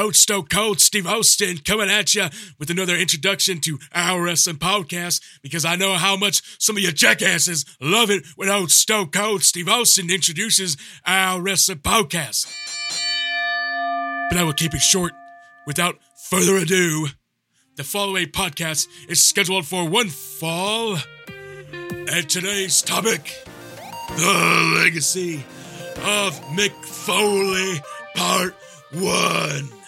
Oat 0.00 0.16
Stone 0.16 0.46
Cold 0.46 0.80
Steve 0.80 1.06
Austin 1.06 1.58
coming 1.58 1.90
at 1.90 2.14
you 2.14 2.24
with 2.58 2.70
another 2.70 2.96
introduction 2.96 3.60
to 3.60 3.78
our 3.94 4.22
wrestling 4.22 4.56
podcast 4.56 5.20
because 5.42 5.66
I 5.66 5.76
know 5.76 5.92
how 5.92 6.16
much 6.16 6.40
some 6.58 6.78
of 6.78 6.82
you 6.82 6.90
jackasses 6.90 7.66
love 7.82 8.08
it 8.10 8.24
when 8.34 8.48
Oat 8.48 8.70
Stone 8.70 9.10
Cold 9.10 9.42
Steve 9.42 9.68
Austin 9.68 10.10
introduces 10.10 10.78
our 11.04 11.42
wrestling 11.42 11.80
podcast. 11.80 12.46
But 14.30 14.38
I 14.38 14.42
will 14.42 14.54
keep 14.54 14.72
it 14.72 14.80
short 14.80 15.12
without 15.66 15.98
further 16.30 16.56
ado. 16.56 17.08
The 17.76 17.84
following 17.84 18.28
podcast 18.28 18.88
is 19.06 19.22
scheduled 19.22 19.66
for 19.66 19.86
one 19.86 20.08
fall. 20.08 20.96
And 22.08 22.26
today's 22.26 22.80
topic 22.80 23.44
the 24.16 24.80
legacy 24.82 25.44
of 25.98 26.40
Mick 26.56 26.72
Foley, 26.86 27.82
part 28.16 28.54
one. 28.92 29.79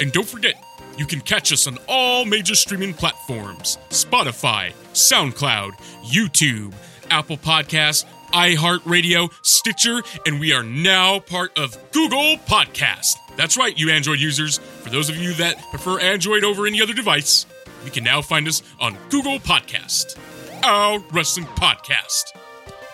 And 0.00 0.10
don't 0.12 0.26
forget, 0.26 0.54
you 0.96 1.04
can 1.04 1.20
catch 1.20 1.52
us 1.52 1.66
on 1.66 1.78
all 1.86 2.24
major 2.24 2.54
streaming 2.54 2.94
platforms 2.94 3.78
Spotify, 3.90 4.72
SoundCloud, 4.94 5.72
YouTube, 6.02 6.72
Apple 7.10 7.36
Podcasts, 7.36 8.06
iHeartRadio, 8.32 9.30
Stitcher, 9.42 10.02
and 10.24 10.40
we 10.40 10.52
are 10.52 10.62
now 10.62 11.18
part 11.18 11.56
of 11.58 11.76
Google 11.92 12.36
Podcast. 12.46 13.16
That's 13.36 13.58
right, 13.58 13.76
you 13.76 13.90
Android 13.90 14.20
users. 14.20 14.58
For 14.58 14.88
those 14.88 15.10
of 15.10 15.16
you 15.16 15.34
that 15.34 15.58
prefer 15.70 16.00
Android 16.00 16.44
over 16.44 16.66
any 16.66 16.80
other 16.80 16.94
device, 16.94 17.44
you 17.84 17.90
can 17.90 18.04
now 18.04 18.22
find 18.22 18.48
us 18.48 18.62
on 18.80 18.96
Google 19.10 19.38
Podcast, 19.38 20.18
our 20.64 20.98
wrestling 21.12 21.46
podcast. 21.46 22.24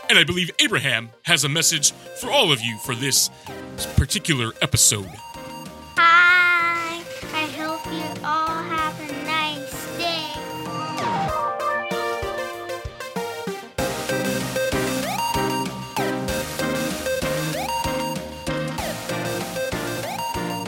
And 0.09 0.19
I 0.19 0.25
believe 0.25 0.51
Abraham 0.61 1.11
has 1.23 1.45
a 1.45 1.49
message 1.49 1.93
for 2.21 2.31
all 2.31 2.53
of 2.53 2.61
you 2.61 2.79
for 2.79 2.95
this 2.95 3.31
particular 3.97 4.53
episode. 4.63 5.11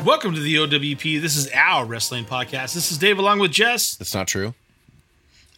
Welcome 0.08 0.34
to 0.36 0.40
the 0.40 0.54
OWP. 0.54 1.20
This 1.20 1.36
is 1.36 1.50
our 1.52 1.84
wrestling 1.84 2.24
podcast. 2.24 2.72
This 2.72 2.90
is 2.90 2.96
Dave 2.96 3.18
along 3.18 3.40
with 3.40 3.50
Jess 3.50 3.94
That's 3.94 4.14
not 4.14 4.26
true. 4.26 4.54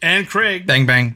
and 0.01 0.27
Craig, 0.27 0.67
Bang 0.67 0.85
bang. 0.85 1.15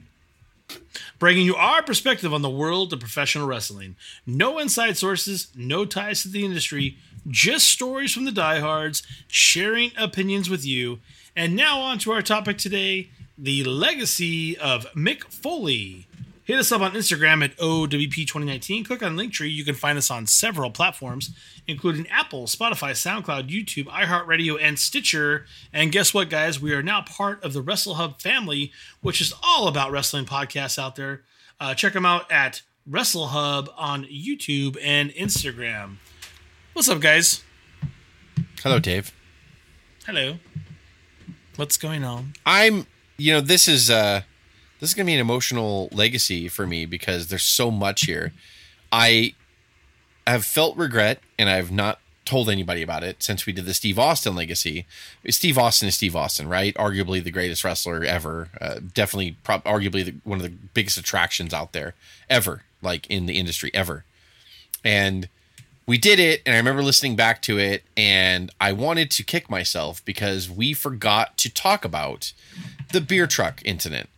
bringing 1.20 1.46
you 1.46 1.54
our 1.54 1.84
perspective 1.84 2.34
on 2.34 2.44
the 2.44 2.50
world 2.50 2.94
of 2.94 3.02
professional 3.02 3.46
wrestling. 3.46 3.98
No 4.26 4.58
inside 4.58 4.96
sources, 4.96 5.50
no 5.54 5.84
ties 5.84 6.22
to 6.22 6.30
the 6.30 6.46
industry, 6.46 6.96
just 7.28 7.68
stories 7.68 8.14
from 8.14 8.24
the 8.24 8.32
diehards, 8.32 9.04
sharing 9.28 9.92
opinions 9.98 10.50
with 10.50 10.66
you. 10.66 11.00
And 11.36 11.58
now 11.58 11.82
on 11.82 12.00
to 12.00 12.14
our 12.14 12.22
topic 12.22 12.58
today 12.58 13.10
the 13.38 13.66
legacy 13.66 14.58
of 14.58 14.86
Mick 14.94 15.26
Foley. 15.26 16.08
Hit 16.46 16.60
us 16.60 16.72
up 16.72 16.82
on 16.82 16.92
Instagram 16.94 17.44
at 17.44 17.58
OWP2019. 17.58 18.86
Click 18.86 19.02
on 19.02 19.18
Linktree. 19.18 19.52
You 19.52 19.66
can 19.66 19.74
find 19.74 19.98
us 19.98 20.12
on 20.12 20.28
several 20.28 20.70
platforms, 20.70 21.32
including 21.68 22.08
Apple, 22.08 22.46
Spotify, 22.46 22.92
SoundCloud, 22.92 23.50
YouTube, 23.50 23.86
iHeartRadio, 23.86 24.58
and 24.62 24.78
Stitcher. 24.78 25.46
And 25.74 25.92
guess 25.92 26.14
what, 26.14 26.30
guys? 26.30 26.62
We 26.62 26.74
are 26.74 26.84
now 26.84 27.02
part 27.02 27.44
of 27.44 27.54
the 27.54 27.62
Wrestle 27.62 27.96
Hub 27.96 28.22
family, 28.22 28.72
which 29.02 29.22
is 29.22 29.34
all 29.44 29.68
about 29.68 29.92
wrestling 29.92 30.26
podcasts 30.26 30.78
out 30.78 30.96
there. 30.96 31.24
Uh, 31.60 31.74
check 31.74 31.94
them 31.94 32.06
out 32.06 32.32
at 32.32 32.62
Wrestle 32.88 33.28
Hub 33.28 33.70
on 33.78 34.06
YouTube 34.06 34.78
and 34.82 35.10
Instagram. 35.12 35.98
What's 36.74 36.90
up, 36.90 37.00
guys? 37.00 37.44
Hello, 38.62 38.80
Dave. 38.80 39.14
Hello. 40.06 40.38
What's 41.56 41.78
going 41.78 42.04
on? 42.04 42.34
I'm, 42.46 42.86
you 43.18 43.34
know, 43.34 43.42
this 43.42 43.68
is 43.68 43.90
uh 43.90 44.22
this 44.80 44.90
is 44.90 44.94
going 44.94 45.06
to 45.06 45.10
be 45.10 45.14
an 45.14 45.22
emotional 45.22 45.88
legacy 45.94 46.48
for 46.48 46.68
me 46.68 46.86
because 46.86 47.28
there's 47.28 47.46
so 47.46 47.72
much 47.72 48.06
here. 48.06 48.34
I 48.92 49.34
have 50.28 50.46
felt 50.46 50.76
regret 50.78 51.20
and 51.38 51.50
I've 51.50 51.72
not 51.72 52.00
told 52.26 52.50
anybody 52.50 52.82
about 52.82 53.04
it 53.04 53.22
since 53.22 53.46
we 53.46 53.54
did 53.54 53.66
the 53.66 53.74
Steve 53.74 54.00
Austin 54.00 54.36
legacy. 54.36 54.86
Steve 55.30 55.58
Austin 55.58 55.88
is 55.88 55.96
Steve 55.96 56.16
Austin, 56.16 56.50
right? 56.50 56.74
Arguably 56.76 57.24
the 57.24 57.32
greatest 57.32 57.64
wrestler 57.64 58.04
ever. 58.04 58.50
Uh, 58.60 58.80
definitely, 58.94 59.38
pro- 59.44 59.60
arguably 59.60 60.04
the, 60.04 60.16
one 60.24 60.40
of 60.40 60.44
the 60.44 60.50
biggest 60.74 60.98
attractions 60.98 61.54
out 61.54 61.72
there 61.72 61.94
ever, 62.30 62.64
like 62.82 63.08
in 63.10 63.28
the 63.28 63.38
industry 63.38 63.70
ever. 63.74 64.04
And 64.84 65.30
we 65.88 65.98
did 66.00 66.20
it, 66.20 66.42
and 66.46 66.56
I 66.56 66.58
remember 66.58 66.82
listening 66.82 67.16
back 67.16 67.44
to 67.44 67.60
it, 67.60 67.84
and 67.96 68.52
I 68.60 68.72
wanted 68.72 69.12
to 69.12 69.24
kick 69.24 69.50
myself 69.50 70.04
because 70.04 70.50
we 70.50 70.74
forgot 70.74 71.38
to 71.38 71.54
talk 71.54 71.86
about 71.86 72.34
the 72.92 73.02
beer 73.02 73.28
truck 73.28 73.62
incident 73.64 74.10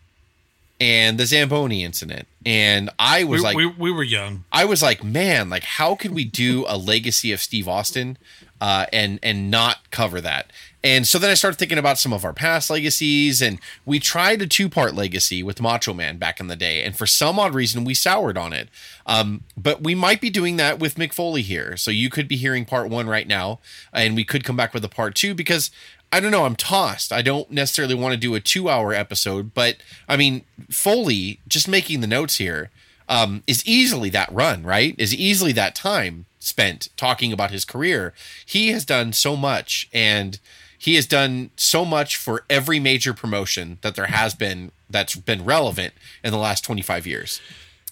and 0.79 1.17
the 1.17 1.25
Zamboni 1.25 1.83
incident. 1.83 2.27
And 2.47 2.89
I 2.97 3.25
was 3.25 3.41
We, 3.41 3.43
like, 3.43 3.57
we, 3.57 3.65
we 3.65 3.91
were 3.91 4.03
young. 4.03 4.45
I 4.53 4.63
was 4.63 4.81
like, 4.81 5.03
man, 5.03 5.49
like 5.49 5.63
how 5.63 5.95
could 5.95 6.11
we 6.11 6.23
do 6.23 6.63
a 6.69 6.77
legacy 6.77 7.33
of 7.33 7.41
Steve 7.41 7.67
Austin 7.67 8.17
uh, 8.61 8.85
and 8.93 9.19
and 9.21 9.51
not 9.51 9.91
cover 9.91 10.21
that? 10.21 10.53
And 10.81 11.05
so 11.05 11.19
then 11.19 11.29
I 11.29 11.33
started 11.33 11.57
thinking 11.57 11.77
about 11.77 11.97
some 11.97 12.13
of 12.13 12.23
our 12.23 12.31
past 12.31 12.69
legacies, 12.69 13.41
and 13.41 13.59
we 13.85 13.99
tried 13.99 14.41
a 14.41 14.47
two 14.47 14.69
part 14.69 14.95
legacy 14.95 15.43
with 15.43 15.59
Macho 15.59 15.93
Man 15.93 16.15
back 16.17 16.39
in 16.39 16.47
the 16.47 16.55
day, 16.55 16.83
and 16.83 16.97
for 16.97 17.05
some 17.05 17.37
odd 17.37 17.53
reason 17.53 17.83
we 17.83 17.93
soured 17.93 18.37
on 18.37 18.53
it. 18.53 18.69
Um, 19.05 19.43
but 19.57 19.83
we 19.83 19.93
might 19.93 20.21
be 20.21 20.29
doing 20.29 20.55
that 20.55 20.79
with 20.79 20.95
Mick 20.95 21.11
Foley 21.11 21.41
here, 21.41 21.75
so 21.75 21.91
you 21.91 22.09
could 22.09 22.29
be 22.29 22.37
hearing 22.37 22.63
part 22.63 22.89
one 22.89 23.09
right 23.09 23.27
now, 23.27 23.59
and 23.91 24.15
we 24.15 24.23
could 24.23 24.45
come 24.45 24.55
back 24.55 24.73
with 24.73 24.85
a 24.85 24.89
part 24.89 25.15
two 25.15 25.33
because 25.33 25.69
I 26.11 26.19
don't 26.19 26.31
know. 26.31 26.45
I'm 26.45 26.55
tossed. 26.55 27.11
I 27.11 27.21
don't 27.21 27.51
necessarily 27.51 27.95
want 27.95 28.13
to 28.13 28.19
do 28.19 28.35
a 28.35 28.39
two 28.39 28.69
hour 28.69 28.93
episode, 28.93 29.53
but 29.53 29.77
I 30.07 30.15
mean, 30.17 30.43
Foley, 30.69 31.39
just 31.47 31.67
making 31.67 32.01
the 32.01 32.07
notes 32.07 32.37
here, 32.37 32.69
um, 33.09 33.43
is 33.47 33.65
easily 33.65 34.09
that 34.11 34.31
run, 34.31 34.63
right? 34.63 34.95
Is 34.97 35.13
easily 35.13 35.51
that 35.53 35.75
time 35.75 36.25
spent 36.39 36.89
talking 36.95 37.33
about 37.33 37.51
his 37.51 37.65
career. 37.65 38.13
He 38.45 38.69
has 38.69 38.85
done 38.85 39.13
so 39.13 39.35
much 39.35 39.89
and 39.93 40.39
he 40.77 40.95
has 40.95 41.05
done 41.05 41.51
so 41.57 41.83
much 41.83 42.15
for 42.15 42.45
every 42.49 42.79
major 42.79 43.13
promotion 43.13 43.79
that 43.81 43.95
there 43.95 44.05
has 44.05 44.33
been 44.33 44.71
that's 44.89 45.15
been 45.15 45.43
relevant 45.43 45.93
in 46.23 46.31
the 46.31 46.37
last 46.37 46.63
25 46.63 47.05
years. 47.05 47.41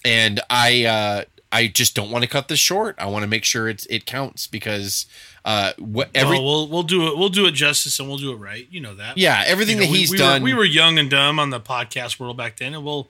And 0.04 0.40
I, 0.48 0.84
uh, 0.84 1.24
I 1.52 1.66
just 1.66 1.94
don't 1.94 2.10
want 2.10 2.22
to 2.22 2.30
cut 2.30 2.48
this 2.48 2.58
short. 2.58 2.94
I 2.98 3.06
want 3.06 3.22
to 3.22 3.28
make 3.28 3.44
sure 3.44 3.68
it's 3.68 3.86
it 3.86 4.06
counts 4.06 4.46
because 4.46 5.06
uh, 5.46 5.72
what 5.78 6.10
every 6.14 6.36
Well, 6.38 6.44
we'll 6.44 6.68
we'll 6.68 6.82
do 6.82 7.06
it. 7.06 7.16
We'll 7.16 7.28
do 7.30 7.46
it 7.46 7.52
justice, 7.52 7.98
and 8.00 8.08
we'll 8.08 8.18
do 8.18 8.32
it 8.32 8.36
right. 8.36 8.66
You 8.70 8.80
know 8.80 8.94
that. 8.96 9.16
yeah 9.16 9.42
everything 9.46 9.76
You 9.76 9.82
know, 9.82 9.86
that 9.86 9.92
we- 9.92 9.98
he's 9.98 10.10
we 10.10 10.18
done. 10.18 10.42
Were, 10.42 10.44
we 10.46 10.54
were 10.54 10.64
young 10.64 10.98
and 10.98 11.08
dumb 11.08 11.38
on 11.38 11.50
the 11.50 11.60
podcast 11.60 12.18
world 12.20 12.36
back 12.36 12.56
then, 12.58 12.74
and 12.74 12.84
we'll 12.84 13.08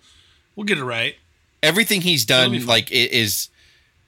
we'll 0.54 0.66
get 0.66 0.78
it 0.78 0.84
right. 0.84 1.16
everything 1.62 2.02
he's 2.02 2.24
done 2.24 2.64
like 2.66 2.90
i- 2.92 2.94
is 3.10 3.48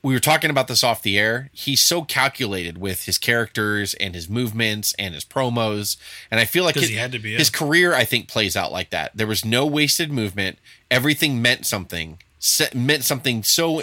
we 0.03 0.15
were 0.15 0.21
talking 0.21 0.49
about 0.51 0.69
this 0.69 0.85
off 0.85 1.03
the 1.03 1.19
air 1.19 1.51
he's 1.53 1.81
so 1.83 2.03
calculated 2.03 2.79
with 2.79 3.05
his 3.07 3.19
characters 3.19 3.95
and 3.95 4.15
his 4.15 4.29
movements 4.29 4.95
and 4.99 5.13
his 5.15 5.25
promos 5.25 5.97
and 6.31 6.39
i 6.39 6.45
feel 6.45 6.63
like 6.65 6.77
his, 6.77 6.89
he 6.89 6.95
had 6.95 7.11
to 7.13 7.19
be, 7.19 7.31
yeah. 7.31 7.39
his 7.39 7.51
career 7.51 7.95
i 7.95 8.05
think 8.05 8.29
plays 8.29 8.57
out 8.57 8.71
like 8.71 8.91
that 8.91 9.11
there 9.17 9.27
was 9.27 9.45
no 9.45 9.67
wasted 9.67 10.13
movement 10.13 10.59
everything 10.91 11.43
meant 11.43 11.67
something 11.67 12.19
meant 12.75 13.03
something 13.03 13.43
so 13.43 13.83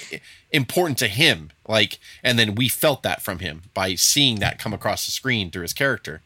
important 0.55 0.97
to 0.97 1.07
him 1.07 1.51
like 1.67 1.99
and 2.23 2.39
then 2.39 2.55
we 2.55 2.69
felt 2.69 3.03
that 3.03 3.21
from 3.21 3.39
him 3.39 3.63
by 3.73 3.95
seeing 3.95 4.39
that 4.39 4.59
come 4.59 4.73
across 4.73 5.05
the 5.05 5.11
screen 5.11 5.51
through 5.51 5.63
his 5.63 5.73
character 5.73 6.21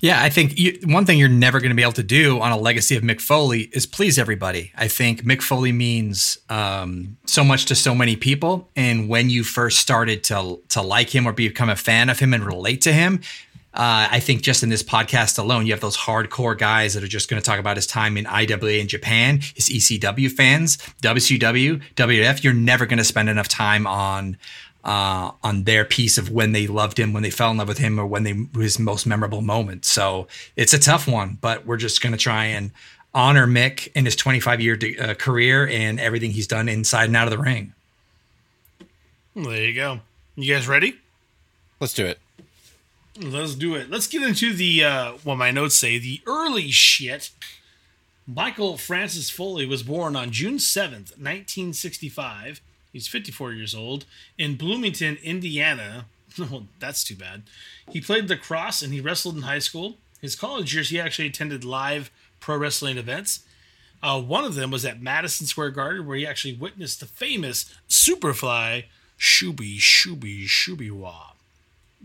Yeah, 0.00 0.22
I 0.22 0.30
think 0.30 0.58
you, 0.58 0.78
one 0.84 1.06
thing 1.06 1.18
you're 1.18 1.28
never 1.28 1.60
going 1.60 1.70
to 1.70 1.76
be 1.76 1.82
able 1.82 1.92
to 1.92 2.02
do 2.02 2.40
on 2.40 2.52
a 2.52 2.56
legacy 2.56 2.96
of 2.96 3.02
Mick 3.02 3.20
Foley 3.20 3.70
is 3.72 3.86
please 3.86 4.18
everybody. 4.18 4.72
I 4.76 4.88
think 4.88 5.22
Mick 5.22 5.42
Foley 5.42 5.72
means 5.72 6.38
um, 6.48 7.16
so 7.24 7.44
much 7.44 7.66
to 7.66 7.74
so 7.74 7.94
many 7.94 8.16
people, 8.16 8.68
and 8.76 9.08
when 9.08 9.30
you 9.30 9.44
first 9.44 9.78
started 9.78 10.24
to 10.24 10.60
to 10.70 10.82
like 10.82 11.14
him 11.14 11.26
or 11.26 11.32
become 11.32 11.70
a 11.70 11.76
fan 11.76 12.10
of 12.10 12.18
him 12.18 12.34
and 12.34 12.44
relate 12.44 12.80
to 12.82 12.92
him, 12.92 13.20
uh, 13.74 14.06
I 14.10 14.20
think 14.20 14.42
just 14.42 14.62
in 14.62 14.68
this 14.68 14.82
podcast 14.82 15.38
alone, 15.38 15.64
you 15.64 15.72
have 15.72 15.80
those 15.80 15.96
hardcore 15.96 16.56
guys 16.56 16.92
that 16.92 17.02
are 17.02 17.08
just 17.08 17.30
going 17.30 17.40
to 17.40 17.44
talk 17.44 17.58
about 17.58 17.76
his 17.76 17.86
time 17.86 18.18
in 18.18 18.26
IWA 18.26 18.72
in 18.72 18.86
Japan, 18.86 19.40
his 19.54 19.70
ECW 19.70 20.30
fans, 20.30 20.76
WCW, 21.00 21.82
WF. 21.94 22.44
You're 22.44 22.52
never 22.52 22.84
going 22.84 22.98
to 22.98 23.04
spend 23.04 23.30
enough 23.30 23.48
time 23.48 23.86
on 23.86 24.36
uh, 24.84 25.30
on 25.42 25.62
their 25.62 25.84
piece 25.84 26.18
of 26.18 26.28
when 26.30 26.52
they 26.52 26.66
loved 26.66 26.98
him, 26.98 27.12
when 27.12 27.22
they 27.22 27.30
fell 27.30 27.50
in 27.50 27.56
love 27.56 27.68
with 27.68 27.78
him, 27.78 27.98
or 27.98 28.06
when 28.06 28.24
they 28.24 28.34
his 28.60 28.78
most 28.78 29.06
memorable 29.06 29.40
moment. 29.40 29.84
So 29.86 30.26
it's 30.56 30.74
a 30.74 30.78
tough 30.78 31.08
one, 31.08 31.38
but 31.40 31.64
we're 31.64 31.76
just 31.78 32.02
going 32.02 32.12
to 32.12 32.18
try 32.18 32.46
and 32.46 32.72
honor 33.14 33.46
Mick 33.46 33.88
in 33.94 34.04
his 34.04 34.16
25 34.16 34.60
year 34.60 34.78
uh, 35.00 35.14
career 35.14 35.66
and 35.66 35.98
everything 35.98 36.32
he's 36.32 36.46
done 36.46 36.68
inside 36.68 37.06
and 37.06 37.16
out 37.16 37.26
of 37.26 37.30
the 37.30 37.42
ring. 37.42 37.72
There 39.34 39.64
you 39.64 39.74
go. 39.74 40.00
You 40.36 40.52
guys 40.52 40.68
ready? 40.68 40.98
let's 41.80 41.94
do 41.94 42.06
it 42.06 42.18
Let's 43.20 43.54
do 43.54 43.74
it. 43.74 43.90
Let's 43.90 44.06
get 44.06 44.22
into 44.22 44.54
the 44.54 44.84
uh, 44.84 45.12
what 45.22 45.36
my 45.36 45.50
notes 45.50 45.76
say 45.76 45.98
the 45.98 46.20
early 46.26 46.70
shit. 46.70 47.30
Michael 48.26 48.78
Francis 48.78 49.28
Foley 49.28 49.66
was 49.66 49.82
born 49.82 50.16
on 50.16 50.30
June 50.30 50.56
7th, 50.56 51.18
1965. 51.18 52.60
He's 52.92 53.08
54 53.08 53.52
years 53.52 53.74
old 53.74 54.04
in 54.38 54.56
Bloomington, 54.56 55.18
Indiana. 55.22 56.06
well, 56.38 56.66
that's 56.78 57.04
too 57.04 57.16
bad. 57.16 57.42
He 57.90 58.00
played 58.00 58.30
lacrosse 58.30 58.80
and 58.80 58.92
he 58.92 59.00
wrestled 59.00 59.36
in 59.36 59.42
high 59.42 59.58
school. 59.58 59.96
His 60.20 60.36
college 60.36 60.72
years, 60.74 60.90
he 60.90 61.00
actually 61.00 61.28
attended 61.28 61.64
live 61.64 62.10
pro 62.40 62.56
wrestling 62.56 62.96
events. 62.96 63.40
Uh, 64.02 64.20
one 64.20 64.44
of 64.44 64.54
them 64.54 64.70
was 64.70 64.84
at 64.84 65.02
Madison 65.02 65.46
Square 65.46 65.70
Garden, 65.70 66.06
where 66.06 66.16
he 66.16 66.26
actually 66.26 66.54
witnessed 66.54 67.00
the 67.00 67.06
famous 67.06 67.72
Superfly 67.88 68.84
Shooby 69.18 69.78
Shooby 69.78 70.44
Shooby 70.46 70.90
Wah. 70.90 71.31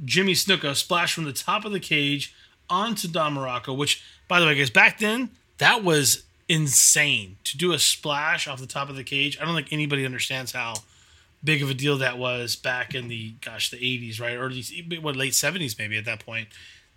Jimmy 0.05 0.33
Snuka 0.33 0.75
splashed 0.75 1.13
from 1.13 1.25
the 1.25 1.33
top 1.33 1.65
of 1.65 1.71
the 1.71 1.79
cage 1.79 2.33
onto 2.69 3.07
Don 3.07 3.35
Muraco, 3.35 3.75
which, 3.75 4.03
by 4.27 4.39
the 4.39 4.45
way, 4.45 4.55
guys, 4.55 4.69
back 4.69 4.99
then, 4.99 5.29
that 5.57 5.83
was 5.83 6.23
insane 6.49 7.37
to 7.43 7.57
do 7.57 7.73
a 7.73 7.79
splash 7.79 8.47
off 8.47 8.59
the 8.59 8.67
top 8.67 8.89
of 8.89 8.95
the 8.95 9.03
cage. 9.03 9.37
I 9.39 9.45
don't 9.45 9.55
think 9.55 9.71
anybody 9.71 10.05
understands 10.05 10.51
how 10.51 10.75
big 11.43 11.61
of 11.61 11.69
a 11.69 11.73
deal 11.73 11.97
that 11.97 12.17
was 12.17 12.55
back 12.55 12.95
in 12.95 13.07
the 13.07 13.33
gosh 13.41 13.69
the 13.69 13.77
80s 13.77 14.19
right 14.19 14.35
or 14.35 14.49
the 14.49 14.99
what 14.99 15.15
late 15.15 15.33
70s 15.33 15.77
maybe 15.77 15.95
at 15.95 16.03
that 16.05 16.19
point 16.25 16.47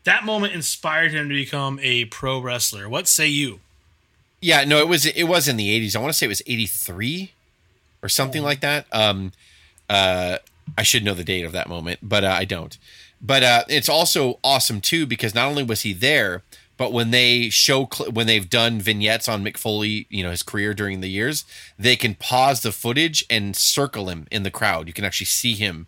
that 0.05 0.25
moment 0.25 0.55
inspired 0.55 1.13
him 1.13 1.29
to 1.29 1.35
become 1.35 1.79
a 1.83 2.07
pro 2.07 2.41
wrestler 2.41 2.89
what 2.89 3.07
say 3.07 3.27
you 3.29 3.61
Yeah, 4.41 4.65
no, 4.65 4.79
it 4.79 4.89
was 4.89 5.05
it 5.05 5.25
was 5.25 5.47
in 5.47 5.57
the 5.59 5.69
80s. 5.79 5.95
I 5.95 5.99
want 5.99 6.13
to 6.13 6.19
say 6.19 6.25
it 6.25 6.31
was 6.31 6.43
83 6.47 7.33
or 8.03 8.09
something 8.09 8.43
like 8.43 8.61
that. 8.61 8.87
Um 8.93 9.33
uh 9.91 10.39
I 10.77 10.83
should 10.83 11.05
know 11.05 11.15
the 11.15 11.25
date 11.25 11.45
of 11.45 11.53
that 11.53 11.69
moment, 11.69 12.01
but 12.03 12.25
uh, 12.25 12.37
I 12.39 12.45
don't. 12.45 12.77
But 13.21 13.43
uh 13.43 13.65
it's 13.69 13.89
also 13.89 14.39
awesome 14.43 14.81
too 14.81 15.07
because 15.07 15.35
not 15.35 15.47
only 15.47 15.63
was 15.63 15.83
he 15.83 15.93
there, 15.93 16.43
but 16.79 16.93
when 16.93 17.11
they 17.11 17.51
show 17.51 17.87
cl- 17.93 18.11
when 18.11 18.27
they've 18.27 18.49
done 18.49 18.81
vignettes 18.81 19.29
on 19.29 19.45
Mick 19.45 19.59
Foley, 19.59 20.07
you 20.09 20.23
know, 20.23 20.31
his 20.31 20.43
career 20.43 20.73
during 20.73 21.03
the 21.03 21.11
years, 21.11 21.45
they 21.79 21.97
can 21.97 22.15
pause 22.15 22.63
the 22.63 22.73
footage 22.73 23.23
and 23.29 23.55
circle 23.55 24.09
him 24.09 24.27
in 24.31 24.43
the 24.43 24.51
crowd. 24.51 24.87
You 24.87 24.95
can 24.95 25.05
actually 25.05 25.27
see 25.27 25.53
him 25.53 25.87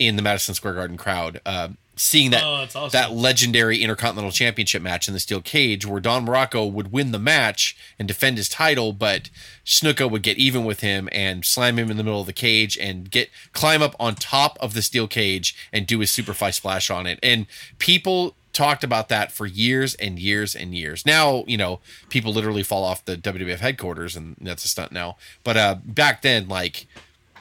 in 0.00 0.16
the 0.16 0.22
Madison 0.22 0.54
Square 0.54 0.74
Garden 0.74 0.96
crowd. 0.96 1.40
Uh, 1.46 1.68
seeing 2.02 2.30
that 2.32 2.42
Oh, 2.42 2.66
awesome. 2.74 2.88
that 2.90 3.12
legendary 3.12 3.80
Intercontinental 3.80 4.32
Championship 4.32 4.82
match 4.82 5.06
in 5.06 5.14
the 5.14 5.20
steel 5.20 5.40
cage, 5.40 5.86
where 5.86 6.00
Don 6.00 6.26
Muraco 6.26 6.70
would 6.70 6.90
win 6.90 7.12
the 7.12 7.18
match 7.18 7.76
and 7.98 8.08
defend 8.08 8.36
his 8.38 8.48
title, 8.48 8.92
but 8.92 9.30
Snuka 9.64 10.10
would 10.10 10.22
get 10.22 10.36
even 10.36 10.64
with 10.64 10.80
him 10.80 11.08
and 11.12 11.44
slam 11.44 11.78
him 11.78 11.90
in 11.90 11.96
the 11.96 12.02
middle 12.02 12.20
of 12.20 12.26
the 12.26 12.32
cage 12.32 12.76
and 12.76 13.08
get 13.10 13.30
climb 13.52 13.82
up 13.82 13.94
on 14.00 14.16
top 14.16 14.58
of 14.60 14.74
the 14.74 14.82
steel 14.82 15.06
cage 15.06 15.54
and 15.72 15.86
do 15.86 16.00
his 16.00 16.10
Superfly 16.10 16.52
splash 16.52 16.90
on 16.90 17.06
it. 17.06 17.20
And 17.22 17.46
people 17.78 18.34
talked 18.52 18.82
about 18.84 19.08
that 19.08 19.30
for 19.32 19.46
years 19.46 19.94
and 19.94 20.18
years 20.18 20.54
and 20.54 20.74
years. 20.74 21.06
Now, 21.06 21.44
you 21.46 21.56
know, 21.56 21.80
people 22.10 22.32
literally 22.32 22.62
fall 22.62 22.84
off 22.84 23.04
the 23.04 23.16
WWF 23.16 23.60
headquarters 23.60 24.16
and 24.16 24.36
that's 24.40 24.64
a 24.64 24.68
stunt 24.68 24.90
now. 24.92 25.16
But 25.44 25.56
uh 25.56 25.76
back 25.84 26.20
then, 26.22 26.48
like 26.48 26.86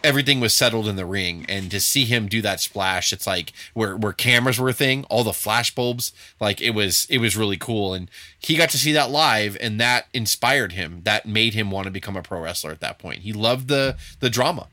everything 0.03 0.39
was 0.39 0.53
settled 0.53 0.87
in 0.87 0.95
the 0.95 1.05
ring 1.05 1.45
and 1.47 1.69
to 1.71 1.79
see 1.79 2.05
him 2.05 2.27
do 2.27 2.41
that 2.41 2.59
splash 2.59 3.13
it's 3.13 3.27
like 3.27 3.53
where 3.73 3.95
where 3.95 4.13
cameras 4.13 4.59
were 4.59 4.69
a 4.69 4.73
thing 4.73 5.03
all 5.05 5.23
the 5.23 5.33
flash 5.33 5.73
bulbs 5.73 6.13
like 6.39 6.61
it 6.61 6.71
was 6.71 7.07
it 7.09 7.19
was 7.19 7.37
really 7.37 7.57
cool. 7.57 7.93
And 7.93 8.09
he 8.39 8.55
got 8.55 8.69
to 8.71 8.77
see 8.77 8.91
that 8.93 9.11
live 9.11 9.57
and 9.61 9.79
that 9.79 10.07
inspired 10.13 10.73
him. 10.73 11.01
That 11.03 11.25
made 11.25 11.53
him 11.53 11.71
want 11.71 11.85
to 11.85 11.91
become 11.91 12.17
a 12.17 12.23
pro 12.23 12.41
wrestler 12.41 12.71
at 12.71 12.79
that 12.79 12.99
point. 12.99 13.19
He 13.19 13.33
loved 13.33 13.67
the 13.67 13.97
the 14.19 14.29
drama. 14.29 14.67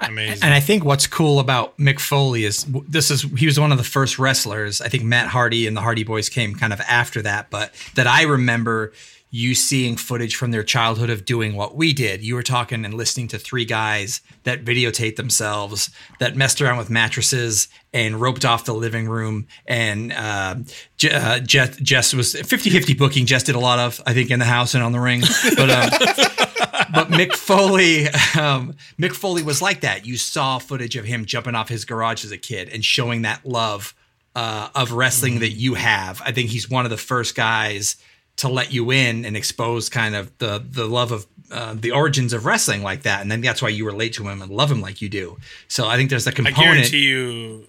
Amazing. 0.00 0.42
And 0.42 0.54
I 0.54 0.60
think 0.60 0.84
what's 0.84 1.06
cool 1.06 1.38
about 1.38 1.76
Mick 1.76 1.98
Foley 2.00 2.44
is 2.44 2.66
this 2.88 3.10
is 3.10 3.22
he 3.22 3.46
was 3.46 3.58
one 3.58 3.72
of 3.72 3.78
the 3.78 3.84
first 3.84 4.18
wrestlers. 4.18 4.80
I 4.80 4.88
think 4.88 5.04
Matt 5.04 5.28
Hardy 5.28 5.66
and 5.66 5.76
the 5.76 5.80
Hardy 5.80 6.04
Boys 6.04 6.28
came 6.28 6.54
kind 6.54 6.72
of 6.72 6.80
after 6.82 7.22
that, 7.22 7.50
but 7.50 7.72
that 7.94 8.06
I 8.06 8.22
remember 8.22 8.92
you 9.30 9.54
seeing 9.54 9.96
footage 9.96 10.36
from 10.36 10.50
their 10.50 10.62
childhood 10.62 11.10
of 11.10 11.24
doing 11.24 11.56
what 11.56 11.74
we 11.74 11.92
did. 11.92 12.22
You 12.22 12.34
were 12.36 12.42
talking 12.42 12.84
and 12.84 12.94
listening 12.94 13.28
to 13.28 13.38
three 13.38 13.64
guys 13.64 14.20
that 14.44 14.64
videotaped 14.64 15.16
themselves, 15.16 15.90
that 16.20 16.36
messed 16.36 16.60
around 16.62 16.78
with 16.78 16.88
mattresses 16.88 17.68
and 17.92 18.20
roped 18.20 18.44
off 18.44 18.64
the 18.64 18.74
living 18.74 19.08
room. 19.08 19.46
And 19.66 20.12
uh, 20.12 20.56
Je- 20.96 21.10
uh, 21.10 21.40
Jess, 21.40 21.76
Jess 21.76 22.14
was 22.14 22.34
50 22.34 22.70
50 22.70 22.94
booking. 22.94 23.26
Jess 23.26 23.42
did 23.42 23.56
a 23.56 23.60
lot 23.60 23.78
of, 23.78 24.00
I 24.06 24.14
think, 24.14 24.30
in 24.30 24.38
the 24.38 24.44
house 24.44 24.74
and 24.74 24.82
on 24.82 24.92
the 24.92 25.00
ring. 25.00 25.22
But 25.56 25.70
um, 25.70 25.90
but 26.94 27.08
Mick 27.08 27.34
Foley, 27.34 28.06
um, 28.40 28.76
Mick 28.98 29.12
Foley 29.12 29.42
was 29.42 29.60
like 29.60 29.80
that. 29.80 30.06
You 30.06 30.16
saw 30.16 30.58
footage 30.58 30.96
of 30.96 31.04
him 31.04 31.24
jumping 31.24 31.54
off 31.54 31.68
his 31.68 31.84
garage 31.84 32.24
as 32.24 32.30
a 32.30 32.38
kid 32.38 32.68
and 32.68 32.84
showing 32.84 33.22
that 33.22 33.44
love 33.44 33.94
uh, 34.36 34.68
of 34.74 34.92
wrestling 34.92 35.40
that 35.40 35.50
you 35.50 35.74
have. 35.74 36.22
I 36.24 36.30
think 36.30 36.50
he's 36.50 36.70
one 36.70 36.84
of 36.84 36.90
the 36.90 36.96
first 36.96 37.34
guys 37.34 37.96
to 38.36 38.48
let 38.48 38.72
you 38.72 38.90
in 38.90 39.24
and 39.24 39.36
expose 39.36 39.88
kind 39.88 40.14
of 40.14 40.36
the 40.38 40.64
the 40.68 40.86
love 40.86 41.12
of 41.12 41.26
uh, 41.50 41.74
the 41.74 41.90
origins 41.92 42.32
of 42.32 42.44
wrestling 42.44 42.82
like 42.82 43.02
that. 43.02 43.20
And 43.22 43.30
then 43.30 43.40
that's 43.40 43.62
why 43.62 43.68
you 43.68 43.86
relate 43.86 44.12
to 44.14 44.28
him 44.28 44.42
and 44.42 44.50
love 44.50 44.70
him 44.70 44.80
like 44.80 45.00
you 45.00 45.08
do. 45.08 45.38
So 45.68 45.86
I 45.86 45.96
think 45.96 46.10
there's 46.10 46.26
a 46.26 46.32
component. 46.32 46.58
I 46.58 46.64
guarantee 46.64 46.98
you 47.08 47.68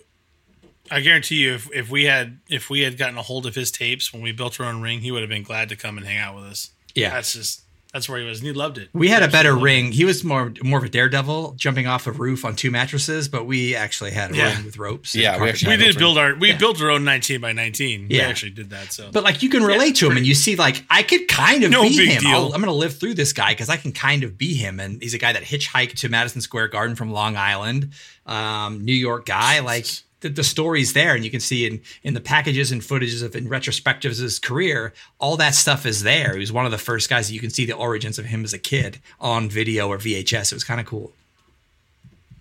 i 0.90 1.02
guarantee 1.02 1.36
you 1.36 1.54
if, 1.54 1.70
if 1.74 1.90
we 1.90 2.06
had 2.06 2.40
if 2.50 2.70
we 2.70 2.80
had 2.80 2.98
gotten 2.98 3.18
a 3.18 3.22
hold 3.22 3.46
of 3.46 3.54
his 3.56 3.72
tapes 3.72 4.14
when 4.14 4.22
we 4.22 4.32
built 4.32 4.58
our 4.62 4.66
own 4.68 4.82
ring 4.82 5.02
he 5.02 5.12
would 5.12 5.20
have 5.22 5.28
been 5.30 5.44
glad 5.44 5.68
to 5.68 5.76
come 5.76 5.98
and 5.98 6.08
hang 6.08 6.18
out 6.18 6.34
with 6.34 6.46
us 6.46 6.70
Yeah. 6.96 7.10
that's 7.10 7.34
just 7.34 7.64
that's 7.94 8.08
where 8.10 8.20
he 8.20 8.26
was 8.26 8.40
and 8.40 8.48
he 8.48 8.54
loved 8.54 8.78
it 8.78 8.90
we 8.94 9.08
had 9.08 9.24
a 9.24 9.28
better 9.28 9.50
Absolutely. 9.50 9.64
ring. 9.64 9.92
He 9.92 10.06
was 10.06 10.24
more 10.24 10.54
more 10.64 10.80
of 10.80 10.86
a 10.86 10.90
daredevil, 10.90 11.54
jumping 11.58 11.88
off 11.88 12.06
a 12.08 12.12
roof 12.12 12.44
on 12.46 12.56
two 12.56 12.70
mattresses. 12.72 13.28
But 13.30 13.46
we 13.46 13.76
actually 13.76 14.12
had 14.12 14.32
a 14.32 14.36
Yeah. 14.36 14.56
ring 14.56 14.66
with 14.66 14.78
ropes. 14.78 15.16
Yeah, 15.16 15.42
we 15.42 15.50
actually- 15.50 15.78
we 15.78 15.84
did 15.84 15.98
build 15.98 16.18
our 16.18 16.36
we 16.36 16.54
built 16.54 16.82
our 16.82 16.90
own 16.90 17.04
19 17.04 17.40
by 17.42 17.52
19 17.54 18.08
we 18.10 18.20
actually 18.22 18.52
did 18.52 18.70
that 18.72 18.92
so 18.92 19.10
But 19.12 19.24
like 19.24 19.42
you 19.44 19.50
can 19.50 19.64
relate 19.64 19.96
to 19.98 20.10
him 20.10 20.18
and 20.18 20.26
you 20.26 20.36
see 20.36 20.56
like 20.56 20.84
I 20.90 21.04
could 21.04 21.28
kind 21.28 21.64
of 21.64 21.72
No 21.72 21.84
be 21.84 22.06
him. 22.08 22.22
deal. 22.22 22.30
I'll, 22.32 22.46
I'm 22.54 22.62
going 22.62 22.66
to 22.66 22.72
live 22.72 22.98
through 22.98 23.14
this 23.16 23.34
guy 23.34 23.52
because 23.54 23.70
I 23.70 23.78
can 23.78 23.92
kind 23.92 24.24
of 24.24 24.38
be 24.38 24.54
him. 24.54 24.80
And 24.80 25.02
he's 25.02 25.14
a 25.14 25.18
guy 25.18 25.34
that 25.34 25.44
hitchhiked 25.44 25.96
to 25.98 26.10
Madison 26.10 26.42
Square 26.42 26.70
Garden 26.70 26.96
from 26.96 27.12
Long 27.12 27.36
Island, 27.38 27.92
um, 28.26 28.84
New 28.84 28.94
York 28.94 29.26
guy. 29.26 29.60
Like 29.60 29.86
the, 30.28 30.34
the 30.34 30.44
story's 30.44 30.94
there, 30.94 31.16
and 31.16 31.24
you 31.24 31.32
can 31.32 31.40
see 31.40 31.66
in 31.66 31.82
in 32.04 32.14
the 32.14 32.22
packages 32.22 32.72
and 32.72 32.82
footages 32.82 33.24
of 33.24 33.36
in 33.36 33.48
retrospectives 33.50 34.18
of 34.18 34.24
his 34.24 34.40
career, 34.40 34.94
all 35.20 35.38
that 35.38 35.56
stuff 35.56 35.86
is 35.86 36.04
there. 36.04 36.34
He 36.34 36.40
was 36.40 36.52
one 36.52 36.66
of 36.66 36.72
the 36.72 36.78
first 36.78 37.10
guys 37.10 37.28
that 37.28 37.34
you 37.34 37.40
can 37.40 37.50
see 37.50 37.66
the 37.66 37.74
origins 37.76 38.20
of 38.20 38.26
him 38.26 38.44
as 38.44 38.54
a 38.54 38.60
kid 38.60 39.00
on 39.20 39.50
video 39.50 39.88
or 39.90 39.98
VHS. 39.98 40.52
It 40.52 40.56
was 40.56 40.64
kind 40.64 40.80
of 40.80 40.86
cool. 40.86 41.12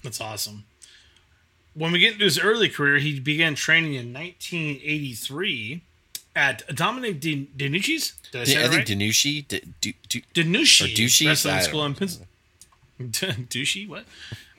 That's 0.03 0.21
awesome. 0.21 0.65
When 1.75 1.93
we 1.93 1.99
get 1.99 2.13
into 2.15 2.25
his 2.25 2.39
early 2.39 2.69
career, 2.69 2.99
he 2.99 3.21
began 3.21 3.55
training 3.55 3.95
in 3.95 4.13
1983 4.13 5.83
at 6.35 6.67
Dominic 6.75 7.21
Di- 7.21 7.49
DeNucci's. 7.57 8.15
Did 8.33 8.41
I 8.41 8.45
say 8.45 8.57
I 8.59 8.63
that 8.63 8.69
think 8.71 8.89
right? 8.89 8.99
Danushi 8.99 9.49
D- 9.49 9.61
D- 9.81 9.95
D- 10.09 10.25
Danucci 10.35 10.85
Or 10.85 10.89
Ducci? 10.89 11.27
Wrestling 11.27 11.55
I 11.55 11.59
don't 11.59 11.69
School 11.69 11.85
in 11.87 11.95
Pennsylvania. 11.95 12.27
Ducci, 13.51 13.89
what? 13.89 14.05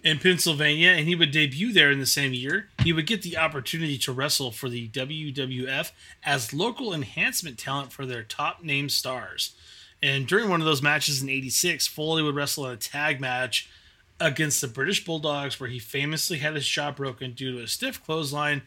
In 0.07 0.19
Pennsylvania, 0.19 0.91
and 0.91 1.05
he 1.05 1.15
would 1.15 1.31
debut 1.31 1.73
there 1.73 1.91
in 1.91 1.99
the 1.99 2.05
same 2.05 2.31
year. 2.31 2.69
He 2.81 2.93
would 2.93 3.05
get 3.07 3.23
the 3.23 3.35
opportunity 3.37 3.97
to 3.97 4.13
wrestle 4.13 4.51
for 4.51 4.69
the 4.69 4.87
WWF 4.87 5.91
as 6.23 6.53
local 6.53 6.93
enhancement 6.93 7.57
talent 7.57 7.91
for 7.91 8.05
their 8.05 8.23
top 8.23 8.63
name 8.63 8.87
stars. 8.87 9.53
And 10.01 10.25
during 10.25 10.47
one 10.47 10.61
of 10.61 10.65
those 10.65 10.81
matches 10.81 11.21
in 11.21 11.27
'86, 11.27 11.87
Foley 11.87 12.23
would 12.23 12.35
wrestle 12.35 12.67
in 12.67 12.71
a 12.71 12.77
tag 12.77 13.19
match 13.19 13.69
against 14.17 14.61
the 14.61 14.69
British 14.69 15.03
Bulldogs, 15.03 15.59
where 15.59 15.69
he 15.69 15.77
famously 15.77 16.37
had 16.37 16.55
his 16.55 16.65
jaw 16.65 16.89
broken 16.89 17.33
due 17.33 17.57
to 17.57 17.63
a 17.63 17.67
stiff 17.67 18.01
clothesline 18.01 18.61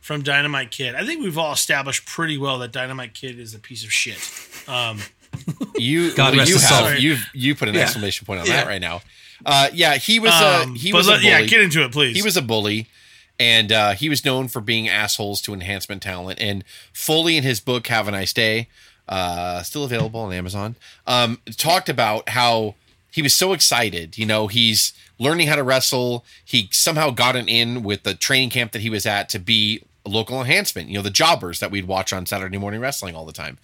from 0.00 0.22
Dynamite 0.22 0.70
Kid. 0.70 0.94
I 0.94 1.04
think 1.04 1.22
we've 1.22 1.36
all 1.36 1.52
established 1.52 2.06
pretty 2.06 2.38
well 2.38 2.58
that 2.60 2.72
Dynamite 2.72 3.12
Kid 3.12 3.38
is 3.38 3.54
a 3.54 3.58
piece 3.58 3.84
of 3.84 3.92
shit. 3.92 4.18
Um, 4.66 5.00
You, 5.76 6.12
God 6.16 6.30
well, 6.36 6.40
rest 6.46 6.50
you 6.50 6.58
have 6.58 6.98
you 7.00 7.16
you 7.34 7.54
put 7.54 7.68
an 7.68 7.74
Yeah. 7.74 7.82
exclamation 7.82 8.26
point 8.26 8.40
on 8.40 8.46
Yeah. 8.46 8.56
that 8.56 8.66
right 8.66 8.80
now. 8.80 9.02
Uh, 9.44 9.68
yeah, 9.72 9.96
he 9.96 10.18
was 10.18 10.32
a 10.32 10.62
um, 10.62 10.74
he 10.74 10.90
but 10.92 10.98
was 10.98 11.08
a 11.08 11.12
bully. 11.12 11.26
yeah, 11.26 11.42
get 11.42 11.60
into 11.60 11.84
it, 11.84 11.92
please. 11.92 12.16
he 12.16 12.22
was 12.22 12.36
a 12.36 12.42
bully, 12.42 12.88
and 13.38 13.70
uh, 13.70 13.92
he 13.92 14.08
was 14.08 14.24
known 14.24 14.48
for 14.48 14.60
being 14.60 14.88
assholes 14.88 15.40
to 15.42 15.52
enhancement 15.52 16.02
talent. 16.02 16.40
And 16.40 16.64
Foley 16.92 17.36
in 17.36 17.42
his 17.44 17.60
book 17.60 17.86
"Have 17.88 18.08
a 18.08 18.10
Nice 18.10 18.32
Day," 18.32 18.68
uh, 19.08 19.62
still 19.62 19.84
available 19.84 20.20
on 20.20 20.32
Amazon, 20.32 20.74
um, 21.06 21.38
talked 21.56 21.88
about 21.90 22.30
how 22.30 22.74
he 23.10 23.20
was 23.22 23.34
so 23.34 23.52
excited. 23.52 24.16
You 24.18 24.24
know, 24.26 24.46
he's 24.46 24.94
learning 25.18 25.48
how 25.48 25.56
to 25.56 25.62
wrestle. 25.62 26.24
He 26.44 26.68
somehow 26.72 27.10
got 27.10 27.36
an 27.36 27.46
in 27.48 27.82
with 27.82 28.02
the 28.04 28.14
training 28.14 28.50
camp 28.50 28.72
that 28.72 28.80
he 28.82 28.90
was 28.90 29.04
at 29.06 29.28
to 29.30 29.38
be 29.38 29.82
a 30.04 30.08
local 30.08 30.40
enhancement. 30.40 30.88
You 30.88 30.94
know, 30.96 31.02
the 31.02 31.10
jobbers 31.10 31.60
that 31.60 31.70
we'd 31.70 31.86
watch 31.86 32.12
on 32.12 32.24
Saturday 32.26 32.56
morning 32.58 32.80
wrestling 32.80 33.14
all 33.14 33.26
the 33.26 33.32
time. 33.34 33.58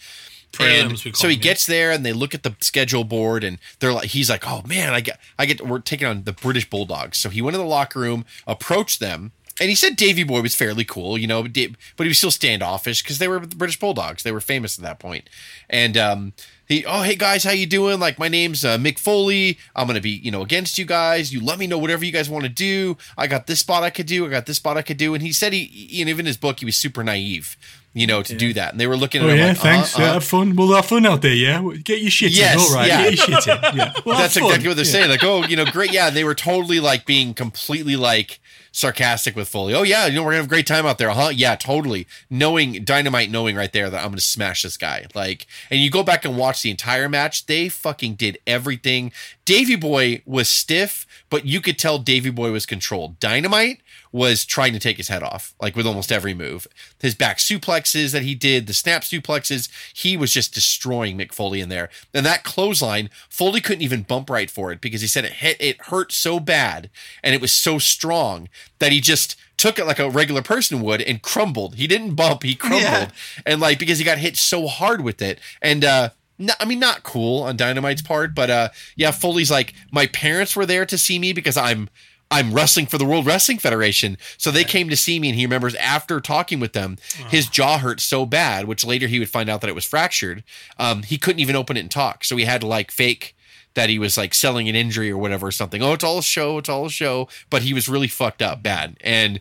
Prelims, 0.52 1.06
And 1.06 1.16
so 1.16 1.28
he 1.28 1.36
gets 1.36 1.64
there 1.66 1.90
and 1.90 2.04
they 2.04 2.12
look 2.12 2.34
at 2.34 2.42
the 2.42 2.54
schedule 2.60 3.04
board 3.04 3.42
and 3.42 3.58
they're 3.78 3.92
like 3.92 4.10
he's 4.10 4.28
like 4.28 4.46
oh 4.46 4.62
man 4.66 4.92
i 4.92 5.00
get 5.00 5.18
i 5.38 5.46
get 5.46 5.66
we're 5.66 5.78
taking 5.78 6.06
on 6.06 6.24
the 6.24 6.32
british 6.32 6.68
bulldogs. 6.68 7.18
So 7.18 7.30
he 7.30 7.40
went 7.40 7.54
to 7.54 7.58
the 7.58 7.64
locker 7.64 8.00
room 8.00 8.24
approached 8.46 9.00
them 9.00 9.32
and 9.60 9.68
he 9.70 9.74
said 9.74 9.96
davy 9.96 10.24
boy 10.24 10.42
was 10.42 10.54
fairly 10.54 10.84
cool 10.84 11.16
you 11.16 11.26
know 11.26 11.42
but 11.42 11.52
he 11.54 12.08
was 12.08 12.18
still 12.18 12.30
standoffish 12.30 13.02
because 13.02 13.18
they 13.18 13.28
were 13.28 13.40
the 13.40 13.56
british 13.56 13.78
bulldogs. 13.80 14.22
They 14.22 14.32
were 14.32 14.40
famous 14.40 14.78
at 14.78 14.84
that 14.84 14.98
point. 14.98 15.28
and 15.70 15.96
um 15.96 16.32
he 16.68 16.84
oh 16.86 17.02
hey 17.02 17.16
guys 17.16 17.44
how 17.44 17.50
you 17.50 17.66
doing? 17.66 17.98
Like 18.00 18.18
my 18.18 18.28
name's 18.28 18.64
uh, 18.64 18.78
mick 18.78 18.98
foley. 18.98 19.58
I'm 19.74 19.86
gonna 19.86 20.00
be 20.00 20.10
you 20.10 20.30
know 20.30 20.42
against 20.42 20.78
you 20.78 20.84
guys. 20.84 21.32
You 21.32 21.44
let 21.44 21.58
me 21.58 21.66
know 21.66 21.76
whatever 21.78 22.04
you 22.04 22.12
guys 22.12 22.30
want 22.30 22.44
to 22.44 22.48
do. 22.50 22.96
I 23.18 23.26
got 23.26 23.46
this 23.46 23.60
spot 23.60 23.82
i 23.82 23.90
could 23.90 24.06
do. 24.06 24.24
I 24.26 24.28
got 24.28 24.46
this 24.46 24.56
spot 24.56 24.76
i 24.76 24.82
could 24.82 24.96
do. 24.96 25.12
And 25.14 25.22
he 25.22 25.32
said 25.32 25.52
he 25.52 25.64
you 25.64 26.04
know 26.04 26.10
even 26.10 26.20
in 26.20 26.26
his 26.26 26.36
book 26.36 26.60
he 26.60 26.64
was 26.66 26.76
super 26.76 27.02
naive 27.04 27.56
you 27.94 28.06
know 28.06 28.22
to 28.22 28.34
do 28.36 28.52
that 28.54 28.72
and 28.72 28.80
they 28.80 28.86
were 28.86 28.96
looking 28.96 29.22
at 29.22 29.28
Oh 29.28 29.34
yeah, 29.34 29.46
like, 29.48 29.58
thanks. 29.58 29.98
uh-uh, 29.98 30.02
Yeah, 30.02 30.12
have 30.14 30.24
fun. 30.24 30.56
We'll 30.56 30.74
have 30.74 30.86
fun 30.86 31.04
out 31.06 31.22
there. 31.22 31.34
Yeah, 31.34 31.62
get 31.84 32.00
your 32.00 32.10
shit 32.10 32.32
Yes, 32.32 32.54
in. 32.54 32.60
All 32.60 32.74
right, 32.74 32.88
yeah. 32.88 33.10
get 33.10 33.28
your 33.28 33.40
shit 33.40 33.48
in. 33.64 33.76
Yeah, 33.76 33.92
We'll 34.06 34.16
That's 34.16 34.36
exactly 34.36 34.68
what 34.68 34.76
they're 34.76 34.84
Yeah. 34.86 34.90
saying. 34.92 35.10
Like, 35.10 35.24
oh, 35.24 35.44
you 35.44 35.56
know, 35.56 35.64
great. 35.66 35.92
Yeah, 35.92 36.10
they 36.10 36.24
were 36.24 36.34
totally 36.34 36.80
like 36.80 37.04
being 37.06 37.34
completely 37.34 37.96
like 37.96 38.40
sarcastic 38.74 39.36
with 39.36 39.48
Foley. 39.48 39.74
Oh 39.74 39.82
yeah, 39.82 40.06
you 40.06 40.14
know 40.14 40.22
we're 40.22 40.30
gonna 40.30 40.36
have 40.36 40.46
a 40.46 40.48
great 40.48 40.66
time 40.66 40.86
out 40.86 40.96
there, 40.96 41.10
huh? 41.10 41.28
Yeah, 41.34 41.56
totally. 41.56 42.06
Knowing 42.30 42.84
Dynamite, 42.84 43.30
knowing 43.30 43.54
right 43.56 43.72
there 43.72 43.90
that 43.90 44.02
I'm 44.02 44.10
gonna 44.10 44.20
smash 44.20 44.62
this 44.62 44.76
guy. 44.78 45.06
Like, 45.14 45.46
and 45.70 45.78
you 45.80 45.90
go 45.90 46.02
back 46.02 46.24
and 46.24 46.38
watch 46.38 46.62
the 46.62 46.70
entire 46.70 47.08
match. 47.08 47.44
They 47.46 47.68
fucking 47.68 48.14
did 48.14 48.38
everything. 48.46 49.12
Davy 49.44 49.76
Boy 49.76 50.22
was 50.24 50.48
stiff, 50.48 51.06
but 51.28 51.44
you 51.44 51.60
could 51.60 51.78
tell 51.78 51.98
Davy 51.98 52.30
Boy 52.30 52.50
was 52.50 52.64
controlled. 52.64 53.20
Dynamite 53.20 53.80
was 54.12 54.44
trying 54.44 54.74
to 54.74 54.78
take 54.78 54.98
his 54.98 55.08
head 55.08 55.22
off, 55.22 55.54
like 55.60 55.74
with 55.74 55.86
almost 55.86 56.12
every 56.12 56.34
move. 56.34 56.66
His 57.00 57.14
back 57.14 57.38
suplexes 57.38 58.12
that 58.12 58.22
he 58.22 58.34
did, 58.34 58.66
the 58.66 58.74
snap 58.74 59.02
suplexes, 59.02 59.68
he 59.94 60.16
was 60.16 60.32
just 60.32 60.52
destroying 60.52 61.16
Mick 61.16 61.32
Foley 61.32 61.60
in 61.60 61.70
there. 61.70 61.88
And 62.12 62.24
that 62.26 62.44
clothesline, 62.44 63.08
Foley 63.30 63.62
couldn't 63.62 63.82
even 63.82 64.02
bump 64.02 64.28
right 64.28 64.50
for 64.50 64.70
it 64.70 64.82
because 64.82 65.00
he 65.00 65.06
said 65.06 65.24
it 65.24 65.32
hit, 65.32 65.56
it 65.58 65.80
hurt 65.86 66.12
so 66.12 66.38
bad 66.38 66.90
and 67.22 67.34
it 67.34 67.40
was 67.40 67.52
so 67.52 67.78
strong 67.78 68.50
that 68.78 68.92
he 68.92 69.00
just 69.00 69.36
took 69.56 69.78
it 69.78 69.86
like 69.86 69.98
a 69.98 70.10
regular 70.10 70.42
person 70.42 70.82
would 70.82 71.00
and 71.00 71.22
crumbled. 71.22 71.76
He 71.76 71.86
didn't 71.86 72.14
bump, 72.14 72.42
he 72.42 72.54
crumbled. 72.54 72.82
Yeah. 72.82 73.10
And 73.46 73.60
like 73.60 73.78
because 73.78 73.98
he 73.98 74.04
got 74.04 74.18
hit 74.18 74.36
so 74.36 74.66
hard 74.66 75.00
with 75.00 75.22
it. 75.22 75.40
And 75.62 75.84
uh 75.84 76.10
no, 76.38 76.54
I 76.58 76.64
mean, 76.64 76.80
not 76.80 77.04
cool 77.04 77.42
on 77.44 77.56
Dynamite's 77.56 78.02
part, 78.02 78.34
but 78.34 78.50
uh, 78.50 78.68
yeah, 78.96 79.12
Foley's 79.12 79.50
like, 79.50 79.74
my 79.92 80.06
parents 80.08 80.56
were 80.56 80.66
there 80.66 80.84
to 80.86 80.98
see 80.98 81.18
me 81.18 81.32
because 81.32 81.56
I'm 81.56 81.88
I'm 82.32 82.54
wrestling 82.54 82.86
for 82.86 82.96
the 82.96 83.04
World 83.04 83.26
Wrestling 83.26 83.58
Federation. 83.58 84.16
So 84.38 84.50
they 84.50 84.64
came 84.64 84.88
to 84.88 84.96
see 84.96 85.20
me, 85.20 85.28
and 85.28 85.36
he 85.38 85.44
remembers 85.44 85.74
after 85.74 86.18
talking 86.18 86.60
with 86.60 86.72
them, 86.72 86.96
his 87.28 87.46
jaw 87.46 87.76
hurt 87.78 88.00
so 88.00 88.24
bad, 88.24 88.64
which 88.66 88.84
later 88.84 89.06
he 89.06 89.18
would 89.18 89.28
find 89.28 89.50
out 89.50 89.60
that 89.60 89.68
it 89.68 89.74
was 89.74 89.84
fractured. 89.84 90.42
Um, 90.78 91.02
he 91.02 91.18
couldn't 91.18 91.40
even 91.40 91.54
open 91.54 91.76
it 91.76 91.80
and 91.80 91.90
talk, 91.90 92.24
so 92.24 92.36
he 92.36 92.44
had 92.44 92.62
to 92.62 92.66
like 92.66 92.90
fake 92.90 93.36
that 93.74 93.90
he 93.90 93.98
was 93.98 94.16
like 94.16 94.32
selling 94.34 94.68
an 94.68 94.74
injury 94.74 95.10
or 95.10 95.18
whatever 95.18 95.46
or 95.46 95.52
something. 95.52 95.82
Oh, 95.82 95.92
it's 95.92 96.04
all 96.04 96.18
a 96.18 96.22
show, 96.22 96.58
it's 96.58 96.68
all 96.68 96.86
a 96.86 96.90
show. 96.90 97.28
But 97.50 97.62
he 97.62 97.74
was 97.74 97.88
really 97.88 98.08
fucked 98.08 98.40
up 98.40 98.62
bad, 98.62 98.96
and, 99.02 99.40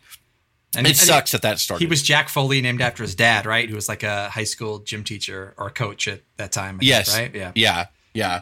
And 0.76 0.86
it 0.86 0.92
and 0.92 0.98
sucks 0.98 1.32
that 1.32 1.42
that 1.44 1.60
started. 1.60 1.86
He 1.86 1.90
was 1.90 2.04
Jack 2.04 2.28
Foley, 2.28 2.62
named 2.62 2.82
after 2.82 3.04
his 3.04 3.16
dad, 3.16 3.46
right? 3.46 3.70
Who 3.70 3.76
was 3.76 3.88
like 3.90 4.04
a 4.04 4.30
high 4.30 4.46
school 4.46 4.80
gym 4.80 5.04
teacher 5.04 5.54
or 5.58 5.70
coach 5.70 6.08
at 6.08 6.22
that 6.38 6.52
time. 6.52 6.76
I 6.76 6.80
think, 6.80 6.90
yes, 6.90 7.18
right? 7.18 7.34
Yeah. 7.34 7.52
yeah, 7.56 7.86
yeah. 8.14 8.42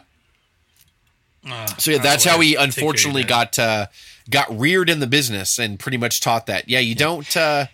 Uh, 1.48 1.66
So 1.78 1.90
yeah, 1.92 1.98
that's 1.98 2.24
how 2.24 2.38
he 2.40 2.50
take 2.50 2.56
care 2.56 2.64
of 2.64 2.68
unfortunately 2.76 3.24
got 3.24 3.58
uh, 3.58 3.86
got 4.30 4.58
reared 4.58 4.88
in 4.88 5.00
the 5.00 5.06
business 5.06 5.58
and 5.58 5.78
pretty 5.78 5.96
much 5.96 6.20
taught 6.20 6.46
that. 6.46 6.68
Yeah, 6.68 6.80
you 6.80 6.94
don't. 6.94 7.36
Uh, 7.36 7.66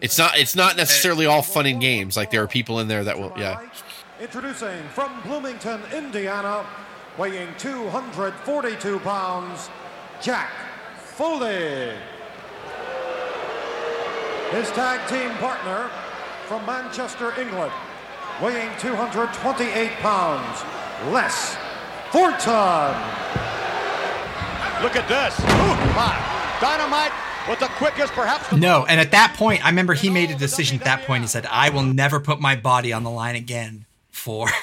it's 0.00 0.18
not. 0.18 0.38
It's 0.38 0.56
not 0.56 0.76
necessarily 0.76 1.26
all 1.26 1.42
fun 1.42 1.66
and 1.66 1.80
games. 1.80 2.16
Like 2.16 2.30
there 2.30 2.42
are 2.42 2.48
people 2.48 2.80
in 2.80 2.88
there 2.88 3.04
that 3.04 3.18
will. 3.18 3.32
Yeah. 3.36 3.60
Introducing 4.20 4.82
from 4.90 5.20
Bloomington, 5.22 5.80
Indiana, 5.92 6.64
weighing 7.18 7.48
242 7.58 8.98
pounds, 9.00 9.68
Jack 10.22 10.50
Foley. 10.98 11.92
His 14.50 14.70
tag 14.70 15.08
team 15.08 15.30
partner 15.38 15.90
from 16.46 16.64
Manchester, 16.64 17.32
England, 17.40 17.72
weighing 18.40 18.70
228 18.78 19.90
pounds, 19.98 20.62
Les 21.12 21.56
Thornton. 22.12 23.63
Look 24.82 24.96
at 24.96 25.08
this. 25.08 25.38
Ooh, 25.40 25.94
my. 25.94 26.40
Dynamite 26.60 27.12
with 27.48 27.58
the 27.58 27.66
quickest, 27.66 28.12
perhaps. 28.12 28.48
The 28.48 28.56
No, 28.56 28.86
and 28.86 29.00
at 29.00 29.10
that 29.10 29.34
point, 29.36 29.64
I 29.64 29.68
remember 29.68 29.94
he 29.94 30.08
made 30.10 30.30
a 30.30 30.34
decision. 30.36 30.78
At 30.78 30.84
that 30.84 31.02
point, 31.06 31.22
he 31.22 31.28
said, 31.28 31.46
"I 31.50 31.70
will 31.70 31.82
never 31.82 32.20
put 32.20 32.40
my 32.40 32.56
body 32.56 32.92
on 32.92 33.02
the 33.04 33.10
line 33.10 33.34
again." 33.36 33.86
For 34.10 34.46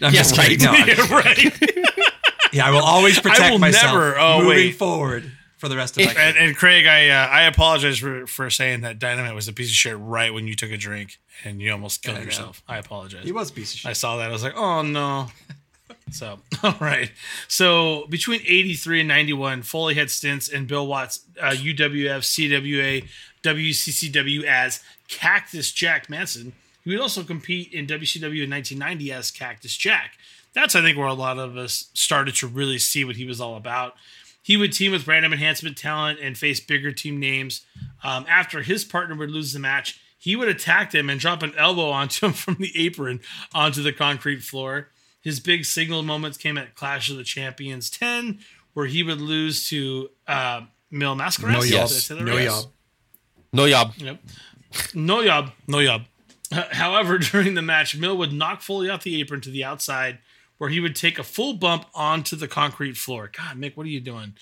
No, 0.00 0.08
I'm 0.08 0.12
just 0.12 0.36
right. 0.36 0.48
kidding. 0.48 0.64
No, 0.64 0.72
I'm- 0.72 0.88
Yeah, 0.88 1.14
right. 1.14 2.52
yeah, 2.52 2.66
I 2.66 2.70
will 2.70 2.82
always 2.82 3.20
protect 3.20 3.50
will 3.52 3.58
myself. 3.58 3.92
never- 3.92 4.18
oh, 4.18 4.38
moving 4.38 4.48
wait. 4.48 4.72
forward 4.76 5.30
for 5.58 5.68
the 5.68 5.76
rest 5.76 5.98
of 6.00 6.06
my 6.06 6.12
and, 6.12 6.36
and 6.38 6.56
Craig, 6.56 6.86
I 6.86 7.10
uh, 7.10 7.26
I 7.28 7.42
apologize 7.42 7.98
for, 7.98 8.26
for 8.26 8.48
saying 8.50 8.80
that 8.80 8.98
Dynamite 8.98 9.34
was 9.34 9.46
a 9.46 9.52
piece 9.52 9.68
of 9.68 9.74
shit 9.74 9.96
right 9.98 10.32
when 10.32 10.46
you 10.48 10.54
took 10.56 10.70
a 10.70 10.78
drink 10.78 11.18
and 11.44 11.60
you 11.60 11.70
almost 11.70 12.02
killed 12.02 12.16
I 12.16 12.22
yourself. 12.22 12.62
I 12.66 12.78
apologize. 12.78 13.24
He 13.24 13.32
was 13.32 13.50
a 13.50 13.52
piece 13.52 13.74
of 13.74 13.80
shit. 13.80 13.90
I 13.90 13.92
saw 13.92 14.16
that. 14.16 14.30
I 14.30 14.32
was 14.32 14.42
like, 14.42 14.56
oh 14.56 14.80
no. 14.82 15.28
So, 16.10 16.40
all 16.62 16.76
right. 16.80 17.10
So 17.48 18.06
between 18.08 18.40
83 18.40 19.00
and 19.00 19.08
91, 19.08 19.62
Foley 19.62 19.94
had 19.94 20.10
stints 20.10 20.48
in 20.48 20.66
Bill 20.66 20.86
Watts' 20.86 21.20
uh, 21.40 21.50
UWF, 21.50 22.20
CWA, 22.20 23.08
WCCW 23.42 24.44
as 24.44 24.80
Cactus 25.08 25.72
Jack 25.72 26.10
Manson. 26.10 26.52
He 26.84 26.90
would 26.90 27.00
also 27.00 27.22
compete 27.22 27.72
in 27.72 27.86
WCW 27.86 28.44
in 28.44 28.50
1990 28.50 29.12
as 29.12 29.30
Cactus 29.30 29.76
Jack. 29.76 30.12
That's, 30.52 30.74
I 30.74 30.82
think, 30.82 30.98
where 30.98 31.06
a 31.06 31.14
lot 31.14 31.38
of 31.38 31.56
us 31.56 31.90
started 31.94 32.34
to 32.36 32.46
really 32.46 32.78
see 32.78 33.04
what 33.04 33.16
he 33.16 33.24
was 33.24 33.40
all 33.40 33.56
about. 33.56 33.94
He 34.42 34.56
would 34.56 34.72
team 34.72 34.92
with 34.92 35.06
random 35.06 35.32
enhancement 35.32 35.76
talent 35.76 36.18
and 36.20 36.36
face 36.36 36.60
bigger 36.60 36.92
team 36.92 37.20
names. 37.20 37.64
Um, 38.02 38.24
after 38.28 38.62
his 38.62 38.84
partner 38.84 39.14
would 39.14 39.30
lose 39.30 39.52
the 39.52 39.58
match, 39.58 40.00
he 40.18 40.36
would 40.36 40.48
attack 40.48 40.90
them 40.90 41.08
and 41.08 41.20
drop 41.20 41.42
an 41.42 41.54
elbow 41.56 41.90
onto 41.90 42.26
him 42.26 42.32
from 42.32 42.56
the 42.56 42.72
apron 42.74 43.20
onto 43.54 43.82
the 43.82 43.92
concrete 43.92 44.42
floor. 44.42 44.88
His 45.20 45.40
big 45.40 45.64
signal 45.64 46.02
moments 46.02 46.38
came 46.38 46.56
at 46.56 46.74
Clash 46.74 47.10
of 47.10 47.16
the 47.16 47.24
Champions 47.24 47.90
10, 47.90 48.38
where 48.72 48.86
he 48.86 49.02
would 49.02 49.20
lose 49.20 49.68
to 49.68 50.10
uh, 50.26 50.62
Mil 50.90 51.14
Mascaras. 51.14 51.52
No 51.52 51.62
Did 51.62 51.74
I 51.74 51.78
yob. 51.78 52.26
No 52.26 52.34
right? 52.34 52.44
yob. 52.44 52.64
No 53.52 53.68
job. 53.68 53.92
Yep. 53.96 54.18
No 54.94 55.20
yob. 55.20 55.52
No 55.66 55.78
yob. 55.78 56.02
However, 56.52 57.18
during 57.18 57.54
the 57.54 57.62
match, 57.62 57.96
Mill 57.96 58.16
would 58.16 58.32
knock 58.32 58.62
Foley 58.62 58.88
off 58.88 59.02
the 59.02 59.20
apron 59.20 59.40
to 59.42 59.50
the 59.50 59.64
outside, 59.64 60.18
where 60.58 60.70
he 60.70 60.80
would 60.80 60.96
take 60.96 61.18
a 61.18 61.22
full 61.22 61.54
bump 61.54 61.86
onto 61.94 62.36
the 62.36 62.48
concrete 62.48 62.96
floor. 62.96 63.30
God, 63.32 63.56
Mick, 63.56 63.76
what 63.76 63.86
are 63.86 63.90
you 63.90 64.00
doing? 64.00 64.34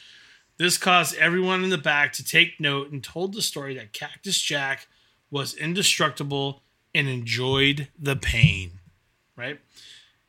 This 0.58 0.76
caused 0.76 1.16
everyone 1.16 1.62
in 1.62 1.70
the 1.70 1.78
back 1.78 2.12
to 2.14 2.24
take 2.24 2.58
note 2.58 2.90
and 2.90 3.02
told 3.02 3.32
the 3.32 3.42
story 3.42 3.74
that 3.76 3.92
Cactus 3.92 4.40
Jack 4.40 4.88
was 5.30 5.54
indestructible 5.54 6.62
and 6.94 7.08
enjoyed 7.08 7.88
the 7.98 8.16
pain. 8.16 8.80
Right? 9.36 9.60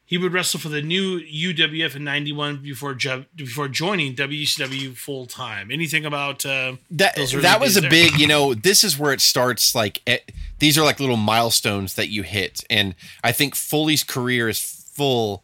He 0.10 0.18
would 0.18 0.34
wrestle 0.34 0.60
for 0.60 0.70
the 0.70 0.82
new 0.82 1.20
UWF 1.20 1.96
in 1.96 2.04
'91 2.04 2.58
before 2.64 2.96
jo- 2.96 3.26
before 3.36 3.68
joining 3.68 4.16
WCW 4.16 4.98
full 4.98 5.28
time. 5.28 5.70
Anything 5.70 6.04
about 6.04 6.44
uh, 6.48 6.78
That 6.90 7.16
that 7.16 7.62
was 7.62 7.78
a 7.78 7.82
there? 7.82 7.92
big, 7.92 8.18
you 8.20 8.26
know, 8.26 8.56
this 8.56 8.84
is 8.84 8.98
where 8.98 9.14
it 9.14 9.22
starts 9.22 9.76
like 9.76 10.02
eh, 10.08 10.18
these 10.58 10.80
are 10.80 10.84
like 10.84 11.00
little 11.00 11.16
milestones 11.16 11.94
that 11.94 12.10
you 12.10 12.24
hit 12.24 12.64
and 12.72 12.96
I 13.24 13.32
think 13.32 13.54
Foley's 13.54 14.04
career 14.04 14.50
is 14.50 14.60
full 14.60 15.44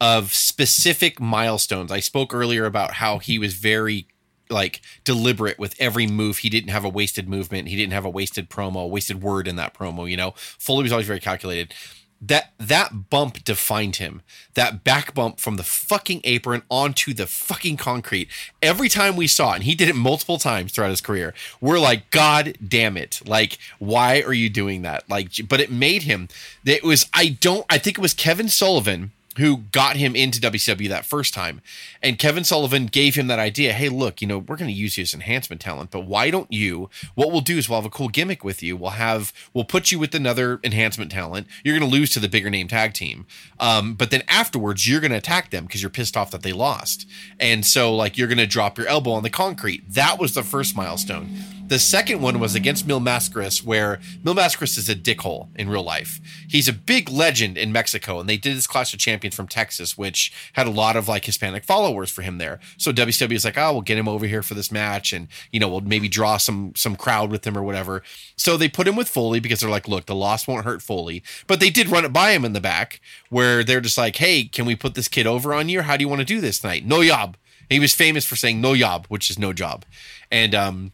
of 0.00 0.32
specific 0.32 1.20
milestones. 1.20 1.92
I 1.92 2.00
spoke 2.00 2.32
earlier 2.34 2.64
about 2.64 2.94
how 2.94 3.18
he 3.18 3.38
was 3.38 3.52
very 3.52 4.06
like 4.48 4.80
deliberate 5.04 5.58
with 5.58 5.74
every 5.78 6.06
move. 6.06 6.38
He 6.38 6.48
didn't 6.48 6.70
have 6.70 6.86
a 6.86 6.88
wasted 6.88 7.28
movement. 7.28 7.68
He 7.68 7.76
didn't 7.76 7.92
have 7.92 8.06
a 8.06 8.10
wasted 8.10 8.48
promo, 8.48 8.88
wasted 8.88 9.22
word 9.22 9.46
in 9.46 9.56
that 9.56 9.74
promo, 9.74 10.10
you 10.10 10.16
know. 10.16 10.32
Foley 10.36 10.84
was 10.84 10.92
always 10.92 11.06
very 11.06 11.20
calculated. 11.20 11.74
That 12.20 12.52
that 12.58 13.10
bump 13.10 13.44
defined 13.44 13.96
him. 13.96 14.22
That 14.54 14.82
back 14.82 15.12
bump 15.14 15.38
from 15.38 15.56
the 15.56 15.62
fucking 15.62 16.22
apron 16.24 16.62
onto 16.70 17.12
the 17.12 17.26
fucking 17.26 17.76
concrete. 17.76 18.28
Every 18.62 18.88
time 18.88 19.16
we 19.16 19.26
saw 19.26 19.52
it, 19.52 19.56
and 19.56 19.64
he 19.64 19.74
did 19.74 19.88
it 19.88 19.96
multiple 19.96 20.38
times 20.38 20.72
throughout 20.72 20.90
his 20.90 21.02
career, 21.02 21.34
we're 21.60 21.78
like, 21.78 22.10
God 22.10 22.56
damn 22.66 22.96
it. 22.96 23.20
Like, 23.26 23.58
why 23.78 24.22
are 24.22 24.32
you 24.32 24.48
doing 24.48 24.82
that? 24.82 25.08
Like, 25.10 25.32
but 25.46 25.60
it 25.60 25.70
made 25.70 26.02
him. 26.02 26.28
It 26.64 26.82
was, 26.82 27.06
I 27.12 27.28
don't, 27.28 27.66
I 27.68 27.78
think 27.78 27.98
it 27.98 28.02
was 28.02 28.14
Kevin 28.14 28.48
Sullivan 28.48 29.12
who 29.36 29.58
got 29.72 29.96
him 29.96 30.16
into 30.16 30.40
WCW 30.40 30.88
that 30.88 31.04
first 31.04 31.34
time. 31.34 31.60
And 32.02 32.18
Kevin 32.18 32.44
Sullivan 32.44 32.86
gave 32.86 33.14
him 33.14 33.26
that 33.26 33.38
idea. 33.38 33.72
Hey, 33.72 33.88
look, 33.88 34.20
you 34.20 34.26
know, 34.26 34.38
we're 34.38 34.56
going 34.56 34.70
to 34.70 34.76
use 34.76 34.96
you 34.96 35.02
as 35.02 35.14
enhancement 35.14 35.60
talent, 35.60 35.90
but 35.90 36.06
why 36.06 36.30
don't 36.30 36.50
you? 36.52 36.88
What 37.14 37.30
we'll 37.30 37.40
do 37.40 37.58
is 37.58 37.68
we'll 37.68 37.80
have 37.80 37.86
a 37.86 37.90
cool 37.90 38.08
gimmick 38.08 38.44
with 38.44 38.62
you. 38.62 38.76
We'll 38.76 38.90
have 38.90 39.32
we'll 39.52 39.64
put 39.64 39.92
you 39.92 39.98
with 39.98 40.14
another 40.14 40.60
enhancement 40.64 41.10
talent. 41.10 41.46
You're 41.64 41.78
going 41.78 41.88
to 41.88 41.96
lose 41.96 42.10
to 42.10 42.20
the 42.20 42.28
bigger 42.28 42.50
name 42.50 42.68
tag 42.68 42.94
team, 42.94 43.26
um, 43.60 43.94
but 43.94 44.10
then 44.10 44.22
afterwards 44.28 44.88
you're 44.88 45.00
going 45.00 45.10
to 45.12 45.18
attack 45.18 45.50
them 45.50 45.66
because 45.66 45.82
you're 45.82 45.90
pissed 45.90 46.16
off 46.16 46.30
that 46.30 46.42
they 46.42 46.52
lost. 46.52 47.06
And 47.38 47.64
so 47.64 47.94
like 47.94 48.16
you're 48.16 48.28
going 48.28 48.38
to 48.38 48.46
drop 48.46 48.78
your 48.78 48.86
elbow 48.86 49.12
on 49.12 49.22
the 49.22 49.30
concrete. 49.30 49.82
That 49.88 50.18
was 50.18 50.34
the 50.34 50.42
first 50.42 50.76
milestone. 50.76 51.28
The 51.68 51.80
second 51.80 52.20
one 52.20 52.38
was 52.38 52.54
against 52.54 52.86
Mil 52.86 53.00
Mascaras, 53.00 53.64
where 53.64 53.98
Mil 54.22 54.36
Mascaras 54.36 54.78
is 54.78 54.88
a 54.88 54.94
dickhole 54.94 55.48
in 55.56 55.68
real 55.68 55.82
life. 55.82 56.20
He's 56.46 56.68
a 56.68 56.72
big 56.72 57.10
legend 57.10 57.58
in 57.58 57.72
Mexico, 57.72 58.20
and 58.20 58.28
they 58.28 58.36
did 58.36 58.56
this 58.56 58.68
Clash 58.68 58.94
of 58.94 59.00
Champions 59.00 59.25
from 59.34 59.48
Texas, 59.48 59.96
which 59.96 60.32
had 60.54 60.66
a 60.66 60.70
lot 60.70 60.96
of 60.96 61.08
like 61.08 61.24
Hispanic 61.24 61.64
followers 61.64 62.10
for 62.10 62.22
him 62.22 62.38
there. 62.38 62.60
So 62.76 62.92
WCW 62.92 63.32
is 63.32 63.44
like, 63.44 63.58
oh, 63.58 63.72
we'll 63.72 63.82
get 63.82 63.98
him 63.98 64.08
over 64.08 64.26
here 64.26 64.42
for 64.42 64.54
this 64.54 64.72
match, 64.72 65.12
and 65.12 65.28
you 65.52 65.60
know, 65.60 65.68
we'll 65.68 65.80
maybe 65.80 66.08
draw 66.08 66.36
some 66.36 66.72
some 66.74 66.96
crowd 66.96 67.30
with 67.30 67.46
him 67.46 67.56
or 67.56 67.62
whatever. 67.62 68.02
So 68.36 68.56
they 68.56 68.68
put 68.68 68.88
him 68.88 68.96
with 68.96 69.08
Foley 69.08 69.40
because 69.40 69.60
they're 69.60 69.70
like, 69.70 69.88
look, 69.88 70.06
the 70.06 70.14
loss 70.14 70.46
won't 70.46 70.64
hurt 70.64 70.82
Foley, 70.82 71.22
but 71.46 71.60
they 71.60 71.70
did 71.70 71.88
run 71.88 72.04
it 72.04 72.12
by 72.12 72.32
him 72.32 72.44
in 72.44 72.52
the 72.52 72.60
back, 72.60 73.00
where 73.30 73.64
they're 73.64 73.80
just 73.80 73.98
like, 73.98 74.16
hey, 74.16 74.44
can 74.44 74.66
we 74.66 74.76
put 74.76 74.94
this 74.94 75.08
kid 75.08 75.26
over 75.26 75.54
on 75.54 75.68
you? 75.68 75.82
How 75.82 75.96
do 75.96 76.02
you 76.02 76.08
want 76.08 76.20
to 76.20 76.26
do 76.26 76.40
this 76.40 76.58
tonight? 76.58 76.86
No 76.86 77.02
job. 77.04 77.36
He 77.68 77.80
was 77.80 77.94
famous 77.94 78.24
for 78.24 78.36
saying 78.36 78.60
no 78.60 78.76
job, 78.76 79.06
which 79.08 79.28
is 79.30 79.38
no 79.38 79.52
job, 79.52 79.84
and 80.30 80.54
um 80.54 80.92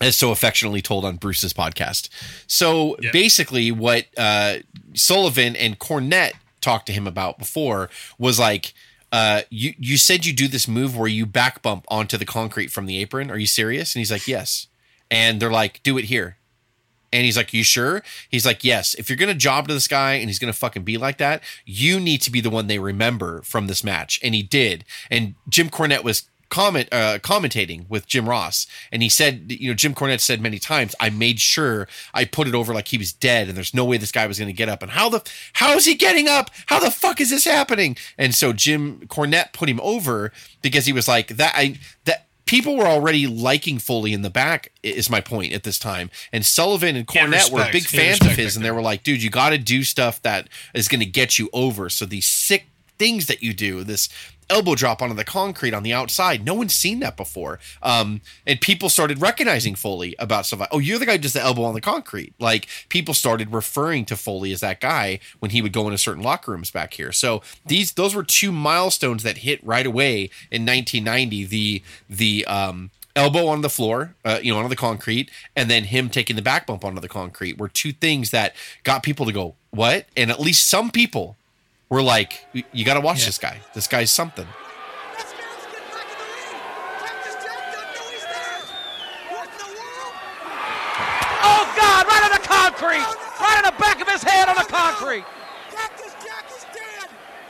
as 0.00 0.16
so 0.16 0.30
affectionately 0.30 0.82
told 0.82 1.04
on 1.04 1.16
Bruce's 1.16 1.52
podcast. 1.52 2.08
So 2.46 2.96
basically, 3.12 3.70
what 3.70 4.06
uh, 4.16 4.56
Sullivan 4.94 5.56
and 5.56 5.78
Cornette 5.78 6.32
talked 6.64 6.86
to 6.86 6.92
him 6.92 7.06
about 7.06 7.38
before 7.38 7.90
was 8.18 8.38
like, 8.38 8.74
uh, 9.12 9.42
you 9.50 9.74
you 9.78 9.96
said 9.96 10.26
you 10.26 10.32
do 10.32 10.48
this 10.48 10.66
move 10.66 10.96
where 10.96 11.08
you 11.08 11.26
back 11.26 11.62
bump 11.62 11.84
onto 11.88 12.16
the 12.16 12.24
concrete 12.24 12.70
from 12.72 12.86
the 12.86 12.98
apron. 12.98 13.30
Are 13.30 13.38
you 13.38 13.46
serious? 13.46 13.94
And 13.94 14.00
he's 14.00 14.10
like, 14.10 14.26
yes. 14.26 14.66
and 15.10 15.38
they're 15.40 15.50
like, 15.62 15.80
"Do 15.84 15.98
it 15.98 16.06
here." 16.06 16.38
And 17.12 17.24
he's 17.24 17.36
like, 17.36 17.52
"You 17.52 17.62
sure?" 17.62 18.02
He's 18.28 18.44
like, 18.44 18.64
"Yes. 18.64 18.94
If 18.94 19.08
you're 19.08 19.16
gonna 19.16 19.34
job 19.34 19.68
to 19.68 19.74
this 19.74 19.86
guy 19.86 20.14
and 20.14 20.28
he's 20.28 20.40
gonna 20.40 20.52
fucking 20.52 20.82
be 20.82 20.96
like 20.98 21.18
that, 21.18 21.42
you 21.64 22.00
need 22.00 22.22
to 22.22 22.30
be 22.30 22.40
the 22.40 22.50
one 22.50 22.66
they 22.66 22.78
remember 22.80 23.42
from 23.42 23.68
this 23.68 23.84
match." 23.84 24.18
And 24.22 24.34
he 24.34 24.42
did. 24.42 24.84
And 25.10 25.34
Jim 25.48 25.68
Cornette 25.70 26.02
was 26.02 26.28
comment 26.54 26.88
uh, 26.92 27.18
commentating 27.18 27.84
with 27.88 28.06
Jim 28.06 28.28
Ross, 28.28 28.68
and 28.92 29.02
he 29.02 29.08
said, 29.08 29.46
you 29.50 29.68
know, 29.68 29.74
Jim 29.74 29.92
Cornette 29.92 30.20
said 30.20 30.40
many 30.40 30.60
times, 30.60 30.94
"I 31.00 31.10
made 31.10 31.40
sure 31.40 31.88
I 32.14 32.24
put 32.24 32.46
it 32.46 32.54
over 32.54 32.72
like 32.72 32.88
he 32.88 32.98
was 32.98 33.12
dead, 33.12 33.48
and 33.48 33.56
there's 33.56 33.74
no 33.74 33.84
way 33.84 33.96
this 33.96 34.12
guy 34.12 34.28
was 34.28 34.38
going 34.38 34.48
to 34.48 34.52
get 34.52 34.68
up. 34.68 34.80
And 34.80 34.92
how 34.92 35.08
the 35.08 35.28
how 35.54 35.72
is 35.72 35.84
he 35.84 35.96
getting 35.96 36.28
up? 36.28 36.50
How 36.66 36.78
the 36.78 36.92
fuck 36.92 37.20
is 37.20 37.30
this 37.30 37.44
happening?" 37.44 37.96
And 38.16 38.36
so 38.36 38.52
Jim 38.52 39.00
Cornette 39.08 39.52
put 39.52 39.68
him 39.68 39.80
over 39.82 40.30
because 40.62 40.86
he 40.86 40.92
was 40.92 41.08
like 41.08 41.28
that. 41.28 41.54
I 41.56 41.78
that 42.04 42.28
people 42.46 42.76
were 42.76 42.86
already 42.86 43.26
liking 43.26 43.80
Foley 43.80 44.12
in 44.12 44.22
the 44.22 44.30
back 44.30 44.70
is 44.84 45.10
my 45.10 45.20
point 45.20 45.52
at 45.52 45.64
this 45.64 45.78
time. 45.78 46.08
And 46.32 46.46
Sullivan 46.46 46.94
and 46.94 47.06
Cornette 47.06 47.50
were 47.50 47.66
big 47.72 47.82
fans 47.82 48.20
of 48.20 48.36
his, 48.36 48.54
and 48.54 48.64
they 48.64 48.70
were 48.70 48.82
like, 48.82 49.02
dude, 49.02 49.24
you 49.24 49.30
got 49.30 49.50
to 49.50 49.58
do 49.58 49.82
stuff 49.82 50.22
that 50.22 50.48
is 50.72 50.86
going 50.86 51.00
to 51.00 51.06
get 51.06 51.36
you 51.36 51.50
over. 51.52 51.88
So 51.88 52.06
these 52.06 52.26
sick 52.26 52.66
things 52.98 53.26
that 53.26 53.42
you 53.42 53.52
do, 53.52 53.82
this 53.84 54.08
elbow 54.50 54.74
drop 54.74 55.02
onto 55.02 55.14
the 55.14 55.24
concrete 55.24 55.74
on 55.74 55.82
the 55.82 55.92
outside, 55.92 56.44
no 56.44 56.54
one's 56.54 56.74
seen 56.74 57.00
that 57.00 57.16
before. 57.16 57.58
Um, 57.82 58.20
and 58.46 58.60
people 58.60 58.88
started 58.88 59.20
recognizing 59.20 59.74
Foley 59.74 60.14
about 60.18 60.46
stuff 60.46 60.60
like, 60.60 60.68
oh, 60.72 60.78
you're 60.78 60.98
the 60.98 61.06
guy 61.06 61.12
who 61.12 61.18
does 61.18 61.32
the 61.32 61.40
elbow 61.40 61.64
on 61.64 61.74
the 61.74 61.80
concrete. 61.80 62.34
Like 62.38 62.68
people 62.88 63.14
started 63.14 63.52
referring 63.52 64.04
to 64.06 64.16
Foley 64.16 64.52
as 64.52 64.60
that 64.60 64.80
guy 64.80 65.20
when 65.40 65.50
he 65.50 65.62
would 65.62 65.72
go 65.72 65.86
into 65.86 65.98
certain 65.98 66.22
locker 66.22 66.52
rooms 66.52 66.70
back 66.70 66.94
here. 66.94 67.12
So 67.12 67.42
these 67.66 67.92
those 67.92 68.14
were 68.14 68.24
two 68.24 68.52
milestones 68.52 69.22
that 69.22 69.38
hit 69.38 69.64
right 69.64 69.86
away 69.86 70.30
in 70.50 70.64
1990. 70.66 71.44
The 71.44 71.82
the 72.08 72.46
um, 72.46 72.90
elbow 73.16 73.46
on 73.46 73.62
the 73.62 73.70
floor, 73.70 74.14
uh, 74.24 74.40
you 74.42 74.52
know, 74.52 74.58
onto 74.58 74.68
the 74.68 74.76
concrete, 74.76 75.30
and 75.54 75.70
then 75.70 75.84
him 75.84 76.08
taking 76.08 76.36
the 76.36 76.42
back 76.42 76.66
bump 76.66 76.84
onto 76.84 77.00
the 77.00 77.08
concrete 77.08 77.58
were 77.58 77.68
two 77.68 77.92
things 77.92 78.30
that 78.30 78.54
got 78.82 79.02
people 79.02 79.26
to 79.26 79.32
go, 79.32 79.54
what? 79.70 80.06
And 80.16 80.30
at 80.30 80.40
least 80.40 80.68
some 80.68 80.90
people 80.90 81.36
were 81.88 82.02
like, 82.02 82.46
"You- 82.52 82.64
you 82.72 82.84
got 82.84 82.94
to 82.94 83.00
watch 83.00 83.24
this 83.24 83.38
guy. 83.38 83.60
This 83.74 83.86
guy's 83.86 84.10
something. 84.10 84.46
This 85.16 85.24
guy's 85.24 85.32
getting 85.32 85.88
back 85.90 86.06
in 86.10 86.18
the 86.18 86.24
ring. 86.34 86.60
Cactus 87.00 87.34
Jack 87.44 87.60
doesn't 87.72 87.94
know 87.94 88.06
he's 88.10 88.24
there. 88.24 88.60
What 89.30 89.48
in 89.48 89.58
the 89.58 89.70
world? 89.78 90.14
Oh 91.46 91.72
God! 91.76 92.06
Right 92.06 92.22
on 92.24 92.30
the 92.30 92.46
concrete! 92.46 93.04
Oh, 93.06 93.36
right 93.40 93.58
on 93.58 93.74
the 93.74 93.78
back 93.80 94.00
of 94.00 94.08
his 94.08 94.22
head 94.22 94.48
on 94.48 94.54
the 94.56 94.62
oh, 94.62 94.66
concrete! 94.66 95.24
Cactus 95.70 96.14
Jack 96.24 96.46
is 96.50 96.64
dead. 96.72 97.08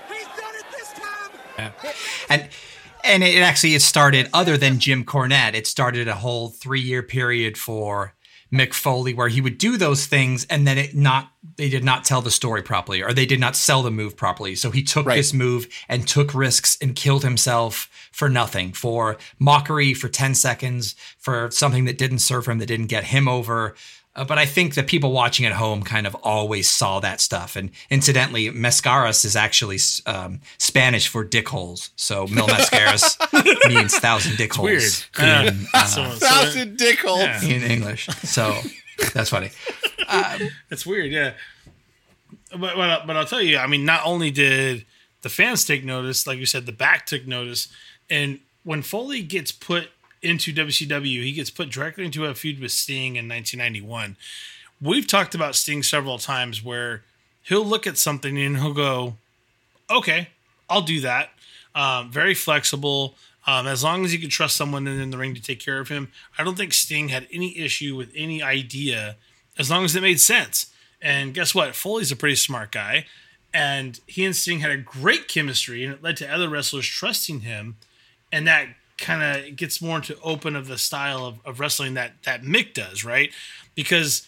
He's 0.08 0.26
done 0.40 0.54
it 0.56 0.66
this 0.72 0.92
time. 0.92 1.72
and 2.30 2.48
and 3.04 3.22
it 3.22 3.40
actually 3.42 3.74
it 3.74 3.82
started 3.82 4.28
other 4.32 4.56
than 4.56 4.78
Jim 4.78 5.04
Cornette. 5.04 5.54
It 5.54 5.66
started 5.66 6.08
a 6.08 6.14
whole 6.14 6.48
three 6.48 6.80
year 6.80 7.02
period 7.02 7.56
for 7.58 8.13
Mick 8.54 8.72
Foley 8.72 9.12
where 9.14 9.28
he 9.28 9.40
would 9.40 9.58
do 9.58 9.76
those 9.76 10.06
things 10.06 10.46
and 10.48 10.66
then 10.66 10.78
it 10.78 10.94
not 10.94 11.30
they 11.56 11.68
did 11.68 11.84
not 11.84 12.04
tell 12.04 12.22
the 12.22 12.30
story 12.30 12.62
properly 12.62 13.02
or 13.02 13.12
they 13.12 13.26
did 13.26 13.40
not 13.40 13.54
sell 13.56 13.82
the 13.82 13.90
move 13.90 14.16
properly. 14.16 14.54
So 14.54 14.70
he 14.70 14.82
took 14.82 15.06
Right. 15.06 15.16
this 15.16 15.32
move 15.34 15.68
and 15.88 16.06
took 16.08 16.34
risks 16.34 16.78
and 16.80 16.96
killed 16.96 17.22
himself 17.24 17.88
for 18.12 18.28
nothing, 18.28 18.72
for 18.72 19.18
mockery, 19.38 19.92
for 19.94 20.08
10 20.08 20.34
seconds, 20.34 20.94
for 21.18 21.50
something 21.50 21.84
that 21.84 21.98
didn't 21.98 22.20
serve 22.20 22.46
him, 22.46 22.58
that 22.58 22.66
didn't 22.66 22.86
get 22.86 23.04
him 23.04 23.28
over. 23.28 23.74
Uh, 24.16 24.24
but 24.24 24.38
I 24.38 24.46
think 24.46 24.74
that 24.74 24.86
people 24.86 25.10
watching 25.10 25.44
at 25.44 25.52
home 25.52 25.82
kind 25.82 26.06
of 26.06 26.14
always 26.22 26.68
saw 26.70 27.00
that 27.00 27.20
stuff. 27.20 27.56
And 27.56 27.70
incidentally, 27.90 28.48
mascaras 28.50 29.24
is 29.24 29.34
actually 29.34 29.78
um, 30.06 30.40
Spanish 30.58 31.08
for 31.08 31.24
dick 31.24 31.48
holes. 31.48 31.90
So 31.96 32.26
mil 32.28 32.46
mascaras 32.46 33.16
means 33.68 33.96
thousand 33.98 34.36
dick 34.36 34.54
holes 34.54 35.04
Weird. 35.18 35.48
in, 35.48 35.66
uh, 35.74 35.84
So- 35.86 36.10
so 36.10 36.26
Thousand 36.26 36.76
dick 36.78 37.00
holes. 37.00 37.20
Yeah. 37.24 37.42
in 37.42 37.62
English. 37.62 38.06
So 38.22 38.56
that's 39.12 39.30
funny. 39.30 39.50
That's 40.70 40.86
weird, 40.86 41.10
yeah. 41.10 41.32
But, 42.50 42.76
but 42.76 43.06
but 43.06 43.16
I'll 43.16 43.24
tell 43.26 43.42
you, 43.42 43.58
I 43.58 43.66
mean, 43.66 43.84
not 43.84 44.02
only 44.04 44.30
did 44.30 44.84
the 45.22 45.28
fans 45.28 45.64
take 45.64 45.84
notice, 45.84 46.26
like 46.26 46.38
you 46.38 46.46
said, 46.46 46.66
the 46.66 46.72
back 46.72 47.04
took 47.06 47.26
notice, 47.26 47.68
and 48.08 48.38
when 48.62 48.82
Foley 48.82 49.22
gets 49.22 49.50
put 49.50 49.88
into 50.24 50.52
WCW, 50.52 51.22
he 51.22 51.32
gets 51.32 51.50
put 51.50 51.70
directly 51.70 52.04
into 52.04 52.24
a 52.24 52.34
feud 52.34 52.60
with 52.60 52.72
Sting 52.72 53.16
in 53.16 53.28
1991. 53.28 54.16
We've 54.80 55.06
talked 55.06 55.34
about 55.34 55.54
Sting 55.54 55.82
several 55.82 56.18
times, 56.18 56.64
where 56.64 57.02
he'll 57.42 57.64
look 57.64 57.86
at 57.86 57.98
something 57.98 58.36
and 58.38 58.58
he'll 58.58 58.74
go, 58.74 59.16
"Okay, 59.90 60.28
I'll 60.68 60.82
do 60.82 61.00
that." 61.00 61.32
Um, 61.74 62.10
very 62.10 62.34
flexible. 62.34 63.16
Um, 63.46 63.66
as 63.66 63.84
long 63.84 64.04
as 64.04 64.12
you 64.12 64.18
can 64.18 64.30
trust 64.30 64.56
someone 64.56 64.86
in 64.86 65.10
the 65.10 65.18
ring 65.18 65.34
to 65.34 65.42
take 65.42 65.60
care 65.60 65.78
of 65.78 65.88
him, 65.88 66.10
I 66.38 66.44
don't 66.44 66.56
think 66.56 66.72
Sting 66.72 67.08
had 67.08 67.28
any 67.30 67.58
issue 67.58 67.94
with 67.94 68.10
any 68.14 68.42
idea 68.42 69.16
as 69.58 69.70
long 69.70 69.84
as 69.84 69.94
it 69.94 70.00
made 70.00 70.20
sense. 70.20 70.72
And 71.02 71.34
guess 71.34 71.54
what? 71.54 71.74
Foley's 71.74 72.10
a 72.10 72.16
pretty 72.16 72.36
smart 72.36 72.72
guy, 72.72 73.04
and 73.52 74.00
he 74.06 74.24
and 74.24 74.34
Sting 74.34 74.60
had 74.60 74.70
a 74.70 74.78
great 74.78 75.28
chemistry, 75.28 75.84
and 75.84 75.92
it 75.92 76.02
led 76.02 76.16
to 76.18 76.32
other 76.32 76.48
wrestlers 76.48 76.86
trusting 76.86 77.40
him, 77.40 77.76
and 78.32 78.46
that 78.46 78.68
kind 78.98 79.22
of 79.22 79.56
gets 79.56 79.82
more 79.82 79.96
into 79.96 80.18
open 80.20 80.56
of 80.56 80.66
the 80.66 80.78
style 80.78 81.26
of, 81.26 81.38
of 81.44 81.60
wrestling 81.60 81.94
that 81.94 82.22
that 82.24 82.42
Mick 82.42 82.74
does, 82.74 83.04
right? 83.04 83.30
Because 83.74 84.26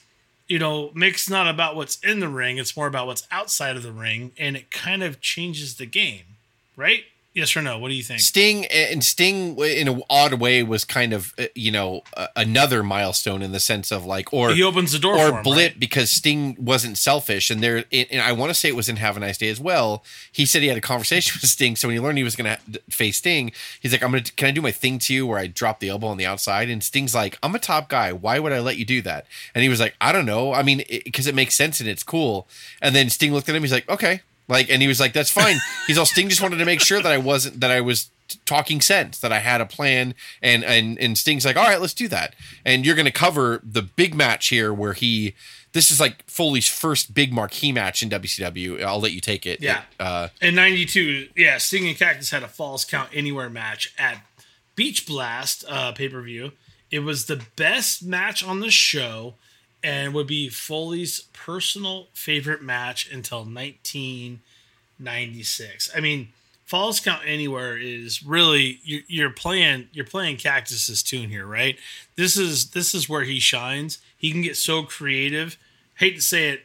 you 0.49 0.59
know, 0.61 0.91
Mick's 0.91 1.29
not 1.29 1.49
about 1.49 1.75
what's 1.75 1.99
in 2.05 2.21
the 2.21 2.29
ring; 2.29 2.59
it's 2.59 2.77
more 2.77 2.87
about 2.87 3.07
what's 3.07 3.27
outside 3.31 3.77
of 3.77 3.83
the 3.83 3.93
ring, 3.93 4.33
and 4.39 4.57
it 4.57 4.71
kind 4.71 5.03
of 5.03 5.21
changes 5.21 5.77
the 5.77 5.87
game, 5.87 6.37
right? 6.77 7.05
Yes 7.37 7.55
or 7.55 7.61
no? 7.61 7.79
What 7.79 7.89
do 7.89 7.95
you 7.95 8.03
think? 8.03 8.21
Sting 8.21 8.65
and 8.65 9.05
Sting 9.05 9.59
in 9.59 9.89
an 9.89 10.03
odd 10.09 10.41
way 10.41 10.63
was 10.63 10.87
kind 10.87 11.13
of 11.13 11.35
uh, 11.39 11.45
you 11.55 11.71
know 11.71 12.01
uh, 12.17 12.29
another 12.35 12.83
milestone 12.83 13.43
in 13.43 13.53
the 13.53 13.61
sense 13.61 13.93
of 13.93 14.07
like 14.07 14.33
or 14.33 14.53
He 14.53 14.63
opens 14.63 14.93
the 14.93 14.99
door 14.99 15.19
or 15.19 15.43
blip 15.43 15.73
right? 15.73 15.79
because 15.79 16.11
Sting 16.11 16.57
wasn't 16.59 16.97
selfish 16.97 17.51
and 17.51 17.63
there 17.63 17.85
and 17.93 18.23
I 18.23 18.33
want 18.33 18.49
to 18.49 18.55
say 18.55 18.71
it 18.71 18.75
was 18.75 18.89
in 18.89 18.97
Have 18.97 19.19
a 19.19 19.21
Nice 19.21 19.37
Day 19.37 19.51
as 19.51 19.61
well. 19.61 20.03
He 20.33 20.47
said 20.47 20.63
he 20.63 20.69
had 20.69 20.79
a 20.79 20.81
conversation 20.81 21.39
with 21.43 21.51
Sting, 21.51 21.77
so 21.77 21.89
when 21.89 21.97
he 21.97 22.01
learned 22.01 22.17
he 22.17 22.25
was 22.25 22.37
going 22.37 22.57
to 22.57 22.81
face 22.89 23.19
Sting, 23.19 23.53
he's 23.81 23.93
like, 23.93 24.03
"I'm 24.03 24.13
gonna 24.13 24.23
can 24.23 24.49
I 24.49 24.53
do 24.53 24.63
my 24.63 24.73
thing 24.73 24.99
to 25.01 25.13
you 25.13 25.27
where 25.27 25.39
I 25.39 25.47
drop 25.47 25.81
the 25.81 25.91
elbow 25.91 26.07
on 26.07 26.17
the 26.17 26.25
outside?" 26.25 26.71
And 26.71 26.83
Sting's 26.83 27.15
like, 27.15 27.39
"I'm 27.43 27.55
a 27.55 27.59
top 27.59 27.91
guy. 27.91 28.15
Why 28.15 28.39
would 28.39 28.55
I 28.55 28.61
let 28.61 28.79
you 28.79 28.87
do 28.87 29.03
that?" 29.03 29.27
And 29.55 29.63
he 29.63 29.69
was 29.69 29.79
like, 29.79 29.95
"I 30.01 30.11
don't 30.11 30.25
know. 30.25 30.55
I 30.55 30.63
mean, 30.63 30.83
because 31.05 31.27
it, 31.27 31.35
makes 31.35 31.55
sense 31.55 31.81
and 31.81 31.89
it's 31.89 32.03
cool." 32.03 32.49
And 32.81 32.97
then 32.97 33.11
Sting 33.11 33.35
looked 33.35 33.51
at 33.51 33.55
him. 33.55 33.63
He's 33.63 33.73
like, 33.73 33.91
"Okay." 33.91 34.23
Like, 34.49 34.71
and 34.71 34.81
he 34.81 34.89
was 34.89 35.01
like, 35.01 35.13
"That's 35.13 35.31
fine." 35.31 35.57
He's 35.87 35.99
all 35.99 36.07
Sting 36.07 36.29
just 36.29 36.41
wanted 36.43 36.59
to 36.59 36.65
make 36.65 36.81
sure 36.81 37.03
that 37.03 37.13
I 37.13 37.19
wasn't 37.19 37.61
that 37.61 37.71
I 37.71 37.81
was 37.81 38.11
talking 38.45 38.81
sense, 38.81 39.19
that 39.21 39.33
I 39.33 39.39
had 39.39 39.61
a 39.61 39.67
plan, 39.67 40.15
and 40.43 40.65
and 40.65 40.99
and 40.99 41.19
Sting's 41.19 41.45
like, 41.45 41.57
"All 41.57 41.65
right, 41.65 41.81
let's 41.81 41.95
do 41.95 42.09
that." 42.09 42.35
And 42.65 42.87
you're 42.87 42.95
going 42.95 43.07
to 43.07 43.13
cover 43.13 43.61
the 43.65 43.83
big 43.83 44.15
match 44.15 44.49
here, 44.49 44.73
where 44.73 44.93
he. 44.93 45.35
This 45.73 45.91
is 45.91 46.01
like 46.01 46.25
Foley's 46.27 46.69
first 46.69 47.13
big 47.13 47.35
marquee 47.35 47.71
match 47.71 48.03
in 48.03 48.09
WCW. 48.09 48.83
I'll 48.83 49.01
let 49.01 49.13
you 49.13 49.21
take 49.21 49.45
it. 49.45 49.61
Yeah. 49.61 49.83
Uh, 50.01 50.29
In 50.41 50.55
'92, 50.55 51.29
yeah, 51.37 51.59
Sting 51.59 51.87
and 51.87 51.99
Cactus 51.99 52.31
had 52.31 52.43
a 52.43 52.49
Falls 52.49 52.85
Count 52.87 53.11
Anywhere 53.13 53.51
match 53.51 53.93
at 53.99 54.23
Beach 54.75 55.07
Blast 55.07 55.67
uh, 55.69 55.93
pay 55.93 56.09
per 56.09 56.23
view. 56.23 56.53
It 56.91 57.01
was 57.01 57.27
the 57.27 57.43
best 57.57 58.03
match 58.03 58.43
on 58.43 58.61
the 58.61 58.71
show, 58.71 59.35
and 59.87 60.13
would 60.13 60.27
be 60.27 60.49
Foley's 60.49 61.21
personal 61.33 62.09
favorite 62.13 62.61
match 62.61 63.09
until 63.09 63.45
1996. 63.45 65.91
I 65.97 66.01
mean, 66.01 66.31
Falls 66.65 66.99
Count 66.99 67.23
Anywhere 67.25 67.79
is 67.79 68.25
really 68.25 68.81
you're, 68.83 69.03
you're 69.07 69.31
playing 69.31 69.87
you're 69.93 70.05
playing 70.05 70.39
Cactus's 70.39 71.05
tune 71.05 71.29
here, 71.29 71.47
right? 71.47 71.79
This 72.17 72.37
is 72.37 72.71
this 72.71 72.97
is 72.97 73.09
where 73.09 73.23
he 73.23 73.39
shines. 73.39 73.99
He 74.17 74.33
can 74.33 74.43
get 74.43 74.57
so 74.57 74.83
creative. 74.83 75.57
Hate 75.95 76.17
to 76.17 76.21
say 76.21 76.49
it, 76.49 76.63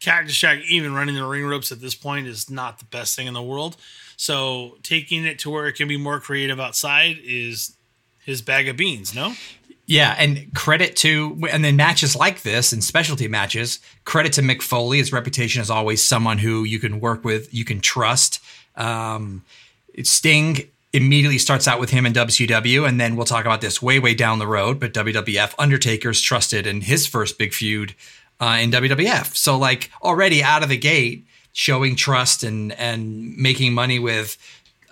Cactus 0.00 0.36
Jack 0.36 0.64
even 0.68 0.94
running 0.94 1.14
the 1.14 1.24
ring 1.24 1.46
ropes 1.46 1.70
at 1.70 1.80
this 1.80 1.94
point 1.94 2.26
is 2.26 2.50
not 2.50 2.80
the 2.80 2.86
best 2.86 3.14
thing 3.14 3.28
in 3.28 3.34
the 3.34 3.42
world. 3.42 3.76
So 4.16 4.78
taking 4.82 5.24
it 5.24 5.38
to 5.40 5.50
where 5.50 5.66
it 5.68 5.74
can 5.74 5.86
be 5.86 5.96
more 5.96 6.18
creative 6.18 6.58
outside 6.58 7.20
is 7.22 7.76
his 8.24 8.42
bag 8.42 8.66
of 8.66 8.76
beans. 8.76 9.14
No, 9.14 9.34
Yeah, 9.86 10.14
and 10.18 10.52
credit 10.54 10.96
to 10.96 11.38
and 11.50 11.64
then 11.64 11.76
matches 11.76 12.16
like 12.16 12.42
this 12.42 12.72
and 12.72 12.82
specialty 12.82 13.28
matches, 13.28 13.80
credit 14.04 14.32
to 14.34 14.42
Mick 14.42 14.62
Foley. 14.62 14.98
His 14.98 15.12
reputation 15.12 15.60
is 15.60 15.68
always 15.68 16.02
someone 16.02 16.38
who 16.38 16.64
you 16.64 16.78
can 16.78 17.00
work 17.00 17.24
with, 17.24 17.52
you 17.52 17.64
can 17.64 17.80
trust. 17.80 18.40
Um, 18.76 19.44
Sting 20.02 20.68
immediately 20.94 21.38
starts 21.38 21.68
out 21.68 21.80
with 21.80 21.90
him 21.90 22.06
in 22.06 22.12
WCW, 22.12 22.88
and 22.88 23.00
then 23.00 23.16
we'll 23.16 23.26
talk 23.26 23.44
about 23.44 23.60
this 23.60 23.82
way, 23.82 23.98
way 23.98 24.14
down 24.14 24.38
the 24.38 24.46
road. 24.46 24.80
But 24.80 24.94
WWF, 24.94 25.52
Undertaker's 25.58 26.20
trusted 26.20 26.66
in 26.66 26.82
his 26.82 27.06
first 27.06 27.36
big 27.36 27.52
feud 27.52 27.94
uh, 28.40 28.58
in 28.60 28.70
WWF. 28.70 29.36
So 29.36 29.58
like 29.58 29.90
already 30.02 30.42
out 30.42 30.62
of 30.62 30.70
the 30.70 30.78
gate, 30.78 31.26
showing 31.52 31.94
trust 31.94 32.42
and 32.42 32.72
and 32.72 33.36
making 33.36 33.74
money 33.74 33.98
with 33.98 34.38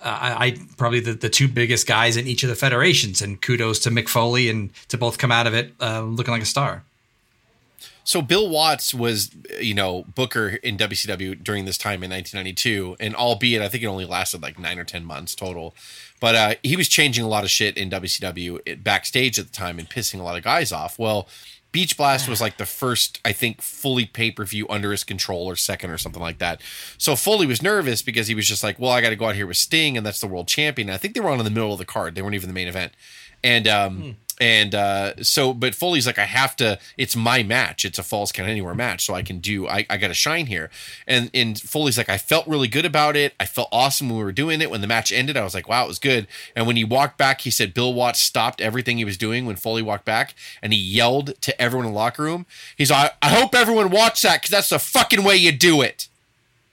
I, 0.03 0.45
I 0.45 0.57
probably 0.77 0.99
the, 0.99 1.13
the 1.13 1.29
two 1.29 1.47
biggest 1.47 1.87
guys 1.87 2.17
in 2.17 2.27
each 2.27 2.43
of 2.43 2.49
the 2.49 2.55
federations. 2.55 3.21
And 3.21 3.41
kudos 3.41 3.79
to 3.79 3.89
Mick 3.89 4.09
Foley 4.09 4.49
and 4.49 4.71
to 4.89 4.97
both 4.97 5.17
come 5.17 5.31
out 5.31 5.47
of 5.47 5.53
it 5.53 5.73
uh, 5.79 6.01
looking 6.01 6.31
like 6.31 6.41
a 6.41 6.45
star. 6.45 6.83
so 8.03 8.21
Bill 8.21 8.49
Watts 8.49 8.93
was, 8.93 9.31
you 9.59 9.73
know, 9.73 10.03
Booker 10.13 10.49
in 10.61 10.77
WCW 10.77 11.41
during 11.41 11.65
this 11.65 11.77
time 11.77 12.03
in 12.03 12.11
1992, 12.11 12.97
and 12.99 13.15
albeit 13.15 13.61
I 13.61 13.69
think 13.69 13.83
it 13.83 13.87
only 13.87 14.05
lasted 14.05 14.41
like 14.41 14.59
nine 14.59 14.77
or 14.77 14.83
ten 14.83 15.05
months 15.05 15.35
total, 15.35 15.73
but 16.19 16.35
uh, 16.35 16.55
he 16.63 16.75
was 16.75 16.87
changing 16.87 17.23
a 17.23 17.27
lot 17.27 17.43
of 17.43 17.49
shit 17.49 17.77
in 17.77 17.89
WCW 17.89 18.83
backstage 18.83 19.39
at 19.39 19.47
the 19.47 19.53
time 19.53 19.79
and 19.79 19.89
pissing 19.89 20.19
a 20.19 20.23
lot 20.23 20.37
of 20.37 20.43
guys 20.43 20.71
off. 20.71 20.99
Well, 20.99 21.27
Beach 21.73 21.97
Blast 21.97 22.29
was 22.29 22.39
like 22.39 22.57
the 22.57 22.67
first, 22.67 23.19
I 23.25 23.33
think, 23.33 23.61
fully 23.61 24.05
pay 24.05 24.31
per 24.31 24.45
view 24.45 24.67
under 24.69 24.91
his 24.91 25.03
control 25.03 25.45
or 25.47 25.55
second 25.55 25.89
or 25.89 25.97
something 25.97 26.21
like 26.21 26.37
that. 26.37 26.61
So 26.99 27.15
Foley 27.15 27.47
was 27.47 27.61
nervous 27.61 28.01
because 28.03 28.27
he 28.27 28.35
was 28.35 28.47
just 28.47 28.63
like, 28.63 28.77
well, 28.79 28.91
I 28.91 29.01
got 29.01 29.09
to 29.09 29.15
go 29.15 29.25
out 29.25 29.35
here 29.35 29.47
with 29.47 29.57
Sting, 29.57 29.97
and 29.97 30.05
that's 30.05 30.21
the 30.21 30.27
world 30.27 30.47
champion. 30.47 30.87
And 30.87 30.93
I 30.93 30.97
think 30.97 31.15
they 31.15 31.19
were 31.19 31.31
on 31.31 31.39
in 31.39 31.45
the 31.45 31.51
middle 31.51 31.73
of 31.73 31.79
the 31.79 31.85
card; 31.85 32.13
they 32.13 32.21
weren't 32.21 32.35
even 32.35 32.47
the 32.47 32.53
main 32.53 32.67
event. 32.67 32.93
And 33.43 33.67
um, 33.67 34.17
and 34.39 34.73
uh, 34.73 35.23
so, 35.23 35.53
but 35.53 35.75
Foley's 35.75 36.07
like, 36.07 36.17
I 36.17 36.25
have 36.25 36.55
to. 36.57 36.79
It's 36.97 37.15
my 37.15 37.43
match. 37.43 37.85
It's 37.85 37.99
a 37.99 38.03
falls 38.03 38.31
count 38.31 38.49
anywhere 38.49 38.73
match, 38.73 39.05
so 39.05 39.13
I 39.13 39.21
can 39.21 39.39
do. 39.39 39.67
I, 39.67 39.85
I 39.89 39.97
got 39.97 40.07
to 40.07 40.13
shine 40.13 40.47
here. 40.47 40.69
And 41.07 41.29
and 41.33 41.59
Foley's 41.59 41.97
like, 41.97 42.09
I 42.09 42.17
felt 42.17 42.47
really 42.47 42.67
good 42.67 42.85
about 42.85 43.15
it. 43.15 43.33
I 43.39 43.45
felt 43.45 43.69
awesome 43.71 44.09
when 44.09 44.17
we 44.17 44.23
were 44.23 44.31
doing 44.31 44.61
it. 44.61 44.71
When 44.71 44.81
the 44.81 44.87
match 44.87 45.11
ended, 45.11 45.37
I 45.37 45.43
was 45.43 45.53
like, 45.53 45.67
wow, 45.67 45.85
it 45.85 45.87
was 45.87 45.99
good. 45.99 46.27
And 46.55 46.65
when 46.65 46.75
he 46.75 46.83
walked 46.83 47.17
back, 47.17 47.41
he 47.41 47.51
said 47.51 47.73
Bill 47.73 47.93
Watts 47.93 48.19
stopped 48.19 48.59
everything 48.59 48.97
he 48.97 49.05
was 49.05 49.17
doing 49.17 49.45
when 49.45 49.55
Foley 49.55 49.81
walked 49.81 50.05
back, 50.05 50.33
and 50.61 50.73
he 50.73 50.79
yelled 50.79 51.39
to 51.41 51.61
everyone 51.61 51.85
in 51.85 51.93
the 51.93 51.97
locker 51.97 52.23
room. 52.23 52.45
He's 52.75 52.91
like, 52.91 53.13
I 53.21 53.29
hope 53.29 53.53
everyone 53.53 53.91
watched 53.91 54.23
that 54.23 54.41
because 54.41 54.51
that's 54.51 54.69
the 54.69 54.79
fucking 54.79 55.23
way 55.23 55.35
you 55.35 55.51
do 55.51 55.81
it. 55.81 56.07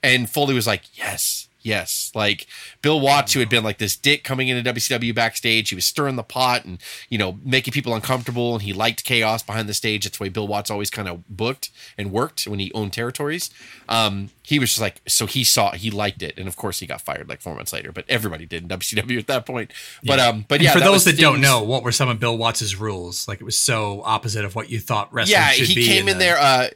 And 0.03 0.29
Foley 0.29 0.55
was 0.55 0.65
like, 0.67 0.83
yes. 0.97 1.47
Yes, 1.63 2.11
like 2.15 2.47
Bill 2.81 2.99
Watts, 2.99 3.33
who 3.33 3.39
had 3.39 3.49
been 3.49 3.63
like 3.63 3.77
this 3.77 3.95
dick 3.95 4.23
coming 4.23 4.47
into 4.47 4.73
WCW 4.73 5.13
backstage, 5.13 5.69
he 5.69 5.75
was 5.75 5.85
stirring 5.85 6.15
the 6.15 6.23
pot 6.23 6.65
and 6.65 6.79
you 7.09 7.17
know 7.17 7.37
making 7.43 7.71
people 7.71 7.93
uncomfortable, 7.93 8.53
and 8.53 8.63
he 8.63 8.73
liked 8.73 9.03
chaos 9.03 9.43
behind 9.43 9.69
the 9.69 9.73
stage. 9.73 10.05
That's 10.05 10.17
the 10.17 10.23
way 10.23 10.29
Bill 10.29 10.47
Watts 10.47 10.71
always 10.71 10.89
kind 10.89 11.07
of 11.07 11.27
booked 11.27 11.69
and 11.97 12.11
worked 12.11 12.45
when 12.47 12.59
he 12.59 12.71
owned 12.73 12.93
territories. 12.93 13.51
Um, 13.87 14.31
he 14.43 14.57
was 14.57 14.69
just 14.69 14.81
like, 14.81 15.01
so 15.07 15.27
he 15.27 15.43
saw, 15.43 15.71
he 15.71 15.91
liked 15.91 16.23
it, 16.23 16.37
and 16.37 16.47
of 16.47 16.55
course 16.57 16.79
he 16.79 16.87
got 16.87 16.99
fired 17.01 17.29
like 17.29 17.41
four 17.41 17.55
months 17.55 17.73
later. 17.73 17.91
But 17.91 18.05
everybody 18.09 18.45
did 18.45 18.63
in 18.63 18.69
WCW 18.69 19.19
at 19.19 19.27
that 19.27 19.45
point. 19.45 19.71
But 20.03 20.19
um, 20.19 20.45
but 20.47 20.55
And 20.55 20.63
yeah, 20.63 20.73
for 20.73 20.79
that 20.79 20.85
those 20.85 21.05
that 21.05 21.17
don't 21.17 21.41
know, 21.41 21.61
what 21.63 21.83
were 21.83 21.91
some 21.91 22.09
of 22.09 22.19
Bill 22.19 22.37
Watts's 22.37 22.75
rules? 22.75 23.27
Like 23.27 23.39
it 23.39 23.43
was 23.43 23.57
so 23.57 24.01
opposite 24.03 24.45
of 24.45 24.55
what 24.55 24.69
you 24.69 24.79
thought 24.79 25.13
wrestling 25.13 25.33
yeah, 25.39 25.51
he 25.51 25.85
came 25.85 26.07
in 26.07 26.17
the- 26.17 26.23
there. 26.23 26.37
Uh, 26.39 26.69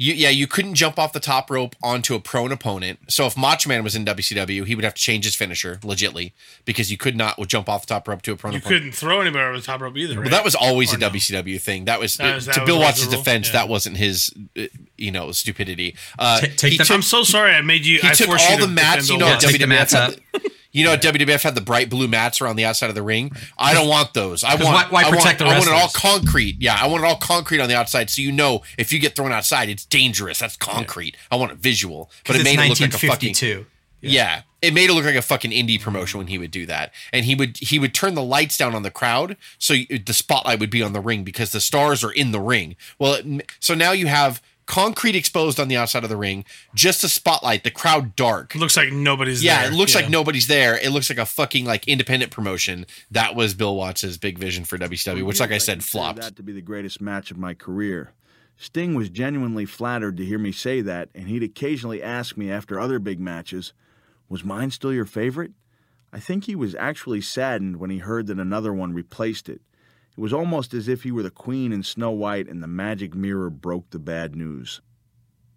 you, 0.00 0.14
yeah, 0.14 0.28
you 0.30 0.46
couldn't 0.46 0.74
jump 0.74 0.96
off 0.96 1.12
the 1.12 1.18
top 1.18 1.50
rope 1.50 1.74
onto 1.82 2.14
a 2.14 2.20
prone 2.20 2.52
opponent. 2.52 3.00
So 3.08 3.26
if 3.26 3.36
Macho 3.36 3.68
Man 3.68 3.82
was 3.82 3.96
in 3.96 4.04
WCW, 4.04 4.64
he 4.64 4.74
would 4.76 4.84
have 4.84 4.94
to 4.94 5.02
change 5.02 5.24
his 5.24 5.34
finisher 5.34 5.76
legitly 5.82 6.30
because 6.64 6.88
you 6.90 6.96
could 6.96 7.16
not 7.16 7.36
jump 7.48 7.68
off 7.68 7.82
the 7.84 7.88
top 7.94 8.06
rope 8.06 8.22
to 8.22 8.32
a 8.32 8.36
prone 8.36 8.52
You 8.52 8.58
opponent. 8.60 8.80
couldn't 8.82 8.92
throw 8.92 9.20
anybody 9.20 9.44
over 9.44 9.56
the 9.58 9.62
top 9.66 9.80
rope 9.80 9.96
either. 9.96 10.14
Well, 10.14 10.22
right? 10.22 10.30
that 10.30 10.44
was 10.44 10.54
always 10.54 10.92
Or 10.94 10.96
a 10.96 11.00
no? 11.00 11.10
WCW 11.10 11.60
thing. 11.60 11.86
That 11.86 11.98
was, 11.98 12.16
That 12.16 12.34
was- 12.36 12.46
that 12.46 12.54
to 12.54 12.60
was 12.60 12.66
Bill 12.68 12.76
always 12.76 13.00
Watts' 13.00 13.08
defense. 13.08 13.48
Yeah. 13.48 13.52
That 13.54 13.68
wasn't 13.68 13.96
his, 13.96 14.32
uh, 14.56 14.62
you 14.96 15.10
know, 15.10 15.32
stupidity. 15.32 15.96
Uh, 16.16 16.40
take 16.42 16.72
he 16.72 16.78
took, 16.78 16.90
I'm 16.92 17.02
so 17.02 17.24
sorry 17.24 17.52
I 17.52 17.60
made 17.62 17.84
you. 17.84 17.98
he 17.98 18.08
I 18.08 18.12
took 18.12 18.28
all 18.28 18.50
you 18.54 18.60
the 18.60 18.68
mats. 18.68 19.10
You 19.10 19.18
know, 19.18 19.26
Watts. 19.26 19.44
take 19.44 19.58
the 19.60 19.64
WWF 19.66 19.68
mats 19.68 19.92
had, 19.94 20.10
out. 20.34 20.42
You 20.78 20.84
know, 20.84 20.96
WWF 20.96 21.42
had 21.42 21.54
the 21.54 21.60
bright 21.60 21.90
blue 21.90 22.08
mats 22.08 22.40
around 22.40 22.56
the 22.56 22.64
outside 22.64 22.88
of 22.88 22.94
the 22.94 23.02
ring. 23.02 23.32
I 23.58 23.74
don't 23.74 23.88
want 23.88 24.14
those. 24.14 24.44
I 24.44 24.54
want. 24.54 24.64
why- 24.64 24.86
why 24.90 25.00
I 25.02 25.04
want, 25.08 25.16
protect 25.16 25.38
the 25.40 25.44
I 25.46 25.58
want 25.58 25.66
it 25.68 25.74
all 25.74 25.88
concrete. 25.88 26.56
Yeah, 26.60 26.76
I 26.80 26.86
want 26.86 27.04
it 27.04 27.06
all 27.06 27.16
concrete 27.16 27.60
on 27.60 27.68
the 27.68 27.76
outside, 27.76 28.10
so 28.10 28.22
you 28.22 28.32
know 28.32 28.62
if 28.78 28.92
you 28.92 28.98
get 28.98 29.16
thrown 29.16 29.32
outside, 29.32 29.68
it's 29.68 29.84
dangerous. 29.84 30.38
That's 30.38 30.56
concrete. 30.56 31.16
I 31.30 31.36
want 31.36 31.52
it 31.52 31.58
visual, 31.58 32.10
but 32.26 32.36
it 32.36 32.44
made 32.44 32.58
it 32.58 32.68
look 32.68 32.80
like 32.80 32.94
a 32.94 32.98
fucking 32.98 33.30
1952. 33.30 33.66
yeah. 34.00 34.42
It 34.60 34.74
made 34.74 34.90
it 34.90 34.92
look 34.92 35.04
like 35.04 35.14
a 35.14 35.22
fucking 35.22 35.52
indie 35.52 35.80
promotion 35.80 36.18
when 36.18 36.26
he 36.26 36.36
would 36.36 36.50
do 36.50 36.66
that, 36.66 36.92
and 37.12 37.24
he 37.24 37.36
would 37.36 37.58
he 37.58 37.78
would 37.78 37.94
turn 37.94 38.14
the 38.16 38.24
lights 38.24 38.56
down 38.58 38.74
on 38.74 38.82
the 38.82 38.90
crowd 38.90 39.36
so 39.58 39.72
you, 39.74 39.86
the 40.00 40.12
spotlight 40.12 40.58
would 40.58 40.70
be 40.70 40.82
on 40.82 40.92
the 40.94 41.00
ring 41.00 41.22
because 41.22 41.52
the 41.52 41.60
stars 41.60 42.02
are 42.02 42.10
in 42.10 42.32
the 42.32 42.40
ring. 42.40 42.74
Well, 42.98 43.14
it, 43.14 43.52
so 43.60 43.74
now 43.74 43.92
you 43.92 44.08
have 44.08 44.42
concrete 44.68 45.16
exposed 45.16 45.58
on 45.58 45.66
the 45.66 45.76
outside 45.76 46.04
of 46.04 46.10
the 46.10 46.16
ring, 46.16 46.44
just 46.74 47.02
a 47.02 47.08
spotlight, 47.08 47.64
the 47.64 47.70
crowd 47.70 48.14
dark. 48.14 48.54
Looks 48.54 48.76
like 48.76 48.92
nobody's 48.92 49.42
Yeah, 49.42 49.62
there. 49.62 49.72
it 49.72 49.74
looks 49.74 49.94
Yeah. 49.94 50.02
like 50.02 50.10
nobody's 50.10 50.46
there. 50.46 50.78
It 50.78 50.90
looks 50.92 51.10
like 51.10 51.18
a 51.18 51.26
fucking 51.26 51.64
like 51.64 51.88
independent 51.88 52.30
promotion. 52.30 52.86
That 53.10 53.34
was 53.34 53.54
Bill 53.54 53.74
Watts' 53.74 54.16
big 54.18 54.38
vision 54.38 54.64
for 54.64 54.78
WCW, 54.78 55.24
which, 55.24 55.40
like 55.40 55.50
I 55.50 55.58
said, 55.58 55.78
consider 55.78 55.90
flopped. 55.90 56.20
That 56.20 56.36
to 56.36 56.42
be 56.44 56.52
the 56.52 56.60
greatest 56.60 57.00
match 57.00 57.30
of 57.32 57.38
my 57.38 57.54
career. 57.54 58.12
Sting 58.56 58.94
was 58.94 59.08
genuinely 59.08 59.64
flattered 59.64 60.16
to 60.18 60.24
hear 60.24 60.38
me 60.38 60.52
say 60.52 60.80
that, 60.82 61.08
and 61.14 61.28
he'd 61.28 61.42
occasionally 61.42 62.02
ask 62.02 62.36
me 62.36 62.50
after 62.50 62.78
other 62.78 62.98
big 62.98 63.18
matches, 63.20 63.72
"Was 64.28 64.44
mine 64.44 64.70
still 64.70 64.92
your 64.92 65.04
favorite?" 65.06 65.52
I 66.12 66.20
think 66.20 66.44
he 66.44 66.54
was 66.54 66.74
actually 66.74 67.20
saddened 67.20 67.76
when 67.76 67.90
he 67.90 67.98
heard 67.98 68.26
that 68.26 68.38
another 68.38 68.72
one 68.72 68.92
replaced 68.92 69.48
it. 69.48 69.60
It 70.18 70.20
was 70.20 70.32
almost 70.32 70.74
as 70.74 70.88
if 70.88 71.04
he 71.04 71.12
were 71.12 71.22
the 71.22 71.30
queen 71.30 71.72
in 71.72 71.84
Snow 71.84 72.10
White 72.10 72.48
and 72.48 72.60
the 72.60 72.66
magic 72.66 73.14
mirror 73.14 73.50
broke 73.50 73.90
the 73.90 74.00
bad 74.00 74.34
news. 74.34 74.80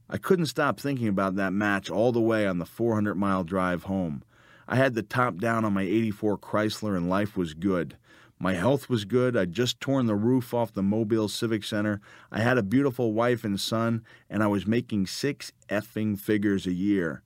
I 0.07 0.19
couldn't 0.19 0.45
stop 0.45 0.79
thinking 0.79 1.07
about 1.07 1.35
that 1.37 1.51
match 1.51 1.89
all 1.89 2.11
the 2.11 2.21
way 2.21 2.45
on 2.45 2.59
the 2.59 2.67
400 2.67 3.15
mile 3.15 3.43
drive 3.43 3.85
home. 3.85 4.21
I 4.67 4.75
had 4.75 4.93
the 4.93 5.01
top 5.01 5.37
down 5.37 5.65
on 5.65 5.73
my 5.73 5.81
84 5.81 6.37
Chrysler 6.37 6.95
and 6.95 7.09
life 7.09 7.35
was 7.35 7.55
good. 7.55 7.97
My 8.37 8.53
health 8.53 8.87
was 8.87 9.03
good. 9.03 9.35
I'd 9.35 9.51
just 9.51 9.81
torn 9.81 10.05
the 10.05 10.13
roof 10.13 10.53
off 10.53 10.73
the 10.73 10.83
Mobile 10.83 11.27
Civic 11.27 11.63
Center. 11.63 11.99
I 12.31 12.41
had 12.41 12.59
a 12.59 12.63
beautiful 12.63 13.13
wife 13.13 13.43
and 13.43 13.59
son, 13.59 14.03
and 14.29 14.43
I 14.43 14.47
was 14.47 14.67
making 14.67 15.07
six 15.07 15.51
effing 15.69 16.19
figures 16.19 16.67
a 16.67 16.73
year. 16.73 17.23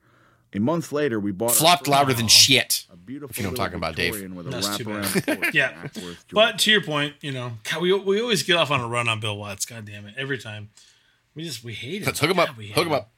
A 0.55 0.59
month 0.59 0.91
later, 0.91 1.19
we 1.19 1.31
bought 1.31 1.51
Flopped 1.53 1.81
first- 1.81 1.89
louder 1.89 2.13
than 2.13 2.27
shit. 2.27 2.85
a 2.91 2.95
beautiful 2.95 3.31
If 3.31 3.37
you 3.37 3.43
know 3.43 3.49
what 3.49 3.59
I'm 3.59 3.63
little 3.63 3.65
talking 3.65 3.77
about, 3.77 3.95
Dave. 3.95 4.13
Victorian 4.13 4.35
With 4.35 4.47
a 4.47 4.49
That's 4.51 4.77
too 4.77 4.85
bad. 5.43 5.53
Yeah. 5.53 5.71
in 5.83 5.89
Acworth, 5.89 5.93
Georgia. 6.01 6.17
But 6.31 6.59
to 6.59 6.71
your 6.71 6.81
point, 6.81 7.15
you 7.21 7.31
know, 7.31 7.53
God, 7.69 7.81
we 7.81 7.93
we 7.93 8.21
always 8.21 8.43
get 8.43 8.55
off 8.57 8.71
on 8.71 8.79
a 8.81 8.87
run 8.87 9.07
on 9.09 9.19
Bill 9.19 9.37
Watts. 9.37 9.65
God 9.65 9.85
damn 9.85 10.05
it, 10.05 10.15
every 10.17 10.37
time. 10.37 10.69
We 11.35 11.43
just 11.43 11.63
we 11.63 11.73
hate 11.73 12.01
it. 12.03 12.05
Let's 12.05 12.19
hook 12.19 12.31
him 12.31 12.39
up. 12.39 12.47
God, 12.49 12.57
we 12.57 12.67
hate 12.67 12.75
Hook 12.75 12.87
him 12.87 12.93
up. 12.93 13.11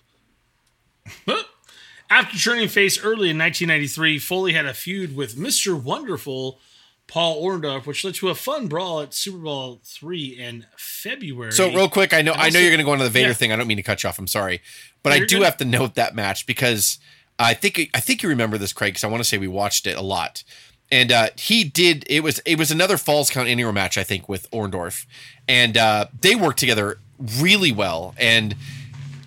After 2.09 2.37
turning 2.37 2.69
face 2.69 2.97
early 2.99 3.29
in 3.31 3.37
1993, 3.37 4.17
Foley 4.19 4.53
had 4.53 4.65
a 4.65 4.73
feud 4.73 5.13
with 5.15 5.35
Mr. 5.35 5.79
Wonderful 5.81 6.57
Paul 7.05 7.43
Orndorff, 7.43 7.85
which 7.85 8.03
led 8.05 8.15
to 8.15 8.29
a 8.29 8.35
fun 8.35 8.67
brawl 8.67 9.01
at 9.01 9.11
SuperBrawl 9.11 9.85
three 9.85 10.27
in 10.27 10.65
February. 10.77 11.51
So 11.51 11.67
real 11.69 11.89
quick, 11.89 12.13
I 12.13 12.21
know 12.21 12.31
And 12.31 12.41
I 12.41 12.43
know 12.43 12.47
also- 12.47 12.59
you're 12.59 12.69
going 12.69 12.79
to 12.79 12.85
go 12.85 12.93
into 12.93 13.03
the 13.03 13.09
Vader 13.09 13.29
Yeah. 13.29 13.33
thing. 13.33 13.51
I 13.51 13.57
don't 13.57 13.67
mean 13.67 13.77
to 13.77 13.83
cut 13.83 14.03
you 14.03 14.09
off. 14.09 14.19
I'm 14.19 14.27
sorry, 14.27 14.61
but 15.03 15.11
I 15.11 15.17
You're 15.17 15.25
do 15.27 15.37
good. 15.39 15.45
have 15.45 15.57
to 15.57 15.65
note 15.65 15.95
that 15.95 16.15
match 16.15 16.45
because 16.45 16.97
I 17.39 17.53
think 17.53 17.89
I 17.93 17.99
think 17.99 18.23
you 18.23 18.29
remember 18.29 18.57
this, 18.57 18.73
Craig. 18.73 18.93
Because 18.93 19.03
I 19.03 19.07
want 19.07 19.21
to 19.21 19.27
say 19.27 19.37
we 19.37 19.47
watched 19.47 19.85
it 19.85 19.95
a 19.95 20.01
lot, 20.01 20.43
and 20.91 21.11
uh, 21.11 21.29
he 21.37 21.63
did. 21.63 22.05
It 22.09 22.23
was 22.23 22.39
it 22.39 22.57
was 22.57 22.71
another 22.71 22.97
Falls 22.97 23.29
Count 23.29 23.47
Anywhere 23.47 23.73
match, 23.73 23.97
I 23.97 24.03
think, 24.03 24.27
with 24.27 24.49
Orndorff, 24.51 25.05
and 25.47 25.77
uh, 25.77 26.07
they 26.19 26.35
worked 26.35 26.59
together 26.59 26.99
really 27.39 27.71
well. 27.71 28.15
And 28.17 28.55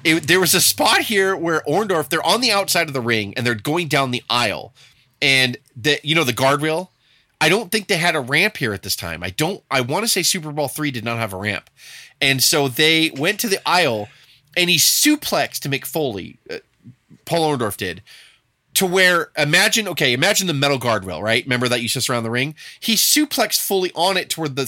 it, 0.05 0.27
there 0.27 0.41
was 0.41 0.55
a 0.55 0.61
spot 0.61 1.03
here 1.03 1.37
where 1.37 1.61
Orndorff 1.69 2.09
they're 2.09 2.25
on 2.25 2.41
the 2.41 2.51
outside 2.51 2.89
of 2.89 2.95
the 2.95 3.01
ring 3.01 3.35
and 3.37 3.47
they're 3.47 3.55
going 3.55 3.89
down 3.89 4.11
the 4.11 4.23
aisle, 4.29 4.75
and 5.23 5.57
the 5.77 6.01
you 6.03 6.15
know 6.15 6.25
the 6.25 6.33
guardrail. 6.33 6.89
I 7.43 7.49
don't 7.49 7.73
think 7.73 7.89
they 7.89 7.97
had 7.97 8.15
a 8.15 8.21
ramp 8.21 8.59
here 8.59 8.75
at 8.75 8.83
this 8.83 8.97
time. 8.97 9.23
I 9.23 9.31
don't. 9.31 9.63
I 9.71 9.81
want 9.81 10.05
to 10.05 10.09
say 10.09 10.21
SuperBrawl 10.21 10.73
three 10.73 10.91
did 10.91 11.05
not 11.05 11.19
have 11.19 11.33
a 11.33 11.39
ramp, 11.39 11.71
and 12.21 12.43
so 12.43 12.69
they 12.69 13.11
went 13.11 13.39
to 13.41 13.49
the 13.49 13.61
aisle, 13.69 14.09
and 14.57 14.69
he 14.69 14.77
suplexed 14.77 15.61
to 15.61 15.69
Mick 15.69 15.87
Foley. 15.87 16.39
Paul 17.31 17.57
Orndorff 17.57 17.77
did 17.77 18.03
to 18.75 18.87
where 18.87 19.31
imagine 19.37 19.89
okay, 19.89 20.13
imagine 20.13 20.47
the 20.47 20.55
metal 20.55 20.79
guardrail, 20.79 21.21
right? 21.21 21.45
Remember 21.45 21.69
that 21.69 21.81
you 21.83 21.89
just 21.89 22.09
around 22.11 22.23
the 22.23 22.31
ring. 22.31 22.55
He 22.79 22.95
suplexed 22.95 23.61
Foley 23.67 23.91
on 23.95 24.17
it 24.17 24.31
toward 24.31 24.55
the 24.57 24.67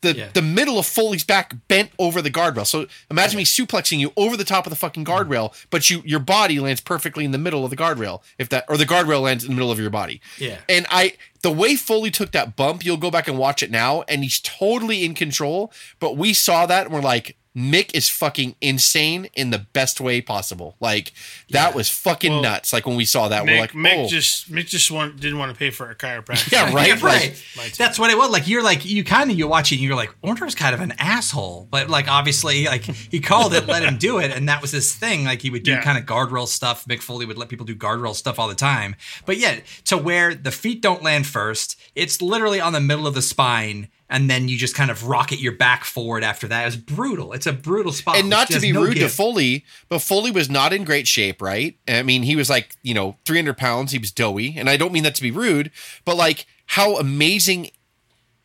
the 0.00 0.16
Yeah. 0.16 0.28
the 0.32 0.42
middle 0.42 0.78
of 0.78 0.86
Foley's 0.86 1.24
back 1.24 1.54
bent 1.68 1.90
over 1.98 2.22
the 2.22 2.30
guardrail. 2.30 2.66
So 2.66 2.86
imagine 3.10 3.38
me 3.38 3.44
suplexing 3.44 3.98
you 3.98 4.12
over 4.16 4.36
the 4.36 4.44
top 4.44 4.66
of 4.66 4.70
the 4.70 4.76
fucking 4.76 5.04
guardrail, 5.04 5.52
but 5.70 5.90
you 5.90 6.02
your 6.04 6.20
body 6.20 6.60
lands 6.60 6.80
perfectly 6.80 7.24
in 7.24 7.32
the 7.32 7.38
middle 7.38 7.64
of 7.64 7.70
the 7.70 7.76
guardrail. 7.76 8.20
If 8.38 8.48
that 8.50 8.64
or 8.68 8.76
the 8.76 8.86
guardrail 8.86 9.22
lands 9.22 9.44
in 9.44 9.50
the 9.50 9.56
middle 9.56 9.72
of 9.72 9.78
your 9.80 9.90
body. 9.90 10.20
Yeah. 10.38 10.58
And 10.68 10.86
I 10.90 11.14
the 11.42 11.52
way 11.52 11.74
Foley 11.74 12.12
took 12.12 12.30
that 12.32 12.54
bump, 12.54 12.84
you'll 12.84 12.96
go 12.96 13.10
back 13.10 13.26
and 13.26 13.36
watch 13.38 13.62
it 13.64 13.70
now, 13.72 14.02
and 14.02 14.22
he's 14.22 14.40
totally 14.40 15.04
in 15.04 15.14
control. 15.14 15.72
But 15.98 16.16
we 16.16 16.32
saw 16.32 16.66
that 16.66 16.86
and 16.86 16.94
we're 16.94 17.00
like, 17.00 17.36
Mick 17.56 17.94
is 17.94 18.08
fucking 18.08 18.56
insane 18.62 19.28
in 19.34 19.50
the 19.50 19.58
best 19.58 20.00
way 20.00 20.20
possible. 20.22 20.74
Like 20.80 21.12
that 21.50 21.74
was 21.74 21.90
fucking 21.90 22.32
Well, 22.32 22.42
nuts. 22.42 22.72
Like 22.72 22.86
when 22.86 22.96
we 22.96 23.04
saw 23.04 23.28
that, 23.28 23.44
we're 23.44 23.60
like, 23.60 23.72
Mick 23.72 24.06
oh. 24.06 24.08
just 24.08 24.50
Mick 24.50 24.66
just 24.68 24.90
want, 24.90 25.20
didn't 25.20 25.38
want 25.38 25.52
to 25.52 25.58
pay 25.58 25.68
for 25.70 25.90
a 25.90 25.94
chiropractor. 25.94 26.50
yeah, 26.50 26.72
right, 26.74 26.88
Yeah, 26.88 27.04
right. 27.06 27.44
My 27.56 27.64
team. 27.64 27.72
That's 27.76 27.98
what 27.98 28.10
it 28.10 28.16
was. 28.16 28.30
Like 28.30 28.48
you're 28.48 28.62
like 28.62 28.84
you 28.86 29.04
kind 29.04 29.30
of 29.30 29.38
you 29.38 29.46
watch 29.48 29.70
it 29.70 29.74
and 29.76 29.84
you're 29.84 29.96
like 29.96 30.14
Orndorff's 30.22 30.54
kind 30.54 30.74
of 30.74 30.80
an 30.80 30.92
asshole, 30.98 31.68
but 31.70 31.90
like 31.90 32.08
obviously 32.08 32.64
like 32.64 32.84
he 32.84 33.20
called 33.20 33.52
it, 33.52 33.66
let 33.66 33.82
him 33.82 33.98
do 33.98 34.18
it, 34.18 34.30
and 34.30 34.48
that 34.48 34.62
was 34.62 34.70
his 34.70 34.94
thing. 34.94 35.24
Like 35.24 35.42
he 35.42 35.50
would 35.50 35.62
do 35.62 35.72
Yeah. 35.72 35.82
kind 35.82 35.98
of 35.98 36.04
guardrail 36.06 36.48
stuff. 36.48 36.86
Mick 36.86 37.02
Foley 37.02 37.26
would 37.26 37.36
let 37.36 37.50
people 37.50 37.66
do 37.66 37.74
guardrail 37.76 38.14
stuff 38.14 38.38
all 38.38 38.48
the 38.48 38.54
time. 38.54 38.96
But 39.26 39.36
yeah, 39.36 39.60
to 39.84 39.98
where 39.98 40.34
the 40.34 40.50
feet 40.50 40.80
don't 40.80 41.02
land 41.02 41.26
first, 41.26 41.78
it's 41.94 42.22
literally 42.22 42.60
on 42.60 42.72
the 42.72 42.80
middle 42.80 43.06
of 43.06 43.14
the 43.14 43.20
spine. 43.22 43.88
And 44.12 44.28
then 44.28 44.46
you 44.46 44.58
just 44.58 44.76
kind 44.76 44.90
of 44.90 45.08
rocket 45.08 45.40
your 45.40 45.52
back 45.52 45.84
forward 45.84 46.22
after 46.22 46.46
that. 46.48 46.66
It's 46.66 46.76
brutal. 46.76 47.32
It's 47.32 47.46
a 47.46 47.52
brutal 47.52 47.92
spot. 47.92 48.18
and 48.18 48.28
not 48.28 48.48
to 48.50 48.60
be 48.60 48.70
no 48.70 48.82
rude 48.82 48.96
to. 48.96 49.08
Foley, 49.08 49.64
but 49.88 50.00
Foley 50.00 50.30
was 50.30 50.50
not 50.50 50.72
in 50.72 50.84
great 50.84 51.08
shape, 51.08 51.40
right? 51.40 51.78
I 51.88 52.02
mean, 52.02 52.22
he 52.22 52.36
was 52.36 52.50
like, 52.50 52.76
you 52.82 52.92
know, 52.92 53.16
300 53.24 53.56
pounds. 53.56 53.92
He 53.92 53.98
was 53.98 54.12
doughy. 54.12 54.54
And 54.58 54.68
I 54.68 54.76
don't 54.76 54.92
mean 54.92 55.02
that 55.04 55.14
to 55.14 55.22
be 55.22 55.30
rude, 55.30 55.70
but 56.04 56.16
like 56.16 56.46
how 56.66 56.96
amazing 56.98 57.70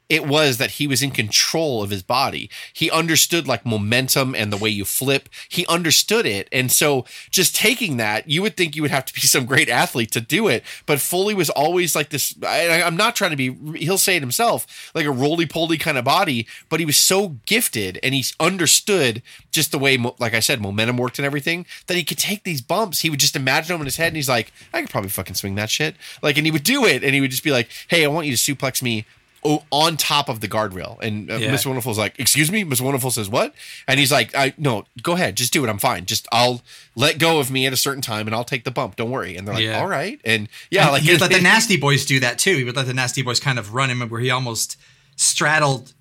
it 0.09 0.25
was 0.25 0.57
that 0.57 0.71
he 0.71 0.87
was 0.87 1.03
in 1.03 1.11
control 1.11 1.83
of 1.83 1.89
his 1.89 2.01
body. 2.01 2.49
He 2.71 2.89
understood 2.89 3.47
like 3.47 3.65
momentum 3.65 4.35
and 4.35 4.51
the 4.51 4.57
way 4.57 4.69
you 4.69 4.85
flip. 4.85 5.27
He 5.49 5.65
understood 5.67 6.25
it. 6.25 6.47
And 6.51 6.71
so 6.71 7.05
just 7.29 7.55
taking 7.55 7.97
that, 7.97 8.29
you 8.29 8.41
would 8.41 8.55
think 8.55 8.75
you 8.75 8.81
would 8.81 8.91
have 8.91 9.05
to 9.05 9.13
be 9.13 9.21
some 9.21 9.45
great 9.45 9.69
athlete 9.69 10.11
to 10.11 10.21
do 10.21 10.47
it. 10.47 10.63
But 10.85 11.01
Foley 11.01 11.33
was 11.33 11.49
always 11.49 11.93
like 11.95 12.09
this. 12.09 12.35
I, 12.41 12.81
I'm 12.81 12.95
not 12.95 13.15
trying 13.15 13.31
to 13.31 13.37
be, 13.37 13.53
he'll 13.79 13.97
say 13.97 14.15
it 14.15 14.21
himself, 14.21 14.91
like 14.95 15.05
a 15.05 15.11
roly 15.11 15.45
poly 15.45 15.77
kind 15.77 15.97
of 15.97 16.05
body, 16.05 16.47
but 16.69 16.79
he 16.79 16.85
was 16.85 16.97
so 16.97 17.29
gifted 17.45 17.99
and 18.01 18.13
he 18.13 18.23
understood 18.39 19.21
just 19.51 19.71
the 19.71 19.79
way, 19.79 19.97
like 20.19 20.33
I 20.33 20.39
said, 20.39 20.61
momentum 20.61 20.97
worked 20.97 21.19
and 21.19 21.25
everything 21.25 21.65
that 21.87 21.97
he 21.97 22.03
could 22.03 22.17
take 22.17 22.43
these 22.43 22.61
bumps. 22.61 23.01
He 23.01 23.09
would 23.09 23.19
just 23.19 23.35
imagine 23.35 23.73
them 23.73 23.81
in 23.81 23.85
his 23.85 23.97
head 23.97 24.07
and 24.07 24.15
he's 24.15 24.29
like, 24.29 24.53
I 24.73 24.81
could 24.81 24.89
probably 24.89 25.09
fucking 25.09 25.35
swing 25.35 25.55
that 25.55 25.69
shit. 25.69 25.95
Like, 26.21 26.37
and 26.37 26.45
he 26.45 26.51
would 26.51 26.63
do 26.63 26.85
it 26.85 27.03
and 27.03 27.13
he 27.13 27.19
would 27.19 27.31
just 27.31 27.43
be 27.43 27.51
like, 27.51 27.67
hey, 27.89 28.05
I 28.05 28.07
want 28.07 28.27
you 28.27 28.35
to 28.35 28.55
suplex 28.55 28.81
me 28.81 29.05
on 29.43 29.97
top 29.97 30.29
of 30.29 30.39
the 30.41 30.47
guardrail. 30.47 30.99
And 31.01 31.31
uh, 31.31 31.35
Yeah. 31.35 31.51
Miss 31.51 31.65
Wonderful's 31.65 31.97
like, 31.97 32.19
"Excuse 32.19 32.51
me." 32.51 32.63
Miss 32.63 32.81
Wonderful 32.81 33.11
says, 33.11 33.29
"What?" 33.29 33.53
And 33.87 33.99
he's 33.99 34.11
like, 34.11 34.35
"I 34.35 34.53
no, 34.57 34.85
go 35.01 35.13
ahead, 35.13 35.35
just 35.37 35.53
do 35.53 35.63
it. 35.65 35.69
I'm 35.69 35.77
fine. 35.77 36.05
Just 36.05 36.27
I'll 36.31 36.61
let 36.95 37.17
go 37.19 37.39
of 37.39 37.49
me 37.51 37.65
at 37.65 37.73
a 37.73 37.77
certain 37.77 38.01
time, 38.01 38.27
and 38.27 38.35
I'll 38.35 38.43
take 38.43 38.63
the 38.63 38.71
bump. 38.71 38.95
Don't 38.95 39.11
worry." 39.11 39.37
And 39.37 39.47
they're 39.47 39.55
like, 39.55 39.63
Yeah. 39.63 39.79
"All 39.79 39.87
right." 39.87 40.19
And 40.25 40.49
yeah, 40.71 40.83
And 40.83 40.91
like 40.93 41.03
he 41.03 41.11
would 41.11 41.21
let 41.21 41.31
the 41.31 41.41
nasty 41.53 41.77
boys 41.77 42.05
do 42.05 42.19
that 42.19 42.39
too. 42.39 42.55
He 42.57 42.63
would 42.63 42.75
let 42.75 42.87
the 42.87 42.93
nasty 42.93 43.21
boys 43.21 43.39
kind 43.39 43.57
of 43.59 43.73
run 43.73 43.89
him 43.89 44.01
where 44.09 44.19
he 44.21 44.29
almost 44.29 44.77
straddled, 45.15 45.93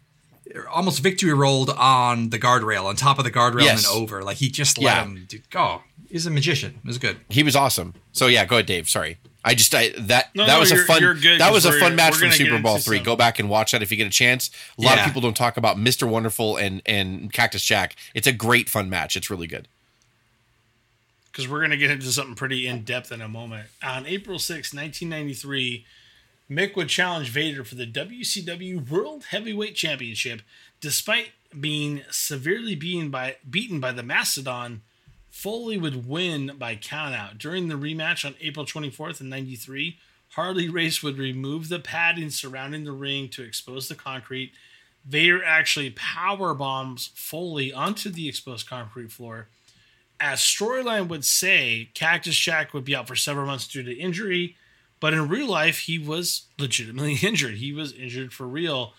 almost 0.70 1.00
victory 1.00 1.32
rolled 1.34 1.70
on 1.70 2.30
the 2.30 2.38
guardrail, 2.38 2.84
on 2.84 2.96
top 2.96 3.18
of 3.18 3.24
the 3.24 3.30
guardrail 3.30 3.64
Yes. 3.64 3.84
and 3.86 3.94
then 3.96 4.02
over. 4.02 4.22
Like 4.22 4.36
he 4.38 4.48
just 4.50 4.78
let 4.78 4.96
Yeah. 4.96 5.02
him 5.04 5.24
do. 5.28 5.40
Oh, 5.54 5.82
he's 6.16 6.26
a 6.26 6.30
magician. 6.30 6.80
It 6.82 6.86
was 6.86 6.98
good. 6.98 7.18
he 7.28 7.42
was 7.42 7.54
awesome. 7.54 7.94
So 8.12 8.26
yeah, 8.26 8.44
go 8.44 8.56
ahead, 8.56 8.66
Dave. 8.66 8.88
Sorry. 8.88 9.18
I 9.44 9.54
just 9.54 9.72
I, 9.74 9.90
that 9.98 10.34
No, 10.34 10.44
that 10.46 10.54
no, 10.54 10.60
was 10.60 10.72
a 10.72 10.74
you're- 10.74 10.86
fun 10.86 11.00
you're 11.02 11.14
good, 11.14 11.38
that 11.40 11.52
'cause 11.52 11.64
was 11.64 11.74
a 11.74 11.78
fun 11.78 11.94
match 11.94 12.16
from 12.16 12.30
SuperBrawl 12.30 12.84
three. 12.84 12.96
some- 12.98 13.04
Go 13.04 13.14
back 13.16 13.38
and 13.38 13.48
watch 13.48 13.70
that 13.72 13.82
if 13.82 13.90
you 13.92 13.96
get 13.96 14.06
a 14.06 14.10
chance. 14.10 14.50
A 14.78 14.82
lot 14.82 14.96
Yeah. 14.96 15.02
of 15.02 15.06
people 15.06 15.20
don't 15.20 15.36
talk 15.36 15.56
about 15.56 15.76
Mr. 15.76 16.08
Wonderful 16.08 16.56
and 16.56 16.82
and 16.84 17.32
Cactus 17.32 17.62
Jack. 17.64 17.94
It's 18.14 18.26
a 18.26 18.32
great 18.32 18.68
fun 18.68 18.90
match. 18.90 19.14
It's 19.16 19.30
really 19.30 19.46
good. 19.46 19.68
because 21.30 21.48
we're 21.50 21.58
going 21.60 21.70
to 21.70 21.76
get 21.76 21.90
into 21.90 22.10
something 22.10 22.34
pretty 22.34 22.66
in 22.66 22.82
depth 22.82 23.12
in 23.12 23.20
a 23.20 23.28
moment. 23.28 23.68
On 23.82 24.06
April 24.06 24.38
6, 24.38 24.72
1993, 24.72 25.84
Mick 26.50 26.74
would 26.76 26.88
challenge 26.88 27.28
Vader 27.28 27.62
for 27.62 27.74
the 27.74 27.84
WCW 27.86 28.88
World 28.88 29.24
Heavyweight 29.28 29.74
Championship, 29.74 30.40
despite 30.80 31.32
being 31.60 32.02
severely 32.10 32.74
beaten 32.74 33.10
by 33.10 33.36
beaten 33.48 33.80
by 33.80 33.92
the 33.92 34.02
Mastodon. 34.02 34.80
Foley 35.36 35.76
would 35.78 36.06
win 36.08 36.52
by 36.58 36.76
countout. 36.76 37.38
During 37.38 37.68
the 37.68 37.74
rematch 37.74 38.24
on 38.24 38.34
April 38.40 38.64
24th 38.64 39.20
in 39.20 39.28
93, 39.28 39.98
Harley 40.30 40.68
Race 40.68 41.02
would 41.02 41.18
remove 41.18 41.68
the 41.68 41.78
padding 41.78 42.30
surrounding 42.30 42.84
the 42.84 42.92
ring 42.92 43.28
to 43.30 43.42
expose 43.42 43.88
the 43.88 43.94
concrete. 43.94 44.52
Vader 45.04 45.44
actually 45.44 45.90
power 45.90 46.54
bombs 46.54 47.10
Foley 47.14 47.72
onto 47.72 48.10
the 48.10 48.28
exposed 48.28 48.68
concrete 48.68 49.12
floor 49.12 49.48
as 50.20 50.40
storyline 50.40 51.08
would 51.08 51.24
say, 51.24 51.90
Cactus 51.94 52.36
Jack 52.36 52.72
would 52.72 52.84
be 52.84 52.96
out 52.96 53.08
for 53.08 53.16
several 53.16 53.46
months 53.46 53.66
due 53.66 53.82
to 53.82 53.94
injury, 53.94 54.56
but 55.00 55.12
in 55.12 55.28
real 55.28 55.48
life, 55.48 55.80
he 55.80 55.98
was 55.98 56.46
legitimately 56.58 57.14
injured. 57.22 57.54
He 57.54 57.72
was 57.72 57.92
injured 57.92 58.32
for 58.32 58.46
real. 58.46 58.94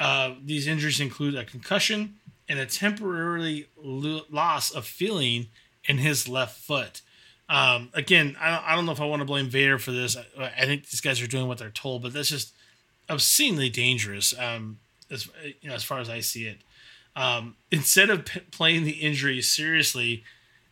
Uh, 0.00 0.34
these 0.42 0.66
injuries 0.66 1.00
include 1.00 1.34
a 1.34 1.44
concussion 1.44 2.14
and 2.48 2.58
a 2.58 2.66
temporary 2.66 3.68
lo- 3.76 4.22
loss 4.30 4.70
of 4.70 4.86
feeling 4.86 5.48
in 5.84 5.98
his 5.98 6.28
left 6.28 6.60
foot. 6.60 7.02
Um, 7.48 7.90
again, 7.92 8.36
I 8.40 8.50
don't, 8.50 8.64
I 8.64 8.74
don't 8.74 8.86
know 8.86 8.92
if 8.92 9.00
I 9.00 9.04
want 9.04 9.20
to 9.20 9.26
blame 9.26 9.48
Vader 9.48 9.78
for 9.78 9.92
this. 9.92 10.16
I, 10.16 10.52
I 10.56 10.64
think 10.64 10.88
these 10.88 11.00
guys 11.00 11.20
are 11.20 11.26
doing 11.26 11.48
what 11.48 11.58
they're 11.58 11.70
told, 11.70 12.02
but 12.02 12.12
that's 12.12 12.30
just 12.30 12.54
obscenely 13.10 13.68
dangerous. 13.68 14.32
Um, 14.38 14.78
as 15.10 15.28
you 15.60 15.68
know, 15.68 15.74
as 15.74 15.84
far 15.84 15.98
as 15.98 16.08
I 16.08 16.20
see 16.20 16.46
it, 16.46 16.58
um, 17.14 17.56
instead 17.70 18.08
of 18.08 18.24
p- 18.24 18.40
playing 18.40 18.84
the 18.84 18.92
injury 18.92 19.42
seriously, 19.42 20.24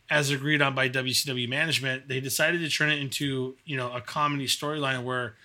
as 0.09 0.31
agreed 0.31 0.61
on 0.61 0.73
by 0.73 0.89
WCW 0.89 1.47
management, 1.47 2.07
they 2.07 2.19
decided 2.19 2.61
to 2.61 2.69
turn 2.69 2.89
it 2.89 2.99
into 2.99 3.55
you 3.65 3.77
know 3.77 3.93
a 3.93 4.01
comedy 4.01 4.47
storyline 4.47 5.03
where 5.03 5.35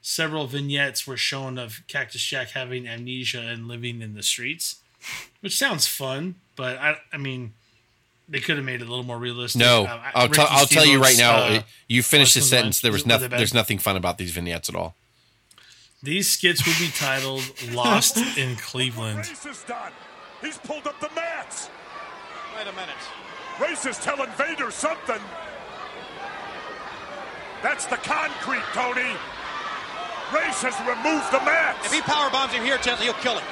several 0.00 0.46
vignettes 0.46 1.06
were 1.06 1.16
shown 1.16 1.58
of 1.58 1.82
Cactus 1.88 2.22
Jack 2.22 2.50
having 2.50 2.86
amnesia 2.86 3.40
and 3.40 3.66
living 3.66 4.00
in 4.00 4.14
the 4.14 4.22
streets, 4.22 4.80
which 5.40 5.56
sounds 5.56 5.86
fun, 5.86 6.36
but 6.54 6.78
I 6.78 6.98
I 7.12 7.16
mean 7.16 7.54
they 8.28 8.40
could 8.40 8.56
have 8.56 8.64
made 8.64 8.80
it 8.80 8.86
a 8.86 8.90
little 8.90 9.04
more 9.04 9.18
realistic. 9.18 9.60
No, 9.60 9.82
Um, 9.82 9.88
I- 9.88 10.10
I'll, 10.14 10.22
Ricky 10.28 10.34
tell 10.36 10.46
I'll 10.50 10.66
tell 10.66 10.86
you 10.86 11.00
right 11.00 11.16
now. 11.18 11.36
uh, 11.36 11.62
you 11.88 12.02
finished 12.02 12.34
the 12.34 12.40
sentence. 12.40 12.80
There 12.80 12.92
was 12.92 13.04
nothing. 13.06 13.30
There's 13.30 13.54
nothing 13.54 13.78
fun 13.78 13.96
about 13.96 14.18
these 14.18 14.30
vignettes 14.30 14.68
at 14.68 14.74
all. 14.74 14.94
These 16.02 16.30
skits 16.30 16.66
would 16.66 16.78
be 16.78 16.90
titled 16.94 17.42
"Lost 17.72 18.16
in 18.38 18.56
Cleveland." 18.56 19.18
Race 19.18 19.46
is 19.46 19.62
done. 19.64 19.92
He's 20.42 20.58
pulled 20.58 20.86
up 20.86 21.00
the 21.00 21.08
mats. 21.14 21.70
Wait 22.56 22.66
a 22.66 22.72
minute. 22.72 22.94
Race 23.60 23.86
is 23.86 23.98
telling 23.98 24.30
Vader 24.32 24.70
something. 24.70 25.20
That's 27.62 27.86
the 27.86 27.96
concrete, 27.96 28.62
Tony. 28.74 29.16
Race 30.34 30.60
has 30.62 30.74
removed 30.84 31.30
the 31.32 31.40
mats. 31.44 31.86
If 31.86 31.92
he 31.92 32.00
power 32.02 32.28
bombs 32.30 32.52
him 32.52 32.62
here, 32.64 32.76
gently, 32.78 33.06
he'll 33.06 33.14
kill 33.14 33.38
him. 33.38 33.44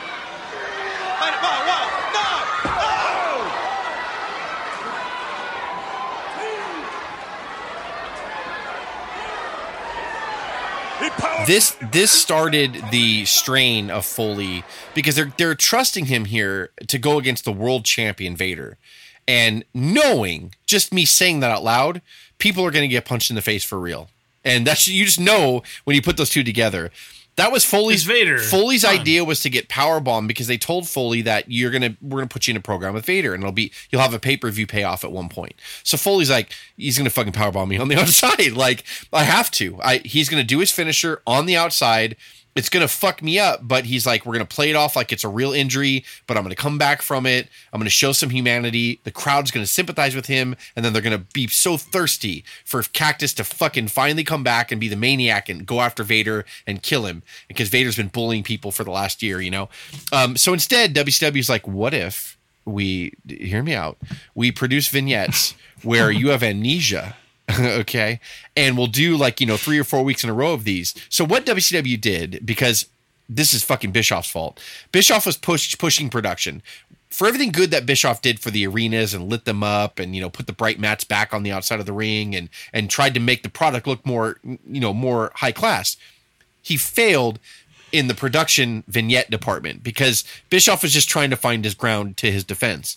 Wait, 1.23 1.35
whoa, 1.41 1.59
whoa, 1.65 1.83
no! 2.13 2.29
Oh! 2.77 3.41
He 6.39 6.51
power- 10.77 10.92
this 11.47 11.77
this 11.93 12.11
started 12.11 12.83
the 12.91 13.25
strain 13.25 13.91
of 13.91 14.05
Foley 14.05 14.65
because 14.95 15.17
they're 15.17 15.33
they're 15.37 15.55
trusting 15.55 16.07
him 16.07 16.27
here 16.27 16.71
to 16.87 16.99
go 16.99 17.19
against 17.19 17.45
the 17.45 17.53
world 17.53 17.85
champion 17.85 18.37
Vader, 18.37 18.79
and 19.27 19.65
knowing 19.75 20.55
just 20.67 20.93
me 20.93 21.05
saying 21.05 21.41
that 21.41 21.51
out 21.51 21.65
loud, 21.65 22.03
people 22.39 22.65
are 22.65 22.71
going 22.71 22.85
to 22.85 22.89
get 22.89 23.05
punched 23.05 23.31
in 23.31 23.37
the 23.37 23.43
face 23.43 23.65
for 23.65 23.79
real, 23.79 24.09
and 24.45 24.67
that's 24.67 24.87
you 24.87 25.05
just 25.05 25.21
know 25.21 25.63
when 25.85 25.97
you 25.97 26.03
put 26.03 26.17
those 26.17 26.31
two 26.31 26.45
together. 26.45 26.91
That 27.37 27.51
was 27.51 27.65
Foley's 27.65 28.03
It's 28.03 28.05
Vader. 28.05 28.39
Foley's 28.39 28.85
Fun. 28.85 28.99
idea 28.99 29.25
was 29.25 29.41
to 29.41 29.49
get 29.51 29.69
power 29.69 30.01
bomb 30.01 30.27
because 30.27 30.47
they 30.49 30.59
told 30.59 30.87
Foley 30.87 31.23
that 31.23 31.51
you're 31.51 31.71
gonna 31.71 31.97
we're 32.03 32.19
gonna 32.19 32.27
put 32.29 32.47
you 32.47 32.53
in 32.53 32.57
a 32.59 32.61
program 32.61 32.93
with 32.93 33.07
Vader 33.07 33.33
and 33.33 33.43
it'll 33.43 33.53
be 33.53 33.73
you'll 33.91 34.03
have 34.03 34.13
a 34.13 34.19
pay 34.19 34.37
per 34.37 34.51
view 34.51 34.67
payoff 34.67 35.03
at 35.03 35.13
one 35.13 35.29
point. 35.31 35.55
So 35.83 35.97
Foley's 35.97 36.31
like 36.31 36.53
he's 36.77 36.99
gonna 36.99 37.09
fucking 37.11 37.33
power 37.33 37.51
bomb 37.51 37.71
me 37.71 37.79
on 37.79 37.89
the 37.89 37.97
outside. 38.01 38.53
Like 38.53 38.85
I 39.13 39.25
have 39.25 39.51
to. 39.53 39.81
I 39.83 39.99
he's 39.99 40.29
gonna 40.29 40.45
do 40.45 40.59
his 40.59 40.71
finisher 40.71 41.23
on 41.27 41.47
the 41.47 41.57
outside. 41.57 42.17
It's 42.55 42.69
gonna 42.69 42.89
fuck 42.89 43.23
me 43.23 43.39
up, 43.39 43.61
but 43.63 43.87
he's 43.87 44.07
like 44.07 44.27
we're 44.27 44.35
gonna 44.35 44.45
play 44.45 44.71
it 44.71 44.77
off 44.77 44.95
like 44.95 45.13
it's 45.13 45.25
a 45.25 45.29
real 45.29 45.53
injury, 45.53 46.05
but 46.27 46.37
I'm 46.37 46.43
gonna 46.43 46.55
come 46.55 46.79
back 46.79 47.01
from 47.01 47.25
it. 47.27 47.49
I'm 47.73 47.81
gonna 47.81 47.91
show 47.91 48.13
some 48.13 48.31
humanity. 48.31 49.01
The 49.05 49.11
crowd's 49.11 49.51
gonna 49.51 49.67
sympathize 49.67 50.15
with 50.15 50.27
him, 50.27 50.57
and 50.77 50.85
then 50.85 50.93
they're 50.93 51.03
gonna 51.03 51.25
be 51.33 51.49
so 51.49 51.77
thirsty 51.77 52.45
for 52.65 52.83
Cactus 52.83 53.33
to 53.35 53.45
fucking 53.45 53.89
finally 53.89 54.25
come 54.25 54.43
back 54.43 54.71
and 54.71 54.81
be 54.81 54.89
the 54.89 54.97
maniac 54.97 55.49
and 55.49 55.65
go 55.65 55.81
after 55.81 56.03
Vader 56.03 56.45
and 56.67 56.83
kill 56.83 57.07
him 57.07 57.23
because 57.49 57.69
Vader's 57.69 57.97
been 57.97 58.09
bullying 58.09 58.43
people 58.43 58.71
for 58.71 58.85
the 58.85 58.91
last 58.91 59.23
year, 59.23 59.41
you 59.41 59.51
know. 59.51 59.69
Um, 60.13 60.37
so 60.37 60.53
instead, 60.53 60.95
WCW's 60.95 61.49
like, 61.49 61.67
what 61.67 61.95
if 61.95 62.37
we 62.65 63.15
hear 63.29 63.63
me 63.63 63.75
out? 63.75 63.99
We 64.35 64.53
produce 64.53 64.89
vignettes 64.89 65.55
where 65.83 66.11
you 66.11 66.29
have 66.29 66.43
amnesia. 66.43 67.17
okay. 67.81 68.21
And 68.57 68.77
we'll 68.77 68.87
do 68.87 69.17
like, 69.17 69.41
you 69.41 69.47
know, 69.47 69.57
three 69.57 69.79
or 69.79 69.85
four 69.85 70.03
weeks 70.03 70.25
in 70.25 70.31
a 70.31 70.35
row 70.35 70.53
of 70.53 70.65
these. 70.65 70.95
So 71.09 71.25
what 71.25 71.47
WCW 71.47 72.01
did, 72.01 72.45
because 72.45 72.87
this 73.29 73.55
is 73.55 73.63
fucking 73.63 73.93
Bischoff's 73.93 74.31
fault. 74.31 74.61
Bischoff 74.93 75.27
was 75.27 75.37
push, 75.37 75.77
pushing 75.79 76.11
production. 76.11 76.63
For 77.11 77.27
everything 77.27 77.51
good 77.51 77.71
that 77.71 77.85
Bischoff 77.85 78.23
did 78.23 78.41
for 78.41 78.51
the 78.51 78.67
arenas 78.67 79.13
and 79.13 79.29
lit 79.29 79.45
them 79.45 79.63
up 79.63 79.99
and 79.99 80.17
you 80.17 80.23
know 80.23 80.31
put 80.31 80.47
the 80.47 80.53
bright 80.53 80.81
mats 80.81 81.05
back 81.05 81.35
on 81.35 81.43
the 81.43 81.53
outside 81.53 81.79
of 81.79 81.85
the 81.85 81.93
ring 81.93 82.35
and 82.35 82.49
and 82.73 82.89
tried 82.89 83.13
to 83.15 83.21
make 83.21 83.43
the 83.43 83.51
product 83.51 83.87
look 83.87 84.05
more 84.07 84.39
you 84.43 84.81
know 84.81 84.95
more 84.95 85.31
high 85.35 85.53
class 85.53 85.99
he 86.63 86.79
failed 86.79 87.39
in 87.91 88.09
the 88.09 88.15
production 88.15 88.83
vignette 88.89 89.31
department 89.31 89.83
because 89.83 90.25
Bischoff 90.49 90.83
was 90.83 90.93
just 90.93 91.09
trying 91.09 91.29
to 91.31 91.37
find 91.37 91.65
his 91.65 91.75
ground 91.75 92.17
to 92.17 92.33
his 92.33 92.45
defense. 92.45 92.97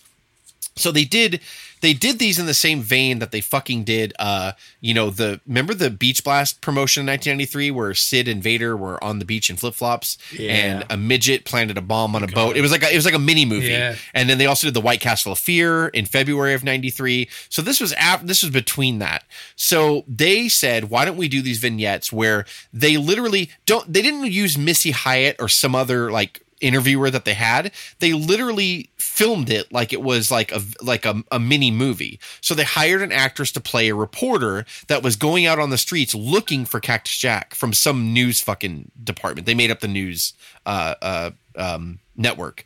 So 0.78 0.92
they 0.92 1.04
did 1.04 1.42
they 1.82 1.94
did 1.94 2.20
these 2.20 2.40
in 2.40 2.46
the 2.46 2.54
same 2.54 2.82
vein 2.82 3.20
that 3.20 3.32
they 3.32 3.42
fucking 3.42 3.84
did 3.84 4.14
uh 4.20 4.54
you 4.82 4.94
know 4.94 5.10
the 5.10 5.40
remember 5.48 5.74
the 5.74 5.90
Beach 5.90 6.24
Blast 6.24 6.62
promotion 6.62 7.02
in 7.02 7.08
1993 7.08 7.72
where 7.72 7.94
Sid 7.94 8.28
and 8.28 8.42
Vader 8.42 8.76
were 8.76 9.02
on 9.04 9.20
the 9.20 9.26
beach 9.26 9.50
in 9.50 9.56
flip-flops 9.56 10.18
and 10.40 10.86
a 10.90 10.98
midget 10.98 11.46
planted 11.46 11.78
a 11.78 11.82
bomb 11.82 12.16
on 12.16 12.24
a 12.24 12.28
boat. 12.28 12.58
It 12.58 12.62
was 12.62 12.72
like 12.72 12.84
a, 12.84 12.92
it 12.92 12.96
was 12.96 13.06
like 13.06 13.14
a 13.14 13.20
mini 13.20 13.46
movie. 13.46 13.68
Yeah. 13.68 13.96
And 14.14 14.30
then 14.30 14.38
they 14.38 14.46
also 14.46 14.68
did 14.68 14.74
the 14.74 14.82
White 14.82 15.00
Castle 15.00 15.32
of 15.32 15.40
Fear 15.40 15.88
in 15.90 16.06
February 16.06 16.54
of 16.54 16.64
93. 16.64 17.30
So 17.50 17.62
this 17.62 17.80
was 17.80 17.94
af- 18.00 18.24
this 18.24 18.44
was 18.44 18.52
between 18.52 19.00
that. 19.00 19.24
So 19.56 20.04
they 20.08 20.48
said, 20.50 20.90
why 20.90 21.06
don't 21.06 21.18
we 21.18 21.28
do 21.28 21.42
these 21.42 21.60
vignettes 21.60 22.12
where 22.12 22.46
they 22.74 22.98
literally 22.98 23.50
don't 23.66 23.92
they 23.92 24.02
didn't 24.02 24.32
use 24.32 24.58
Missy 24.58 24.92
Hyatt 24.92 25.38
or 25.40 25.50
some 25.50 25.76
other 25.76 26.12
like 26.12 26.42
interviewer 26.62 27.10
that 27.10 27.26
they 27.26 27.34
had 27.34 27.70
they 28.00 28.14
literally 28.14 28.90
filmed 29.16 29.50
it 29.50 29.72
like 29.72 29.94
it 29.94 30.02
was 30.02 30.30
like 30.30 30.52
a 30.52 30.62
like 30.82 31.06
a, 31.06 31.24
a 31.32 31.40
mini 31.40 31.72
movie 31.72 32.20
so 32.42 32.54
they 32.54 32.66
hired 32.66 33.02
an 33.02 33.14
actress 33.14 33.50
to 33.52 33.62
play 33.62 33.88
a 33.88 33.96
reporter 33.96 34.66
that 34.88 35.02
was 35.02 35.16
going 35.16 35.46
out 35.46 35.58
on 35.58 35.70
the 35.70 35.78
streets 35.78 36.14
looking 36.14 36.66
for 36.66 36.82
cactus 36.82 37.18
jack 37.18 37.56
from 37.56 37.72
some 37.72 38.12
news 38.12 38.42
fucking 38.42 38.92
department 39.02 39.46
they 39.46 39.56
made 39.56 39.72
up 39.72 39.80
the 39.80 39.88
news 39.88 40.34
uh 40.66 40.96
uh 41.02 41.32
um, 41.58 42.00
network. 42.16 42.66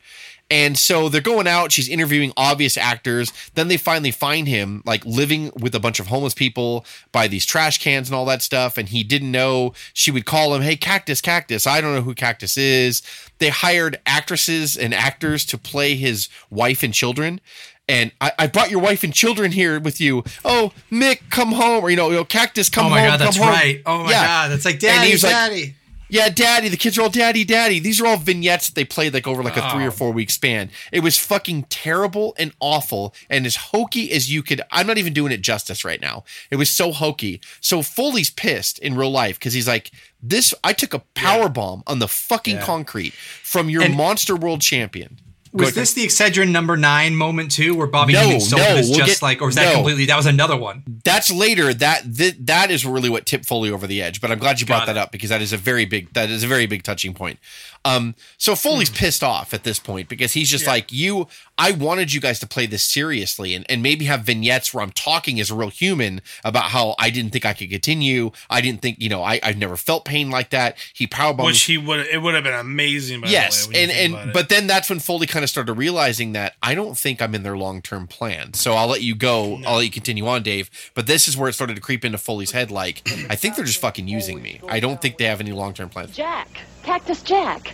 And 0.51 0.77
so 0.77 1.09
they're 1.09 1.21
going 1.21 1.45
out. 1.45 1.71
She's 1.71 1.87
interviewing 1.87 2.33
obvious 2.35 2.75
actors. 2.75 3.31
Then 3.53 3.67
they 3.67 3.77
finally 3.77 4.09
find 4.09 4.47
him 4.47 4.81
like 4.85 5.05
living 5.05 5.51
with 5.59 5.75
a 5.75 5.79
bunch 5.79 5.99
of 5.99 6.07
homeless 6.07 6.33
people 6.33 6.85
by 7.11 7.27
these 7.27 7.45
trash 7.45 7.77
cans 7.77 8.09
and 8.09 8.15
all 8.15 8.25
that 8.25 8.41
stuff. 8.41 8.77
And 8.77 8.89
he 8.89 9.03
didn't 9.03 9.31
know 9.31 9.73
she 9.93 10.09
would 10.09 10.25
call 10.25 10.55
him, 10.55 10.63
Hey, 10.63 10.75
Cactus, 10.75 11.21
Cactus. 11.21 11.67
I 11.67 11.81
don't 11.81 11.93
know 11.93 12.01
who 12.01 12.15
Cactus 12.15 12.57
is. 12.57 13.03
They 13.37 13.49
hired 13.49 13.99
actresses 14.07 14.75
and 14.75 14.93
actors 14.93 15.45
to 15.45 15.57
play 15.57 15.95
his 15.95 16.29
wife 16.49 16.81
and 16.81 16.93
children. 16.93 17.41
And 17.87 18.11
I, 18.21 18.31
I 18.37 18.47
brought 18.47 18.69
your 18.69 18.81
wife 18.81 19.03
and 19.03 19.11
children 19.13 19.51
here 19.51 19.79
with 19.79 19.99
you. 19.99 20.23
Oh, 20.45 20.73
Mick, 20.91 21.29
come 21.31 21.51
home. 21.53 21.83
Or, 21.83 21.89
you 21.89 21.95
know, 21.95 22.09
you 22.09 22.17
know 22.17 22.25
Cactus, 22.25 22.69
come 22.69 22.85
oh 22.85 22.89
home. 22.89 22.97
oh 22.97 23.01
home. 23.01 23.07
my 23.09 23.17
god, 23.17 23.19
that's 23.25 23.37
home. 23.37 23.47
right. 23.49 23.81
Oh 23.85 24.03
my 24.03 24.11
Yeah. 24.11 24.25
god, 24.25 24.51
that's 24.51 24.65
like 24.65 24.79
daddy, 24.79 25.11
was 25.11 25.23
like, 25.23 25.31
daddy. 25.31 25.75
Yeah, 26.09 26.29
daddy. 26.29 26.69
The 26.69 26.77
kids 26.77 26.97
are 26.97 27.03
all 27.03 27.09
daddy, 27.09 27.43
daddy. 27.45 27.79
These 27.79 28.01
are 28.01 28.07
all 28.07 28.17
vignettes 28.17 28.67
that 28.69 28.75
they 28.75 28.83
played 28.85 29.13
like 29.13 29.27
over 29.27 29.43
like 29.43 29.57
a 29.57 29.69
three 29.71 29.83
or 29.85 29.87
Oh. 29.89 29.91
four 29.91 30.11
week 30.11 30.29
span. 30.29 30.69
It 30.91 31.01
was 31.01 31.17
fucking 31.17 31.63
terrible 31.69 32.35
and 32.37 32.51
awful 32.59 33.13
and 33.29 33.45
as 33.45 33.55
hokey 33.55 34.11
as 34.11 34.31
you 34.31 34.43
could. 34.43 34.61
I'm 34.71 34.87
not 34.87 34.97
even 34.97 35.13
doing 35.13 35.31
it 35.31 35.41
justice 35.41 35.85
right 35.85 36.01
now. 36.01 36.23
It 36.51 36.55
was 36.57 36.69
so 36.69 36.91
hokey. 36.91 37.39
So 37.61 37.81
Foley's 37.81 38.29
pissed 38.29 38.79
in 38.79 38.95
real 38.95 39.11
life 39.11 39.37
because 39.39 39.53
he's 39.53 39.67
like, 39.67 39.91
this. 40.21 40.53
I 40.63 40.73
took 40.73 40.93
a 40.93 40.99
power 41.15 41.47
bomb 41.49 41.83
on 41.87 41.99
the 41.99 42.07
fucking 42.07 42.57
Yeah. 42.57 42.65
concrete 42.65 43.13
from 43.13 43.69
your 43.69 43.83
And- 43.83 43.95
monster 43.95 44.35
world 44.35 44.61
champion. 44.61 45.19
Was 45.51 45.73
this 45.73 45.93
the 45.93 46.05
Excedrin 46.05 46.51
number 46.51 46.77
nine 46.77 47.15
moment 47.15 47.51
too, 47.51 47.75
where 47.75 47.87
Bobby 47.87 48.13
No, 48.13 48.21
Heenan 48.21 48.39
sold 48.41 48.61
no, 48.61 48.75
we'll 48.75 48.83
just 48.83 49.05
get- 49.05 49.21
like, 49.21 49.41
or 49.41 49.47
was 49.47 49.55
that 49.55 49.65
no. 49.69 49.73
completely? 49.75 50.05
That 50.05 50.17
was 50.17 50.25
another 50.27 50.55
one. 50.55 50.83
That's 51.03 51.31
later. 51.31 51.73
That 51.73 52.15
th- 52.15 52.35
that 52.41 52.69
is 52.71 52.85
really 52.85 53.09
what 53.09 53.25
tipped 53.25 53.45
Foley 53.45 53.71
over 53.71 53.87
the 53.87 54.01
edge. 54.01 54.21
But 54.21 54.31
I'm 54.31 54.37
glad 54.39 54.59
you 54.61 54.67
brought 54.67 54.81
Got 54.81 54.93
that 54.93 54.97
it. 54.97 55.03
up 55.03 55.11
because 55.11 55.29
that 55.29 55.41
is 55.41 55.51
a 55.53 55.57
very 55.57 55.85
big 55.85 56.13
that 56.13 56.29
is 56.29 56.43
a 56.43 56.47
very 56.47 56.65
big 56.67 56.83
touching 56.83 57.13
point. 57.13 57.39
Um, 57.85 58.13
so 58.37 58.55
Foley's 58.55 58.89
pissed 58.89 59.23
off 59.23 59.53
at 59.53 59.63
this 59.63 59.79
point 59.79 60.09
because 60.09 60.33
he's 60.33 60.49
just 60.49 60.67
like 60.67 60.91
you. 60.91 61.27
I 61.59 61.71
wanted 61.71 62.13
you 62.13 62.21
guys 62.21 62.39
to 62.39 62.47
play 62.47 62.65
this 62.65 62.83
seriously 62.83 63.53
and, 63.53 63.65
and 63.69 63.83
maybe 63.83 64.05
have 64.05 64.21
vignettes 64.21 64.73
where 64.73 64.83
I'm 64.83 64.91
talking 64.91 65.39
as 65.39 65.51
a 65.51 65.55
real 65.55 65.69
human 65.69 66.21
about 66.43 66.65
how 66.71 66.95
I 66.97 67.11
didn't 67.11 67.31
think 67.31 67.45
I 67.45 67.53
could 67.53 67.69
continue. 67.69 68.31
I 68.49 68.61
didn't 68.61 68.81
think 68.81 68.97
you 68.99 69.09
know 69.09 69.21
I 69.21 69.39
I've 69.43 69.57
never 69.57 69.75
felt 69.75 70.05
pain 70.05 70.31
like 70.31 70.49
that. 70.49 70.77
He 70.93 71.05
powerbombed 71.05 71.45
Which 71.45 71.63
he 71.63 71.77
would 71.77 71.99
it 72.07 72.21
would 72.21 72.33
have 72.33 72.43
been 72.43 72.53
amazing. 72.53 73.21
By 73.21 73.27
yes 73.27 73.67
the 73.67 73.73
way, 73.73 73.83
and 73.83 74.13
and 74.15 74.33
but 74.33 74.49
then 74.49 74.65
that's 74.67 74.89
when 74.89 74.99
foley 74.99 75.27
kind 75.27 75.43
of 75.43 75.49
started 75.49 75.73
realizing 75.73 76.33
that 76.33 76.55
i 76.61 76.75
don't 76.75 76.97
think 76.97 77.21
i'm 77.21 77.35
in 77.35 77.43
their 77.43 77.57
long-term 77.57 78.07
plan 78.07 78.53
so 78.53 78.73
i'll 78.73 78.87
let 78.87 79.01
you 79.01 79.15
go 79.15 79.59
i'll 79.65 79.77
let 79.77 79.85
you 79.85 79.91
continue 79.91 80.27
on 80.27 80.43
dave 80.43 80.69
but 80.93 81.07
this 81.07 81.27
is 81.27 81.35
where 81.35 81.49
it 81.49 81.53
started 81.53 81.75
to 81.75 81.81
creep 81.81 82.05
into 82.05 82.17
foley's 82.17 82.51
head 82.51 82.71
like 82.71 83.01
i 83.29 83.35
think 83.35 83.55
they're 83.55 83.65
just 83.65 83.81
fucking 83.81 84.07
using 84.07 84.41
me 84.41 84.61
i 84.69 84.79
don't 84.79 85.01
think 85.01 85.17
they 85.17 85.25
have 85.25 85.41
any 85.41 85.51
long-term 85.51 85.89
plans 85.89 86.15
Jack. 86.15 86.49
Cactus 86.83 87.21
Jack. 87.21 87.69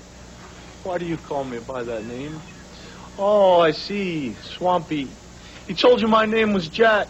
Why 0.84 0.98
do 0.98 1.06
you 1.06 1.18
call 1.18 1.44
me 1.44 1.60
by 1.60 1.84
that 1.84 2.06
name? 2.06 2.40
Oh, 3.18 3.60
I 3.60 3.72
see. 3.72 4.34
Swampy. 4.44 5.08
He 5.68 5.74
told 5.74 6.02
you 6.02 6.08
my 6.08 6.26
name 6.26 6.54
was 6.54 6.68
Jack. 6.68 7.08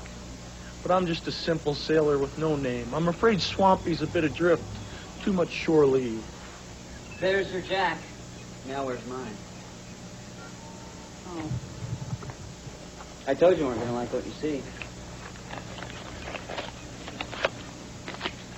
But 0.84 0.91
I'm 0.91 1.08
just 1.08 1.28
a 1.28 1.32
simple 1.32 1.74
sailor 1.74 2.20
with 2.20 2.38
no 2.38 2.56
name. 2.56 2.94
I'm 2.94 3.08
afraid 3.08 3.41
Swampy's 3.41 4.04
a 4.04 4.08
bit 4.08 4.24
adrift. 4.24 4.63
Too 5.24 5.34
much 5.34 5.50
shore 5.50 5.86
leave. 5.86 6.24
There's 7.20 7.52
your 7.52 7.63
Jack. 7.63 7.98
Now 8.68 8.86
where's 8.86 9.04
mine? 9.08 9.36
Oh. 11.30 11.50
I 13.28 13.34
told 13.34 13.54
you 13.54 13.63
you 13.63 13.68
weren't 13.68 13.80
gonna 13.80 13.94
like 13.94 14.13
what 14.13 14.24
you 14.26 14.32
see. 14.34 14.62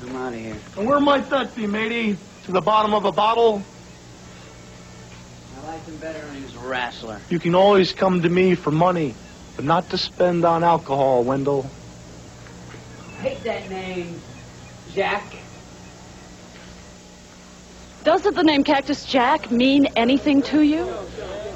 I'm 0.02 0.16
out 0.16 0.34
of 0.34 0.40
here. 0.40 0.58
And 0.78 0.88
where 0.88 1.00
might 1.00 1.30
that 1.30 1.56
be, 1.56 1.66
matey? 1.66 2.18
To 2.46 2.52
the 2.52 2.62
bottom 2.62 2.94
of 2.94 3.06
a 3.06 3.12
bottle? 3.12 3.62
I 5.68 5.72
liked 5.72 5.88
him 5.88 5.98
better 5.98 6.26
when 6.26 6.36
he 6.36 6.44
was 6.44 6.56
a 6.56 6.60
wrestler. 6.60 7.20
You 7.30 7.40
can 7.40 7.54
always 7.54 7.92
come 7.92 8.22
to 8.22 8.30
me 8.30 8.56
for 8.56 8.72
money, 8.72 9.14
but 9.58 9.66
not 9.66 9.90
to 9.90 9.98
spend 9.98 10.46
on 10.46 10.64
alcohol, 10.64 11.24
Wendell. 11.26 11.70
I 13.20 13.22
hate 13.22 13.44
that 13.44 13.70
name, 13.70 14.22
Jack. 14.94 15.24
Doesn't 18.06 18.36
the 18.36 18.44
name 18.44 18.64
Cactus 18.64 19.04
Jack 19.04 19.52
mean 19.52 19.88
anything 19.98 20.42
to 20.44 20.62
you? 20.62 20.88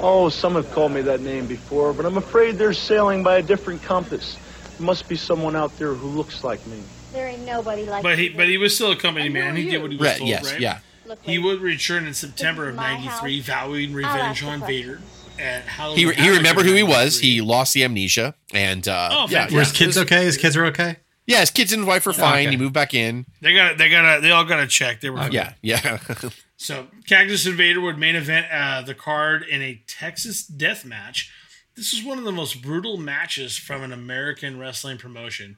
Oh, 0.00 0.28
some 0.28 0.56
have 0.56 0.70
called 0.72 0.92
me 0.92 1.00
that 1.02 1.22
name 1.22 1.46
before, 1.46 1.94
but 1.94 2.04
I'm 2.04 2.18
afraid 2.18 2.58
they're 2.58 2.74
sailing 2.74 3.22
by 3.22 3.38
a 3.38 3.42
different 3.42 3.82
compass. 3.82 4.36
There 4.76 4.86
must 4.86 5.08
be 5.08 5.16
someone 5.16 5.56
out 5.56 5.78
there 5.78 5.94
who 5.94 6.08
looks 6.08 6.44
like 6.44 6.66
me. 6.66 6.82
There 7.14 7.28
ain't 7.28 7.46
nobody 7.46 7.86
like 7.86 8.02
But 8.02 8.18
he 8.18 8.28
but 8.28 8.46
he 8.46 8.58
was 8.58 8.74
still 8.74 8.92
a 8.92 8.96
company 8.96 9.30
man. 9.30 9.56
He 9.56 9.70
did 9.70 9.80
what 9.80 9.90
he 9.90 9.96
was 9.96 10.06
Right, 10.06 10.18
told, 10.18 10.28
yes, 10.28 10.44
right? 10.44 10.60
yeah. 10.60 10.80
He 11.22 11.38
would 11.38 11.60
return 11.60 12.06
in 12.06 12.14
September 12.14 12.68
of 12.68 12.76
'93, 12.76 13.36
house. 13.38 13.46
vowing 13.46 13.92
revenge 13.92 14.42
on. 14.42 14.60
Vader. 14.60 15.00
And 15.38 15.64
Halloween 15.64 16.08
he, 16.08 16.14
he 16.14 16.22
Havoc 16.22 16.36
remembered 16.36 16.66
who 16.66 16.74
he 16.74 16.82
was 16.82 17.18
he 17.18 17.40
lost 17.40 17.74
the 17.74 17.84
amnesia 17.84 18.34
and 18.52 18.86
uh 18.86 19.08
Oh, 19.10 19.20
yeah, 19.22 19.46
fantastic. 19.46 19.54
Were 19.54 19.60
his 19.60 19.72
kids 19.72 19.98
okay? 19.98 20.24
His 20.24 20.36
kids 20.36 20.56
are 20.56 20.66
okay. 20.66 20.96
yeah 21.26 21.40
his 21.40 21.50
kids 21.50 21.72
and 21.72 21.80
his 21.80 21.88
wife 21.88 22.06
are 22.06 22.12
fine 22.12 22.46
okay. 22.46 22.50
he 22.50 22.56
moved 22.56 22.74
back 22.74 22.92
in 22.94 23.24
They 23.40 23.54
got 23.54 23.78
they 23.78 23.88
got 23.88 24.20
they 24.20 24.30
all 24.30 24.44
got 24.44 24.60
a 24.60 24.66
check. 24.66 25.00
They 25.00 25.10
were 25.10 25.28
yeah 25.30 25.54
yeah 25.62 25.98
So 26.62 26.86
Cactus 27.08 27.44
and 27.44 27.56
Vader 27.56 27.80
would 27.80 27.98
main 27.98 28.14
event 28.14 28.46
uh, 28.52 28.82
the 28.82 28.94
card 28.94 29.42
in 29.42 29.62
a 29.62 29.82
Texas 29.88 30.46
death 30.46 30.84
match. 30.84 31.28
This 31.74 31.92
is 31.92 32.04
one 32.04 32.18
of 32.18 32.24
the 32.24 32.30
most 32.30 32.62
brutal 32.62 32.96
matches 32.98 33.58
from 33.58 33.82
an 33.82 33.92
American 33.92 34.60
wrestling 34.60 34.96
promotion. 34.96 35.56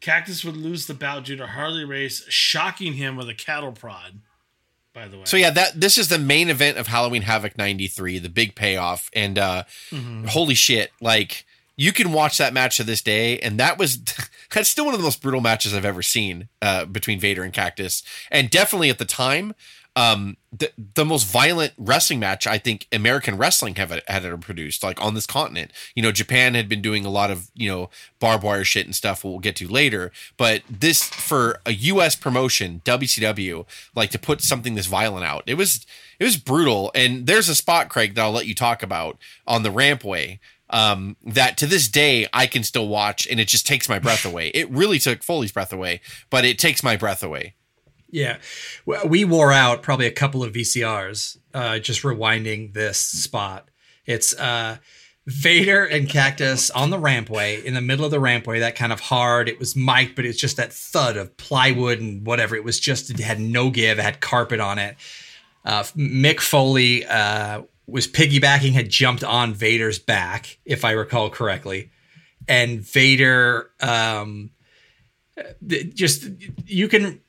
Cactus 0.00 0.44
would 0.44 0.56
lose 0.56 0.86
the 0.86 0.94
bout 0.94 1.24
due 1.24 1.36
to 1.36 1.46
Harley 1.46 1.84
Race 1.84 2.24
shocking 2.28 2.94
him 2.94 3.14
with 3.14 3.28
a 3.28 3.34
cattle 3.34 3.70
prod. 3.70 4.22
By 4.92 5.06
the 5.08 5.18
way, 5.18 5.24
So 5.24 5.36
yeah, 5.36 5.50
that 5.50 5.80
this 5.80 5.96
is 5.98 6.08
the 6.08 6.18
main 6.18 6.48
event 6.48 6.76
of 6.78 6.88
Halloween 6.88 7.22
Havoc 7.22 7.56
'93, 7.56 8.18
the 8.18 8.28
big 8.28 8.54
payoff, 8.54 9.10
and 9.12 9.38
uh, 9.38 9.64
Mhm. 9.92 10.28
holy 10.28 10.54
shit! 10.54 10.90
Like 11.00 11.44
you 11.76 11.92
can 11.92 12.12
watch 12.12 12.38
that 12.38 12.52
match 12.52 12.76
to 12.78 12.84
this 12.84 13.00
day, 13.00 13.38
and 13.38 13.58
that 13.60 13.78
was 13.78 13.98
that's 14.50 14.68
still 14.68 14.84
one 14.84 14.94
of 14.94 15.00
the 15.00 15.04
most 15.04 15.22
brutal 15.22 15.40
matches 15.40 15.72
I've 15.74 15.84
ever 15.84 16.02
seen 16.02 16.48
uh, 16.60 16.84
between 16.86 17.20
Vader 17.20 17.42
and 17.44 17.52
Cactus, 17.52 18.02
and 18.30 18.50
definitely 18.50 18.90
at 18.90 18.98
the 18.98 19.04
time, 19.04 19.54
um, 19.96 20.36
the 20.52 20.70
the 20.94 21.04
most 21.04 21.26
violent 21.26 21.72
wrestling 21.76 22.20
match 22.20 22.46
I 22.46 22.58
think 22.58 22.86
American 22.92 23.36
wrestling 23.36 23.74
have 23.76 23.90
had 23.90 24.02
ever 24.06 24.38
produced, 24.38 24.82
like 24.82 25.02
on 25.02 25.14
this 25.14 25.26
continent. 25.26 25.72
You 25.94 26.02
know, 26.02 26.12
Japan 26.12 26.54
had 26.54 26.68
been 26.68 26.82
doing 26.82 27.04
a 27.04 27.10
lot 27.10 27.30
of 27.30 27.50
you 27.54 27.68
know 27.68 27.90
barbed 28.18 28.44
wire 28.44 28.64
shit 28.64 28.86
and 28.86 28.94
stuff. 28.94 29.24
We'll 29.24 29.38
get 29.38 29.56
to 29.56 29.68
later, 29.68 30.12
but 30.36 30.62
this 30.68 31.02
for 31.04 31.60
a 31.66 31.72
U.S. 31.72 32.14
promotion, 32.14 32.82
WCW, 32.84 33.66
like 33.94 34.10
to 34.10 34.18
put 34.18 34.42
something 34.42 34.74
this 34.74 34.86
violent 34.86 35.24
out, 35.24 35.42
it 35.46 35.54
was 35.54 35.84
it 36.18 36.24
was 36.24 36.36
brutal. 36.36 36.92
And 36.94 37.26
there's 37.26 37.48
a 37.48 37.54
spot, 37.54 37.88
Craig, 37.88 38.14
that 38.14 38.22
I'll 38.22 38.32
let 38.32 38.46
you 38.46 38.54
talk 38.54 38.82
about 38.82 39.18
on 39.46 39.62
the 39.62 39.70
rampway. 39.70 40.38
Um, 40.72 41.16
that 41.24 41.56
to 41.58 41.66
this 41.66 41.88
day 41.88 42.28
I 42.32 42.46
can 42.46 42.62
still 42.62 42.86
watch, 42.86 43.26
and 43.26 43.40
it 43.40 43.48
just 43.48 43.66
takes 43.66 43.88
my 43.88 43.98
breath 43.98 44.24
away. 44.24 44.48
It 44.48 44.70
really 44.70 45.00
took 45.00 45.24
Foley's 45.24 45.50
breath 45.50 45.72
away, 45.72 46.00
but 46.30 46.44
it 46.44 46.60
takes 46.60 46.84
my 46.84 46.96
breath 46.96 47.24
away. 47.24 47.54
Yeah, 48.10 48.38
we 49.06 49.24
wore 49.24 49.52
out 49.52 49.82
probably 49.82 50.06
a 50.06 50.12
couple 50.12 50.42
of 50.42 50.52
VCRs 50.52 51.38
uh, 51.54 51.78
just 51.78 52.02
rewinding 52.02 52.74
this 52.74 52.98
spot. 52.98 53.68
It's 54.04 54.34
uh, 54.34 54.78
Vader 55.26 55.84
and 55.84 56.08
Cactus 56.08 56.70
on 56.70 56.90
the 56.90 56.96
rampway 56.96 57.62
in 57.62 57.74
the 57.74 57.80
middle 57.80 58.04
of 58.04 58.10
the 58.10 58.18
rampway. 58.18 58.60
That 58.60 58.74
kind 58.74 58.92
of 58.92 59.00
hard. 59.00 59.48
It 59.48 59.58
was 59.58 59.76
mic'd, 59.76 60.16
but 60.16 60.24
it's 60.24 60.38
just 60.38 60.56
that 60.56 60.72
thud 60.72 61.16
of 61.16 61.36
plywood 61.36 62.00
and 62.00 62.26
whatever. 62.26 62.56
It 62.56 62.64
was 62.64 62.80
just 62.80 63.10
it 63.10 63.20
had 63.20 63.40
no 63.40 63.70
give. 63.70 63.98
It 63.98 64.02
had 64.02 64.20
carpet 64.20 64.60
on 64.60 64.78
it. 64.78 64.96
Uh, 65.64 65.82
Mick 65.96 66.40
Foley 66.40 67.06
uh, 67.06 67.62
was 67.86 68.08
piggybacking, 68.08 68.72
had 68.72 68.88
jumped 68.88 69.22
on 69.22 69.52
Vader's 69.52 69.98
back, 69.98 70.58
if 70.64 70.84
I 70.84 70.92
recall 70.92 71.28
correctly, 71.28 71.90
and 72.48 72.80
Vader 72.80 73.70
um, 73.80 74.50
th- 75.68 75.94
just 75.94 76.28
you 76.66 76.88
can 76.88 77.20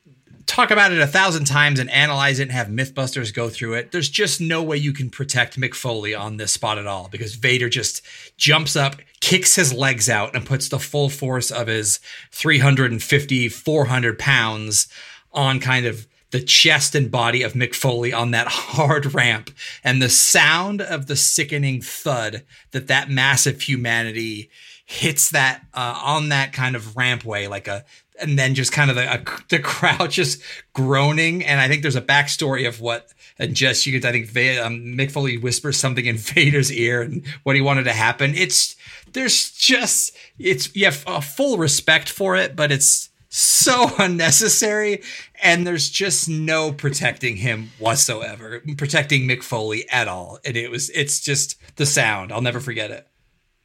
talk 0.46 0.70
about 0.70 0.92
it 0.92 1.00
a 1.00 1.06
thousand 1.06 1.44
times 1.44 1.78
and 1.78 1.90
analyze 1.90 2.38
it 2.38 2.44
and 2.44 2.52
have 2.52 2.68
mythbusters 2.68 3.32
go 3.32 3.48
through 3.48 3.74
it 3.74 3.92
there's 3.92 4.08
just 4.08 4.40
no 4.40 4.62
way 4.62 4.76
you 4.76 4.92
can 4.92 5.10
protect 5.10 5.58
Mick 5.58 5.74
Foley 5.74 6.14
on 6.14 6.36
this 6.36 6.52
spot 6.52 6.78
at 6.78 6.86
all 6.86 7.08
because 7.10 7.34
vader 7.34 7.68
just 7.68 8.02
jumps 8.36 8.76
up 8.76 8.96
kicks 9.20 9.54
his 9.54 9.72
legs 9.72 10.08
out 10.08 10.34
and 10.34 10.46
puts 10.46 10.68
the 10.68 10.78
full 10.78 11.08
force 11.08 11.50
of 11.50 11.66
his 11.66 12.00
350 12.32 13.48
400 13.48 14.18
pounds 14.18 14.88
on 15.32 15.60
kind 15.60 15.86
of 15.86 16.06
the 16.32 16.40
chest 16.42 16.94
and 16.94 17.10
body 17.10 17.42
of 17.42 17.52
Mick 17.52 17.74
Foley 17.74 18.12
on 18.12 18.32
that 18.32 18.48
hard 18.48 19.14
ramp. 19.14 19.50
And 19.84 20.02
the 20.02 20.08
sound 20.08 20.82
of 20.82 21.06
the 21.06 21.16
sickening 21.16 21.80
thud 21.80 22.44
that 22.72 22.88
that 22.88 23.08
massive 23.08 23.60
humanity 23.60 24.50
hits 24.84 25.30
that 25.30 25.62
uh, 25.72 26.00
on 26.02 26.30
that 26.30 26.52
kind 26.52 26.74
of 26.74 26.94
rampway 26.94 27.48
like 27.48 27.68
a 27.68 27.84
and 28.22 28.38
then 28.38 28.54
just 28.54 28.72
kind 28.72 28.90
of 28.90 28.96
the, 28.96 29.12
a, 29.12 29.24
the 29.48 29.58
crowd 29.58 30.10
just 30.10 30.40
groaning 30.72 31.44
and 31.44 31.60
i 31.60 31.68
think 31.68 31.82
there's 31.82 31.96
a 31.96 32.02
backstory 32.02 32.66
of 32.66 32.80
what 32.80 33.12
and 33.38 33.54
just 33.54 33.86
you 33.86 33.92
could 33.92 34.06
i 34.06 34.12
think 34.12 34.26
Va- 34.28 34.64
um, 34.64 34.80
mick 34.96 35.10
foley 35.10 35.36
whispers 35.36 35.76
something 35.76 36.06
in 36.06 36.16
vader's 36.18 36.72
ear 36.72 37.02
and 37.02 37.26
what 37.42 37.56
he 37.56 37.62
wanted 37.62 37.84
to 37.84 37.92
happen 37.92 38.34
it's 38.34 38.76
there's 39.12 39.50
just 39.52 40.16
it's 40.38 40.74
you 40.74 40.84
have 40.84 41.04
a 41.06 41.20
full 41.20 41.58
respect 41.58 42.08
for 42.08 42.36
it 42.36 42.56
but 42.56 42.72
it's 42.72 43.10
so 43.34 43.90
unnecessary, 43.98 45.02
and 45.42 45.66
there's 45.66 45.88
just 45.88 46.28
no 46.28 46.70
protecting 46.70 47.36
him 47.36 47.70
whatsoever, 47.78 48.62
protecting 48.76 49.22
Mick 49.22 49.42
Foley 49.42 49.88
at 49.88 50.06
all. 50.06 50.38
And 50.44 50.54
it 50.56 50.70
was, 50.70 50.90
it's 50.90 51.18
just 51.18 51.56
the 51.76 51.86
sound. 51.86 52.30
I'll 52.30 52.42
never 52.42 52.60
forget 52.60 52.90
it. 52.90 53.06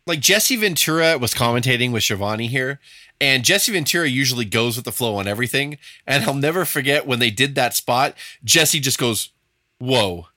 Like 0.08 0.22
Jesse 0.22 0.55
Ventura 0.55 1.18
was 1.18 1.34
commentating 1.34 1.91
with 1.91 2.03
Schiavone 2.03 2.47
here, 2.47 2.80
and 3.20 3.43
Jesse 3.43 3.72
Ventura 3.72 4.08
usually 4.08 4.45
goes 4.45 4.76
with 4.76 4.86
the 4.86 4.91
flow 4.91 5.16
on 5.16 5.28
everything. 5.28 5.78
And 6.08 6.24
I'll 6.24 6.34
never 6.34 6.66
forget 6.66 7.05
when 7.05 7.20
they 7.20 7.30
did 7.30 7.55
that 7.55 7.76
spot, 7.76 8.16
Jesse 8.43 8.80
just 8.80 8.97
goes, 8.97 9.30
Whoa. 9.80 10.28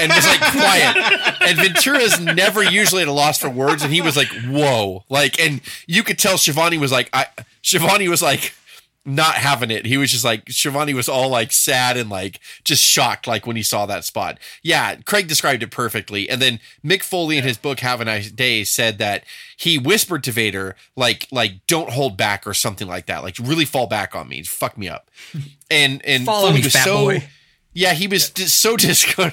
and 0.00 0.10
was 0.10 0.26
like 0.26 0.40
quiet. 0.40 0.96
And 1.42 1.58
Ventura's 1.58 2.18
never 2.18 2.62
usually 2.62 3.02
at 3.02 3.08
a 3.08 3.12
loss 3.12 3.38
for 3.38 3.50
words, 3.50 3.82
and 3.82 3.92
he 3.92 4.00
was 4.00 4.16
like, 4.16 4.28
"Whoa!" 4.48 5.04
Like, 5.10 5.38
and 5.38 5.60
you 5.86 6.02
could 6.02 6.18
tell 6.18 6.38
Schiavone 6.38 6.78
was 6.78 6.90
like, 6.90 7.10
"I." 7.12 7.26
Schiavone 7.62 8.08
was 8.08 8.22
like, 8.22 8.54
not 9.06 9.36
having 9.36 9.70
it. 9.70 9.86
He 9.86 9.96
was 9.96 10.10
just 10.10 10.24
like 10.24 10.50
Schiavone 10.50 10.92
was 10.92 11.08
all 11.08 11.28
like 11.28 11.52
sad 11.52 11.96
and 11.96 12.10
like 12.10 12.40
just 12.64 12.82
shocked, 12.82 13.26
like 13.26 13.46
when 13.46 13.54
he 13.56 13.62
saw 13.62 13.86
that 13.86 14.04
spot. 14.04 14.38
Yeah, 14.62 14.96
Craig 14.96 15.28
described 15.28 15.62
it 15.62 15.70
perfectly. 15.70 16.28
And 16.28 16.42
then 16.42 16.58
Mick 16.84 17.02
Foley 17.02 17.38
in 17.38 17.44
his 17.44 17.56
book 17.56 17.80
"Have 17.80 18.00
a 18.00 18.04
Nice 18.04 18.30
Day" 18.30 18.64
said 18.64 18.98
that 18.98 19.24
he 19.56 19.78
whispered 19.78 20.24
to 20.24 20.32
Vader, 20.32 20.74
like, 20.96 21.28
like 21.30 21.66
don't 21.66 21.90
hold 21.90 22.16
back 22.16 22.46
or 22.46 22.52
something 22.52 22.88
like 22.88 23.06
that, 23.06 23.22
like 23.22 23.36
really 23.38 23.64
fall 23.64 23.86
back 23.86 24.14
on 24.14 24.28
me, 24.28 24.42
fuck 24.42 24.76
me 24.76 24.88
up. 24.88 25.10
And 25.68 26.00
and 26.04 26.24
Follow 26.24 26.50
Foley 26.50 26.60
me, 26.60 26.64
was 26.64 26.72
so. 26.74 27.04
boy. 27.04 27.24
Yeah, 27.76 27.92
he 27.92 28.06
was 28.06 28.30
just 28.30 28.56
so 28.56 28.74
disco. 28.78 29.30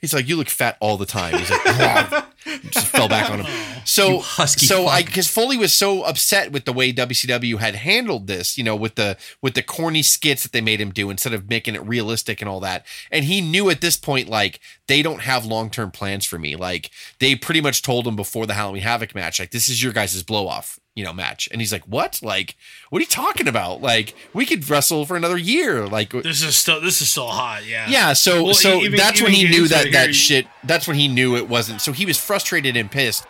He's 0.00 0.14
like, 0.14 0.28
you 0.28 0.36
look 0.36 0.48
fat 0.48 0.76
all 0.80 0.96
the 0.96 1.06
time. 1.06 1.36
He's 1.36 1.50
like, 1.50 1.60
oh. 1.66 2.26
just 2.70 2.86
fell 2.86 3.08
back 3.08 3.28
on 3.30 3.40
him. 3.40 3.52
So, 3.86 4.18
husky 4.18 4.66
so 4.66 4.88
I 4.88 5.04
because 5.04 5.28
Foley 5.28 5.56
was 5.56 5.72
so 5.72 6.02
upset 6.02 6.50
with 6.50 6.64
the 6.64 6.72
way 6.72 6.92
WCW 6.92 7.58
had 7.58 7.76
handled 7.76 8.26
this, 8.26 8.58
you 8.58 8.64
know, 8.64 8.74
with 8.74 8.96
the 8.96 9.16
with 9.40 9.54
the 9.54 9.62
corny 9.62 10.02
skits 10.02 10.42
that 10.42 10.50
they 10.50 10.60
made 10.60 10.80
him 10.80 10.90
do 10.90 11.08
instead 11.08 11.32
of 11.32 11.48
making 11.48 11.76
it 11.76 11.86
realistic 11.86 12.40
and 12.40 12.48
all 12.48 12.58
that. 12.60 12.84
And 13.12 13.24
he 13.24 13.40
knew 13.40 13.70
at 13.70 13.80
this 13.80 13.96
point, 13.96 14.28
like, 14.28 14.58
they 14.88 15.02
don't 15.02 15.20
have 15.20 15.46
long 15.46 15.70
term 15.70 15.92
plans 15.92 16.26
for 16.26 16.36
me. 16.36 16.56
Like, 16.56 16.90
they 17.20 17.36
pretty 17.36 17.60
much 17.60 17.82
told 17.82 18.08
him 18.08 18.16
before 18.16 18.44
the 18.44 18.54
Halloween 18.54 18.82
Havoc 18.82 19.14
match, 19.14 19.38
like, 19.38 19.52
this 19.52 19.68
is 19.68 19.80
your 19.80 19.92
guys' 19.92 20.20
blow 20.24 20.48
off, 20.48 20.80
you 20.96 21.04
know, 21.04 21.12
match. 21.12 21.48
And 21.52 21.60
he's 21.60 21.70
like, 21.72 21.84
what? 21.84 22.18
Like, 22.22 22.56
what 22.90 22.98
are 22.98 23.02
you 23.02 23.06
talking 23.06 23.46
about? 23.46 23.80
Like, 23.82 24.14
we 24.32 24.44
could 24.46 24.68
wrestle 24.68 25.04
for 25.06 25.16
another 25.16 25.36
year. 25.36 25.86
Like, 25.86 26.10
This 26.10 26.42
is 26.42 26.56
still 26.56 26.80
this 26.80 27.00
is 27.00 27.08
still 27.10 27.28
hot. 27.28 27.64
Yeah. 27.64 27.86
yeah, 27.88 28.12
so 28.14 28.42
Well, 28.44 28.54
so 28.54 28.80
even- 28.80 28.96
that's 28.98 29.20
even 29.20 29.30
when 29.32 29.40
he 29.40 29.48
knew 29.48 29.68
that 29.68 29.86
it 29.86 29.92
that 29.92 30.06
here, 30.06 30.12
shit. 30.14 30.46
That's 30.64 30.88
when 30.88 30.96
he 30.96 31.06
knew 31.06 31.36
it 31.36 31.48
wasn't. 31.48 31.80
So 31.82 31.92
he 31.92 32.04
was 32.06 32.18
frustrated 32.18 32.76
and 32.76 32.90
pissed. 32.90 33.24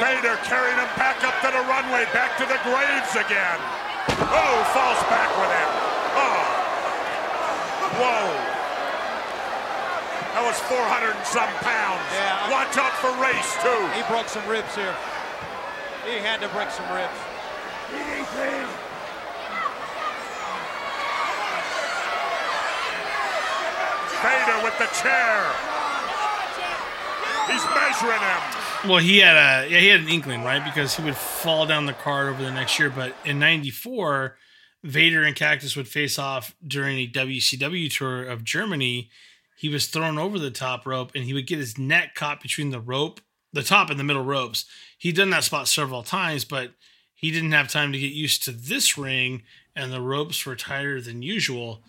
Vader 0.00 0.36
carrying 0.48 0.78
him 0.78 0.88
back 0.96 1.20
up 1.24 1.34
to 1.44 1.48
the 1.52 1.60
runway, 1.68 2.04
back 2.14 2.36
to 2.38 2.44
the 2.48 2.56
graves 2.64 3.12
again. 3.16 3.60
Oh, 4.32 4.56
falls 4.72 5.02
back 5.12 5.28
with 5.36 5.52
him. 5.52 5.70
Oh. 6.16 6.40
Whoa. 8.00 8.49
That 10.34 10.46
was 10.46 10.58
400 10.70 11.16
and 11.16 11.26
some 11.26 11.50
pounds. 11.66 12.06
Yeah, 12.14 12.50
Watch 12.54 12.78
out 12.78 12.94
for 13.02 13.10
race, 13.18 13.50
too. 13.62 13.82
He 13.98 14.02
broke 14.06 14.30
some 14.30 14.46
ribs 14.46 14.74
here. 14.74 14.94
He 16.06 16.22
had 16.22 16.40
to 16.40 16.48
break 16.54 16.70
some 16.70 16.86
ribs. 16.94 17.18
Vader 24.22 24.62
with 24.62 24.76
the 24.78 24.86
chair. 25.02 25.50
He's 27.48 27.64
measuring 27.74 28.20
him. 28.20 28.88
Well, 28.88 28.98
he 28.98 29.18
had 29.18 29.36
a 29.36 29.68
yeah, 29.68 29.80
he 29.80 29.88
had 29.88 30.00
an 30.00 30.08
inkling, 30.08 30.44
right? 30.44 30.64
Because 30.64 30.96
he 30.96 31.02
would 31.02 31.16
fall 31.16 31.66
down 31.66 31.86
the 31.86 31.92
card 31.92 32.28
over 32.28 32.42
the 32.42 32.50
next 32.50 32.78
year. 32.78 32.90
But 32.90 33.14
in 33.24 33.38
'94, 33.38 34.36
Vader 34.84 35.24
and 35.24 35.34
Cactus 35.34 35.76
would 35.76 35.88
face 35.88 36.18
off 36.18 36.54
during 36.66 36.98
a 36.98 37.06
WCW 37.06 37.90
tour 37.92 38.24
of 38.24 38.44
Germany. 38.44 39.10
He 39.60 39.68
was 39.68 39.86
thrown 39.86 40.18
over 40.18 40.38
the 40.38 40.50
top 40.50 40.86
rope, 40.86 41.12
and 41.14 41.24
he 41.24 41.34
would 41.34 41.46
get 41.46 41.58
his 41.58 41.76
neck 41.76 42.14
caught 42.14 42.40
between 42.40 42.70
the 42.70 42.80
rope, 42.80 43.20
the 43.52 43.62
top 43.62 43.90
and 43.90 44.00
the 44.00 44.04
middle 44.04 44.24
ropes. 44.24 44.64
He'd 44.96 45.16
done 45.16 45.30
that 45.30 45.44
spot 45.44 45.68
several 45.68 46.02
times, 46.02 46.44
but 46.44 46.72
he 47.14 47.30
didn't 47.30 47.52
have 47.52 47.68
time 47.68 47.92
to 47.92 47.98
get 47.98 48.12
used 48.12 48.42
to 48.44 48.52
this 48.52 48.96
ring, 48.96 49.42
and 49.76 49.92
the 49.92 50.00
ropes 50.00 50.46
were 50.46 50.56
tighter 50.56 51.00
than 51.00 51.22
usual. 51.22 51.82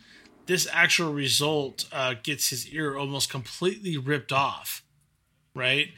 This 0.47 0.67
actual 0.71 1.13
result 1.13 1.85
uh, 1.91 2.15
gets 2.21 2.49
his 2.49 2.67
ear 2.67 2.97
almost 2.97 3.29
completely 3.29 3.97
ripped 3.97 4.31
off 4.31 4.83
right? 5.55 5.89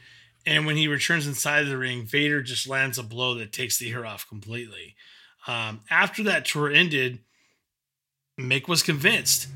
And 0.46 0.66
when 0.66 0.76
he 0.76 0.88
returns 0.88 1.26
inside 1.26 1.64
the 1.64 1.78
ring, 1.78 2.04
Vader 2.04 2.42
just 2.42 2.68
lands 2.68 2.98
a 2.98 3.02
blow 3.02 3.34
that 3.34 3.52
takes 3.52 3.78
the 3.78 3.88
ear 3.88 4.04
off 4.04 4.28
completely. 4.28 4.94
Um, 5.46 5.80
after 5.90 6.22
that 6.24 6.44
tour 6.44 6.70
ended, 6.70 7.20
Mick 8.38 8.68
was 8.68 8.82
convinced 8.82 9.48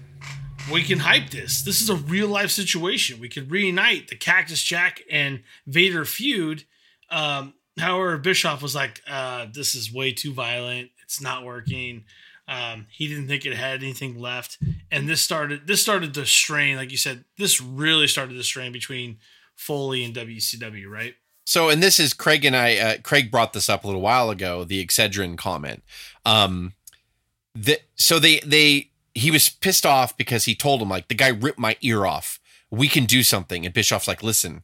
we 0.71 0.83
can 0.83 0.99
hype 0.99 1.31
this. 1.31 1.63
This 1.63 1.81
is 1.81 1.91
a 1.91 1.97
real 1.97 2.29
life 2.29 2.51
situation. 2.51 3.21
We 3.21 3.29
could 3.29 3.51
reunite 3.51 4.09
the 4.09 4.17
Cactus 4.17 4.63
Jack 4.63 5.03
and 5.11 5.43
Vader 5.67 6.05
feud. 6.05 6.65
Um, 7.11 7.55
however, 7.79 8.19
Bischoff 8.19 8.63
was 8.63 8.75
like, 8.75 9.03
uh, 9.09 9.47
"This 9.53 9.75
is 9.75 9.93
way 9.93 10.13
too 10.13 10.33
violent. 10.33 10.91
It's 11.03 11.21
not 11.21 11.45
working." 11.45 12.05
Um, 12.47 12.87
he 12.91 13.09
didn't 13.09 13.29
think 13.29 13.45
it 13.45 13.55
had 13.55 13.83
anything 13.83 14.19
left, 14.19 14.59
and 14.91 15.09
this 15.09 15.21
started. 15.21 15.67
This 15.67 15.83
started 15.83 16.15
the 16.15 16.27
strain, 16.27 16.77
like 16.77 16.91
you 16.91 16.97
said. 16.97 17.25
This 17.37 17.61
really 17.61 18.09
started 18.09 18.39
the 18.39 18.45
strain 18.45 18.73
between 18.73 19.19
Foley 19.55 20.05
and 20.05 20.15
WCW, 20.15 20.89
right? 20.89 21.15
So, 21.45 21.69
and 21.69 21.83
this 21.83 21.99
is 21.99 22.13
Craig 22.13 22.45
and 22.45 22.57
I. 22.57 22.77
Uh, 22.77 22.97
Craig 23.03 23.31
brought 23.31 23.53
this 23.53 23.69
up 23.69 23.85
a 23.85 23.87
little 23.87 24.03
while 24.03 24.31
ago. 24.31 24.65
The 24.65 24.85
Excedrin 24.85 25.37
comment. 25.37 25.83
Um, 26.25 26.73
the, 27.55 27.81
so 27.97 28.19
they 28.19 28.41
they 28.41 28.91
he 29.15 29.31
was 29.31 29.49
pissed 29.49 29.87
off 29.87 30.17
because 30.17 30.45
he 30.45 30.55
told 30.55 30.81
him 30.83 30.89
like 30.89 31.09
the 31.09 31.15
guy 31.15 31.29
ripped 31.29 31.59
my 31.59 31.77
ear 31.81 32.07
off. 32.07 32.39
We 32.71 32.89
can 32.89 33.07
do 33.07 33.23
something, 33.23 33.65
and 33.65 33.75
Bischoff's 33.75 34.09
like, 34.09 34.23
listen, 34.23 34.63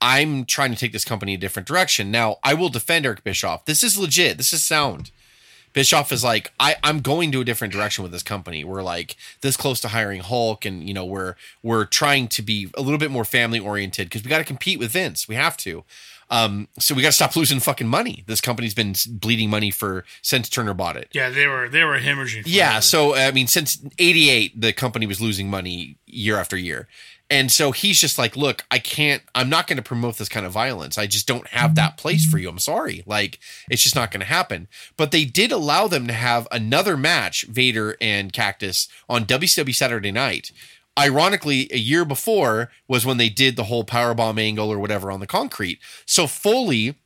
I'm 0.00 0.44
trying 0.44 0.72
to 0.72 0.76
take 0.76 0.92
this 0.92 1.04
company 1.04 1.34
a 1.34 1.38
different 1.38 1.68
direction. 1.68 2.10
Now, 2.10 2.36
I 2.42 2.54
will 2.54 2.68
defend 2.68 3.06
Eric 3.06 3.24
Bischoff. 3.24 3.64
This 3.64 3.82
is 3.82 3.98
legit. 3.98 4.36
This 4.36 4.52
is 4.52 4.62
sound. 4.62 5.10
Bischoff 5.72 6.12
is 6.12 6.24
like, 6.24 6.52
I, 6.58 6.76
I'm 6.82 7.00
going 7.00 7.30
to 7.32 7.40
a 7.40 7.44
different 7.44 7.72
direction 7.72 8.02
with 8.02 8.12
this 8.12 8.22
company. 8.22 8.64
We're 8.64 8.82
like 8.82 9.16
this 9.42 9.56
close 9.56 9.80
to 9.80 9.88
hiring 9.88 10.20
Hulk, 10.20 10.64
and 10.64 10.86
you 10.86 10.94
know, 10.94 11.04
we're 11.04 11.34
we're 11.62 11.84
trying 11.84 12.28
to 12.28 12.42
be 12.42 12.70
a 12.76 12.82
little 12.82 12.98
bit 12.98 13.10
more 13.10 13.24
family 13.24 13.60
oriented 13.60 14.08
because 14.08 14.24
we 14.24 14.30
got 14.30 14.38
to 14.38 14.44
compete 14.44 14.78
with 14.78 14.92
Vince. 14.92 15.28
We 15.28 15.34
have 15.34 15.56
to. 15.58 15.84
Um, 16.30 16.68
so 16.78 16.94
we 16.94 17.02
got 17.02 17.08
to 17.08 17.12
stop 17.12 17.34
losing 17.36 17.58
fucking 17.60 17.88
money. 17.88 18.24
This 18.26 18.40
company's 18.40 18.74
been 18.74 18.94
bleeding 19.08 19.48
money 19.48 19.70
for 19.70 20.04
since 20.22 20.48
Turner 20.48 20.74
bought 20.74 20.96
it. 20.96 21.08
Yeah, 21.12 21.30
they 21.30 21.46
were 21.46 21.68
they 21.68 21.84
were 21.84 21.98
hemorrhaging. 21.98 22.42
Yeah, 22.46 22.80
so 22.80 23.14
I 23.14 23.30
mean, 23.30 23.46
since 23.46 23.78
'88, 23.98 24.60
the 24.60 24.72
company 24.72 25.06
was 25.06 25.20
losing 25.20 25.48
money 25.48 25.96
year 26.06 26.36
after 26.36 26.56
year, 26.56 26.86
and 27.30 27.50
so 27.50 27.72
he's 27.72 27.98
just 28.00 28.18
like, 28.18 28.36
"Look, 28.36 28.64
I 28.70 28.78
can't. 28.78 29.22
I'm 29.34 29.48
not 29.48 29.66
going 29.66 29.78
to 29.78 29.82
promote 29.82 30.18
this 30.18 30.28
kind 30.28 30.44
of 30.44 30.52
violence. 30.52 30.98
I 30.98 31.06
just 31.06 31.26
don't 31.26 31.46
have 31.48 31.74
that 31.76 31.96
place 31.96 32.26
for 32.26 32.38
you. 32.38 32.48
I'm 32.48 32.58
sorry. 32.58 33.02
Like, 33.06 33.38
it's 33.70 33.82
just 33.82 33.94
not 33.94 34.10
going 34.10 34.20
to 34.20 34.26
happen." 34.26 34.68
But 34.96 35.10
they 35.10 35.24
did 35.24 35.50
allow 35.50 35.88
them 35.88 36.06
to 36.08 36.12
have 36.12 36.46
another 36.50 36.96
match, 36.96 37.44
Vader 37.48 37.96
and 38.00 38.32
Cactus, 38.32 38.88
on 39.08 39.24
WCW 39.24 39.74
Saturday 39.74 40.12
Night. 40.12 40.52
Ironically, 40.98 41.68
a 41.72 41.78
year 41.78 42.04
before 42.04 42.70
was 42.88 43.06
when 43.06 43.18
they 43.18 43.28
did 43.28 43.54
the 43.54 43.64
whole 43.64 43.84
powerbomb 43.84 44.40
angle 44.40 44.70
or 44.70 44.78
whatever 44.78 45.12
on 45.12 45.20
the 45.20 45.26
concrete. 45.26 45.78
So 46.04 46.26
Foley 46.26 46.96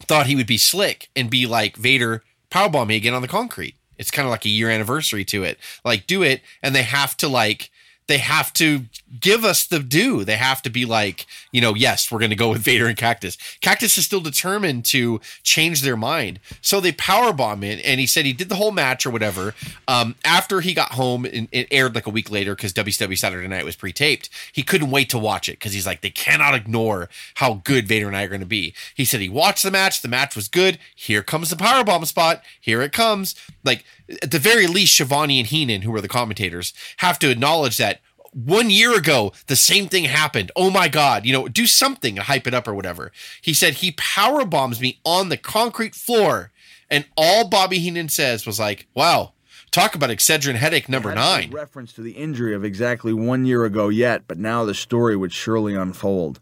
thought 0.00 0.26
he 0.26 0.36
would 0.36 0.46
be 0.46 0.58
slick 0.58 1.10
and 1.14 1.28
be 1.28 1.46
like 1.46 1.76
Vader 1.76 2.22
powerbomb 2.50 2.86
me 2.88 2.96
again 2.96 3.14
on 3.14 3.22
the 3.22 3.28
concrete. 3.28 3.76
It's 3.98 4.10
kind 4.10 4.26
of 4.26 4.30
like 4.30 4.44
a 4.44 4.50
year 4.50 4.70
anniversary 4.70 5.24
to 5.26 5.44
it. 5.44 5.58
Like 5.84 6.06
do 6.06 6.22
it 6.22 6.40
and 6.62 6.74
they 6.74 6.82
have 6.82 7.16
to 7.18 7.28
like 7.28 7.70
they 8.08 8.18
have 8.18 8.52
to 8.54 8.84
give 9.20 9.44
us 9.44 9.66
the 9.66 9.78
due. 9.78 10.24
They 10.24 10.36
have 10.36 10.62
to 10.62 10.70
be 10.70 10.84
like, 10.84 11.26
you 11.52 11.60
know, 11.60 11.74
yes, 11.74 12.10
we're 12.10 12.18
going 12.18 12.30
to 12.30 12.36
go 12.36 12.50
with 12.50 12.62
Vader 12.62 12.86
and 12.86 12.96
Cactus. 12.96 13.36
Cactus 13.60 13.96
is 13.98 14.04
still 14.04 14.20
determined 14.20 14.84
to 14.86 15.20
change 15.42 15.82
their 15.82 15.96
mind. 15.96 16.40
So 16.60 16.80
they 16.80 16.92
power 16.92 17.32
bomb 17.32 17.62
it 17.62 17.80
and 17.84 18.00
he 18.00 18.06
said 18.06 18.24
he 18.24 18.32
did 18.32 18.48
the 18.48 18.56
whole 18.56 18.72
match 18.72 19.06
or 19.06 19.10
whatever. 19.10 19.54
Um, 19.88 20.16
after 20.24 20.60
he 20.60 20.74
got 20.74 20.92
home 20.92 21.24
and 21.24 21.48
it 21.52 21.68
aired 21.70 21.94
like 21.94 22.06
a 22.06 22.10
week 22.10 22.30
later 22.30 22.54
because 22.54 22.72
WCW 22.72 23.16
Saturday 23.16 23.48
Night 23.48 23.64
was 23.64 23.76
pre-taped, 23.76 24.28
he 24.52 24.62
couldn't 24.62 24.90
wait 24.90 25.10
to 25.10 25.18
watch 25.18 25.48
it 25.48 25.58
because 25.58 25.72
he's 25.72 25.86
like, 25.86 26.00
they 26.00 26.10
cannot 26.10 26.54
ignore 26.54 27.08
how 27.34 27.60
good 27.64 27.86
Vader 27.86 28.06
and 28.06 28.16
I 28.16 28.24
are 28.24 28.28
going 28.28 28.40
to 28.40 28.46
be. 28.46 28.74
He 28.94 29.04
said 29.04 29.20
he 29.20 29.28
watched 29.28 29.62
the 29.62 29.70
match. 29.70 30.02
The 30.02 30.08
match 30.08 30.36
was 30.36 30.48
good. 30.48 30.78
Here 30.94 31.22
comes 31.22 31.50
the 31.50 31.56
power 31.56 31.84
bomb 31.84 32.04
spot. 32.04 32.42
Here 32.60 32.82
it 32.82 32.92
comes. 32.92 33.34
Like 33.64 33.84
at 34.22 34.30
the 34.30 34.38
very 34.38 34.66
least, 34.66 34.94
Schiavone 34.94 35.38
and 35.38 35.48
Heenan, 35.48 35.82
who 35.82 35.90
were 35.90 36.00
the 36.00 36.08
commentators, 36.08 36.72
have 36.98 37.18
to 37.20 37.30
acknowledge 37.30 37.76
that 37.78 38.00
one 38.36 38.68
year 38.68 38.94
ago, 38.94 39.32
the 39.46 39.56
same 39.56 39.88
thing 39.88 40.04
happened. 40.04 40.52
Oh 40.54 40.70
my 40.70 40.88
God, 40.88 41.24
you 41.24 41.32
know, 41.32 41.48
do 41.48 41.66
something 41.66 42.16
to 42.16 42.22
hype 42.22 42.46
it 42.46 42.52
up 42.52 42.68
or 42.68 42.74
whatever. 42.74 43.10
He 43.40 43.54
said 43.54 43.74
he 43.74 43.92
power 43.92 44.44
bombs 44.44 44.78
me 44.78 45.00
on 45.04 45.30
the 45.30 45.38
concrete 45.38 45.94
floor. 45.94 46.52
And 46.90 47.06
all 47.16 47.48
Bobby 47.48 47.78
Heenan 47.78 48.10
says 48.10 48.46
was 48.46 48.60
like, 48.60 48.86
wow, 48.94 49.32
talk 49.70 49.94
about 49.94 50.10
Excedrin 50.10 50.56
headache 50.56 50.88
number 50.88 51.14
nine. 51.14 51.50
Reference 51.50 51.94
to 51.94 52.02
the 52.02 52.12
injury 52.12 52.54
of 52.54 52.62
exactly 52.62 53.14
one 53.14 53.46
year 53.46 53.64
ago 53.64 53.88
yet, 53.88 54.24
but 54.28 54.38
now 54.38 54.64
the 54.64 54.74
story 54.74 55.16
would 55.16 55.32
surely 55.32 55.74
unfold. 55.74 56.38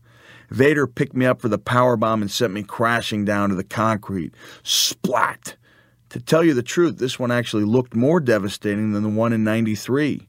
Vader 0.50 0.86
picked 0.88 1.14
me 1.14 1.26
up 1.26 1.40
for 1.40 1.48
the 1.48 1.58
power 1.58 1.96
bomb 1.96 2.22
and 2.22 2.30
sent 2.30 2.52
me 2.52 2.64
crashing 2.64 3.24
down 3.24 3.50
to 3.50 3.54
the 3.54 3.64
concrete. 3.64 4.34
Splat! 4.64 5.56
To 6.10 6.20
tell 6.20 6.44
you 6.44 6.54
the 6.54 6.62
truth, 6.62 6.98
this 6.98 7.18
one 7.18 7.30
actually 7.30 7.64
looked 7.64 7.94
more 7.94 8.20
devastating 8.20 8.92
than 8.92 9.02
the 9.04 9.08
one 9.08 9.32
in 9.32 9.42
93. 9.42 10.28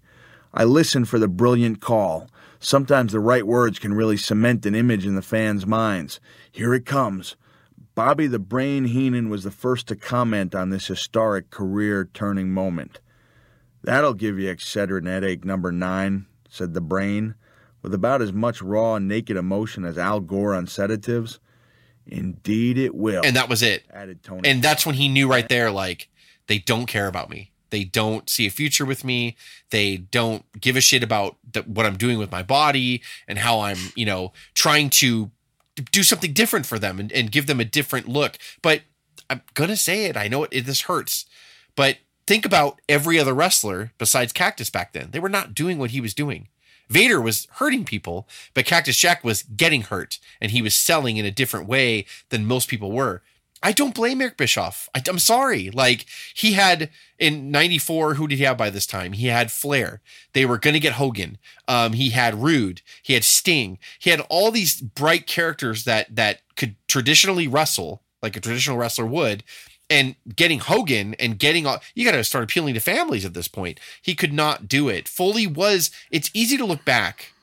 I 0.57 0.63
listen 0.63 1.03
for 1.03 1.19
the 1.19 1.27
brilliant 1.27 1.81
call. 1.81 2.29
Sometimes 2.59 3.11
the 3.11 3.19
right 3.19 3.45
words 3.45 3.77
can 3.77 3.93
really 3.93 4.15
cement 4.15 4.65
an 4.65 4.73
image 4.73 5.05
in 5.05 5.15
the 5.15 5.21
fans' 5.21 5.67
minds. 5.67 6.21
Here 6.49 6.73
it 6.73 6.85
comes. 6.85 7.35
Bobby 7.93 8.27
the 8.27 8.39
Brain 8.39 8.85
Heenan 8.85 9.29
was 9.29 9.43
the 9.43 9.51
first 9.51 9.87
to 9.87 9.97
comment 9.97 10.55
on 10.55 10.69
this 10.69 10.87
historic 10.87 11.49
career 11.49 12.09
turning 12.13 12.51
moment. 12.51 13.01
That'll 13.83 14.13
give 14.13 14.39
you 14.39 14.49
Excedrin 14.49 15.07
headache 15.07 15.43
number 15.43 15.71
nine, 15.71 16.25
said 16.49 16.73
the 16.73 16.81
brain, 16.81 17.35
with 17.81 17.93
about 17.93 18.21
as 18.21 18.33
much 18.33 18.61
raw 18.61 18.95
and 18.95 19.07
naked 19.07 19.37
emotion 19.37 19.83
as 19.85 19.97
Al 19.97 20.21
Gore 20.21 20.55
on 20.55 20.67
sedatives. 20.67 21.39
Indeed, 22.07 22.77
it 22.77 22.95
will. 22.95 23.23
And 23.25 23.35
that 23.35 23.49
was 23.49 23.61
it. 23.61 23.83
Added 23.93 24.23
Tony. 24.23 24.49
And 24.49 24.63
that's 24.63 24.85
when 24.85 24.95
he 24.95 25.09
knew 25.09 25.27
right 25.27 25.47
there, 25.49 25.69
like, 25.69 26.09
they 26.47 26.59
don't 26.59 26.85
care 26.85 27.07
about 27.07 27.29
me. 27.29 27.51
They 27.75 27.83
don't 27.83 28.29
see 28.29 28.47
a 28.47 28.49
future 28.49 28.85
with 28.85 29.03
me. 29.03 29.35
They 29.69 29.97
don't 29.97 30.45
give 30.61 30.77
a 30.77 30.81
shit 30.81 31.03
about 31.03 31.35
the, 31.51 31.61
what 31.63 31.85
I'm 31.85 31.97
doing 31.97 32.17
with 32.17 32.31
my 32.31 32.41
body 32.41 33.01
and 33.27 33.37
how 33.37 33.59
I'm, 33.59 33.91
you 33.97 34.05
know, 34.05 34.31
trying 34.53 34.89
to 34.91 35.29
do 35.91 36.01
something 36.01 36.31
different 36.31 36.65
for 36.65 36.79
them 36.79 37.01
and, 37.01 37.11
and 37.11 37.33
give 37.33 37.47
them 37.47 37.59
a 37.59 37.65
different 37.65 38.07
look. 38.07 38.37
But 38.61 38.83
I'm 39.29 39.41
going 39.55 39.71
to 39.71 39.75
say 39.75 40.05
it. 40.05 40.15
I 40.15 40.29
know 40.29 40.45
it, 40.45 40.51
it, 40.53 40.65
this 40.65 40.83
hurts. 40.83 41.25
But 41.75 41.97
think 42.25 42.45
about 42.45 42.79
every 42.87 43.19
other 43.19 43.33
wrestler 43.33 43.91
besides 43.97 44.31
Cactus 44.31 44.69
back 44.69 44.93
then. 44.93 45.09
They 45.11 45.19
were 45.19 45.27
not 45.27 45.53
doing 45.53 45.77
what 45.77 45.91
he 45.91 45.99
was 45.99 46.13
doing. 46.13 46.47
Vader 46.87 47.19
was 47.19 47.45
hurting 47.55 47.83
people, 47.83 48.25
but 48.53 48.65
Cactus 48.65 48.95
Jack 48.95 49.21
was 49.21 49.43
getting 49.43 49.81
hurt 49.81 50.17
and 50.39 50.51
he 50.51 50.61
was 50.61 50.73
selling 50.73 51.17
in 51.17 51.25
a 51.25 51.31
different 51.31 51.67
way 51.67 52.05
than 52.29 52.45
most 52.45 52.69
people 52.69 52.93
were. 52.93 53.21
I 53.65 53.71
don't 53.71 53.95
blame 53.95 54.21
Eric 54.21 54.37
Bischoff. 54.37 54.87
I, 54.93 55.01
am 55.07 55.17
sorry. 55.17 55.71
Like 55.71 56.05
he 56.35 56.53
had 56.53 56.91
in 57.17 57.49
'94, 57.49 58.13
who 58.13 58.27
did 58.27 58.37
he 58.37 58.43
have 58.43 58.59
by 58.59 58.69
this 58.69 58.85
time? 58.85 59.13
He 59.13 59.25
had 59.25 59.51
Flair. 59.51 60.01
They 60.33 60.45
were 60.45 60.59
going 60.59 60.75
to 60.75 60.79
get 60.79 60.93
Hogan. 60.93 61.39
Um, 61.67 61.93
he 61.93 62.11
had 62.11 62.43
Rude. 62.43 62.83
He 63.01 63.13
had 63.13 63.23
Sting. 63.23 63.79
He 63.97 64.11
had 64.11 64.21
all 64.29 64.51
these 64.51 64.79
bright 64.79 65.25
characters 65.25 65.83
that 65.85 66.15
that 66.15 66.41
could 66.55 66.75
traditionally 66.87 67.47
wrestle 67.47 68.03
like 68.21 68.37
a 68.37 68.39
traditional 68.39 68.77
wrestler 68.77 69.07
would. 69.07 69.43
And 69.89 70.15
getting 70.35 70.59
Hogan 70.59 71.15
and 71.15 71.39
getting 71.39 71.65
all, 71.65 71.81
you 71.95 72.05
got 72.05 72.11
to 72.11 72.23
start 72.23 72.43
appealing 72.43 72.75
to 72.75 72.79
families 72.79 73.25
at 73.25 73.33
this 73.33 73.47
point. 73.47 73.79
He 73.99 74.13
could 74.13 74.33
not 74.33 74.67
do 74.67 74.89
it. 74.89 75.07
Foley 75.07 75.47
was, 75.47 75.89
it's 76.11 76.29
easy 76.35 76.57
to 76.57 76.65
look 76.65 76.85
back 76.85 77.33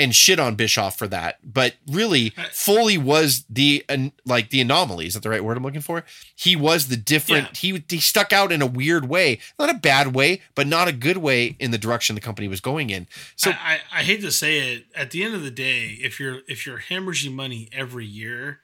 and 0.00 0.16
shit 0.16 0.40
on 0.40 0.54
Bischoff 0.54 0.96
for 0.96 1.06
that. 1.08 1.38
But 1.44 1.74
really, 1.86 2.30
Foley 2.52 2.96
was 2.96 3.44
the 3.50 3.84
an, 3.88 4.12
like 4.24 4.48
the 4.48 4.62
anomaly. 4.62 5.06
Is 5.06 5.14
that 5.14 5.22
the 5.22 5.28
right 5.28 5.44
word 5.44 5.58
I'm 5.58 5.62
looking 5.62 5.82
for? 5.82 6.04
He 6.34 6.56
was 6.56 6.88
the 6.88 6.96
different. 6.96 7.62
Yeah. 7.62 7.74
He 7.74 7.84
he 7.88 8.00
stuck 8.00 8.32
out 8.32 8.50
in 8.50 8.62
a 8.62 8.66
weird 8.66 9.08
way, 9.08 9.38
not 9.58 9.70
a 9.70 9.74
bad 9.74 10.14
way, 10.14 10.40
but 10.54 10.66
not 10.66 10.88
a 10.88 10.92
good 10.92 11.18
way 11.18 11.54
in 11.60 11.70
the 11.70 11.78
direction 11.78 12.14
the 12.14 12.20
company 12.20 12.48
was 12.48 12.60
going 12.60 12.88
in. 12.88 13.06
So 13.36 13.50
I, 13.50 13.80
I, 13.92 14.00
I 14.00 14.02
hate 14.02 14.22
to 14.22 14.32
say 14.32 14.74
it. 14.74 14.86
At 14.96 15.10
the 15.10 15.22
end 15.22 15.34
of 15.34 15.42
the 15.42 15.50
day, 15.50 15.98
if 16.00 16.18
you're 16.18 16.40
if 16.48 16.66
you're 16.66 16.78
hemorrhaging 16.78 17.34
money 17.34 17.68
every 17.70 18.06
year, 18.06 18.60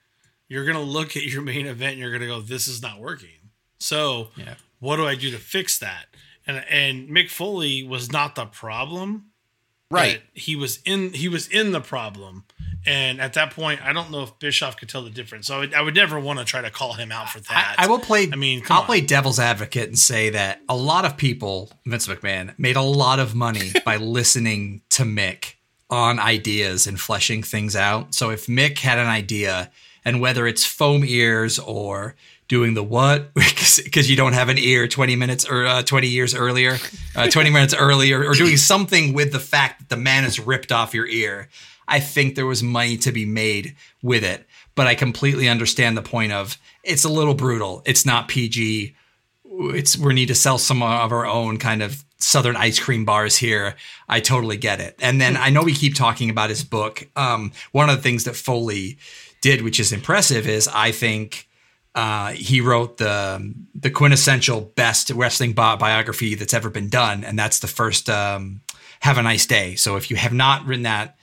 you're 0.49 0.65
gonna 0.65 0.81
look 0.81 1.17
at 1.17 1.25
your 1.25 1.43
main 1.43 1.67
event 1.67 1.93
and 1.93 2.01
you're 2.01 2.13
gonna 2.13 2.27
go, 2.27 2.41
"This 2.41 2.67
is 2.67 2.81
not 2.81 2.99
working." 2.99 3.51
So 3.79 4.29
yeah. 4.37 4.55
what 4.81 4.97
do 4.97 5.07
I 5.07 5.15
do 5.15 5.31
to 5.31 5.39
fix 5.39 5.79
that? 5.81 6.07
And 6.47 6.65
and 6.71 7.11
Mick 7.11 7.29
Foley 7.29 7.83
was 7.87 8.11
not 8.11 8.37
the 8.37 8.47
problem 8.47 9.33
right. 9.91 10.23
he 10.33 10.57
was 10.57 10.81
in 10.85 11.13
he 11.13 11.29
was 11.29 11.49
in 11.49 11.73
the 11.73 11.81
problem. 11.81 12.45
And 12.89 13.21
at 13.21 13.33
that 13.33 13.51
point 13.51 13.85
i 13.85 13.93
don't 13.93 14.13
know 14.13 14.23
if 14.23 14.39
bischoff 14.39 14.77
could 14.77 14.89
tell 14.89 15.03
the 15.03 15.11
difference. 15.11 15.49
So 15.49 15.57
i 15.57 15.59
would, 15.59 15.75
I 15.75 15.83
would 15.83 15.95
never 15.95 16.21
want 16.21 16.39
to 16.39 16.45
try 16.45 16.61
to 16.61 16.71
call 16.71 16.93
him 16.93 17.11
out 17.11 17.31
for 17.31 17.41
that. 17.41 17.75
I, 17.79 17.85
I 17.85 17.89
will 17.89 17.99
play 17.99 18.29
i 18.33 18.37
mean 18.37 18.63
i'll 18.71 18.81
on. 18.81 18.87
play 18.87 19.01
devil's 19.01 19.41
advocate 19.41 19.89
and 19.89 19.99
say 19.99 20.31
that 20.31 20.61
a 20.69 20.77
lot 20.77 21.05
of 21.05 21.17
people 21.17 21.73
vince 21.85 22.07
mcmahon 22.07 22.57
made 22.59 22.77
a 22.77 22.83
lot 22.83 23.19
of 23.19 23.35
money 23.35 23.73
by 23.85 23.97
listening 23.97 24.83
to 24.91 25.03
mick 25.03 25.55
on 25.91 26.19
ideas 26.19 26.87
and 26.87 27.01
fleshing 27.01 27.43
things 27.43 27.77
out. 27.77 28.15
So 28.15 28.31
if 28.31 28.47
mick 28.47 28.79
had 28.79 28.99
an 28.99 29.07
idea 29.07 29.71
and 30.05 30.21
whether 30.21 30.47
it's 30.47 30.65
foam 30.65 31.05
ears 31.05 31.59
or 31.59 32.15
doing 32.49 32.75
the 32.75 32.83
what? 32.83 33.31
Because 33.77 34.11
you 34.11 34.17
don't 34.17 34.33
have 34.33 34.49
an 34.49 34.59
ear 34.59 34.89
20 34.89 35.17
minutes 35.17 35.45
or 35.49 35.67
uh, 35.67 35.83
20 35.83 36.07
years 36.09 36.35
earlier 36.35 36.77
uh, 37.15 37.29
20 37.29 37.51
minutes 37.51 37.75
earlier 37.75 38.25
or 38.25 38.35
doing 38.35 38.57
something 38.57 39.13
with 39.13 39.33
the 39.33 39.41
fact 39.41 39.81
that 39.81 39.89
the 39.89 39.97
man 39.97 40.25
has 40.25 40.39
ripped 40.39 40.73
off 40.73 40.95
your 40.95 41.07
ear. 41.07 41.49
I 41.89 42.01
think 42.01 42.35
there 42.35 42.47
was 42.47 42.63
money 42.63 42.97
to 42.99 43.13
be 43.13 43.25
made 43.25 43.77
with 44.03 44.25
it 44.25 44.47
but 44.77 44.87
i 44.87 44.95
completely 44.95 45.49
understand 45.49 45.97
the 45.97 46.03
point 46.03 46.31
of 46.31 46.57
it's 46.85 47.05
a 47.05 47.09
little 47.09 47.35
brutal. 47.35 47.83
It's 47.85 48.07
not 48.07 48.29
pg 48.29 48.95
it's 49.45 49.97
we 49.97 50.15
need 50.15 50.29
to 50.29 50.35
sell 50.35 50.59
some 50.59 50.83
of 50.83 51.13
our 51.13 51.27
own 51.27 51.59
kind 51.59 51.83
of 51.83 52.05
southern 52.19 52.57
ice 52.57 52.79
cream 52.79 53.05
bars 53.05 53.37
here. 53.37 53.75
I 54.09 54.21
totally 54.21 54.57
get 54.57 54.81
it. 54.81 54.97
And 55.01 55.21
then 55.21 55.37
i 55.37 55.51
know 55.51 55.63
we 55.63 55.75
keep 55.75 55.97
talking 55.97 56.31
about 56.31 56.51
his 56.51 56.63
book. 56.63 57.09
Um, 57.17 57.53
one 57.73 57.91
of 57.91 57.97
the 57.97 58.03
things 58.03 58.25
that 58.25 58.37
foley 58.37 58.99
did 59.41 59.63
which 59.63 59.81
is 59.81 59.93
impressive 59.93 60.47
is 60.47 60.69
i 60.69 60.93
think 60.93 61.46
uh, 61.97 62.33
he 62.33 62.61
wrote 62.61 62.99
the 62.99 63.55
the 63.75 63.91
quintessential 63.91 64.61
best 64.61 65.11
wrestling 65.11 65.55
bi- 65.55 65.77
biography 65.77 66.35
that's 66.35 66.53
ever 66.53 66.69
been 66.69 66.91
done, 66.91 67.25
and 67.25 67.39
that's 67.39 67.61
the 67.61 67.67
first 67.67 68.11
um, 68.11 68.61
"Have 69.01 69.17
a 69.17 69.23
Nice 69.23 69.47
Day." 69.47 69.77
So 69.77 69.97
if 69.97 70.11
you 70.11 70.17
have 70.17 70.35
not 70.35 70.67
written 70.67 70.83
that, 70.83 71.17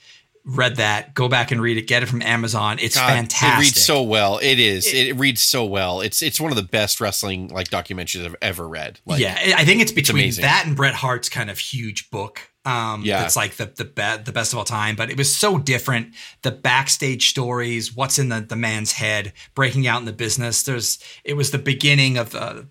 read 0.44 0.76
that, 0.76 1.14
go 1.14 1.28
back 1.28 1.52
and 1.52 1.62
read 1.62 1.76
it. 1.78 1.86
Get 1.86 2.02
it 2.02 2.06
from 2.06 2.22
Amazon. 2.22 2.78
It's 2.80 2.96
God, 2.96 3.08
fantastic. 3.08 3.56
It 3.56 3.60
reads 3.60 3.80
so 3.84 4.02
well. 4.02 4.38
It 4.42 4.58
is. 4.58 4.92
It, 4.92 5.08
it, 5.08 5.12
reads 5.12 5.42
so 5.42 5.64
well. 5.64 6.00
It's 6.00 6.22
it's 6.22 6.40
one 6.40 6.50
of 6.50 6.56
the 6.56 6.64
best 6.64 7.00
wrestling 7.00 7.48
like 7.48 7.68
documentaries 7.68 8.24
I've 8.24 8.36
ever 8.42 8.68
read. 8.68 8.98
Like, 9.06 9.20
yeah, 9.20 9.54
I 9.56 9.64
think 9.64 9.80
it's 9.80 9.92
between 9.92 10.26
it's 10.26 10.38
that 10.38 10.64
and 10.66 10.74
Bret 10.74 10.94
Hart's 10.94 11.28
kind 11.28 11.50
of 11.50 11.58
huge 11.58 12.10
book. 12.10 12.50
Um, 12.64 13.02
yeah, 13.04 13.24
it's 13.24 13.36
like 13.36 13.56
the 13.56 13.66
the 13.66 13.84
be- 13.84 14.22
the 14.24 14.32
best 14.32 14.52
of 14.52 14.58
all 14.58 14.64
time. 14.64 14.96
But 14.96 15.10
it 15.10 15.18
was 15.18 15.34
so 15.34 15.58
different. 15.58 16.14
The 16.42 16.50
backstage 16.50 17.28
stories, 17.28 17.94
what's 17.94 18.18
in 18.18 18.28
the 18.28 18.40
the 18.40 18.56
man's 18.56 18.92
head, 18.92 19.32
breaking 19.54 19.86
out 19.86 20.00
in 20.00 20.06
the 20.06 20.12
business. 20.12 20.62
There's 20.62 20.98
it 21.24 21.34
was 21.34 21.50
the 21.50 21.58
beginning 21.58 22.18
of. 22.18 22.34
Uh, 22.34 22.62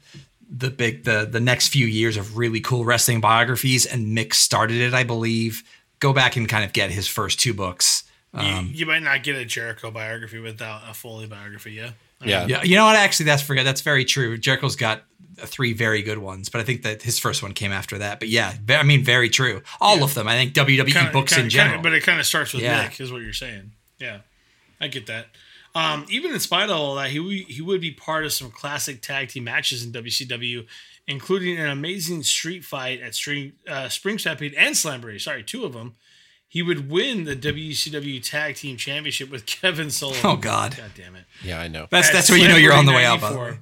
the 0.56 0.70
big 0.70 1.04
the 1.04 1.28
the 1.28 1.40
next 1.40 1.70
few 1.70 1.88
years 1.88 2.16
of 2.16 2.38
really 2.38 2.60
cool 2.60 2.86
wrestling 2.86 3.20
biographies 3.20 3.88
and 3.88 4.16
Mick 4.16 4.36
started 4.36 4.82
it 4.82 4.94
I 4.94 5.04
believe 5.04 5.64
go 6.04 6.14
back 6.14 6.36
and 6.36 6.48
kind 6.48 6.64
of 6.64 6.74
get 6.74 6.92
his 6.92 7.08
first 7.08 7.40
two 7.40 7.54
books. 7.54 8.04
Um, 8.34 8.68
you, 8.68 8.80
you, 8.80 8.86
might 8.86 9.04
not 9.04 9.24
get 9.24 9.36
a 9.36 9.46
Jericho 9.46 9.90
biography 9.90 10.40
without 10.40 10.82
a 10.88 10.94
Foley 10.94 11.28
biography, 11.28 11.72
yeah. 11.72 11.92
Yeah. 12.24 12.46
yeah. 12.48 12.64
You 12.64 12.76
know 12.76 12.86
what? 12.86 12.96
Actually, 12.96 13.28
that's 13.28 13.42
forget. 13.42 13.64
That's 13.64 13.82
very 13.82 14.06
true. 14.06 14.38
Jericho's 14.38 14.76
got 14.76 15.04
three 15.38 15.74
very 15.74 16.02
good 16.02 16.18
ones, 16.18 16.50
but 16.50 16.62
I 16.62 16.64
think 16.64 16.84
that 16.84 17.04
his 17.04 17.20
first 17.20 17.44
one 17.44 17.54
came 17.54 17.72
after 17.72 17.98
that. 17.98 18.20
But 18.20 18.30
yeah, 18.30 18.54
I 18.70 18.84
mean, 18.84 19.04
very 19.04 19.30
true. 19.30 19.62
All 19.80 19.98
yeah. 19.98 20.04
of 20.04 20.14
them. 20.14 20.28
I 20.28 20.34
think 20.34 20.54
WWE 20.54 20.92
kinda, 20.92 21.12
books 21.12 21.34
kinda, 21.34 21.46
in 21.46 21.50
general. 21.50 21.76
Kinda, 21.76 21.90
but 21.90 21.94
it 21.94 22.04
kind 22.04 22.20
of 22.20 22.26
starts 22.26 22.54
with 22.54 22.64
yeah. 22.64 22.88
Mick, 22.88 23.00
is 23.00 23.12
what 23.12 23.22
you're 23.22 23.34
saying. 23.34 23.72
Yeah, 24.00 24.20
I 24.80 24.88
get 24.88 25.08
that. 25.08 25.28
Um, 25.76 26.06
even 26.10 26.32
in 26.34 26.40
spite 26.40 26.70
of 26.70 26.78
all 26.78 26.96
that, 26.96 27.10
he 27.10 27.44
he 27.44 27.62
would 27.62 27.82
be 27.82 27.92
part 27.92 28.26
of 28.26 28.34
some 28.34 28.52
classic 28.52 29.02
tag 29.02 29.30
team 29.30 29.46
matches 29.46 29.84
in 29.84 29.92
WCW, 29.92 30.68
including 31.08 31.58
an 31.58 31.68
amazing 31.68 32.24
street 32.24 32.64
fight 32.64 33.02
at 33.02 33.16
Spring, 33.16 33.54
uh, 33.68 33.90
Spring 33.90 34.20
Stampede 34.20 34.54
and 34.54 34.76
Slamboree. 34.76 35.20
Sorry, 35.20 35.44
two 35.44 35.66
of 35.66 35.74
them. 35.74 35.96
He 36.48 36.62
would 36.62 36.92
win 36.92 37.24
the 37.24 37.36
WCW 37.36 38.22
Tag 38.22 38.56
Team 38.58 38.78
Championship 38.78 39.32
with 39.32 39.46
Kevin 39.48 39.90
Sullivan. 39.90 40.22
Oh 40.24 40.36
God! 40.36 40.78
God 40.78 40.92
damn 40.96 41.16
it! 41.16 41.26
Yeah, 41.44 41.60
I 41.60 41.68
know. 41.68 41.88
That's 41.90 42.10
at 42.10 42.14
that's 42.14 42.30
where 42.30 42.38
you 42.38 42.48
know 42.48 42.58
you're 42.58 42.74
on 42.74 42.86
the 42.86 42.94
way 42.94 43.06
out. 43.06 43.22
By 43.22 43.32
the 43.32 43.40
way. 43.40 43.58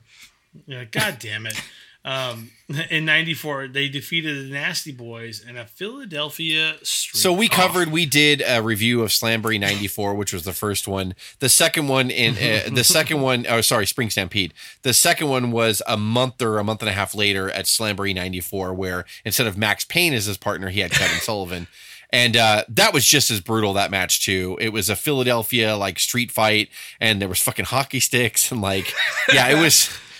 Yeah, 0.65 0.85
God 0.85 1.17
damn 1.19 1.45
it. 1.45 1.61
Um, 2.03 2.49
in 2.89 3.05
'94, 3.05 3.67
they 3.67 3.87
defeated 3.87 4.47
the 4.47 4.53
Nasty 4.53 4.91
Boys 4.91 5.45
in 5.47 5.55
a 5.55 5.65
Philadelphia 5.65 6.77
street. 6.81 7.19
So 7.19 7.31
we 7.31 7.47
covered, 7.47 7.91
we 7.91 8.07
did 8.07 8.41
a 8.47 8.61
review 8.63 9.03
of 9.03 9.09
Slamboree 9.09 9.59
'94, 9.59 10.15
which 10.15 10.33
was 10.33 10.43
the 10.43 10.53
first 10.53 10.87
one. 10.87 11.13
The 11.39 11.49
second 11.49 11.87
one 11.87 12.09
in 12.09 12.33
uh, 12.33 12.69
the 12.73 12.83
second 12.83 13.21
one, 13.21 13.45
oh 13.47 13.61
sorry, 13.61 13.85
Spring 13.85 14.09
Stampede. 14.09 14.51
The 14.81 14.95
second 14.95 15.29
one 15.29 15.51
was 15.51 15.83
a 15.87 15.95
month 15.95 16.41
or 16.41 16.57
a 16.57 16.63
month 16.63 16.81
and 16.81 16.89
a 16.89 16.93
half 16.93 17.13
later 17.13 17.51
at 17.51 17.65
Slamboree 17.65 18.15
'94, 18.15 18.73
where 18.73 19.05
instead 19.23 19.45
of 19.45 19.55
Maxx 19.55 19.85
Payne 19.85 20.13
as 20.13 20.25
his 20.25 20.37
partner, 20.37 20.69
he 20.69 20.79
had 20.79 20.91
Kevin 20.91 21.17
Sullivan. 21.21 21.67
And 22.13 22.35
uh, 22.35 22.65
that 22.67 22.93
was 22.93 23.05
just 23.05 23.31
as 23.31 23.39
brutal 23.39 23.73
that 23.73 23.89
match 23.89 24.25
too. 24.25 24.57
It 24.59 24.73
was 24.73 24.89
a 24.89 24.97
Philadelphia 24.97 25.77
like 25.77 25.99
street 25.99 26.31
fight, 26.31 26.69
and 26.99 27.21
there 27.21 27.29
was 27.29 27.39
fucking 27.39 27.65
hockey 27.65 27.99
sticks 27.99 28.51
and 28.51 28.59
like, 28.59 28.91
yeah, 29.31 29.47
it 29.49 29.61
was 29.61 29.89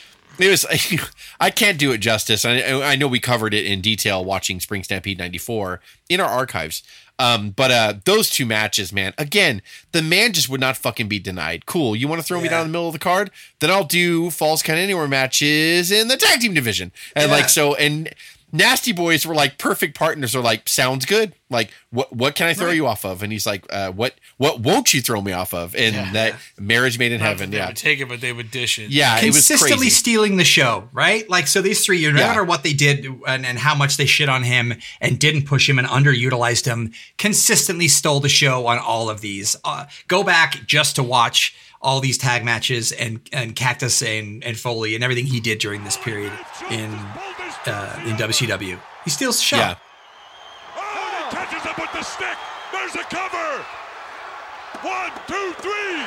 it 0.44 0.50
was 0.50 0.66
I 1.39 1.50
can't 1.50 1.78
do 1.78 1.92
it 1.92 2.00
justice. 2.00 2.46
I, 2.46 2.60
I 2.82 2.96
know 2.96 3.08
we 3.08 3.20
covered 3.20 3.54
it 3.54 3.66
in 3.66 3.82
detail 3.82 4.24
watching 4.24 4.60
Spring 4.60 4.84
Stampede 4.84 5.18
94 5.18 5.82
in 6.10 6.20
our 6.20 6.30
archives. 6.30 6.84
Um, 7.20 7.52
but 7.52 7.70
uh, 7.70 7.94
those 8.06 8.32
two 8.32 8.48
matches, 8.48 8.92
man, 8.92 9.14
again, 9.16 9.62
the 9.92 10.02
man 10.02 10.34
just 10.34 10.50
would 10.50 10.60
not 10.60 10.76
fucking 10.76 11.08
be 11.08 11.20
denied. 11.20 11.68
Cool. 11.68 11.96
You 11.96 12.08
want 12.08 12.20
to 12.20 12.26
throw 12.28 12.39
yeah. 12.39 12.44
me 12.44 12.50
down 12.50 12.62
in 12.62 12.68
the 12.68 12.72
middle 12.72 12.88
of 12.88 12.94
the 12.94 13.00
card? 13.00 13.30
Then 13.60 13.70
I'll 13.70 13.84
do 13.84 14.32
Falls 14.32 14.64
Count 14.64 14.80
Anywhere 14.80 15.08
matches 15.08 15.92
in 15.92 16.08
the 16.08 16.18
tag 16.18 16.39
team 16.39 16.56
division. 16.56 16.92
And 17.16 17.30
yeah. 17.30 17.36
like, 17.36 17.50
so, 17.50 17.76
and 17.76 18.12
Nasty 18.52 18.91
Boys 18.91 19.26
were 19.26 19.36
like 19.36 19.58
perfect 19.58 19.97
partners. 19.97 20.34
They're 20.34 20.41
like, 20.41 20.68
sounds 20.68 21.06
good. 21.06 21.34
Like, 21.49 21.72
what 21.89 22.14
what 22.16 22.36
can 22.36 22.47
I 22.47 22.54
throw 22.54 22.68
Right. 22.68 22.76
you 22.76 22.88
off 22.88 23.04
of? 23.06 23.24
And 23.24 23.32
he's 23.32 23.45
like, 23.45 23.66
uh, 23.70 23.91
what 23.91 24.16
what 24.38 24.60
won't 24.62 24.93
you 24.93 25.02
throw 25.02 25.22
me 25.22 25.32
off 25.34 25.54
of? 25.54 25.76
And 25.76 25.95
Yeah. 25.95 26.12
that 26.14 26.36
marriage 26.60 26.97
made 26.97 27.12
in 27.12 27.20
Not 27.20 27.28
heaven. 27.28 27.52
They 27.52 27.58
Yeah, 27.58 27.68
would 27.68 27.76
take 27.78 27.99
it, 27.99 28.08
but 28.08 28.22
they 28.22 28.32
would 28.34 28.52
dish 28.52 28.80
it. 28.80 28.89
yeah, 28.89 29.20
it 29.20 29.28
was 29.28 29.36
consistently 29.36 29.78
crazy. 29.86 29.89
stealing 29.89 30.38
the 30.38 30.43
show, 30.45 30.89
right? 30.93 31.30
Like, 31.30 31.47
so 31.47 31.62
these 31.62 31.86
three, 31.86 32.02
no 32.04 32.08
Yeah. 32.20 32.28
matter 32.28 32.43
what 32.43 32.64
they 32.64 32.74
did 32.74 33.06
and, 33.28 33.45
and 33.45 33.60
how 33.60 33.76
much 33.76 33.97
they 33.97 34.06
shit 34.06 34.30
on 34.30 34.43
him 34.43 34.74
and 35.02 35.20
didn't 35.20 35.43
push 35.45 35.68
him 35.70 35.78
and 35.80 35.88
underutilized 35.88 36.66
him, 36.66 36.93
consistently 37.18 37.88
stole 37.88 38.20
the 38.20 38.30
show 38.30 38.68
on 38.68 38.78
all 38.80 39.10
of 39.10 39.22
these. 39.22 39.56
Uh, 39.64 39.86
go 40.08 40.24
back 40.24 40.66
just 40.68 40.95
to 40.95 41.04
watch 41.04 41.54
all 41.82 41.99
these 41.99 42.18
tag 42.18 42.45
matches 42.45 42.91
and 42.91 43.20
and 43.34 43.56
Cactus 43.56 44.02
and, 44.04 44.43
and 44.43 44.58
Foley 44.58 44.93
and 44.95 45.04
everything 45.04 45.26
he 45.26 45.39
did 45.39 45.58
during 45.60 45.84
this 45.84 45.97
period 45.97 46.32
in 46.70 46.91
uh, 47.68 47.99
in 48.05 48.16
WCW. 48.16 48.80
He 49.03 49.09
steals 49.09 49.38
the 49.38 49.43
show. 49.43 49.57
Yeah. 49.57 49.76
Oh, 50.78 51.28
he 51.30 51.36
catches 51.36 51.64
him 51.64 51.74
with 51.78 51.91
the 51.93 52.03
stick. 52.03 52.38
There's 52.72 52.95
a 52.95 53.03
cover. 53.09 53.64
One, 54.82 55.12
two, 55.28 55.53
three. 55.62 56.03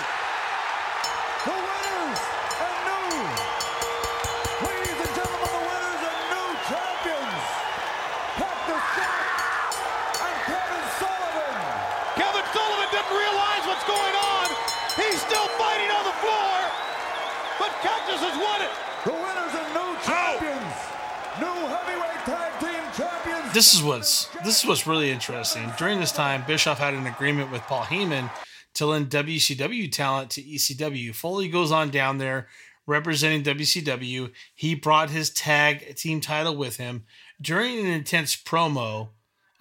This 23.55 23.73
is 23.73 23.83
what's 23.83 24.27
this 24.45 24.61
is 24.61 24.67
what's 24.67 24.87
really 24.87 25.11
interesting. 25.11 25.73
During 25.79 26.01
this 26.01 26.11
time, 26.11 26.43
Bischoff 26.47 26.79
had 26.79 26.93
an 26.93 27.07
agreement 27.07 27.53
with 27.53 27.63
Paul 27.63 27.85
Heyman 27.85 28.29
to 28.75 28.87
lend 28.87 29.11
WCW 29.11 29.91
talent 29.91 30.31
to 30.31 30.43
ECW. 30.43 31.15
Foley 31.15 31.49
goes 31.49 31.71
on 31.71 31.91
down 31.91 32.19
there 32.19 32.49
representing 32.85 33.45
WCW. 33.45 34.33
He 34.55 34.75
brought 34.75 35.11
his 35.11 35.31
tag 35.31 35.95
team 35.95 36.21
title 36.21 36.57
with 36.57 36.79
him 36.79 37.05
during 37.41 37.79
an 37.79 37.87
intense 37.87 38.35
promo, 38.35 39.11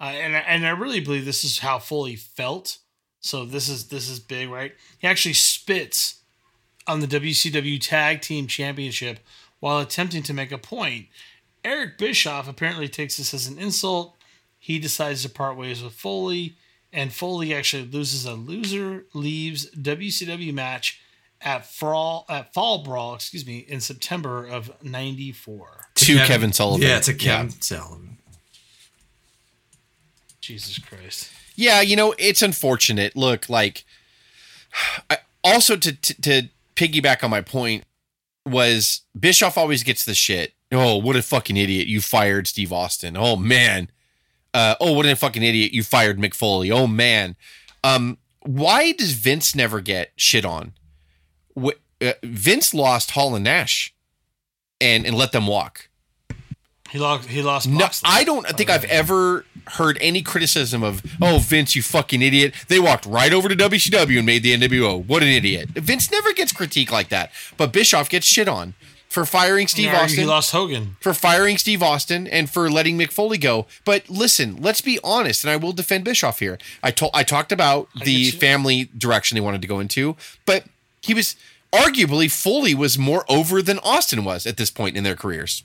uh, 0.00 0.04
and 0.04 0.34
and 0.34 0.66
I 0.66 0.70
really 0.70 1.00
believe 1.00 1.24
this 1.24 1.44
is 1.44 1.60
how 1.60 1.78
Foley 1.78 2.16
felt. 2.16 2.78
So 3.20 3.44
this 3.44 3.68
is 3.68 3.88
this 3.88 4.10
is 4.10 4.18
big, 4.18 4.50
right? 4.50 4.74
He 4.98 5.06
actually 5.06 5.34
spits 5.34 6.20
on 6.88 6.98
the 6.98 7.06
WCW 7.06 7.80
Tag 7.80 8.22
Team 8.22 8.48
Championship 8.48 9.20
while 9.60 9.78
attempting 9.78 10.24
to 10.24 10.34
make 10.34 10.50
a 10.50 10.58
point. 10.58 11.06
Eric 11.64 11.98
Bischoff 11.98 12.48
apparently 12.48 12.88
takes 12.88 13.16
this 13.16 13.32
as 13.32 13.46
an 13.46 13.58
insult. 13.58 14.16
He 14.58 14.78
decides 14.78 15.22
to 15.22 15.28
part 15.28 15.56
ways 15.56 15.82
with 15.82 15.92
Foley, 15.94 16.56
and 16.92 17.12
Foley 17.12 17.54
actually 17.54 17.86
loses 17.86 18.24
a 18.24 18.34
loser 18.34 19.04
leaves 19.14 19.70
WCW 19.74 20.52
match 20.52 21.00
at 21.40 21.66
Fall 21.66 22.24
at 22.28 22.54
Fall 22.54 22.82
Brawl, 22.82 23.14
excuse 23.14 23.46
me, 23.46 23.58
in 23.58 23.80
September 23.80 24.46
of 24.46 24.70
'94. 24.82 25.86
To 25.96 26.16
Kevin 26.18 26.52
Sullivan. 26.52 26.86
Yeah, 26.86 27.00
to 27.00 27.14
Kevin 27.14 27.46
Yeah. 27.48 27.52
Sullivan. 27.60 28.18
Jesus 30.40 30.78
Christ. 30.78 31.30
Yeah, 31.56 31.80
you 31.80 31.96
know, 31.96 32.14
it's 32.18 32.42
unfortunate. 32.42 33.16
Look, 33.16 33.48
like, 33.48 33.84
I, 35.08 35.18
also 35.42 35.76
to, 35.76 35.92
to 35.92 36.14
to 36.22 36.42
piggyback 36.76 37.22
on 37.22 37.30
my 37.30 37.40
point 37.40 37.84
was 38.46 39.02
Bischoff 39.18 39.56
always 39.56 39.82
gets 39.82 40.04
the 40.04 40.14
shit. 40.14 40.52
Oh, 40.74 40.96
what 40.96 41.16
a 41.16 41.22
fucking 41.22 41.56
idiot! 41.56 41.86
You 41.86 42.00
fired 42.00 42.46
Steve 42.46 42.72
Austin. 42.72 43.16
Oh 43.16 43.36
man. 43.36 43.90
Uh, 44.52 44.76
oh, 44.80 44.92
what 44.92 45.06
a 45.06 45.16
fucking 45.16 45.42
idiot! 45.42 45.72
You 45.72 45.82
fired 45.82 46.18
Mick 46.18 46.34
Foley. 46.34 46.70
Oh 46.70 46.86
man. 46.86 47.36
Um, 47.82 48.18
why 48.40 48.92
does 48.92 49.12
Vince 49.12 49.54
never 49.54 49.80
get 49.80 50.12
shit 50.16 50.44
on? 50.44 50.72
Wh- 51.58 51.78
uh, 52.00 52.12
Vince 52.22 52.74
lost 52.74 53.12
Hall 53.12 53.34
and 53.34 53.44
Nash, 53.44 53.94
and 54.80 55.06
and 55.06 55.16
let 55.16 55.32
them 55.32 55.46
walk. 55.46 55.88
He 56.90 57.00
lost. 57.00 57.28
He 57.28 57.42
lost. 57.42 57.66
No, 57.66 57.78
Moxley. 57.78 58.08
I 58.10 58.22
don't 58.22 58.46
think 58.50 58.70
I've 58.70 58.84
ever 58.84 59.44
heard 59.66 59.98
any 60.00 60.22
criticism 60.22 60.84
of, 60.84 61.02
oh, 61.20 61.38
Vince, 61.38 61.74
you 61.74 61.82
fucking 61.82 62.22
idiot. 62.22 62.54
They 62.68 62.78
walked 62.78 63.06
right 63.06 63.32
over 63.32 63.48
to 63.48 63.56
WCW 63.56 64.18
and 64.18 64.26
made 64.26 64.42
the 64.42 64.56
NWO. 64.56 65.04
What 65.04 65.22
an 65.22 65.30
idiot. 65.30 65.70
Vince 65.70 66.12
never 66.12 66.32
gets 66.32 66.52
critique 66.52 66.92
like 66.92 67.08
that. 67.08 67.32
But 67.56 67.72
Bischoff 67.72 68.08
gets 68.08 68.26
shit 68.26 68.46
on 68.46 68.74
for 69.14 69.24
firing 69.24 69.68
Steve 69.68 69.94
Austin. 69.94 70.18
He 70.20 70.26
lost 70.26 70.50
Hogan. 70.50 70.96
For 71.00 71.14
firing 71.14 71.56
Steve 71.56 71.82
Austin 71.82 72.26
and 72.26 72.50
for 72.50 72.68
letting 72.68 72.98
Mick 72.98 73.12
Foley 73.12 73.38
go. 73.38 73.66
But 73.84 74.10
listen, 74.10 74.60
let's 74.60 74.80
be 74.80 74.98
honest, 75.04 75.44
and 75.44 75.50
I 75.52 75.56
will 75.56 75.72
defend 75.72 76.04
Bischoff 76.04 76.40
here. 76.40 76.58
I 76.82 76.90
told 76.90 77.12
I 77.14 77.22
talked 77.22 77.52
about 77.52 77.88
the 78.04 78.32
family 78.32 78.90
direction 78.98 79.36
they 79.36 79.40
wanted 79.40 79.62
to 79.62 79.68
go 79.68 79.78
into, 79.78 80.16
but 80.44 80.64
he 81.00 81.14
was 81.14 81.36
arguably 81.72 82.30
Foley 82.30 82.74
was 82.74 82.98
more 82.98 83.24
over 83.28 83.62
than 83.62 83.78
Austin 83.80 84.24
was 84.24 84.46
at 84.46 84.56
this 84.56 84.70
point 84.70 84.96
in 84.96 85.04
their 85.04 85.16
careers. 85.16 85.62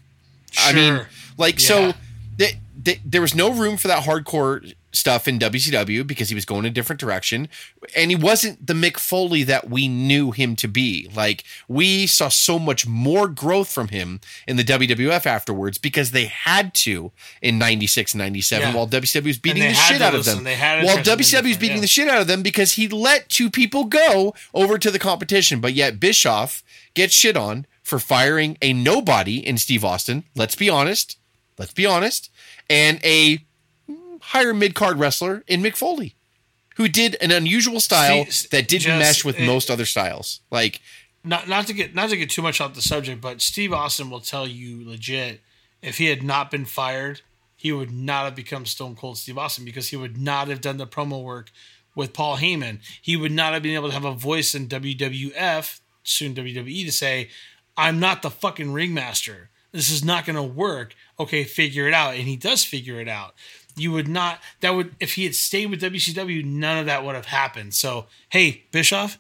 I 0.58 0.74
mean, 0.74 1.02
like 1.38 1.60
Yeah. 1.60 1.68
so 1.68 1.94
th- 2.38 2.56
th- 2.86 3.00
there 3.06 3.22
was 3.22 3.34
no 3.36 3.52
room 3.52 3.78
for 3.78 3.88
that 3.88 4.04
hardcore 4.04 4.74
stuff 4.92 5.28
in 5.28 5.38
WCW 5.40 6.06
because 6.06 6.30
he 6.30 6.36
was 6.36 6.46
going 6.46 6.66
a 6.66 6.70
different 6.70 7.00
direction 7.00 7.48
and 7.96 8.10
he 8.10 8.16
wasn't 8.16 8.66
the 8.66 8.74
Mick 8.74 8.98
Foley 8.98 9.44
that 9.44 9.70
we 9.70 9.88
knew 9.88 10.32
him 10.32 10.56
to 10.58 10.68
be. 10.68 11.10
Like 11.16 11.44
we 11.68 12.08
saw 12.08 12.30
so 12.30 12.58
much 12.58 12.88
more 12.88 13.28
growth 13.28 13.72
from 13.72 13.90
him 13.90 14.20
in 14.48 14.58
the 14.58 14.64
WWF 14.64 15.26
afterwards 15.26 15.78
because 15.78 16.12
they 16.12 16.26
had 16.26 16.74
to 16.76 17.12
in 17.42 17.58
96 17.60 18.14
and 18.14 18.20
97 18.20 18.68
Yeah. 18.70 18.76
while 18.76 18.88
WCW 18.88 19.26
was 19.26 19.38
beating 19.38 19.64
the 19.64 19.74
shit 19.74 20.02
out 20.02 20.16
of 20.16 20.26
them. 20.26 20.44
They 20.44 20.56
had 20.56 20.84
While 20.84 20.98
WCW 20.98 21.44
was 21.50 21.58
beating 21.58 21.78
yeah. 21.78 21.82
the 21.82 21.88
shit 21.88 22.08
out 22.08 22.22
of 22.22 22.28
them 22.28 22.42
because 22.42 22.74
he 22.74 22.88
let 22.88 23.30
two 23.30 23.50
people 23.50 23.86
go 23.86 24.34
over 24.54 24.78
to 24.78 24.90
the 24.92 25.00
competition, 25.00 25.60
but 25.62 25.74
yet 25.74 26.00
Bischoff 26.00 26.64
gets 26.94 27.14
shit 27.14 27.38
on 27.38 27.66
for 27.84 28.00
firing 28.00 28.58
a 28.62 28.74
nobody 28.74 29.46
in 29.46 29.58
Steve 29.58 29.84
Austin. 29.86 30.24
Let's 30.36 30.56
be 30.56 30.70
honest. 30.70 31.18
Let's 31.58 31.74
be 31.74 31.86
honest. 31.86 32.32
And 32.70 33.00
a 33.04 33.46
higher 34.30 34.54
mid 34.54 34.76
card 34.76 34.98
wrestler 35.00 35.44
in 35.48 35.62
Mick 35.62 35.76
Foley, 35.76 36.16
who 36.76 36.88
did 36.88 37.16
an 37.22 37.32
unusual 37.32 37.80
style 37.80 38.26
Steve- 38.30 38.50
that 38.52 38.68
didn't 38.68 38.84
just- 38.84 39.00
mesh 39.00 39.26
with 39.26 39.40
it- 39.40 39.46
most 39.46 39.70
other 39.70 39.86
styles. 39.86 40.40
Like, 40.52 40.82
not 41.24 41.48
not 41.48 41.68
to 41.68 41.74
get 41.74 41.94
not 41.94 42.10
to 42.10 42.18
get 42.18 42.30
too 42.30 42.42
much 42.42 42.62
off 42.62 42.74
the 42.74 42.82
subject, 42.82 43.22
but 43.22 43.42
Steve 43.42 43.74
Austin 43.74 44.10
will 44.10 44.22
tell 44.22 44.48
you 44.48 44.88
legit 44.88 45.42
if 45.82 45.98
he 45.98 46.06
had 46.06 46.24
not 46.24 46.52
been 46.52 46.66
fired, 46.66 47.22
he 47.56 47.72
would 47.72 47.92
not 47.92 48.26
have 48.26 48.36
become 48.36 48.66
Stone 48.66 48.96
Cold 48.96 49.18
Steve 49.18 49.38
Austin 49.38 49.66
because 49.66 49.90
he 49.90 49.96
would 49.96 50.18
not 50.18 50.48
have 50.48 50.62
done 50.62 50.78
the 50.78 50.88
promo 50.88 51.22
work 51.22 51.52
with 51.96 52.14
Paul 52.14 52.38
Heyman. 52.38 52.80
He 53.02 53.18
would 53.18 53.32
not 53.32 53.54
have 53.54 53.64
been 53.64 53.76
able 53.76 53.90
to 53.90 53.94
have 53.94 54.06
a 54.06 54.14
voice 54.14 54.56
in 54.56 54.68
WWF, 54.68 55.80
soon 56.04 56.34
WWE, 56.34 56.86
to 56.86 56.92
say, 56.92 57.30
"I'm 57.76 58.00
not 58.00 58.22
the 58.22 58.32
fucking 58.32 58.72
ringmaster. 58.72 59.50
This 59.72 59.90
is 59.90 60.04
not 60.04 60.26
going 60.26 60.36
to 60.38 60.44
work." 60.44 60.96
Okay, 61.20 61.44
figure 61.44 61.88
it 61.88 61.94
out, 61.94 62.16
and 62.16 62.28
he 62.28 62.38
does 62.38 62.64
figure 62.64 63.02
it 63.02 63.08
out. 63.10 63.36
You 63.80 63.92
would 63.94 64.08
not. 64.08 64.40
That 64.62 64.72
would 64.72 64.96
if 65.00 65.14
he 65.14 65.24
had 65.24 65.36
stayed 65.36 65.68
with 65.68 65.82
WCW, 65.82 66.44
none 66.46 66.78
of 66.78 66.86
that 66.86 67.04
would 67.04 67.16
have 67.16 67.26
happened. 67.26 67.74
So, 67.74 68.06
hey, 68.30 68.64
Bischoff, 68.72 69.18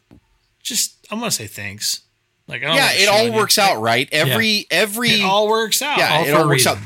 just 0.61 1.07
I'm 1.11 1.19
gonna 1.19 1.31
say 1.31 1.47
thanks. 1.47 2.01
Like 2.47 2.63
I 2.63 2.67
don't 2.67 2.75
yeah, 2.75 2.91
it 2.93 3.07
all 3.07 3.19
on 3.25 3.31
you. 3.31 3.33
works 3.33 3.57
out, 3.57 3.79
right? 3.81 4.09
Every 4.11 4.65
every 4.71 5.09
It 5.09 5.23
all 5.23 5.47
works 5.47 5.81
out. 5.81 5.97
Yeah, 5.97 6.17
All 6.17 6.25
it 6.25 6.31
all 6.33 6.43
a 6.43 6.47
works 6.47 6.65
out. 6.65 6.77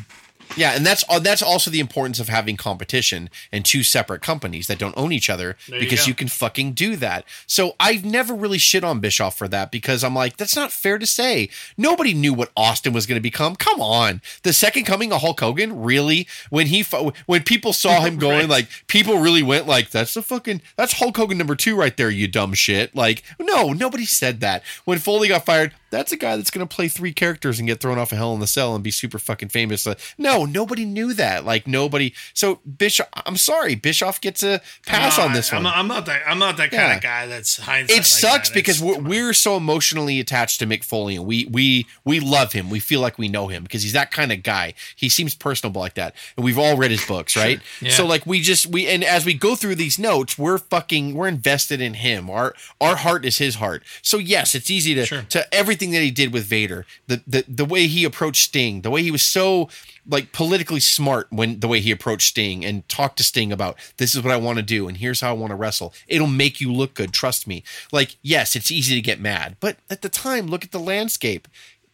Yeah, 0.56 0.76
and 0.76 0.86
that's 0.86 1.04
uh, 1.10 1.20
that's 1.20 1.42
also 1.42 1.72
the 1.72 1.80
importance 1.80 2.20
of 2.20 2.30
having 2.30 2.58
competition 2.58 3.30
and 3.52 3.66
two 3.66 3.84
separate 3.84 4.22
companies 4.22 4.68
that 4.68 4.78
don't 4.78 4.96
own 4.98 5.12
each 5.12 5.30
other 5.30 5.56
There 5.68 5.80
because 5.80 6.02
go. 6.02 6.10
you, 6.10 6.14
can 6.14 6.28
fucking 6.28 6.74
do 6.74 6.96
that. 6.98 7.26
So 7.48 7.76
I've 7.80 8.06
never 8.06 8.34
really 8.34 8.58
shit 8.58 8.84
on 8.84 9.00
Bischoff 9.00 9.38
for 9.38 9.48
that 9.48 9.72
because 9.72 10.04
I'm 10.04 10.14
like, 10.14 10.38
that's 10.38 10.56
not 10.56 10.72
fair 10.72 10.98
to 11.00 11.06
say. 11.06 11.50
Nobody 11.78 12.14
knew 12.14 12.34
what 12.34 12.52
Austin 12.56 12.94
was 12.94 13.06
going 13.06 13.18
to 13.18 13.22
become. 13.22 13.56
Come 13.56 13.82
on, 13.82 14.22
the 14.44 14.54
second 14.54 14.86
coming 14.86 15.12
of 15.12 15.22
Hulk 15.22 15.40
Hogan, 15.40 15.82
really? 15.82 16.28
When 16.50 16.68
he 16.68 16.84
when 17.26 17.44
people 17.44 17.74
saw 17.74 18.02
him 18.02 18.18
going, 18.20 18.48
like 18.48 18.68
people 18.88 19.20
really 19.20 19.44
went 19.44 19.68
like, 19.68 19.90
that's 19.90 20.14
the 20.14 20.22
fucking 20.22 20.62
that's 20.76 20.94
Hulk 20.94 21.18
Hogan 21.18 21.38
number 21.38 21.56
two 21.56 21.76
right 21.76 21.96
there, 21.96 22.10
you 22.10 22.28
dumb 22.28 22.54
shit. 22.54 22.96
Like, 22.96 23.24
no, 23.40 23.74
nobody 23.74 24.06
said 24.06 24.40
that. 24.42 24.64
When 24.86 25.00
Foley 25.00 25.30
got 25.30 25.46
fired, 25.46 25.74
that's 25.94 26.12
a 26.12 26.18
guy 26.18 26.36
that's 26.36 26.50
going 26.52 26.68
to 26.68 26.76
play 26.76 26.88
three 26.88 27.14
characters 27.14 27.60
and 27.60 27.68
get 27.68 27.80
thrown 27.80 27.98
off 27.98 28.12
a 28.12 28.16
Hell 28.16 28.34
in 28.34 28.40
the 28.40 28.48
Cell 28.48 28.76
and 28.76 28.84
be 28.84 28.92
super 28.92 29.20
fucking 29.20 29.50
famous. 29.50 29.88
No, 30.18 30.46
nobody 30.46 30.86
knew 30.86 31.14
that. 31.14 31.46
Like 31.46 31.68
nobody. 31.68 32.14
So 32.34 32.60
Bischoff, 32.66 33.08
I'm 33.26 33.38
sorry, 33.38 33.76
Bischoff 33.76 34.20
gets 34.20 34.44
a 34.44 34.62
pass 34.86 35.18
No, 35.18 35.26
on 35.26 35.34
this 35.34 35.52
I, 35.54 35.58
one. 35.58 35.66
I'm 35.68 35.72
not, 35.72 35.78
I'm 35.78 35.88
not 35.88 36.06
that. 36.08 36.22
I'm 36.28 36.40
not 36.40 36.58
that 36.58 36.72
kind 36.72 36.94
of 36.94 37.02
guy. 37.02 37.28
That's 37.28 37.58
hindsight. 37.58 37.94
it 37.96 38.00
like 38.00 38.06
sucks 38.06 38.50
that. 38.50 38.56
because 38.56 38.82
we're, 38.82 39.00
we're 39.00 39.34
so 39.34 39.56
emotionally 39.58 40.20
attached 40.20 40.60
to 40.60 40.66
Mick 40.66 40.84
Foley 40.84 41.16
and 41.16 41.26
we 41.26 41.46
we 41.52 41.86
we 42.04 42.20
love 42.20 42.54
him. 42.54 42.70
We 42.70 42.80
feel 42.80 43.00
like 43.02 43.18
we 43.18 43.30
know 43.30 43.48
him 43.48 43.64
because 43.64 43.84
he's 43.84 43.94
that 43.94 44.12
kind 44.12 44.32
of 44.32 44.44
guy. 44.44 44.74
He 44.96 45.10
seems 45.10 45.36
personable 45.36 45.82
like 45.82 45.94
that, 45.96 46.16
and 46.36 46.44
we've 46.44 46.58
all 46.60 46.76
read 46.76 46.92
his 46.92 47.06
books, 47.06 47.36
right? 47.38 47.60
Yeah. 47.82 47.92
So 47.92 48.06
like 48.06 48.26
we 48.26 48.42
just 48.42 48.68
we 48.68 48.88
and 48.88 49.04
as 49.04 49.26
we 49.26 49.34
go 49.34 49.56
through 49.56 49.76
these 49.76 50.00
notes, 50.00 50.38
we're 50.38 50.58
fucking 50.58 51.14
we're 51.14 51.28
invested 51.28 51.82
in 51.82 51.94
him. 51.96 52.30
Our 52.30 52.54
our 52.82 52.96
heart 52.96 53.26
is 53.26 53.38
his 53.38 53.56
heart. 53.56 53.84
So 54.02 54.18
yes, 54.18 54.56
it's 54.56 54.72
easy 54.72 54.96
to 54.96 55.06
Sure. 55.06 55.24
to 55.30 55.54
everything 55.54 55.83
everything 55.84 55.92
that 56.00 56.04
he 56.04 56.12
did 56.12 56.34
with 56.34 56.46
Vader, 56.46 56.86
the 57.08 57.22
the 57.28 57.46
the 57.48 57.66
way 57.66 57.88
he 57.88 58.06
approached 58.06 58.46
Sting, 58.46 58.82
the 58.82 58.90
way 58.90 59.04
he 59.04 59.12
was 59.12 59.22
so 59.22 59.70
like 60.08 60.32
politically 60.32 60.80
smart 60.80 61.28
when 61.30 61.60
the 61.60 61.68
way 61.68 61.80
he 61.80 61.92
approached 61.92 62.30
Sting 62.30 62.66
and 62.66 62.88
talked 62.90 63.18
to 63.18 63.24
Sting 63.24 63.52
about 63.52 63.78
this 63.98 64.16
is 64.16 64.22
what 64.22 64.34
I 64.34 64.38
want 64.38 64.58
to 64.58 64.64
do 64.64 64.88
and 64.88 64.98
here's 64.98 65.22
how 65.22 65.30
I 65.30 65.34
want 65.38 65.52
to 65.52 65.56
wrestle. 65.56 65.94
It'll 66.08 66.28
make 66.28 66.60
you 66.62 66.72
look 66.72 66.94
good, 66.94 67.14
trust 67.14 67.48
me. 67.48 67.64
Like, 67.92 68.18
yes, 68.22 68.56
it's 68.56 68.72
easy 68.72 68.96
to 68.96 69.02
get 69.02 69.20
mad, 69.20 69.58
but 69.60 69.78
at 69.90 70.02
the 70.02 70.10
time, 70.10 70.48
look 70.48 70.64
at 70.64 70.72
the 70.72 70.80
landscape. 70.80 71.48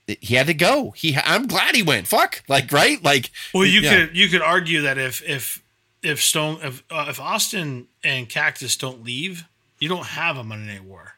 He 0.08 0.36
had 0.36 0.48
to 0.48 0.56
go. 0.56 0.92
He, 0.92 1.16
I'm 1.24 1.46
glad 1.46 1.76
he 1.76 1.84
went. 1.84 2.08
Fuck, 2.08 2.42
like, 2.48 2.72
right? 2.72 3.04
Like, 3.04 3.30
Well, 3.54 3.66
you 3.66 3.82
yeah. 3.82 4.08
could 4.08 4.18
you 4.18 4.28
could 4.28 4.42
argue 4.42 4.82
that 4.82 4.98
if 4.98 5.22
if 5.22 5.62
if 6.02 6.24
Stone 6.24 6.60
if 6.64 6.84
uh, 6.90 7.06
if 7.10 7.20
Austin 7.20 7.88
and 8.04 8.28
Cactus 8.28 8.76
don't 8.76 9.04
leave, 9.04 9.46
you 9.78 9.88
don't 9.88 10.08
have 10.08 10.36
a 10.38 10.44
Monday 10.44 10.74
Night 10.74 10.84
War. 10.84 11.14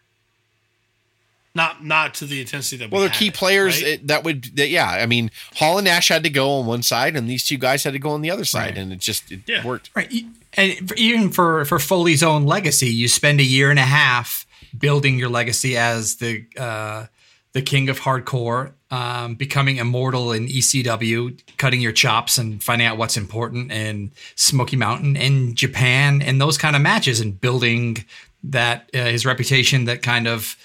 Not 1.53 1.83
not 1.83 2.13
to 2.15 2.25
the 2.25 2.39
intensity 2.39 2.77
that 2.77 2.89
we 2.89 2.93
Well, 2.93 3.01
they're 3.01 3.09
key 3.09 3.27
it, 3.27 3.33
players. 3.33 3.81
right? 3.81 3.91
It, 3.93 4.07
that 4.07 4.23
would, 4.23 4.55
that, 4.55 4.69
yeah. 4.69 4.87
I 4.89 5.05
mean, 5.05 5.31
Hall 5.55 5.77
and 5.77 5.85
Nash 5.85 6.07
had 6.07 6.23
to 6.23 6.29
go 6.29 6.49
on 6.51 6.65
one 6.65 6.81
side, 6.81 7.15
and 7.17 7.29
these 7.29 7.45
two 7.45 7.57
guys 7.57 7.83
had 7.83 7.91
to 7.93 7.99
go 7.99 8.11
on 8.11 8.21
the 8.21 8.31
other 8.31 8.45
side, 8.45 8.69
Right. 8.69 8.77
and 8.77 8.93
it 8.93 8.99
just 8.99 9.31
it 9.31 9.41
Yeah. 9.47 9.65
worked. 9.65 9.89
Right. 9.93 10.09
And 10.53 10.91
even 10.97 11.29
for 11.29 11.65
for 11.65 11.77
Foley's 11.77 12.23
own 12.23 12.45
legacy, 12.45 12.87
you 12.89 13.07
spend 13.09 13.39
a 13.41 13.43
year 13.43 13.69
and 13.69 13.79
a 13.79 13.83
half 13.83 14.45
building 14.77 15.19
your 15.19 15.27
legacy 15.29 15.75
as 15.75 16.15
the 16.17 16.45
uh, 16.57 17.07
the 17.53 17.61
king 17.61 17.89
of 17.89 17.99
hardcore, 17.99 18.71
um, 18.91 19.35
becoming 19.35 19.75
immortal 19.75 20.31
in 20.31 20.47
ECW, 20.47 21.37
cutting 21.57 21.81
your 21.81 21.91
chops 21.91 22.37
and 22.37 22.63
finding 22.63 22.87
out 22.87 22.97
what's 22.97 23.17
important, 23.17 23.73
in 23.73 24.11
Smoky 24.35 24.77
Mountain 24.77 25.17
in 25.17 25.53
Japan, 25.53 26.21
and 26.21 26.39
those 26.39 26.57
kind 26.57 26.77
of 26.77 26.81
matches, 26.81 27.19
and 27.19 27.41
building 27.41 28.05
that 28.43 28.89
uh, 28.93 28.99
his 29.03 29.25
reputation 29.25 29.83
that 29.85 30.01
kind 30.01 30.27
of 30.29 30.55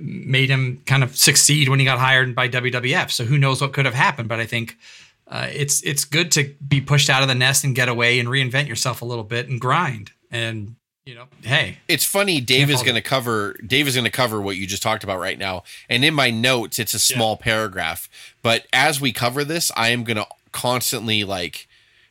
made 0.00 0.50
him 0.50 0.82
kind 0.86 1.02
of 1.02 1.16
succeed 1.16 1.68
when 1.68 1.78
he 1.78 1.84
got 1.84 1.98
hired 1.98 2.34
by 2.34 2.48
WWF. 2.48 3.10
So 3.10 3.24
who 3.24 3.38
knows 3.38 3.60
what 3.60 3.72
could 3.72 3.84
have 3.84 3.94
happened? 3.94 4.28
But 4.28 4.40
I 4.40 4.46
think 4.46 4.76
uh, 5.28 5.48
it's 5.52 5.82
it's 5.82 6.04
good 6.04 6.30
to 6.32 6.54
be 6.66 6.80
pushed 6.80 7.10
out 7.10 7.22
of 7.22 7.28
the 7.28 7.34
nest 7.34 7.64
and 7.64 7.74
get 7.74 7.88
away 7.88 8.18
and 8.18 8.28
reinvent 8.28 8.68
yourself 8.68 9.02
a 9.02 9.04
little 9.04 9.24
bit 9.24 9.48
and 9.48 9.60
grind. 9.60 10.12
And 10.30 10.76
you 11.04 11.14
know, 11.14 11.26
hey, 11.42 11.78
It's 11.86 12.04
funny. 12.04 12.40
Dave 12.40 12.68
is 12.68 12.82
going 12.82 12.96
to 12.96 13.00
cover. 13.00 13.56
Dave 13.64 13.86
is 13.86 13.94
going 13.94 14.04
to 14.06 14.10
cover 14.10 14.40
what 14.40 14.56
you 14.56 14.66
just 14.66 14.82
talked 14.82 15.04
about 15.04 15.20
right 15.20 15.38
now. 15.38 15.62
And 15.88 16.04
in 16.04 16.14
my 16.14 16.30
notes, 16.30 16.80
it's 16.80 16.94
a 16.94 16.98
small 16.98 17.36
paragraph. 17.36 18.08
But 18.42 18.66
as 18.72 19.00
we 19.00 19.12
cover 19.12 19.44
this, 19.44 19.70
I 19.76 19.90
am 19.90 20.02
going 20.02 20.16
to 20.16 20.26
constantly 20.50 21.22
like 21.22 21.68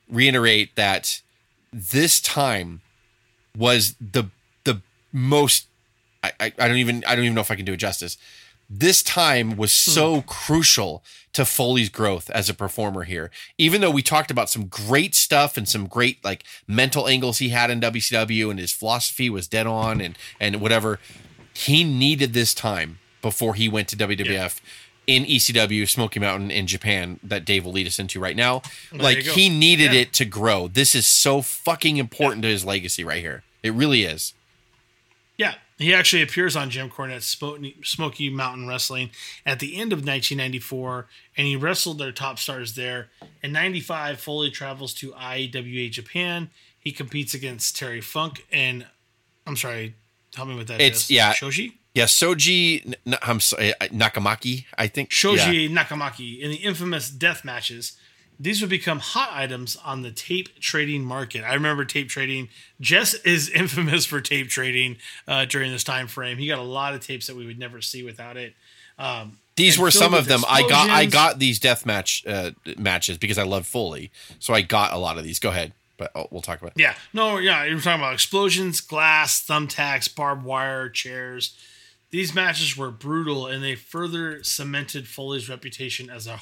reiterate 0.09 0.77
that 0.77 1.21
this 1.73 2.21
time 2.21 2.79
was 3.57 3.95
the 3.99 4.25
the 4.63 4.81
most. 5.11 5.67
I, 6.25 6.31
I, 6.45 6.53
I 6.59 6.67
don't 6.67 6.77
even 6.77 7.03
I 7.05 7.15
don't 7.15 7.25
even 7.25 7.35
know 7.35 7.41
if 7.41 7.51
I 7.51 7.55
can 7.55 7.65
do 7.65 7.73
it 7.73 7.77
justice. 7.77 8.17
This 8.69 9.03
time 9.03 9.57
was 9.57 9.71
hmm. 9.71 9.91
so 9.91 10.21
crucial 10.21 11.03
to 11.33 11.45
Foley's 11.45 11.89
growth 11.89 12.29
as 12.29 12.49
a 12.49 12.53
performer 12.53 13.03
here. 13.03 13.29
Even 13.57 13.81
though 13.81 13.91
we 13.91 14.01
talked 14.01 14.31
about 14.31 14.49
some 14.49 14.67
great 14.67 15.13
stuff 15.13 15.57
and 15.57 15.67
some 15.67 15.85
great 15.85 16.23
like 16.23 16.43
mental 16.67 17.07
angles 17.07 17.39
he 17.39 17.49
had 17.49 17.69
in 17.69 17.81
WCW 17.81 18.49
and 18.49 18.59
his 18.59 18.71
philosophy 18.71 19.29
was 19.29 19.47
dead 19.47 19.67
on 19.67 20.01
and 20.01 20.17
and 20.39 20.61
whatever, 20.61 20.99
he 21.53 21.83
needed 21.83 22.33
this 22.33 22.53
time 22.53 22.99
before 23.21 23.55
he 23.55 23.67
went 23.67 23.87
to 23.89 23.97
WWF 23.97 24.59
in 25.07 25.23
ECW, 25.23 25.87
Smoky 25.87 26.19
Mountain 26.19 26.51
in 26.51 26.67
Japan 26.67 27.19
that 27.23 27.45
Dave 27.45 27.65
will 27.65 27.71
lead 27.71 27.87
us 27.87 27.99
into 27.99 28.19
right 28.19 28.35
now. 28.35 28.61
There 28.91 29.01
like 29.01 29.19
he 29.19 29.49
needed 29.49 29.93
Yeah. 29.93 30.01
it 30.01 30.13
to 30.13 30.25
grow. 30.25 30.67
This 30.67 30.95
is 30.95 31.05
so 31.05 31.41
fucking 31.41 31.97
important 31.97 32.41
to 32.43 32.47
his 32.47 32.65
legacy 32.65 33.03
right 33.03 33.21
here. 33.21 33.43
It 33.61 33.73
really 33.73 34.03
is. 34.03 34.33
He 35.77 35.93
actually 35.93 36.21
appears 36.21 36.55
on 36.55 36.69
Jim 36.69 36.89
Cornette's 36.89 37.25
Smoky, 37.83 38.29
Mountain 38.29 38.67
Wrestling 38.67 39.09
at 39.45 39.59
the 39.59 39.75
end 39.75 39.91
of 39.91 39.99
1994, 39.99 41.07
and 41.35 41.47
he 41.47 41.57
wrestled 41.57 41.97
their 41.97 42.13
top 42.13 42.39
stars 42.39 42.75
there. 42.75 43.09
In 43.43 43.51
'95, 43.51 44.19
Foley 44.19 44.51
travels 44.51 44.93
to 44.95 45.13
IWA 45.13 45.89
Japan. 45.89 46.49
He 46.79 46.91
competes 46.91 47.33
against 47.33 47.75
Terry 47.75 47.99
Funk 47.99 48.45
and 48.51 48.85
I'm 49.47 49.55
sorry, 49.55 49.95
tell 50.31 50.45
me 50.45 50.55
what 50.55 50.67
that 50.67 50.81
is. 50.81 50.87
It's 50.87 51.11
yeah, 51.11 51.33
Shoji. 51.33 51.77
Yeah, 51.93 52.05
Soji 52.05 52.95
I'm 53.21 53.39
sorry, 53.39 53.73
uh, 53.79 53.85
Nakamaki, 53.87 54.65
I 54.77 54.87
think. 54.87 55.11
Shoji 55.11 55.69
Yeah. 55.69 55.83
Nakamaki 55.83 56.39
in 56.39 56.51
the 56.51 56.57
infamous 56.57 57.09
death 57.09 57.45
matches. 57.45 57.97
These 58.39 58.61
would 58.61 58.69
become 58.69 58.99
hot 58.99 59.29
items 59.31 59.77
on 59.77 60.01
the 60.01 60.11
tape 60.11 60.59
trading 60.59 61.03
market. 61.03 61.43
I 61.43 61.53
remember 61.53 61.85
tape 61.85 62.09
trading. 62.09 62.49
Jess 62.81 63.13
is 63.13 63.49
infamous 63.61 64.05
for 64.05 64.21
tape 64.21 64.49
trading 64.49 64.97
uh, 65.27 65.45
during 65.45 65.71
this 65.71 65.83
time 65.83 66.07
frame. 66.07 66.37
He 66.37 66.47
got 66.47 66.59
a 66.59 66.63
lot 66.63 66.93
of 66.93 67.01
tapes 67.01 67.27
that 67.27 67.35
we 67.35 67.45
would 67.45 67.59
never 67.59 67.81
see 67.81 68.03
without 68.03 68.37
it. 68.37 68.53
Um, 68.97 69.39
These 69.55 69.77
were 69.77 69.91
some 69.91 70.13
of 70.13 70.27
them. 70.27 70.43
I 70.47 70.61
got 70.67 70.89
I 70.89 71.05
got 71.05 71.39
these 71.39 71.59
death 71.59 71.85
match 71.85 72.25
uh, 72.25 72.51
matches 72.77 73.17
because 73.17 73.37
I 73.37 73.43
love 73.43 73.65
Foley, 73.67 74.11
so 74.39 74.53
I 74.53 74.61
got 74.61 74.93
a 74.93 74.97
lot 74.97 75.17
of 75.17 75.23
these. 75.23 75.39
Go 75.39 75.49
ahead, 75.49 75.73
but 75.97 76.11
oh, 76.15 76.27
we'll 76.31 76.41
talk 76.41 76.61
about. 76.61 76.73
It. 76.75 76.81
Yeah, 76.81 76.95
no, 77.13 77.37
yeah, 77.37 77.65
you're 77.65 77.79
talking 77.79 78.01
about 78.01 78.13
explosions, 78.13 78.79
glass, 78.81 79.45
thumbtacks, 79.45 80.13
barbed 80.13 80.45
wire, 80.45 80.89
chairs. 80.89 81.57
These 82.11 82.33
matches 82.33 82.77
were 82.77 82.91
brutal, 82.91 83.47
and 83.47 83.61
they 83.61 83.75
further 83.75 84.41
cemented 84.43 85.07
Foley's 85.07 85.49
reputation 85.49 86.09
as 86.09 86.27
a 86.27 86.37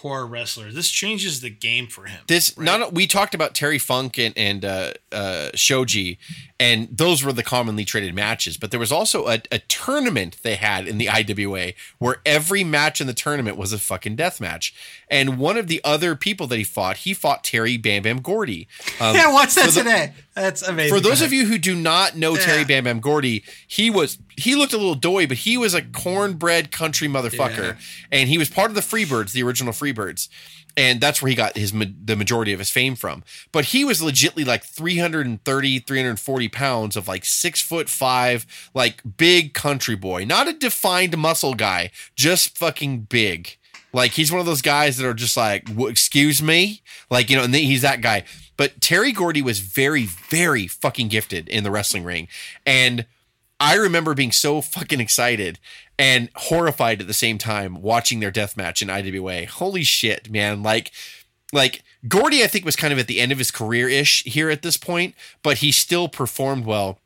hardcore 0.00 0.28
wrestler. 0.28 0.70
This 0.70 0.88
changes 0.88 1.40
the 1.40 1.50
game 1.50 1.86
for 1.86 2.06
him. 2.06 2.20
This 2.26 2.56
not 2.58 2.92
we 2.92 3.06
talked 3.06 3.34
about 3.34 3.54
Terry 3.54 3.78
Funk 3.78 4.18
and, 4.18 4.36
and 4.36 4.64
uh, 4.64 4.92
uh, 5.12 5.50
Shoji, 5.54 6.18
and 6.60 6.88
those 6.92 7.24
were 7.24 7.32
the 7.32 7.42
commonly 7.42 7.86
traded 7.86 8.14
matches. 8.14 8.58
But 8.58 8.70
there 8.70 8.78
was 8.78 8.92
also 8.92 9.26
a, 9.28 9.40
a 9.50 9.60
tournament 9.60 10.36
they 10.42 10.56
had 10.56 10.86
in 10.86 10.98
the 10.98 11.08
IWA 11.08 11.72
where 11.98 12.16
every 12.26 12.62
match 12.64 13.00
in 13.00 13.06
the 13.06 13.14
tournament 13.14 13.56
was 13.56 13.72
a 13.72 13.78
fucking 13.78 14.14
death 14.14 14.42
match. 14.42 14.74
And 15.08 15.38
one 15.38 15.56
of 15.56 15.68
the 15.68 15.80
other 15.82 16.14
people 16.14 16.46
that 16.48 16.58
he 16.58 16.64
fought, 16.64 16.98
he 16.98 17.14
fought 17.14 17.44
Terry 17.44 17.78
Bam 17.78 18.02
Bam 18.02 18.20
Gordy. 18.20 18.68
Um, 19.00 19.16
yeah, 19.16 19.32
watch 19.32 19.54
that 19.54 19.70
the- 19.70 19.80
today. 19.80 20.12
That's 20.34 20.62
amazing. 20.62 20.94
For 20.96 21.00
those 21.00 21.22
of 21.22 21.32
you 21.32 21.46
who 21.46 21.58
do 21.58 21.74
not 21.74 22.16
know 22.16 22.36
Terry 22.36 22.64
Bam 22.64 22.84
Bam 22.84 23.00
Gordy, 23.00 23.42
he 23.66 23.90
was 23.90 24.18
he 24.36 24.54
looked 24.54 24.72
a 24.72 24.76
little 24.76 24.94
doy, 24.94 25.26
but 25.26 25.38
he 25.38 25.58
was 25.58 25.74
a 25.74 25.82
cornbread 25.82 26.70
country 26.70 27.08
motherfucker, 27.08 27.76
and 28.12 28.28
he 28.28 28.38
was 28.38 28.48
part 28.48 28.70
of 28.70 28.74
the 28.74 28.80
Freebirds, 28.80 29.32
the 29.32 29.42
original 29.42 29.72
Freebirds, 29.72 30.28
and 30.76 31.00
that's 31.00 31.20
where 31.20 31.28
he 31.28 31.34
got 31.34 31.56
his 31.56 31.72
the 31.72 32.16
majority 32.16 32.52
of 32.52 32.58
his 32.58 32.70
fame 32.70 32.94
from. 32.94 33.22
But 33.52 33.66
he 33.66 33.84
was 33.84 34.00
legitly 34.00 34.46
like 34.46 34.64
330, 34.64 35.78
340 35.80 36.48
pounds 36.48 36.96
of 36.96 37.08
like 37.08 37.24
six 37.24 37.60
foot 37.60 37.88
five, 37.88 38.46
like 38.74 39.02
big 39.16 39.54
country 39.54 39.96
boy, 39.96 40.24
not 40.24 40.48
a 40.48 40.52
defined 40.52 41.16
muscle 41.18 41.54
guy, 41.54 41.90
just 42.14 42.56
fucking 42.56 43.02
big. 43.02 43.56
Like 43.92 44.12
he's 44.12 44.30
one 44.30 44.40
of 44.40 44.46
those 44.46 44.62
guys 44.62 44.96
that 44.96 45.06
are 45.06 45.14
just 45.14 45.36
like, 45.36 45.68
excuse 45.78 46.40
me, 46.40 46.82
like 47.10 47.28
you 47.28 47.36
know, 47.36 47.44
and 47.44 47.54
he's 47.54 47.82
that 47.82 48.00
guy. 48.00 48.24
But 48.56 48.80
Terry 48.80 49.10
Gordy 49.10 49.42
was 49.42 49.58
very, 49.58 50.04
very 50.04 50.66
fucking 50.66 51.08
gifted 51.08 51.48
in 51.48 51.64
the 51.64 51.70
wrestling 51.70 52.04
ring, 52.04 52.28
and 52.66 53.06
I 53.58 53.74
remember 53.74 54.14
being 54.14 54.32
so 54.32 54.60
fucking 54.62 55.00
excited 55.00 55.58
and 56.00 56.30
horrified 56.34 57.02
at 57.02 57.06
the 57.06 57.12
same 57.12 57.36
time 57.36 57.82
watching 57.82 58.20
their 58.20 58.30
death 58.30 58.56
match 58.56 58.80
in 58.80 58.88
IWA. 58.88 59.44
Holy 59.44 59.84
shit, 59.84 60.30
man! 60.30 60.62
Like, 60.62 60.92
like 61.52 61.82
Gordy, 62.08 62.42
I 62.42 62.46
think 62.46 62.64
was 62.64 62.74
kind 62.74 62.92
of 62.92 62.98
at 62.98 63.06
the 63.06 63.20
end 63.20 63.32
of 63.32 63.38
his 63.38 63.50
career 63.50 63.86
ish 63.88 64.24
here 64.24 64.48
at 64.48 64.62
this 64.62 64.78
point, 64.78 65.14
but 65.42 65.58
he 65.58 65.70
still 65.70 66.08
performed 66.08 66.64
well 66.64 66.98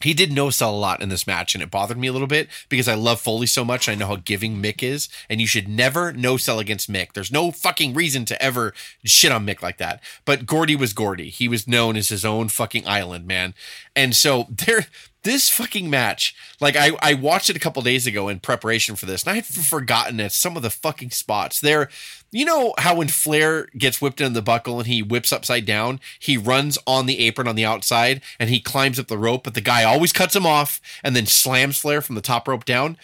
he 0.00 0.14
did 0.14 0.32
no 0.32 0.50
sell 0.50 0.74
a 0.74 0.78
lot 0.78 1.02
in 1.02 1.08
this 1.08 1.26
match, 1.26 1.54
and 1.54 1.62
it 1.62 1.70
bothered 1.70 1.98
me 1.98 2.06
a 2.06 2.12
little 2.12 2.28
bit 2.28 2.48
because 2.68 2.86
I 2.86 2.94
love 2.94 3.20
Foley 3.20 3.46
so 3.46 3.64
much. 3.64 3.88
I 3.88 3.94
know 3.94 4.06
how 4.06 4.16
giving 4.16 4.62
Mick 4.62 4.82
is, 4.82 5.08
and 5.28 5.40
you 5.40 5.46
should 5.46 5.68
never 5.68 6.12
no 6.12 6.36
sell 6.36 6.60
against 6.60 6.90
Mick. 6.90 7.12
There's 7.12 7.32
no 7.32 7.50
fucking 7.50 7.94
reason 7.94 8.24
to 8.26 8.40
ever 8.40 8.74
shit 9.04 9.32
on 9.32 9.46
Mick 9.46 9.60
like 9.60 9.78
that. 9.78 10.00
But 10.24 10.46
Gordy 10.46 10.76
was 10.76 10.92
Gordy. 10.92 11.30
He 11.30 11.48
was 11.48 11.66
known 11.66 11.96
as 11.96 12.10
his 12.10 12.24
own 12.24 12.48
fucking 12.48 12.86
island, 12.86 13.26
man. 13.26 13.54
And 13.96 14.14
so 14.14 14.46
there, 14.66 14.86
this 15.22 15.50
fucking 15.50 15.90
match, 15.90 16.34
like 16.60 16.76
I, 16.76 16.92
I 17.00 17.14
watched 17.14 17.50
it 17.50 17.56
a 17.56 17.60
couple 17.60 17.82
days 17.82 18.06
ago 18.06 18.28
in 18.28 18.40
preparation 18.40 18.96
for 18.96 19.06
this, 19.06 19.22
and 19.22 19.32
I 19.32 19.36
had 19.36 19.46
forgotten 19.46 20.20
at 20.20 20.32
some 20.32 20.56
of 20.56 20.62
the 20.62 20.70
fucking 20.70 21.10
spots 21.10 21.60
there. 21.60 21.88
You 22.30 22.44
know 22.44 22.74
how 22.78 22.96
when 22.96 23.08
Flair 23.08 23.68
gets 23.76 24.00
whipped 24.00 24.20
in 24.20 24.32
the 24.32 24.42
buckle 24.42 24.78
and 24.78 24.86
he 24.86 25.02
whips 25.02 25.32
upside 25.32 25.66
down, 25.66 26.00
he 26.18 26.36
runs 26.36 26.78
on 26.86 27.06
the 27.06 27.20
apron 27.20 27.48
on 27.48 27.56
the 27.56 27.64
outside 27.64 28.20
and 28.38 28.50
he 28.50 28.60
climbs 28.60 28.98
up 28.98 29.08
the 29.08 29.18
rope, 29.18 29.44
but 29.44 29.54
the 29.54 29.60
guy 29.60 29.84
always 29.84 30.12
cuts 30.12 30.36
him 30.36 30.46
off 30.46 30.80
and 31.02 31.16
then 31.16 31.26
slams 31.26 31.78
Flair 31.78 32.00
from 32.00 32.14
the 32.14 32.20
top 32.20 32.46
rope 32.46 32.64
down. 32.64 32.96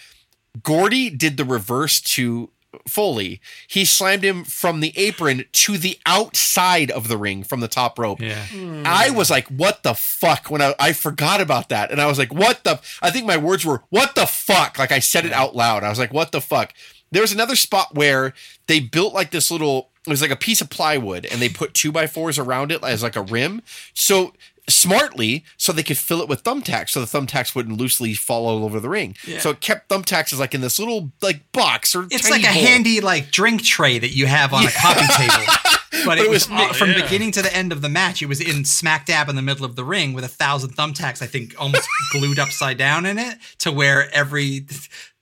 Gordy 0.62 1.10
did 1.10 1.36
the 1.36 1.44
reverse 1.44 2.00
to 2.00 2.50
Foley. 2.86 3.40
He 3.66 3.84
slammed 3.84 4.24
him 4.24 4.44
from 4.44 4.80
the 4.80 4.92
apron 4.96 5.44
to 5.52 5.78
the 5.78 5.98
outside 6.06 6.90
of 6.90 7.08
the 7.08 7.16
ring 7.16 7.44
from 7.44 7.60
the 7.60 7.68
top 7.68 7.98
rope. 7.98 8.20
Yeah. 8.20 8.44
I 8.84 9.10
was 9.10 9.30
like, 9.30 9.48
what 9.48 9.82
the 9.82 9.94
fuck? 9.94 10.50
When 10.50 10.62
I, 10.62 10.74
I 10.78 10.92
forgot 10.92 11.40
about 11.40 11.68
that. 11.68 11.90
And 11.90 12.00
I 12.00 12.06
was 12.06 12.18
like, 12.18 12.32
what 12.32 12.64
the? 12.64 12.80
I 13.02 13.10
think 13.10 13.26
my 13.26 13.36
words 13.36 13.64
were, 13.64 13.82
what 13.90 14.14
the 14.14 14.26
fuck? 14.26 14.78
Like 14.78 14.92
I 14.92 14.98
said 14.98 15.24
it 15.24 15.32
out 15.32 15.54
loud. 15.56 15.84
I 15.84 15.88
was 15.88 15.98
like, 15.98 16.12
what 16.12 16.32
the 16.32 16.40
fuck? 16.40 16.72
There 17.10 17.22
was 17.22 17.32
another 17.32 17.56
spot 17.56 17.94
where 17.94 18.34
they 18.66 18.80
built 18.80 19.14
like 19.14 19.30
this 19.30 19.50
little, 19.50 19.90
it 20.06 20.10
was 20.10 20.20
like 20.20 20.30
a 20.30 20.36
piece 20.36 20.60
of 20.60 20.68
plywood 20.68 21.26
and 21.26 21.40
they 21.40 21.48
put 21.48 21.72
two 21.74 21.92
by 21.92 22.06
fours 22.06 22.38
around 22.38 22.72
it 22.72 22.82
as 22.82 23.02
like 23.02 23.16
a 23.16 23.22
rim. 23.22 23.62
So 23.94 24.32
smartly 24.68 25.44
so 25.56 25.72
they 25.72 25.82
could 25.82 25.98
fill 25.98 26.20
it 26.22 26.28
with 26.28 26.42
thumbtacks 26.42 26.90
so 26.90 27.00
the 27.00 27.06
thumbtacks 27.06 27.54
wouldn't 27.54 27.78
loosely 27.78 28.14
fall 28.14 28.46
all 28.46 28.64
over 28.64 28.80
the 28.80 28.88
ring. 28.88 29.14
Yeah. 29.26 29.38
So 29.38 29.50
it 29.50 29.60
kept 29.60 29.88
thumbtacks 29.88 30.32
as 30.32 30.40
like 30.40 30.54
in 30.54 30.60
this 30.60 30.78
little 30.78 31.12
like 31.22 31.50
box 31.52 31.94
or 31.94 32.06
It's 32.10 32.30
like 32.30 32.42
a 32.42 32.44
bowl. 32.44 32.52
handy 32.52 33.00
like 33.00 33.30
drink 33.30 33.62
tray 33.62 33.98
that 33.98 34.10
you 34.14 34.26
have 34.26 34.52
on 34.54 34.64
a 34.66 34.70
coffee 34.70 35.06
table. 35.16 35.52
But, 36.04 36.18
it, 36.18 36.26
it 36.26 36.28
was, 36.30 36.50
was- 36.50 36.70
oh, 36.70 36.72
from 36.74 36.90
yeah. 36.90 37.02
beginning 37.02 37.30
to 37.32 37.40
the 37.40 37.54
end 37.56 37.72
of 37.72 37.80
the 37.80 37.88
match. 37.88 38.20
It 38.20 38.26
was 38.26 38.38
in 38.40 38.64
smack 38.66 39.06
dab 39.06 39.28
in 39.30 39.36
the 39.36 39.42
middle 39.42 39.64
of 39.64 39.74
the 39.74 39.84
ring 39.84 40.12
with 40.12 40.24
a 40.24 40.28
thousand 40.28 40.70
thumbtacks. 40.76 41.22
I 41.22 41.26
think 41.26 41.54
almost 41.58 41.88
glued 42.12 42.38
upside 42.38 42.76
down 42.76 43.06
in 43.06 43.16
it 43.18 43.38
to 43.60 43.70
where 43.72 44.12
every 44.12 44.66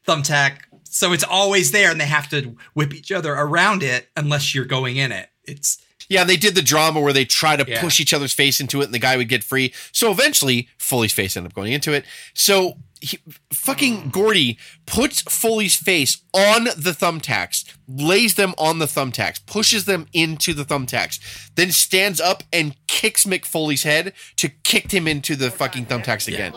thumbtack. 0.09 0.63
So 0.85 1.13
it's 1.13 1.25
always 1.25 1.71
there, 1.73 1.91
and 1.91 2.01
they 2.01 2.07
have 2.07 2.29
to 2.31 2.57
whip 2.75 2.95
each 2.95 3.13
other 3.13 3.33
around 3.33 3.83
it 3.83 4.09
unless 4.17 4.55
you're 4.55 4.65
going 4.65 4.97
in 4.97 5.13
it. 5.13 5.29
It's 5.45 5.79
Yeah, 6.13 6.25
they 6.25 6.37
did 6.37 6.55
the 6.55 6.63
drama 6.63 7.01
where 7.01 7.13
they 7.15 7.25
try 7.25 7.57
to 7.57 7.65
Yeah. 7.67 7.81
push 7.81 7.99
each 7.99 8.13
other's 8.13 8.35
face 8.35 8.61
into 8.61 8.81
it 8.83 8.85
and 8.85 8.95
the 8.95 8.99
guy 8.99 9.17
would 9.17 9.29
get 9.31 9.43
free. 9.43 9.73
So 9.93 10.11
eventually, 10.11 10.69
Foley's 10.79 11.13
face 11.13 11.37
ended 11.37 11.53
up 11.53 11.55
going 11.57 11.73
into 11.73 11.93
it. 11.93 12.05
So 12.35 12.77
he, 13.01 13.19
fucking 13.53 14.11
Gordy 14.13 14.59
puts 14.87 15.23
Foley's 15.23 15.75
face 15.75 16.19
on 16.35 16.65
the 16.65 16.93
thumbtacks, 16.93 17.65
lays 17.89 18.35
them 18.35 18.53
on 18.59 18.79
the 18.79 18.85
thumbtacks, 18.87 19.45
pushes 19.47 19.87
them 19.87 20.07
into 20.13 20.53
the 20.53 20.65
thumbtacks, 20.65 21.19
then 21.55 21.73
stands 21.73 22.21
up 22.21 22.43
and 22.53 22.77
kicks 22.89 23.25
Mick 23.25 23.47
Foley's 23.47 23.85
head 23.85 24.13
to 24.37 24.51
kick 24.51 24.93
him 24.93 25.09
into 25.09 25.35
the 25.35 25.51
fucking 25.51 25.87
thumbtacks 25.87 26.29
again. 26.29 26.53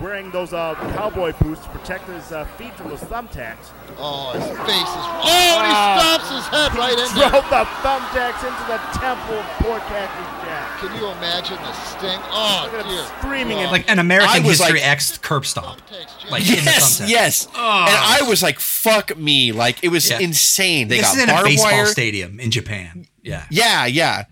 Wearing 0.00 0.30
those 0.30 0.52
uh, 0.52 0.74
cowboy 0.94 1.32
boots 1.40 1.62
to 1.62 1.68
protect 1.70 2.06
his 2.08 2.30
uh, 2.30 2.44
feet 2.58 2.74
from 2.74 2.90
those 2.90 3.00
thumbtacks. 3.00 3.70
Oh, 3.96 4.32
his 4.32 4.44
face 4.44 4.92
is. 4.92 5.06
Oh, 5.24 5.56
and 5.56 5.66
he 5.66 5.76
stomps 5.96 6.36
his 6.36 6.46
head 6.48 6.74
right 6.76 6.92
in 6.92 7.18
there. 7.18 7.30
Drove 7.30 7.48
the 7.48 7.64
thumbtacks 7.80 8.44
into 8.44 8.64
the 8.68 8.76
temple 9.00 9.36
of 9.36 9.46
poor 9.60 9.78
Cactus 9.88 10.44
Jack. 10.44 10.78
Can 10.80 10.94
you 11.00 11.06
imagine 11.08 11.56
the 11.56 11.72
sting? 11.72 12.20
Oh, 12.30 12.68
Look 12.70 12.74
at 12.80 12.84
him 12.86 12.92
dear. 12.92 13.04
screaming 13.18 13.58
in 13.58 13.70
like 13.70 13.90
an 13.90 13.98
American 13.98 14.42
was 14.44 14.58
History 14.58 14.80
like- 14.80 14.88
X 14.88 15.16
curb 15.16 15.46
stomp. 15.46 15.80
Like 16.30 16.42
in 16.42 16.56
the 16.56 16.62
Yes, 16.64 17.00
thumbtack. 17.00 17.08
yes. 17.08 17.48
Oh. 17.54 17.84
And 17.88 17.96
I 17.96 18.28
was 18.28 18.42
like, 18.42 18.60
fuck 18.60 19.16
me. 19.16 19.52
Like, 19.52 19.82
it 19.82 19.88
was 19.88 20.10
Yeah. 20.10 20.18
insane. 20.18 20.88
They 20.88 20.98
this 20.98 21.06
got 21.06 21.16
is 21.16 21.22
in 21.22 21.28
a 21.30 21.32
barbed 21.32 21.46
baseball 21.48 21.72
wire. 21.72 21.86
stadium 21.86 22.38
in 22.38 22.50
Japan. 22.50 23.06
Yeah. 23.22 23.44
Yeah, 23.50 23.86
yeah. 23.86 24.24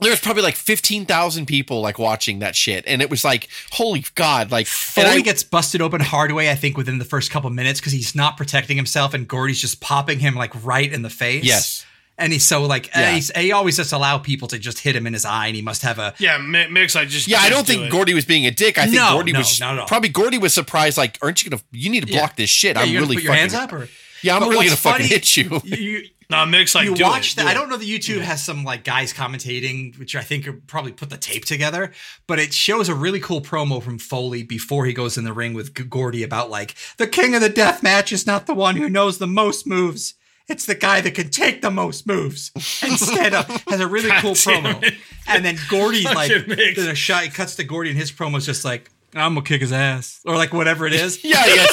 There's 0.00 0.20
probably 0.20 0.42
like 0.42 0.56
15,000 0.56 1.46
people 1.46 1.80
like 1.80 1.98
watching 1.98 2.40
that 2.40 2.54
shit. 2.54 2.84
And 2.86 3.00
it 3.00 3.08
was 3.10 3.24
like, 3.24 3.48
holy 3.72 4.04
God. 4.14 4.50
Like, 4.50 4.66
and 4.66 4.68
Foley 4.68 5.08
I, 5.08 5.20
gets 5.22 5.42
busted 5.42 5.80
open 5.80 6.00
hard 6.02 6.32
way, 6.32 6.50
I 6.50 6.54
think, 6.54 6.76
within 6.76 6.98
the 6.98 7.04
first 7.04 7.30
couple 7.30 7.48
minutes 7.50 7.80
because 7.80 7.92
he's 7.92 8.14
not 8.14 8.36
protecting 8.36 8.76
himself, 8.76 9.14
and 9.14 9.26
Gordy's 9.26 9.60
just 9.60 9.80
popping 9.80 10.18
him 10.18 10.34
like 10.34 10.52
right 10.64 10.92
in 10.92 11.02
the 11.02 11.10
face. 11.10 11.44
Yes. 11.44 11.86
and 12.18 12.32
he's 12.32 12.46
so 12.46 12.64
like 12.64 12.86
uh, 12.96 13.00
Yeah. 13.00 13.12
he's, 13.12 13.30
he 13.36 13.52
always 13.52 13.76
just 13.76 13.92
allow 13.92 14.18
people 14.18 14.48
to 14.48 14.58
just 14.58 14.78
hit 14.80 14.94
him 14.96 15.06
in 15.06 15.12
his 15.12 15.24
eye, 15.24 15.46
and 15.48 15.56
he 15.56 15.62
must 15.62 15.82
have 15.82 15.98
a 15.98 16.14
Yeah, 16.18 16.38
Mi- 16.38 16.68
Mix. 16.68 16.94
I 16.96 17.04
just 17.06 17.26
yeah, 17.28 17.38
I 17.40 17.48
don't 17.50 17.66
do 17.66 17.72
think 17.74 17.84
it. 17.86 17.90
Gordy 17.90 18.14
was 18.14 18.24
being 18.24 18.46
a 18.46 18.50
dick. 18.50 18.78
I 18.78 18.84
think 18.84 18.96
No, 18.96 19.12
Gordy 19.14 19.32
no, 19.32 19.38
was 19.40 19.58
not 19.60 19.74
at 19.74 19.80
all. 19.80 19.86
probably 19.86 20.08
Gordy 20.10 20.38
was 20.38 20.52
surprised. 20.54 20.96
Like, 20.98 21.18
aren't 21.22 21.42
you 21.44 21.50
gonna? 21.50 21.62
You 21.72 21.90
need 21.90 22.06
to 22.06 22.12
Yeah. 22.12 22.18
block 22.20 22.36
this 22.36 22.50
shit. 22.50 22.76
Yeah, 22.76 22.82
I'm 22.82 22.88
you're 22.90 23.00
really 23.02 23.16
put 23.16 23.24
your 23.24 23.34
hands 23.34 23.54
up, 23.54 23.72
or 23.72 23.88
yeah, 24.22 24.34
I'm 24.34 24.40
But 24.40 24.48
really 24.50 24.66
gonna 24.66 24.70
what's 24.72 24.80
fucking 24.82 25.06
hit 25.06 25.36
you. 25.36 25.60
you 25.64 26.04
No, 26.28 26.44
Mix. 26.44 26.74
Like 26.74 26.86
you 26.86 26.94
do 26.94 27.04
watch 27.04 27.32
it, 27.32 27.36
that. 27.36 27.42
do 27.44 27.48
I 27.48 27.54
don't 27.54 27.68
know. 27.68 27.76
The 27.76 27.88
YouTube 27.88 28.20
has 28.20 28.44
some 28.44 28.64
like 28.64 28.84
guys 28.84 29.12
commentating, 29.12 29.98
which 29.98 30.16
I 30.16 30.22
think 30.22 30.46
are 30.48 30.52
probably 30.52 30.92
put 30.92 31.10
the 31.10 31.16
tape 31.16 31.44
together. 31.44 31.92
But 32.26 32.38
it 32.38 32.52
shows 32.52 32.88
a 32.88 32.94
really 32.94 33.20
cool 33.20 33.40
promo 33.40 33.82
from 33.82 33.98
Foley 33.98 34.42
before 34.42 34.86
he 34.86 34.92
goes 34.92 35.16
in 35.16 35.24
the 35.24 35.32
ring 35.32 35.54
with 35.54 35.88
Gordy 35.88 36.22
about 36.22 36.50
like 36.50 36.74
the 36.96 37.06
king 37.06 37.34
of 37.34 37.40
the 37.40 37.48
death 37.48 37.82
match 37.82 38.12
is 38.12 38.26
not 38.26 38.46
the 38.46 38.54
one 38.54 38.76
who 38.76 38.88
knows 38.88 39.18
the 39.18 39.26
most 39.26 39.66
moves. 39.66 40.14
It's 40.48 40.64
the 40.64 40.76
guy 40.76 41.00
that 41.00 41.14
can 41.14 41.30
take 41.30 41.60
the 41.60 41.72
most 41.72 42.06
moves. 42.06 42.52
Instead 42.82 43.34
of 43.34 43.46
has 43.68 43.80
a 43.80 43.86
really 43.88 44.10
cool 44.20 44.34
God 44.34 44.44
damn 44.44 44.62
promo. 44.62 44.82
it. 44.84 44.94
And 45.26 45.44
then 45.44 45.56
Gordy's 45.68 46.04
like 46.04 46.30
there's 46.46 46.86
a 46.86 46.94
shot. 46.94 47.24
He 47.24 47.30
cuts 47.30 47.56
to 47.56 47.64
Gordy, 47.64 47.90
and 47.90 47.98
his 47.98 48.12
promo 48.12 48.38
is 48.38 48.46
just 48.46 48.64
like. 48.64 48.90
I'm 49.14 49.34
gonna 49.34 49.46
kick 49.46 49.60
his 49.60 49.72
ass, 49.72 50.20
or 50.24 50.36
like 50.36 50.52
whatever 50.52 50.86
it 50.86 50.92
is. 50.92 51.20
Yeah, 51.24 51.44
yeah, 51.46 51.66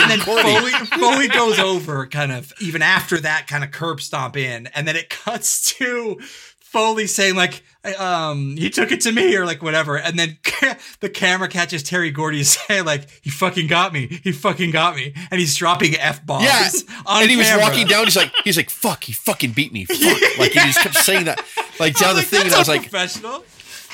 and 0.00 0.10
then. 0.10 0.20
Foley, 0.20 0.70
Foley 0.98 1.28
goes 1.28 1.58
over, 1.58 2.06
kind 2.06 2.32
of 2.32 2.52
even 2.60 2.82
after 2.82 3.18
that, 3.18 3.46
kind 3.46 3.62
of 3.64 3.70
curb 3.70 4.00
stomp 4.00 4.36
in, 4.36 4.66
and 4.68 4.86
then 4.86 4.96
it 4.96 5.08
cuts 5.08 5.74
to 5.74 6.18
Foley 6.60 7.06
saying 7.06 7.34
like, 7.34 7.62
um, 7.98 8.56
he 8.56 8.68
took 8.68 8.92
it 8.92 9.00
to 9.02 9.12
me, 9.12 9.34
or 9.36 9.46
like 9.46 9.62
whatever, 9.62 9.96
and 9.96 10.18
then 10.18 10.38
the 11.00 11.08
camera 11.08 11.48
catches 11.48 11.82
Terry 11.82 12.10
Gordy 12.10 12.42
saying 12.44 12.84
like, 12.84 13.08
he 13.22 13.30
fucking 13.30 13.66
got 13.68 13.92
me, 13.92 14.20
he 14.22 14.32
fucking 14.32 14.70
got 14.72 14.94
me, 14.96 15.14
and 15.30 15.40
he's 15.40 15.56
dropping 15.56 15.94
f 15.96 16.24
bombs. 16.26 16.44
Yeah, 16.44 16.68
and 17.08 17.30
he 17.30 17.36
was 17.36 17.50
walking 17.58 17.86
down. 17.86 18.04
He's 18.04 18.16
like, 18.16 18.32
he's 18.44 18.56
like, 18.56 18.70
fuck, 18.70 19.04
he 19.04 19.12
fucking 19.12 19.52
beat 19.52 19.72
me. 19.72 19.84
Fuck, 19.86 20.38
like 20.38 20.52
he 20.52 20.60
just 20.60 20.80
kept 20.80 20.96
saying 20.96 21.24
that, 21.26 21.42
like 21.80 21.94
down 21.94 22.14
the 22.14 22.20
Like, 22.20 22.26
thing, 22.28 22.46
and 22.46 22.54
I 22.54 22.58
was 22.58 22.68
like, 22.68 22.82
professional. 22.82 23.44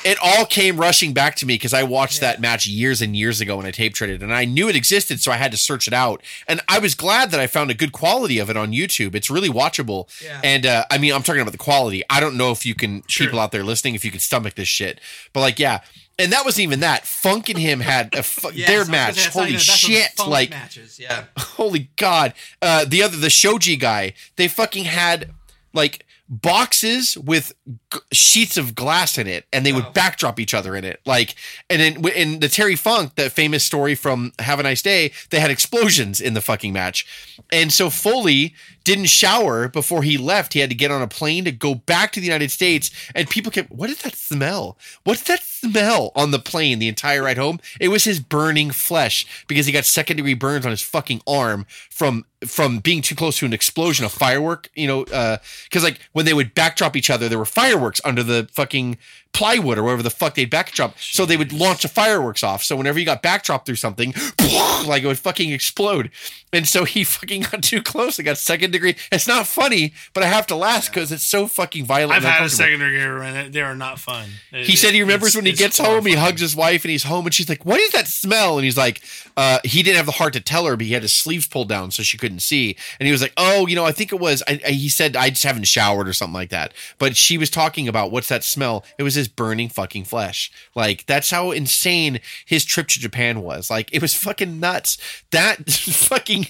It 0.05 0.17
all 0.23 0.45
came 0.45 0.77
rushing 0.77 1.13
back 1.13 1.35
to 1.37 1.45
me 1.45 1.55
because 1.55 1.73
I 1.73 1.81
watched 1.83 2.21
that 2.21 2.39
match 2.39 2.67
years 2.67 3.01
and 3.01 3.17
years 3.17 3.41
ago 3.41 3.57
when 3.57 3.65
I 3.65 3.71
tape 3.71 3.95
traded, 3.95 4.21
and 4.21 4.31
I 4.33 4.45
knew 4.45 4.69
it 4.69 4.75
existed, 4.75 5.19
so 5.19 5.31
I 5.31 5.35
had 5.37 5.51
to 5.51 5.57
search 5.57 5.87
it 5.87 5.93
out. 5.93 6.21
And 6.47 6.61
I 6.69 6.77
was 6.79 6.93
glad 6.93 7.31
that 7.31 7.39
I 7.39 7.47
found 7.47 7.71
a 7.71 7.73
good 7.73 7.91
quality 7.91 8.37
of 8.37 8.49
it 8.49 8.55
on 8.55 8.71
YouTube. 8.71 9.15
It's 9.15 9.31
really 9.31 9.49
watchable. 9.49 10.07
Yeah. 10.23 10.39
And 10.43 10.65
uh, 10.65 10.85
I 10.91 10.99
mean, 10.99 11.11
I'm 11.11 11.23
talking 11.23 11.41
about 11.41 11.51
the 11.53 11.57
quality. 11.57 12.03
I 12.09 12.19
don't 12.19 12.37
know 12.37 12.51
if 12.51 12.65
you 12.65 12.75
can 12.75 13.01
Sure. 13.07 13.25
people 13.25 13.39
out 13.39 13.51
there 13.51 13.63
listening 13.63 13.95
if 13.95 14.05
you 14.05 14.11
can 14.11 14.19
stomach 14.19 14.53
this 14.53 14.67
shit, 14.67 15.01
but 15.33 15.39
like, 15.41 15.57
yeah. 15.59 15.79
And 16.17 16.31
that 16.31 16.45
wasn't 16.45 16.63
even 16.63 16.79
that. 16.79 17.05
Funk 17.05 17.49
and 17.49 17.57
him 17.59 17.81
had 17.81 18.13
a 18.15 18.23
fu- 18.23 18.51
Yes, 18.53 18.69
I 18.69 18.71
their 18.71 18.85
match. 18.85 19.27
Holy 19.27 19.57
shit! 19.57 20.11
Like, 20.25 20.51
matches, 20.51 20.97
yeah. 20.97 21.25
holy 21.37 21.89
god 21.97 22.33
uh 22.61 22.85
the 22.85 23.03
other 23.03 23.17
the 23.17 23.29
shoji 23.29 23.75
guy 23.75 24.13
they 24.37 24.47
fucking 24.47 24.85
had 24.85 25.31
like 25.73 26.04
boxes 26.27 27.17
with 27.17 27.53
g- 27.93 27.99
sheets 28.11 28.57
of 28.57 28.73
glass 28.73 29.17
in 29.17 29.27
it 29.27 29.45
and 29.53 29.65
they 29.65 29.73
would 29.73 29.93
backdrop 29.93 30.39
each 30.39 30.53
other 30.53 30.75
in 30.75 30.83
it. 30.83 30.99
Like 31.05 31.35
and 31.69 31.81
in 31.81 32.07
in 32.09 32.39
the 32.39 32.49
terry 32.49 32.75
funk 32.75 33.15
that 33.15 33.31
famous 33.31 33.63
story 33.63 33.95
from 33.95 34.33
have 34.39 34.59
a 34.59 34.63
nice 34.63 34.81
day 34.81 35.11
they 35.29 35.39
had 35.39 35.51
explosions 35.51 36.19
in 36.19 36.33
the 36.33 36.41
fucking 36.41 36.73
match. 36.73 37.05
And 37.51 37.71
so 37.71 37.89
foley 37.89 38.55
didn't 38.85 39.07
shower 39.07 39.67
before 39.67 40.03
he 40.03 40.17
left. 40.17 40.53
He 40.53 40.59
had 40.59 40.69
to 40.69 40.75
get 40.75 40.91
on 40.91 41.01
a 41.01 41.07
plane 41.07 41.43
to 41.43 41.51
go 41.51 41.75
back 41.75 42.13
to 42.13 42.21
the 42.21 42.25
united 42.25 42.51
states. 42.51 42.91
And 43.13 43.29
people 43.29 43.51
kept 43.51 43.71
what 43.71 43.89
is 43.89 44.01
that 44.03 44.15
smell? 44.15 44.77
What's 45.03 45.23
that 45.23 45.41
smell 45.41 46.13
on 46.15 46.31
the 46.31 46.39
plane 46.39 46.79
the 46.79 46.87
entire 46.87 47.23
ride 47.23 47.37
home? 47.37 47.59
It 47.81 47.89
was 47.89 48.05
his 48.05 48.21
burning 48.21 48.71
flesh 48.71 49.25
because 49.47 49.65
he 49.65 49.73
got 49.73 49.85
second 49.85 50.17
degree 50.17 50.35
burns 50.35 50.65
on 50.65 50.71
his 50.71 50.81
fucking 50.81 51.21
arm 51.27 51.65
from 51.89 52.25
from 52.45 52.79
being 52.79 53.01
too 53.01 53.15
close 53.15 53.37
to 53.39 53.45
an 53.45 53.53
explosion 53.53 54.05
of 54.05 54.11
firework 54.11 54.69
you 54.75 54.85
know 54.85 55.03
uh 55.05 55.37
because 55.63 55.83
like 55.83 55.99
when 56.11 56.25
they 56.25 56.33
would 56.33 56.53
backdrop 56.53 56.95
each 56.95 57.09
other 57.09 57.27
there 57.27 57.39
were 57.39 57.45
fireworks 57.45 57.99
under 58.05 58.21
the 58.21 58.47
fucking 58.51 58.97
plywood 59.35 59.77
or 59.77 59.83
wherever 59.83 60.01
the 60.03 60.09
fuck 60.09 60.35
they'd 60.35 60.49
backdrop 60.49 60.97
so 60.99 61.25
they 61.25 61.35
would 61.37 61.51
launch 61.51 61.81
the 61.81 61.87
fireworks 61.89 62.41
off 62.41 62.63
so 62.63 62.75
whenever 62.75 62.97
you 62.97 63.05
got 63.05 63.21
backdropped 63.21 63.65
through 63.65 63.75
something 63.75 64.13
like 64.87 65.03
it 65.03 65.07
would 65.07 65.19
fucking 65.19 65.51
explode 65.51 66.09
and 66.53 66.67
so 66.67 66.85
he 66.85 67.03
fucking 67.15 67.41
got 67.41 67.61
too 67.61 67.81
close 67.81 68.19
I 68.19 68.23
got 68.23 68.37
second 68.37 68.71
degree 68.71 68.95
it's 69.11 69.27
not 69.27 69.45
funny 69.45 69.93
but 70.13 70.23
i 70.23 70.27
have 70.27 70.47
to 70.47 70.55
laugh 70.55 70.85
because 70.89 71.11
it's 71.11 71.23
so 71.23 71.47
fucking 71.47 71.85
violent 71.85 72.13
I've 72.13 72.23
had 72.23 72.43
a 72.45 72.49
second 72.49 72.79
degree 72.79 73.01
and 73.01 73.53
they 73.53 73.61
are 73.61 73.75
not 73.75 73.99
fun. 73.99 74.29
It- 74.51 74.65
He 74.67 74.75
said 74.75 74.93
he 74.93 75.01
remembers 75.01 75.35
when 75.35 75.45
he 75.45 75.51
gets 75.51 75.77
home, 75.77 76.05
he 76.05 76.13
hugs 76.15 76.39
his 76.41 76.55
wife, 76.55 76.83
and 76.85 76.91
he's 76.91 77.03
home, 77.03 77.25
and 77.25 77.33
she's 77.33 77.49
like, 77.49 77.65
"What 77.65 77.79
is 77.79 77.91
that 77.91 78.07
smell?" 78.07 78.57
And 78.57 78.63
he's 78.65 78.77
like, 78.77 79.01
uh, 79.35 79.59
"He 79.63 79.83
didn't 79.83 79.97
have 79.97 80.05
the 80.05 80.11
heart 80.13 80.33
to 80.33 80.39
tell 80.41 80.65
her, 80.65 80.75
but 80.77 80.85
he 80.85 80.93
had 80.93 81.01
his 81.01 81.11
sleeves 81.11 81.45
pulled 81.47 81.67
down 81.69 81.91
so 81.91 82.03
she 82.03 82.17
couldn't 82.17 82.39
see." 82.39 82.75
And 82.99 83.05
he 83.07 83.11
was 83.11 83.21
like, 83.21 83.33
"Oh, 83.37 83.67
you 83.67 83.75
know, 83.75 83.85
I 83.85 83.91
think 83.91 84.11
it 84.13 84.19
was." 84.19 84.41
I, 84.47 84.59
I, 84.65 84.71
he 84.71 84.89
said, 84.89 85.15
"I 85.15 85.29
just 85.29 85.43
haven't 85.43 85.65
showered 85.65 86.07
or 86.07 86.13
something 86.13 86.33
like 86.33 86.49
that." 86.49 86.73
But 86.99 87.17
she 87.17 87.37
was 87.37 87.49
talking 87.49 87.87
about 87.87 88.11
what's 88.11 88.27
that 88.29 88.43
smell? 88.43 88.85
It 88.97 89.03
was 89.03 89.15
his 89.15 89.24
burning 89.27 89.69
fucking 89.69 90.05
flesh. 90.05 90.51
Like 90.75 91.05
that's 91.05 91.31
how 91.31 91.51
insane 91.51 92.19
his 92.45 92.65
trip 92.65 92.87
to 92.89 92.99
Japan 92.99 93.41
was. 93.41 93.69
Like 93.69 93.93
it 93.93 94.01
was 94.01 94.13
fucking 94.13 94.59
nuts. 94.59 94.97
That 95.31 95.69
fucking 95.69 96.47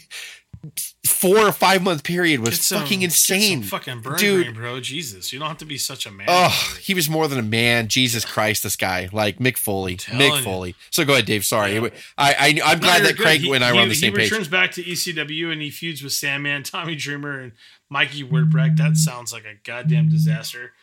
four 1.06 1.40
or 1.40 1.52
five 1.52 1.82
month 1.84 2.04
period 2.04 2.40
was 2.40 2.60
some- 2.64 2.82
fucking 2.82 3.02
insane, 3.02 3.64
fucking 3.64 4.02
burn 4.02 4.18
dude. 4.18 4.44
brain, 4.46 4.56
bro. 4.56 4.80
Jesus, 4.80 5.32
you 5.34 5.40
don't 5.40 5.48
have 5.48 5.58
to 5.60 5.66
be 5.66 5.78
such 5.78 6.06
a 6.06 6.12
man. 6.12 6.28
Oh, 6.30 6.78
he 6.82 6.94
was 6.94 7.10
more 7.10 7.28
than 7.28 7.40
a 7.40 7.44
man. 7.44 7.88
Jesus 7.88 8.26
Christ, 8.26 8.64
this 8.64 8.76
guy, 8.76 9.10
like 9.12 9.40
Mick 9.40 9.58
Foley, 9.58 9.98
Mick 9.98 10.38
you. 10.38 10.44
Foley. 10.44 10.76
So 10.92 11.06
go 11.06 11.14
ahead, 11.14 11.26
Dave. 11.26 11.44
Sorry, 11.46 11.78
I, 11.78 11.92
I, 12.18 12.60
I'm 12.64 12.80
glad 12.80 13.04
that. 13.04 13.18
Craig 13.18 13.42
He- 13.42 13.52
and 13.54 13.64
I 13.64 13.72
were 13.72 13.78
he- 13.78 13.82
on 13.84 13.90
the 13.90 13.96
same 13.96 14.14
page. 14.14 14.24
he 14.24 14.24
page. 14.26 14.32
returns 14.32 14.48
back 14.50 14.72
to 14.74 14.84
ECW 14.84 15.52
and 15.52 15.62
he 15.62 15.70
feuds 15.70 16.04
with 16.04 16.14
Sandman, 16.14 16.64
Tommy 16.64 16.96
Dreamer, 16.96 17.40
and 17.40 17.52
Mikey 17.90 18.24
Whipwreck. 18.24 18.78
That 18.78 18.98
sounds 18.98 19.32
like 19.34 19.46
a 19.46 19.56
goddamn 19.64 20.10
disaster. 20.10 20.74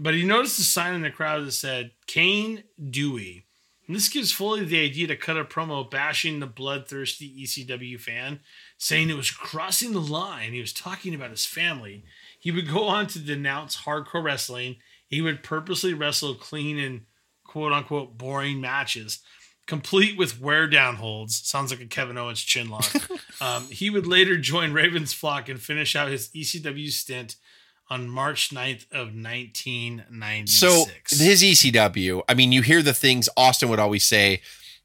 But 0.00 0.14
he 0.14 0.24
noticed 0.24 0.58
a 0.58 0.62
sign 0.62 0.94
in 0.94 1.02
the 1.02 1.10
crowd 1.12 1.46
that 1.46 1.52
said 1.52 1.92
Cane 2.08 2.64
Dewey. 2.90 3.45
And 3.86 3.94
this 3.94 4.08
gives 4.08 4.32
Foley 4.32 4.64
the 4.64 4.84
idea 4.84 5.06
to 5.06 5.16
cut 5.16 5.36
a 5.36 5.44
promo 5.44 5.88
bashing 5.88 6.40
the 6.40 6.46
bloodthirsty 6.46 7.44
ECW 7.44 8.00
fan, 8.00 8.40
saying 8.78 9.10
it 9.10 9.16
was 9.16 9.30
crossing 9.30 9.92
the 9.92 10.00
line. 10.00 10.52
He 10.52 10.60
was 10.60 10.72
talking 10.72 11.14
about 11.14 11.30
his 11.30 11.46
family. 11.46 12.04
He 12.38 12.50
would 12.50 12.68
go 12.68 12.84
on 12.84 13.06
to 13.08 13.18
denounce 13.18 13.78
hardcore 13.78 14.24
wrestling. 14.24 14.76
He 15.06 15.20
would 15.20 15.44
purposely 15.44 15.94
wrestle 15.94 16.34
clean 16.34 16.78
and 16.78 17.02
quote 17.44 17.72
unquote 17.72 18.18
boring 18.18 18.60
matches, 18.60 19.20
complete 19.66 20.18
with 20.18 20.40
wear 20.40 20.66
down 20.66 20.96
holds. 20.96 21.48
Sounds 21.48 21.70
like 21.70 21.80
a 21.80 21.86
Kevin 21.86 22.18
Owens 22.18 22.40
chin 22.40 22.68
lock. 22.68 22.92
um, 23.40 23.68
he 23.68 23.88
would 23.88 24.06
later 24.06 24.36
join 24.36 24.72
Raven's 24.72 25.12
flock 25.12 25.48
and 25.48 25.60
finish 25.60 25.94
out 25.94 26.08
his 26.08 26.28
ECW 26.30 26.90
stint 26.90 27.36
on 27.88 28.08
March 28.08 28.50
9th 28.50 28.90
of 28.90 29.14
1996. 29.14 30.50
So 30.50 31.24
his 31.24 31.42
ECW, 31.42 32.22
I 32.28 32.34
mean, 32.34 32.52
you 32.52 32.62
hear 32.62 32.82
the 32.82 32.94
things 32.94 33.28
Austin 33.36 33.68
would 33.68 33.78
always 33.78 34.04
say. 34.04 34.40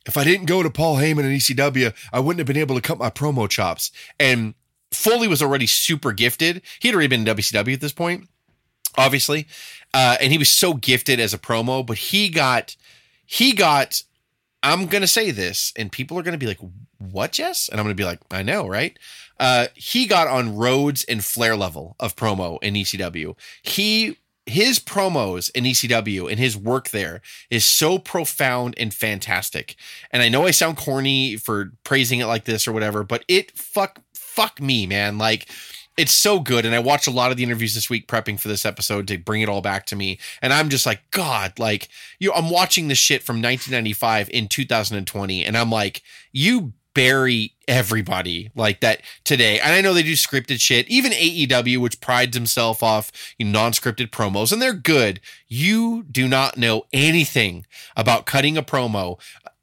If 0.05 0.17
I 0.17 0.23
didn't 0.23 0.47
go 0.47 0.63
to 0.63 0.69
Paul 0.69 0.97
Heyman 0.97 1.19
and 1.19 1.37
ECW, 1.37 1.93
I 2.11 2.19
wouldn't 2.19 2.39
have 2.39 2.47
been 2.47 2.57
able 2.57 2.75
to 2.75 2.81
cut 2.81 2.97
my 2.97 3.11
promo 3.11 3.47
chops. 3.47 3.91
And 4.19 4.55
Foley 4.91 5.27
was 5.27 5.43
already 5.43 5.67
super 5.67 6.11
gifted. 6.11 6.63
He 6.79 6.87
had 6.87 6.95
already 6.95 7.07
been 7.07 7.27
in 7.27 7.35
WCW 7.35 7.73
at 7.73 7.81
this 7.81 7.93
point, 7.93 8.27
obviously, 8.97 9.47
uh, 9.93 10.17
and 10.19 10.31
he 10.31 10.39
was 10.39 10.49
so 10.49 10.73
gifted 10.73 11.19
as 11.19 11.35
a 11.35 11.37
promo. 11.37 11.85
But 11.85 11.97
he 11.97 12.29
got, 12.29 12.75
he 13.25 13.53
got. 13.53 14.03
I'm 14.63 14.85
gonna 14.87 15.07
say 15.07 15.31
this, 15.31 15.73
and 15.75 15.91
people 15.91 16.17
are 16.19 16.23
gonna 16.23 16.37
be 16.37 16.47
like, 16.47 16.59
"What, 16.97 17.31
Jess?" 17.31 17.67
And 17.69 17.79
I'm 17.79 17.85
gonna 17.85 17.95
be 17.95 18.05
like, 18.05 18.19
"I 18.29 18.43
know, 18.43 18.67
right?" 18.67 18.97
Uh, 19.39 19.67
he 19.73 20.05
got 20.05 20.27
on 20.27 20.55
Rhodes 20.55 21.03
and 21.05 21.25
Flair 21.25 21.55
level 21.55 21.95
of 21.99 22.15
promo 22.15 22.59
in 22.61 22.75
ECW. 22.75 23.35
He 23.63 24.17
his 24.45 24.79
promos 24.79 25.51
in 25.53 25.65
ECW 25.65 26.29
and 26.29 26.39
his 26.39 26.57
work 26.57 26.89
there 26.89 27.21
is 27.49 27.63
so 27.63 27.97
profound 27.99 28.73
and 28.77 28.93
fantastic. 28.93 29.75
And 30.11 30.21
I 30.21 30.29
know 30.29 30.45
I 30.45 30.51
sound 30.51 30.77
corny 30.77 31.37
for 31.37 31.71
praising 31.83 32.19
it 32.19 32.25
like 32.25 32.45
this 32.45 32.67
or 32.67 32.71
whatever, 32.71 33.03
but 33.03 33.23
it 33.27 33.57
fuck 33.57 33.99
fuck 34.13 34.59
me, 34.61 34.87
man. 34.87 35.17
Like 35.17 35.47
it's 35.97 36.11
so 36.11 36.39
good. 36.39 36.65
And 36.65 36.73
I 36.73 36.79
watched 36.79 37.07
a 37.07 37.11
lot 37.11 37.31
of 37.31 37.37
the 37.37 37.43
interviews 37.43 37.75
this 37.75 37.89
week 37.89 38.07
prepping 38.07 38.39
for 38.39 38.47
this 38.47 38.65
episode 38.65 39.07
to 39.07 39.17
bring 39.17 39.41
it 39.41 39.49
all 39.49 39.61
back 39.61 39.85
to 39.87 39.95
me. 39.95 40.19
And 40.41 40.53
I'm 40.53 40.69
just 40.69 40.85
like, 40.85 41.01
God, 41.11 41.59
like 41.59 41.89
you 42.19 42.29
know, 42.29 42.35
I'm 42.35 42.49
watching 42.49 42.87
this 42.87 42.97
shit 42.97 43.23
from 43.23 43.35
1995 43.37 44.29
in 44.29 44.47
2020, 44.47 45.45
and 45.45 45.57
I'm 45.57 45.69
like, 45.69 46.01
you 46.31 46.73
bury 46.93 47.53
everybody 47.67 48.51
like 48.55 48.81
that 48.81 49.01
today. 49.23 49.59
And 49.59 49.73
I 49.73 49.81
know 49.81 49.93
they 49.93 50.03
do 50.03 50.13
scripted 50.13 50.59
shit, 50.59 50.87
even 50.89 51.11
AEW, 51.13 51.77
which 51.77 52.01
prides 52.01 52.35
himself 52.35 52.83
off 52.83 53.11
you 53.37 53.45
know, 53.45 53.51
non-scripted 53.51 54.09
promos, 54.09 54.51
and 54.51 54.61
they're 54.61 54.73
good. 54.73 55.21
You 55.47 56.03
do 56.03 56.27
not 56.27 56.57
know 56.57 56.85
anything 56.91 57.65
about 57.95 58.25
cutting 58.25 58.57
a 58.57 58.63
promo 58.63 59.19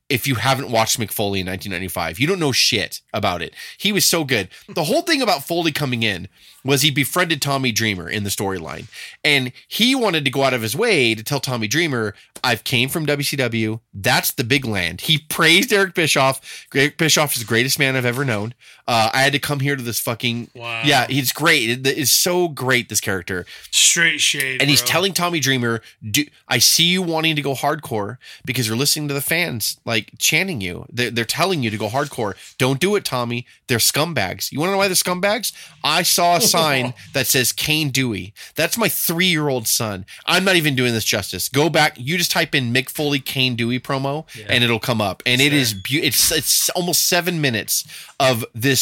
if 0.08 0.26
you 0.26 0.36
haven't 0.36 0.70
watched 0.70 0.98
Mick 0.98 1.12
Foley 1.12 1.40
in 1.40 1.46
1995. 1.46 2.18
You 2.18 2.26
don't 2.26 2.40
know 2.40 2.52
shit 2.52 3.00
about 3.12 3.42
it. 3.42 3.54
He 3.76 3.92
was 3.92 4.04
so 4.04 4.24
good. 4.24 4.48
The 4.68 4.84
whole 4.84 5.02
thing 5.02 5.20
about 5.20 5.44
Foley 5.44 5.72
coming 5.72 6.02
in 6.02 6.28
was 6.64 6.82
he 6.82 6.90
befriended 6.90 7.40
Tommy 7.40 7.72
Dreamer 7.72 8.08
in 8.08 8.24
the 8.24 8.30
storyline. 8.30 8.88
And 9.24 9.52
he 9.68 9.94
wanted 9.94 10.24
to 10.24 10.30
go 10.30 10.42
out 10.42 10.54
of 10.54 10.62
his 10.62 10.76
way 10.76 11.14
to 11.14 11.22
tell 11.22 11.40
Tommy 11.40 11.68
Dreamer, 11.68 12.14
I've 12.42 12.64
came 12.64 12.88
from 12.88 13.06
WCW. 13.06 13.80
That's 13.94 14.32
the 14.32 14.44
big 14.44 14.64
land. 14.64 15.02
He 15.02 15.18
praised 15.18 15.72
Eric 15.72 15.94
Bischoff. 15.94 16.66
Eric 16.74 16.98
Bischoff 16.98 17.34
is 17.34 17.42
the 17.42 17.48
greatest 17.48 17.78
man 17.78 17.96
I've 17.96 18.04
ever 18.04 18.24
known. 18.24 18.54
Uh, 18.88 19.10
I 19.12 19.20
had 19.20 19.34
to 19.34 19.38
come 19.38 19.60
here 19.60 19.76
to 19.76 19.82
this 19.82 20.00
fucking. 20.00 20.48
Wow. 20.54 20.82
Yeah, 20.84 21.06
he's 21.06 21.30
great. 21.32 21.68
It- 21.68 21.86
it's 21.86 22.10
so 22.10 22.48
great, 22.48 22.88
this 22.88 23.00
character. 23.02 23.44
Straight 23.70 24.18
shade. 24.18 24.62
And 24.62 24.70
he's 24.70 24.80
bro. 24.80 24.88
telling 24.88 25.12
Tommy 25.12 25.40
Dreamer, 25.40 25.82
Do, 26.10 26.24
I 26.48 26.56
see 26.58 26.84
you 26.84 27.02
wanting 27.02 27.36
to 27.36 27.42
go 27.42 27.54
hardcore 27.54 28.16
because 28.46 28.66
you're 28.66 28.78
listening 28.78 29.06
to 29.08 29.14
the 29.14 29.20
fans 29.20 29.76
like 29.84 30.12
chanting 30.18 30.62
you. 30.62 30.86
They're, 30.90 31.10
they're 31.10 31.24
telling 31.26 31.62
you 31.62 31.68
to 31.70 31.76
go 31.76 31.88
hardcore. 31.88 32.34
Don't 32.56 32.80
do 32.80 32.96
it, 32.96 33.04
Tommy. 33.04 33.44
They're 33.66 33.76
scumbags. 33.76 34.50
You 34.52 34.58
want 34.58 34.68
to 34.68 34.72
know 34.72 34.78
why 34.78 34.88
they're 34.88 34.94
scumbags? 34.94 35.52
I 35.84 36.02
saw 36.02 36.36
a 36.36 36.40
sign 36.40 36.94
that 37.12 37.26
says 37.26 37.52
Cane 37.52 37.90
Dewey. 37.90 38.32
That's 38.54 38.78
my 38.78 38.88
three 38.88 39.26
year 39.26 39.48
old 39.48 39.68
son. 39.68 40.06
I'm 40.24 40.44
not 40.44 40.56
even 40.56 40.74
doing 40.74 40.94
this 40.94 41.04
justice. 41.04 41.50
Go 41.50 41.68
back. 41.68 41.94
You 41.98 42.16
just 42.16 42.30
type 42.30 42.54
in 42.54 42.72
Mick 42.72 42.88
Foley 42.88 43.20
Cane 43.20 43.54
Dewey 43.54 43.80
promo 43.80 44.24
and 44.48 44.64
it'll 44.64 44.78
come 44.80 45.02
up. 45.02 45.22
And 45.26 45.42
it 45.42 45.52
is 45.52 45.74
beau- 45.74 46.00
it's 46.02 46.32
it's 46.32 46.70
almost 46.70 47.06
seven 47.06 47.42
minutes 47.42 47.84
of 48.18 48.46
this. 48.54 48.77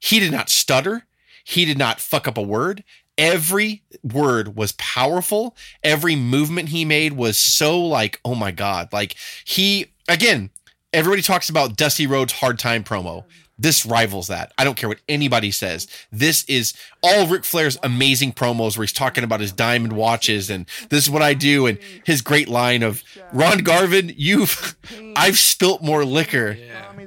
He 0.00 0.20
did 0.20 0.32
not 0.32 0.48
stutter. 0.48 1.06
He 1.44 1.64
did 1.64 1.78
not 1.78 2.00
fuck 2.00 2.26
up 2.26 2.36
a 2.36 2.42
word. 2.42 2.82
Every 3.18 3.82
word 4.02 4.56
was 4.56 4.72
powerful. 4.72 5.56
Every 5.82 6.16
movement 6.16 6.68
he 6.68 6.84
made 6.84 7.14
was 7.14 7.38
so 7.38 7.80
like, 7.80 8.20
oh 8.24 8.34
my 8.34 8.50
God. 8.50 8.92
Like 8.92 9.14
he, 9.44 9.86
again, 10.08 10.50
everybody 10.92 11.22
talks 11.22 11.48
about 11.48 11.76
Dusty 11.76 12.06
Rhodes' 12.06 12.32
hard 12.32 12.58
time 12.58 12.84
promo. 12.84 13.24
This 13.58 13.86
rivals 13.86 14.26
that. 14.26 14.52
I 14.58 14.64
don't 14.64 14.76
care 14.76 14.88
what 14.88 15.00
anybody 15.08 15.50
says. 15.50 15.86
This 16.12 16.44
is 16.44 16.74
all 17.02 17.26
Ric 17.26 17.42
Flair's 17.42 17.78
amazing 17.82 18.34
promos 18.34 18.76
where 18.76 18.82
he's 18.84 18.92
talking 18.92 19.24
about 19.24 19.40
his 19.40 19.50
diamond 19.50 19.94
watches 19.94 20.50
and 20.50 20.66
this 20.90 21.04
is 21.04 21.10
what 21.10 21.22
I 21.22 21.32
do 21.32 21.64
and 21.66 21.78
his 22.04 22.20
great 22.20 22.48
line 22.50 22.82
of 22.82 23.02
Ron 23.32 23.58
Garvin, 23.58 24.12
you've 24.14 24.76
I've 25.16 25.38
spilt 25.38 25.82
more 25.82 26.04
liquor. 26.04 26.58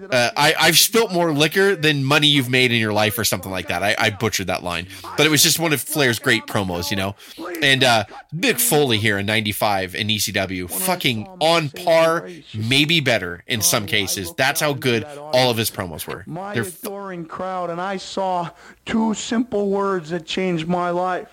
Uh, 0.10 0.32
I, 0.36 0.56
I've 0.60 0.78
spilt 0.78 1.12
more 1.12 1.32
liquor 1.32 1.76
than 1.76 2.04
money 2.04 2.28
you've 2.28 2.50
made 2.50 2.72
in 2.72 2.80
your 2.80 2.94
life 2.94 3.18
or 3.18 3.24
something 3.24 3.52
like 3.52 3.68
that. 3.68 3.84
I, 3.84 3.96
I 3.98 4.10
butchered 4.10 4.48
that 4.48 4.64
line, 4.64 4.88
but 5.18 5.26
it 5.26 5.30
was 5.30 5.44
just 5.44 5.60
one 5.60 5.74
of 5.74 5.82
Flair's 5.82 6.20
great 6.20 6.46
promos, 6.46 6.90
you 6.90 6.98
know. 6.98 7.16
And 7.62 7.84
uh, 7.84 8.06
Mick 8.34 8.60
Foley 8.60 8.98
here 8.98 9.18
in 9.18 9.26
'95 9.26 9.96
in 9.96 10.08
ECW, 10.08 10.70
fucking 10.70 11.28
on 11.40 11.70
par, 11.70 12.30
maybe 12.54 13.00
better 13.00 13.44
in 13.48 13.62
some 13.62 13.86
cases. 13.86 14.34
That's 14.34 14.60
how 14.62 14.74
good 14.74 15.04
all 15.04 15.52
of 15.52 15.58
his 15.58 15.70
promos 15.70 16.08
were. 16.08 16.24
my 16.26 16.54
They're 16.54 16.64
adoring 16.64 17.26
crowd, 17.26 17.70
and 17.70 17.80
I 17.80 17.98
saw 17.98 18.50
two 18.86 19.14
simple 19.14 19.70
words 19.70 20.10
that 20.10 20.26
changed 20.26 20.68
my 20.68 20.90
life. 20.90 21.30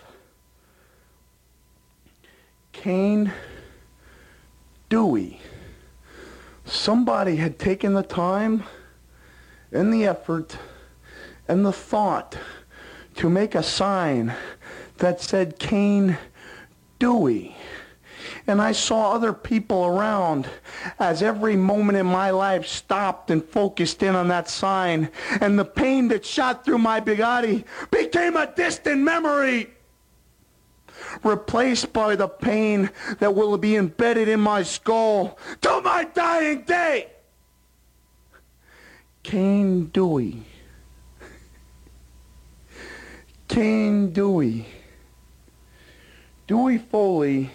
Cane 2.73 3.33
Dewey. 4.89 5.41
Somebody 6.67 7.37
had 7.37 7.59
taken 7.59 7.95
the 7.95 8.03
time 8.03 8.65
and 9.71 9.95
the 9.95 10.05
effort 10.05 10.59
and 11.47 11.65
the 11.65 11.73
thought 11.73 12.37
to 13.15 13.31
make 13.31 13.55
a 13.55 13.63
sign 13.63 14.35
that 14.99 15.21
said 15.21 15.61
Cane 15.61 16.19
Dewey. 16.99 17.57
And 18.49 18.61
I 18.61 18.73
saw 18.73 19.13
other 19.13 19.33
people 19.33 19.87
around 19.87 20.49
as 20.99 21.23
every 21.23 21.55
moment 21.55 21.99
in 21.99 22.07
my 22.07 22.31
life 22.31 22.67
stopped 22.67 23.31
and 23.31 23.45
focused 23.45 24.03
in 24.03 24.17
on 24.17 24.29
that 24.29 24.49
sign. 24.49 25.11
And 25.41 25.59
the 25.59 25.65
pain 25.65 26.09
that 26.09 26.27
shot 26.27 26.65
through 26.65 26.79
my 26.79 26.99
body 26.99 27.65
became 27.93 28.37
a 28.37 28.53
distant 28.53 29.03
memory, 29.03 29.76
replaced 31.23 31.93
by 31.93 32.17
the 32.17 32.29
pain 32.29 32.91
that 33.19 33.35
will 33.35 33.57
be 33.59 33.77
embedded 33.77 34.29
in 34.29 34.41
my 34.41 34.63
skull 34.63 35.39
till 35.61 35.83
my 35.83 36.05
dying 36.05 36.63
day. 36.63 37.09
Cane 39.23 39.87
Dewey. 39.87 40.45
Cane 43.49 44.13
Dewey. 44.13 44.67
Dewey 46.47 46.79
Foley 46.79 47.51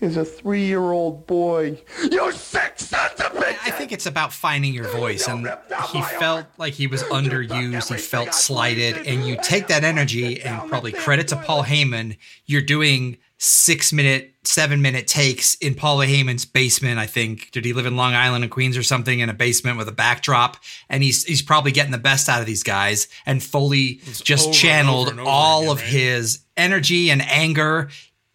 is 0.00 0.16
a 0.16 0.24
three-year-old 0.24 1.26
boy. 1.26 1.78
You 2.10 2.32
sick 2.32 2.78
sons 2.78 3.20
of 3.20 3.32
bitches! 3.32 3.58
I 3.64 3.70
think 3.70 3.92
it's 3.92 4.06
about 4.06 4.32
finding 4.32 4.74
your 4.74 4.88
voice, 4.88 5.26
and 5.28 5.48
he 5.92 6.02
felt 6.02 6.46
like 6.56 6.74
he 6.74 6.86
was 6.86 7.02
underused. 7.04 7.88
He 7.92 8.00
felt 8.00 8.34
slighted, 8.34 9.06
and 9.06 9.26
you 9.26 9.36
take 9.42 9.68
that 9.68 9.84
energy 9.84 10.40
and 10.40 10.68
probably 10.68 10.92
credit 10.92 11.28
to 11.28 11.36
Paul 11.36 11.64
Heyman. 11.64 12.16
You're 12.46 12.62
doing 12.62 13.18
six 13.38 13.92
minute, 13.92 14.34
seven 14.42 14.82
minute 14.82 15.06
takes 15.06 15.54
in 15.56 15.74
Paul 15.74 15.98
Heyman's 15.98 16.44
basement. 16.44 16.98
I 16.98 17.06
think 17.06 17.50
did 17.52 17.64
he 17.64 17.72
live 17.72 17.86
in 17.86 17.96
Long 17.96 18.14
Island 18.14 18.42
and 18.42 18.50
Queens 18.50 18.76
or 18.76 18.82
something 18.82 19.20
in 19.20 19.28
a 19.28 19.34
basement 19.34 19.78
with 19.78 19.88
a 19.88 19.92
backdrop? 19.92 20.56
And 20.88 21.02
he's 21.02 21.24
he's 21.24 21.42
probably 21.42 21.72
getting 21.72 21.92
the 21.92 21.98
best 21.98 22.28
out 22.28 22.40
of 22.40 22.46
these 22.46 22.62
guys. 22.62 23.08
And 23.26 23.42
Foley 23.42 24.00
just 24.22 24.42
over 24.42 24.48
and 24.48 24.54
channeled 24.56 25.06
over 25.06 25.10
and 25.12 25.20
over 25.20 25.30
all 25.30 25.62
again, 25.62 25.72
of 25.72 25.80
his 25.80 26.40
energy 26.56 27.10
and 27.10 27.22
anger 27.22 27.88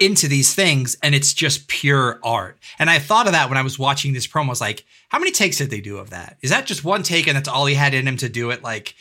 into 0.03 0.27
these 0.27 0.53
things 0.53 0.97
and 1.01 1.15
it's 1.15 1.33
just 1.33 1.67
pure 1.67 2.19
art. 2.23 2.57
And 2.79 2.89
I 2.89 2.99
thought 2.99 3.27
of 3.27 3.33
that 3.33 3.49
when 3.49 3.57
I 3.57 3.61
was 3.61 3.79
watching 3.79 4.13
this 4.13 4.27
promo. 4.27 4.45
I 4.45 4.49
was 4.49 4.61
like, 4.61 4.85
how 5.09 5.19
many 5.19 5.31
takes 5.31 5.57
did 5.57 5.69
they 5.69 5.81
do 5.81 5.97
of 5.97 6.09
that? 6.09 6.37
Is 6.41 6.49
that 6.49 6.65
just 6.65 6.83
one 6.83 7.03
take 7.03 7.27
and 7.27 7.35
that's 7.35 7.47
all 7.47 7.65
he 7.65 7.75
had 7.75 7.93
in 7.93 8.07
him 8.07 8.17
to 8.17 8.29
do 8.29 8.49
it? 8.51 8.63
Like, 8.63 8.95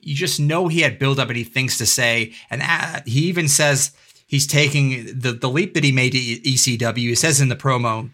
you 0.00 0.14
just 0.14 0.38
know 0.38 0.68
he 0.68 0.80
had 0.80 0.98
build 0.98 1.18
up 1.18 1.28
and 1.28 1.36
he 1.36 1.44
things 1.44 1.78
to 1.78 1.86
say. 1.86 2.32
And 2.50 2.62
uh, 2.62 3.00
he 3.06 3.20
even 3.26 3.48
says 3.48 3.92
he's 4.26 4.46
taking 4.46 5.06
the, 5.06 5.32
the 5.32 5.48
leap 5.48 5.74
that 5.74 5.84
he 5.84 5.92
made 5.92 6.12
to 6.12 6.18
ECW. 6.18 6.96
He 6.96 7.14
says 7.14 7.40
in 7.40 7.48
the 7.48 7.56
promo, 7.56 8.10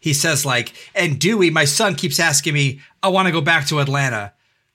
he 0.00 0.14
says 0.14 0.46
like, 0.46 0.72
and 0.94 1.18
Dewey, 1.18 1.50
my 1.50 1.64
son 1.64 1.94
keeps 1.96 2.20
asking 2.20 2.54
me, 2.54 2.80
I 3.02 3.08
want 3.08 3.26
to 3.26 3.32
go 3.32 3.40
back 3.40 3.66
to 3.66 3.80
Atlanta. 3.80 4.32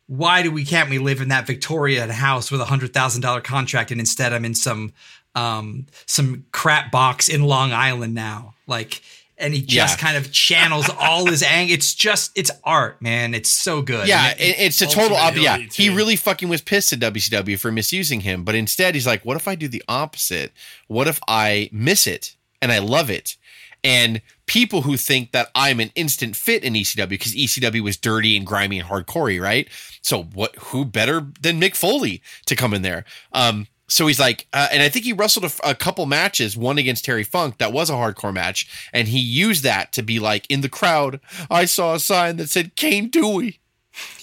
Why 0.08 0.42
do 0.44 0.52
we 0.52 0.66
can't 0.66 0.90
we 0.90 1.00
live 1.00 1.22
in 1.22 1.30
that 1.30 1.48
Victorian 1.48 2.10
house 2.10 2.52
with 2.52 2.60
a 2.60 2.66
hundred 2.66 2.94
thousand 2.94 3.22
dollar 3.22 3.40
contract 3.40 3.92
and 3.92 4.00
instead 4.00 4.34
I'm 4.34 4.44
in 4.44 4.56
some 4.56 4.92
um 5.36 5.88
some 6.06 6.46
crap 6.52 6.92
box 6.92 7.30
in 7.30 7.44
Long 7.44 7.72
Island 7.74 8.14
now? 8.14 8.54
Like 8.68 9.02
and 9.38 9.56
he 9.56 9.62
just 9.64 9.98
Yeah. 9.98 10.06
kind 10.06 10.18
of 10.18 10.32
channels 10.32 10.88
all 11.00 11.26
his 11.26 11.42
anger. 11.42 11.74
It's 11.74 11.96
just 11.96 12.32
it's 12.36 12.52
art, 12.64 13.02
man. 13.02 13.34
It's 13.34 13.50
so 13.52 13.82
good. 13.82 14.08
Yeah, 14.08 14.30
it- 14.32 14.40
it- 14.40 14.56
it's 14.60 14.82
a 14.84 14.86
total 14.88 15.18
op- 15.18 15.36
yeah. 15.36 15.58
Hilly, 15.58 15.70
He 15.74 15.90
really 15.90 16.16
fucking 16.16 16.48
was 16.48 16.62
pissed 16.62 16.94
at 16.94 17.00
WCW 17.00 17.58
for 17.58 17.72
misusing 17.72 18.22
him, 18.22 18.44
but 18.44 18.54
instead 18.54 18.94
he's 18.94 19.08
like, 19.08 19.26
"What 19.26 19.38
if 19.38 19.48
I 19.48 19.56
do 19.56 19.68
the 19.68 19.84
opposite? 19.88 20.54
What 20.88 21.08
if 21.08 21.20
I 21.28 21.70
miss 21.72 22.06
it 22.06 22.36
and 22.62 22.72
I 22.72 22.78
love 22.78 23.10
it?" 23.10 23.36
And 23.84 24.22
people 24.46 24.84
who 24.84 24.96
think 24.96 25.32
that 25.32 25.50
I'm 25.56 25.80
an 25.80 25.92
instant 25.96 26.36
fit 26.36 26.64
in 26.64 26.76
ECW 26.76 27.10
because 27.10 27.34
ECW 27.34 27.82
was 27.82 27.98
dirty 27.98 28.38
and 28.38 28.46
grimy 28.46 28.78
and 28.78 28.88
hardcorey, 28.88 29.42
right? 29.42 29.68
So 30.04 30.22
what? 30.22 30.56
Who 30.66 30.86
better 30.86 31.26
than 31.42 31.60
Mick 31.60 31.76
Foley 31.76 32.22
to 32.46 32.56
come 32.56 32.76
in 32.76 32.84
there? 32.84 33.06
Um, 33.32 33.66
so 33.92 34.08
he's 34.08 34.22
like, 34.22 34.48
uh, 34.54 34.70
and 34.72 34.82
I 34.82 34.88
think 34.88 35.04
he 35.04 35.12
wrestled 35.12 35.44
a, 35.44 35.70
a 35.72 35.76
couple 35.76 36.06
matches, 36.06 36.56
one 36.56 36.78
against 36.78 37.04
Terry 37.04 37.26
Funk, 37.26 37.58
that 37.58 37.74
was 37.74 37.90
a 37.90 37.94
hardcore 37.94 38.34
match, 38.34 38.88
and 38.94 39.10
he 39.10 39.20
used 39.20 39.64
that 39.64 39.92
to 39.92 40.02
be 40.02 40.18
like 40.18 40.50
in 40.50 40.62
the 40.62 40.70
crowd. 40.70 41.20
I 41.50 41.66
saw 41.66 41.96
a 41.96 42.00
sign 42.00 42.38
that 42.38 42.50
said 42.50 42.78
Cane 42.78 43.10
Dewey. 43.10 43.60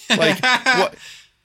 Like 0.09 0.41
what? 0.43 0.95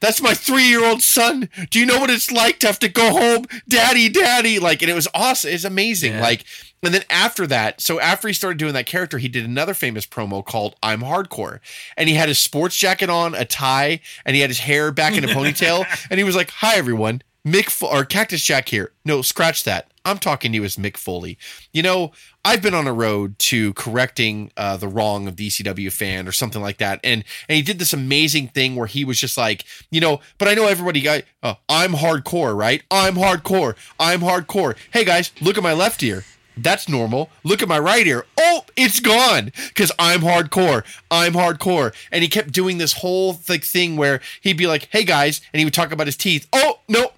That's 0.01 0.23
my 0.23 0.33
three 0.33 0.65
year 0.65 0.83
old 0.83 1.03
son. 1.03 1.51
Do 1.69 1.79
you 1.79 1.85
know 1.85 1.99
what 1.99 2.09
it's 2.09 2.33
like 2.33 2.61
to 2.61 2.67
have 2.67 2.79
to 2.79 2.89
go 2.89 3.11
home, 3.11 3.45
daddy, 3.69 4.09
daddy? 4.09 4.59
Like, 4.59 4.81
and 4.81 4.91
it 4.91 4.95
was 4.95 5.09
awesome. 5.13 5.51
It's 5.51 5.65
amazing. 5.65 6.15
Yeah. 6.15 6.23
Like, 6.23 6.47
and 6.83 6.95
then 6.95 7.05
after 7.11 7.47
that, 7.49 7.83
so 7.83 8.01
after 8.01 8.27
he 8.27 8.33
started 8.33 8.57
doing 8.57 8.73
that 8.73 8.87
character, 8.87 9.19
he 9.19 9.29
did 9.29 9.45
another 9.45 9.75
famous 9.75 10.07
promo 10.07 10.43
called 10.43 10.77
I'm 10.83 11.03
Hardcore. 11.03 11.61
And 11.99 12.09
he 12.09 12.15
had 12.15 12.29
his 12.29 12.39
sports 12.39 12.77
jacket 12.77 13.11
on, 13.11 13.35
a 13.35 13.45
tie, 13.45 14.01
and 14.25 14.35
he 14.35 14.41
had 14.41 14.49
his 14.49 14.61
hair 14.61 14.93
back 14.93 15.15
in 15.15 15.25
a 15.25 15.29
ponytail. 15.35 15.85
and 16.11 16.17
he 16.17 16.25
was 16.25 16.37
like, 16.37 16.49
Hi, 16.53 16.77
everyone. 16.77 17.21
Mick 17.47 17.69
Fo- 17.69 17.89
or 17.89 18.05
Cactus 18.05 18.43
Jack 18.43 18.71
here. 18.71 18.93
No, 19.05 19.21
scratch 19.23 19.65
that. 19.65 19.89
I'm 20.07 20.19
talking 20.19 20.53
to 20.53 20.57
you 20.57 20.65
as 20.65 20.77
Mick 20.77 20.97
Foley. 20.97 21.39
You 21.73 21.83
know, 21.83 22.13
I've 22.45 22.61
been 22.63 22.75
on 22.75 22.87
a 22.87 22.93
road 22.93 23.39
to 23.41 23.73
correcting 23.75 24.51
uh, 24.57 24.77
the 24.77 24.89
wrong 24.89 25.27
of 25.27 25.37
the 25.37 25.49
ECW 25.49 25.91
fan 25.91 26.29
or 26.29 26.33
something 26.33 26.61
like 26.61 26.79
that, 26.79 27.01
and 27.03 27.25
and 27.49 27.57
he 27.57 27.63
did 27.63 27.79
this 27.79 27.93
amazing 27.93 28.49
thing 28.49 28.77
where 28.77 28.87
he 28.87 29.05
was 29.05 29.19
just 29.19 29.39
like, 29.39 29.65
you 29.91 30.01
know, 30.01 30.21
but 30.39 30.49
I 30.49 30.55
know 30.55 30.67
everybody 30.67 31.01
got, 31.01 31.23
uh, 31.43 31.55
I'm 31.69 31.93
hardcore, 31.93 32.57
right? 32.57 32.83
I'm 32.91 33.15
hardcore. 33.15 33.77
I'm 33.99 34.21
hardcore. 34.21 34.77
Hey 34.91 35.05
guys, 35.05 35.33
look 35.41 35.57
at 35.57 35.63
my 35.63 35.73
left 35.73 36.03
ear. 36.03 36.25
That's 36.57 36.89
normal. 36.89 37.31
Look 37.43 37.63
at 37.63 37.69
my 37.69 37.79
right 37.79 38.07
ear. 38.07 38.27
Oh, 38.39 38.65
it's 38.77 39.01
gone 39.01 39.53
because 39.69 39.91
I'm 39.99 40.21
hardcore. 40.21 40.85
I'm 41.11 41.33
hardcore. 41.33 41.93
And 42.13 42.23
he 42.23 42.29
kept 42.29 42.53
doing 42.53 42.79
this 42.79 42.93
whole 42.93 43.33
thing 43.33 43.97
where 43.97 44.21
he'd 44.41 44.57
be 44.57 44.67
like, 44.67 44.89
"Hey 44.91 45.03
guys," 45.05 45.41
and 45.53 45.59
he 45.59 45.65
would 45.65 45.75
talk 45.75 45.91
about 45.93 46.07
his 46.07 46.17
teeth. 46.17 46.47
Oh 46.53 46.79
no, 46.89 47.11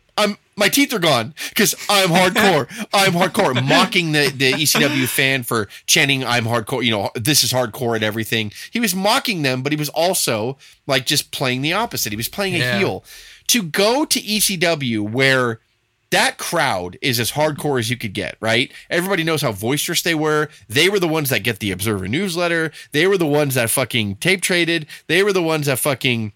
my 0.57 0.69
teeth 0.69 0.93
are 0.95 0.99
gone 0.99 1.35
because 1.51 1.75
I'm 1.89 2.09
hardcore. 2.09 2.67
I'm 2.93 3.13
hardcore, 3.13 3.55
mocking 3.67 4.13
the 4.13 4.33
the 4.35 4.53
ECW 4.53 5.07
fan 5.07 5.43
for 5.43 5.69
chanting 5.87 6.25
"I'm 6.25 6.45
hardcore." 6.45 6.85
You 6.85 6.93
know, 6.93 7.11
this 7.15 7.45
is 7.45 7.53
hardcore 7.53 7.95
and 7.95 8.05
everything. 8.05 8.53
He 8.71 8.81
was 8.81 8.95
mocking 8.95 9.43
them, 9.43 9.63
but 9.63 9.73
he 9.73 9.77
was 9.79 9.89
also 9.91 10.57
like 10.87 11.07
just 11.07 11.31
playing 11.31 11.63
the 11.63 11.73
opposite. 11.75 12.13
He 12.13 12.17
was 12.17 12.29
playing 12.29 12.55
a 12.55 12.59
Yeah. 12.59 12.79
heel. 12.79 13.05
To 13.49 13.63
go 13.63 14.05
to 14.05 14.21
ECW 14.21 15.01
where 15.09 15.61
that 16.11 16.39
crowd 16.39 16.97
is 17.03 17.19
as 17.21 17.33
hardcore 17.33 17.79
as 17.81 17.91
you 17.91 17.97
could 17.97 18.13
get, 18.13 18.37
right? 18.41 18.73
Everybody 18.89 19.25
knows 19.25 19.43
how 19.43 19.53
boisterous 19.53 20.03
they 20.03 20.15
were. 20.15 20.49
They 20.69 20.89
were 20.89 21.01
the 21.01 21.09
ones 21.09 21.31
that 21.31 21.41
get 21.43 21.59
the 21.59 21.73
Observer 21.73 22.07
newsletter. 22.09 22.71
They 22.93 23.07
were 23.09 23.19
the 23.19 23.27
ones 23.27 23.55
that 23.55 23.71
fucking 23.71 24.17
tape 24.17 24.41
traded. 24.41 24.87
They 25.09 25.23
were 25.25 25.33
the 25.33 25.43
ones 25.43 25.67
that 25.67 25.81
fucking 25.81 26.33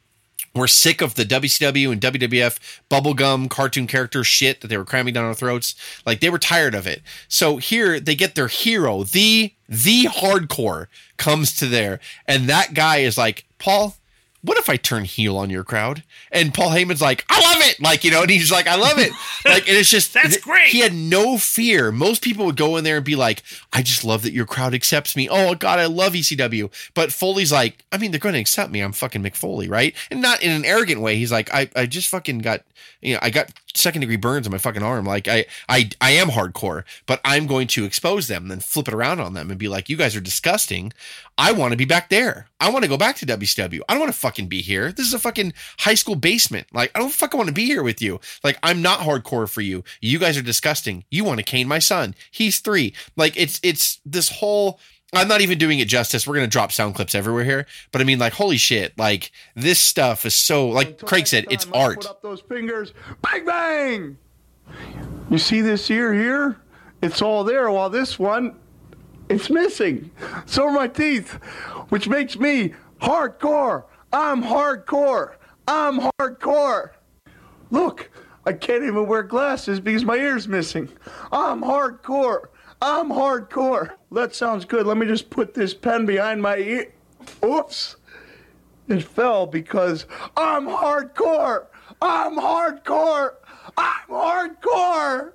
were 0.54 0.66
sick 0.66 1.00
of 1.00 1.14
the 1.14 1.24
WCW 1.24 1.92
and 1.92 2.00
WWF 2.00 2.58
bubblegum 2.90 3.48
cartoon 3.48 3.86
character 3.86 4.24
shit 4.24 4.60
that 4.60 4.68
they 4.68 4.76
were 4.76 4.84
cramming 4.84 5.14
down 5.14 5.24
our 5.24 5.34
throats. 5.34 5.74
Like 6.04 6.20
they 6.20 6.30
were 6.30 6.38
tired 6.38 6.74
of 6.74 6.86
it. 6.86 7.02
So 7.28 7.58
here 7.58 8.00
they 8.00 8.14
get 8.14 8.34
their 8.34 8.48
hero, 8.48 9.04
the 9.04 9.52
the 9.68 10.04
hardcore 10.04 10.86
comes 11.16 11.54
to 11.56 11.66
there 11.66 12.00
and 12.26 12.48
that 12.48 12.74
guy 12.74 12.98
is 12.98 13.16
like, 13.16 13.44
"Paul, 13.58 13.96
what 14.42 14.56
if 14.58 14.68
I 14.70 14.76
turn 14.76 15.04
heel 15.04 15.36
on 15.36 15.50
your 15.50 15.64
crowd? 15.64 16.02
And 16.32 16.54
Paul 16.54 16.70
Heyman's 16.70 17.02
like, 17.02 17.24
I 17.28 17.40
love 17.40 17.58
it. 17.68 17.80
Like, 17.80 18.04
you 18.04 18.10
know, 18.10 18.22
and 18.22 18.30
he's 18.30 18.50
like, 18.50 18.66
I 18.66 18.76
love 18.76 18.98
it. 18.98 19.12
Like, 19.42 19.68
and 19.68 19.76
it's 19.76 19.88
just, 19.88 20.12
That's 20.12 20.36
great. 20.36 20.68
He 20.68 20.80
had 20.80 20.92
no 20.92 21.38
fear. 21.38 21.90
Most 21.90 22.22
people 22.22 22.44
would 22.44 22.58
go 22.58 22.76
in 22.76 22.84
there 22.84 22.96
and 22.96 23.04
be 23.04 23.16
like, 23.16 23.42
I 23.72 23.80
just 23.80 24.04
love 24.04 24.22
that 24.22 24.34
your 24.34 24.44
crowd 24.44 24.74
accepts 24.74 25.16
me. 25.16 25.28
Oh, 25.30 25.54
God, 25.54 25.78
I 25.78 25.86
love 25.86 26.12
ECW. 26.12 26.70
But 26.92 27.10
Foley's 27.10 27.50
like, 27.50 27.82
I 27.90 27.96
mean, 27.96 28.10
they're 28.10 28.20
going 28.20 28.34
to 28.34 28.40
accept 28.40 28.70
me. 28.70 28.80
I'm 28.80 28.92
fucking 28.92 29.22
Mick 29.22 29.34
Foley, 29.34 29.66
right? 29.66 29.94
And 30.10 30.20
not 30.20 30.42
in 30.42 30.50
an 30.50 30.66
arrogant 30.66 31.00
way. 31.00 31.16
He's 31.16 31.32
like, 31.32 31.52
I, 31.54 31.70
I 31.74 31.86
just 31.86 32.08
fucking 32.08 32.40
got, 32.40 32.62
you 33.00 33.14
know, 33.14 33.20
I 33.22 33.30
got 33.30 33.50
second 33.74 34.02
degree 34.02 34.16
burns 34.16 34.46
on 34.46 34.52
my 34.52 34.58
fucking 34.58 34.82
arm. 34.82 35.06
Like, 35.06 35.26
I, 35.26 35.46
I, 35.68 35.88
I 36.02 36.10
am 36.12 36.28
hardcore, 36.28 36.84
but 37.06 37.20
I'm 37.24 37.46
going 37.46 37.66
to 37.68 37.84
expose 37.84 38.28
them, 38.28 38.42
and 38.42 38.50
then 38.50 38.60
flip 38.60 38.88
it 38.88 38.94
around 38.94 39.20
on 39.20 39.32
them 39.32 39.48
and 39.48 39.58
be 39.58 39.68
like, 39.68 39.88
you 39.88 39.96
guys 39.96 40.14
are 40.14 40.20
disgusting. 40.20 40.92
I 41.40 41.52
want 41.52 41.70
to 41.72 41.76
be 41.78 41.86
back 41.86 42.10
there. 42.10 42.48
I 42.60 42.70
want 42.70 42.84
to 42.84 42.88
go 42.88 42.98
back 42.98 43.16
to 43.16 43.26
WCW. 43.26 43.80
I 43.88 43.94
don't 43.94 44.00
want 44.00 44.12
to 44.12 44.18
fucking 44.18 44.48
be 44.48 44.60
here. 44.60 44.92
This 44.92 45.06
is 45.06 45.14
a 45.14 45.18
fucking 45.18 45.54
high 45.78 45.94
school 45.94 46.14
basement. 46.14 46.66
Like, 46.70 46.90
I 46.94 46.98
don't 46.98 47.10
fucking 47.10 47.38
want 47.38 47.48
to 47.48 47.54
be 47.54 47.64
here 47.64 47.82
with 47.82 48.02
you. 48.02 48.20
Like, 48.44 48.58
I'm 48.62 48.82
not 48.82 49.00
hardcore 49.00 49.48
for 49.48 49.62
you. 49.62 49.82
You 50.02 50.18
guys 50.18 50.36
are 50.36 50.42
disgusting. 50.42 51.04
You 51.10 51.24
want 51.24 51.38
to 51.38 51.42
cane 51.42 51.66
my 51.66 51.78
son. 51.78 52.14
He's 52.30 52.60
three. 52.60 52.92
Like, 53.16 53.38
it's 53.38 53.58
it's 53.62 54.00
this 54.04 54.28
whole. 54.28 54.78
I'm 55.14 55.28
not 55.28 55.40
even 55.40 55.56
doing 55.56 55.78
it 55.78 55.88
justice. 55.88 56.26
We're 56.26 56.34
gonna 56.34 56.46
drop 56.46 56.72
sound 56.72 56.94
clips 56.94 57.14
everywhere 57.14 57.44
here, 57.44 57.66
but 57.90 58.02
I 58.02 58.04
mean, 58.04 58.18
like, 58.18 58.34
holy 58.34 58.58
shit! 58.58 58.96
Like, 58.98 59.32
this 59.56 59.80
stuff 59.80 60.26
is 60.26 60.34
so. 60.34 60.68
Like 60.68 60.98
Craig 60.98 61.26
said, 61.26 61.46
it's 61.50 61.66
art. 61.72 62.02
Put 62.02 62.10
up 62.10 62.22
those 62.22 62.42
fingers. 62.42 62.92
Bang, 63.22 63.46
bang. 63.46 64.18
You 65.30 65.38
see 65.38 65.62
this 65.62 65.90
ear 65.90 66.12
here? 66.12 66.60
It's 67.02 67.22
all 67.22 67.44
there, 67.44 67.70
while 67.70 67.88
this 67.88 68.18
one, 68.18 68.56
it's 69.30 69.48
missing. 69.48 70.10
So 70.44 70.64
are 70.64 70.72
my 70.72 70.88
teeth, 70.88 71.34
which 71.88 72.08
makes 72.08 72.36
me 72.36 72.74
hardcore. 73.00 73.84
I'm 74.12 74.42
hardcore. 74.42 75.34
I'm 75.66 76.00
hardcore. 76.00 76.90
Look, 77.70 78.10
I 78.44 78.52
can't 78.52 78.82
even 78.82 79.06
wear 79.06 79.22
glasses 79.22 79.78
because 79.78 80.04
my 80.04 80.16
ear's 80.16 80.48
missing. 80.48 80.88
I'm 81.30 81.62
hardcore. 81.62 82.48
I'm 82.82 83.10
hardcore. 83.10 83.92
That 84.10 84.34
sounds 84.34 84.64
good. 84.64 84.86
Let 84.86 84.96
me 84.96 85.06
just 85.06 85.30
put 85.30 85.54
this 85.54 85.74
pen 85.74 86.06
behind 86.06 86.42
my 86.42 86.56
ear. 86.56 86.92
Oops. 87.44 87.96
It 88.88 89.04
fell 89.04 89.46
because 89.46 90.06
I'm 90.36 90.66
hardcore. 90.66 91.66
I'm 92.02 92.36
hardcore. 92.36 93.34
I'm 93.76 94.08
hardcore. 94.08 95.32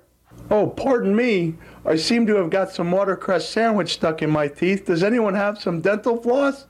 Oh, 0.50 0.66
pardon 0.68 1.16
me. 1.16 1.54
I 1.86 1.96
seem 1.96 2.26
to 2.26 2.34
have 2.36 2.50
got 2.50 2.70
some 2.72 2.90
watercress 2.90 3.48
sandwich 3.48 3.94
stuck 3.94 4.20
in 4.20 4.30
my 4.30 4.48
teeth. 4.48 4.86
Does 4.86 5.02
anyone 5.02 5.34
have 5.34 5.60
some 5.60 5.80
dental 5.80 6.20
floss? 6.20 6.66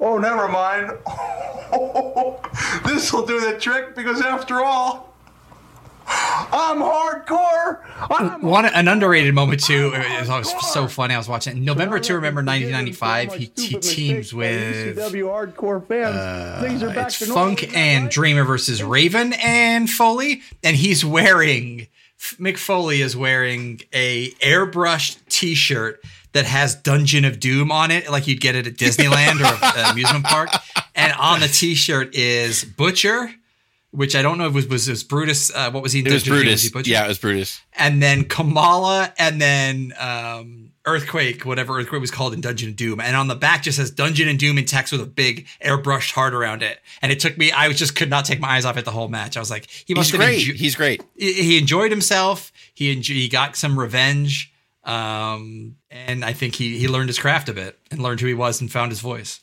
Oh, 0.00 0.18
never 0.18 0.46
mind. 0.48 0.90
this 2.86 3.12
will 3.12 3.26
do 3.26 3.40
the 3.40 3.58
trick 3.58 3.96
because 3.96 4.22
after 4.22 4.62
all, 4.62 5.12
I'm 6.10 6.78
hardcore. 6.78 7.80
I'm 8.10 8.40
One 8.40 8.64
an 8.64 8.88
underrated 8.88 9.34
moment 9.34 9.62
too. 9.62 9.92
It 9.94 10.20
was 10.20 10.30
always 10.30 10.48
so 10.68 10.86
funny. 10.86 11.14
I 11.14 11.18
was 11.18 11.28
watching 11.28 11.56
it. 11.56 11.60
November 11.60 11.98
to 11.98 12.14
remember 12.14 12.42
1995. 12.42 13.34
He, 13.34 13.52
he 13.56 13.74
teams 13.78 14.32
with 14.32 14.96
ECW 14.96 15.24
hardcore 15.24 15.86
fans. 15.86 16.62
Things 16.62 16.82
are 16.82 16.88
back 16.88 16.96
Uh, 16.96 17.06
it's 17.08 17.18
to 17.18 17.26
normal. 17.26 17.56
Funk 17.56 17.76
and 17.76 18.08
Dreamer 18.08 18.44
versus 18.44 18.82
Raven 18.82 19.34
and 19.34 19.90
Foley, 19.90 20.42
and 20.62 20.76
he's 20.76 21.04
wearing 21.04 21.88
Mick 22.38 22.58
Foley 22.58 23.00
is 23.00 23.16
wearing 23.16 23.80
a 23.92 24.30
airbrushed 24.40 25.18
T-shirt 25.28 26.02
that 26.32 26.44
has 26.44 26.74
Dungeon 26.74 27.24
of 27.24 27.40
Doom 27.40 27.70
on 27.72 27.90
it, 27.90 28.10
like 28.10 28.26
you'd 28.26 28.40
get 28.40 28.54
it 28.54 28.66
at 28.66 28.74
Disneyland 28.76 29.40
or 29.40 29.78
an 29.78 29.92
amusement 29.92 30.24
park. 30.24 30.50
And 30.94 31.12
on 31.14 31.40
the 31.40 31.48
T-shirt 31.48 32.14
is 32.14 32.64
Butcher, 32.64 33.32
which 33.92 34.14
I 34.14 34.22
don't 34.22 34.36
know 34.38 34.44
if 34.46 34.52
it 34.52 34.54
was 34.54 34.66
was, 34.68 34.88
was 34.88 35.04
Brutus. 35.04 35.50
Uh, 35.54 35.70
what 35.70 35.82
was 35.82 35.92
he? 35.92 36.00
It 36.00 36.12
was 36.12 36.22
Dungeon 36.24 36.32
of 36.32 36.60
Doom? 36.60 36.72
Brutus. 36.72 36.86
he 36.86 36.92
Yeah, 36.92 37.04
it 37.04 37.08
was 37.08 37.18
Brutus. 37.18 37.60
and 37.72 38.02
then 38.02 38.24
Kamala, 38.24 39.12
and 39.18 39.40
then 39.40 39.94
um, 39.98 40.67
Earthquake, 40.88 41.44
whatever 41.44 41.78
Earthquake 41.78 42.00
was 42.00 42.10
called 42.10 42.34
in 42.34 42.40
Dungeon 42.40 42.70
of 42.70 42.76
Doom. 42.76 43.00
And 43.00 43.14
on 43.16 43.28
the 43.28 43.34
back 43.36 43.62
just 43.62 43.76
says 43.78 43.90
Dungeon 43.90 44.28
and 44.28 44.38
Doom 44.38 44.58
in 44.58 44.64
text 44.64 44.90
with 44.92 45.00
a 45.00 45.06
big 45.06 45.46
airbrushed 45.64 46.12
heart 46.12 46.34
around 46.34 46.62
it. 46.62 46.80
And 47.02 47.12
it 47.12 47.20
took 47.20 47.36
me, 47.38 47.52
I 47.52 47.68
was 47.68 47.78
just 47.78 47.94
could 47.94 48.10
not 48.10 48.24
take 48.24 48.40
my 48.40 48.48
eyes 48.48 48.64
off 48.64 48.76
it 48.76 48.84
the 48.84 48.90
whole 48.90 49.08
match. 49.08 49.36
I 49.36 49.40
was 49.40 49.50
like, 49.50 49.68
he 49.70 49.94
must 49.94 50.10
He's 50.10 50.20
have 50.20 50.26
great. 50.28 50.46
enjo- 50.46 50.54
He's 50.56 50.74
great. 50.74 51.02
he 51.16 51.32
he 51.34 51.58
enjoyed 51.58 51.90
himself. 51.90 52.52
He 52.74 52.94
enjo- 52.94 53.14
he 53.14 53.28
got 53.28 53.56
some 53.56 53.78
revenge. 53.78 54.52
Um, 54.84 55.76
and 55.90 56.24
I 56.24 56.32
think 56.32 56.54
he 56.54 56.78
he 56.78 56.88
learned 56.88 57.08
his 57.10 57.18
craft 57.18 57.48
a 57.48 57.52
bit 57.52 57.78
and 57.90 58.00
learned 58.02 58.20
who 58.20 58.26
he 58.26 58.34
was 58.34 58.60
and 58.60 58.70
found 58.72 58.90
his 58.90 59.00
voice. 59.00 59.40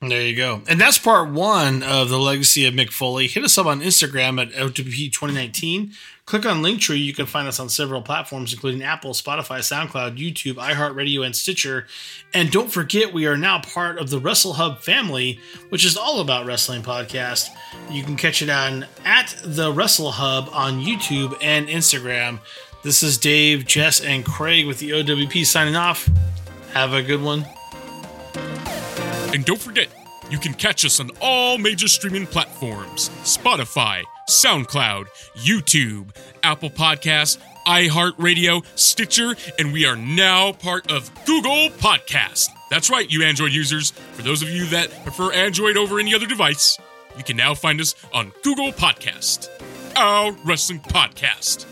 There 0.00 0.20
you 0.26 0.34
go. 0.34 0.62
And 0.68 0.80
that's 0.80 0.98
part 0.98 1.30
one 1.30 1.84
of 1.84 2.08
the 2.08 2.18
legacy 2.18 2.66
of 2.66 2.74
Mick 2.74 2.90
Foley. 2.90 3.28
Hit 3.28 3.44
us 3.44 3.56
up 3.56 3.66
on 3.66 3.80
Instagram 3.80 4.42
at 4.42 4.50
OTP 4.52 5.12
2019. 5.12 5.92
Click 6.24 6.46
on 6.46 6.62
Linktree. 6.62 7.04
You 7.04 7.12
can 7.12 7.26
find 7.26 7.48
us 7.48 7.58
on 7.58 7.68
several 7.68 8.00
platforms, 8.00 8.52
including 8.52 8.82
Apple, 8.82 9.12
Spotify, 9.12 9.58
SoundCloud, 9.58 10.16
YouTube, 10.16 10.54
iHeartRadio, 10.54 11.26
and 11.26 11.34
Stitcher. 11.34 11.86
And 12.32 12.50
don't 12.50 12.72
forget, 12.72 13.12
we 13.12 13.26
are 13.26 13.36
now 13.36 13.60
part 13.60 13.98
of 13.98 14.08
the 14.08 14.18
Wrestle 14.18 14.52
Hub 14.52 14.80
family, 14.80 15.40
which 15.70 15.84
is 15.84 15.96
all 15.96 16.20
about 16.20 16.46
wrestling 16.46 16.82
podcast. 16.82 17.48
You 17.90 18.04
can 18.04 18.16
catch 18.16 18.40
it 18.40 18.48
on 18.48 18.86
at 19.04 19.36
the 19.44 19.72
Wrestle 19.72 20.12
Hub 20.12 20.48
on 20.52 20.80
YouTube 20.80 21.36
and 21.42 21.66
Instagram. 21.66 22.38
This 22.84 23.02
is 23.02 23.18
Dave, 23.18 23.66
Jess, 23.66 24.00
and 24.00 24.24
Craig 24.24 24.66
with 24.66 24.78
the 24.78 24.90
OWP 24.90 25.44
signing 25.44 25.76
off. 25.76 26.08
Have 26.72 26.92
a 26.94 27.02
good 27.02 27.20
one. 27.20 27.44
And 29.34 29.44
don't 29.44 29.60
forget, 29.60 29.88
you 30.30 30.38
can 30.38 30.54
catch 30.54 30.84
us 30.84 31.00
on 31.00 31.10
all 31.20 31.58
major 31.58 31.88
streaming 31.88 32.26
platforms 32.26 33.08
Spotify, 33.22 34.02
SoundCloud, 34.28 35.06
YouTube, 35.36 36.14
Apple 36.42 36.70
Podcasts, 36.70 37.38
iHeartRadio, 37.66 38.64
Stitcher, 38.76 39.36
and 39.58 39.72
we 39.72 39.86
are 39.86 39.96
now 39.96 40.52
part 40.52 40.90
of 40.90 41.10
Google 41.24 41.68
Podcast. 41.78 42.48
That's 42.70 42.90
right, 42.90 43.10
you 43.10 43.22
Android 43.22 43.52
users. 43.52 43.90
For 43.90 44.22
those 44.22 44.42
of 44.42 44.48
you 44.48 44.66
that 44.66 44.90
prefer 45.04 45.32
Android 45.32 45.76
over 45.76 45.98
any 45.98 46.14
other 46.14 46.26
device, 46.26 46.78
you 47.16 47.22
can 47.24 47.36
now 47.36 47.54
find 47.54 47.80
us 47.80 47.94
on 48.12 48.32
Google 48.42 48.72
Podcast. 48.72 49.48
Our 49.96 50.32
Wrestling 50.44 50.80
Podcast. 50.80 51.66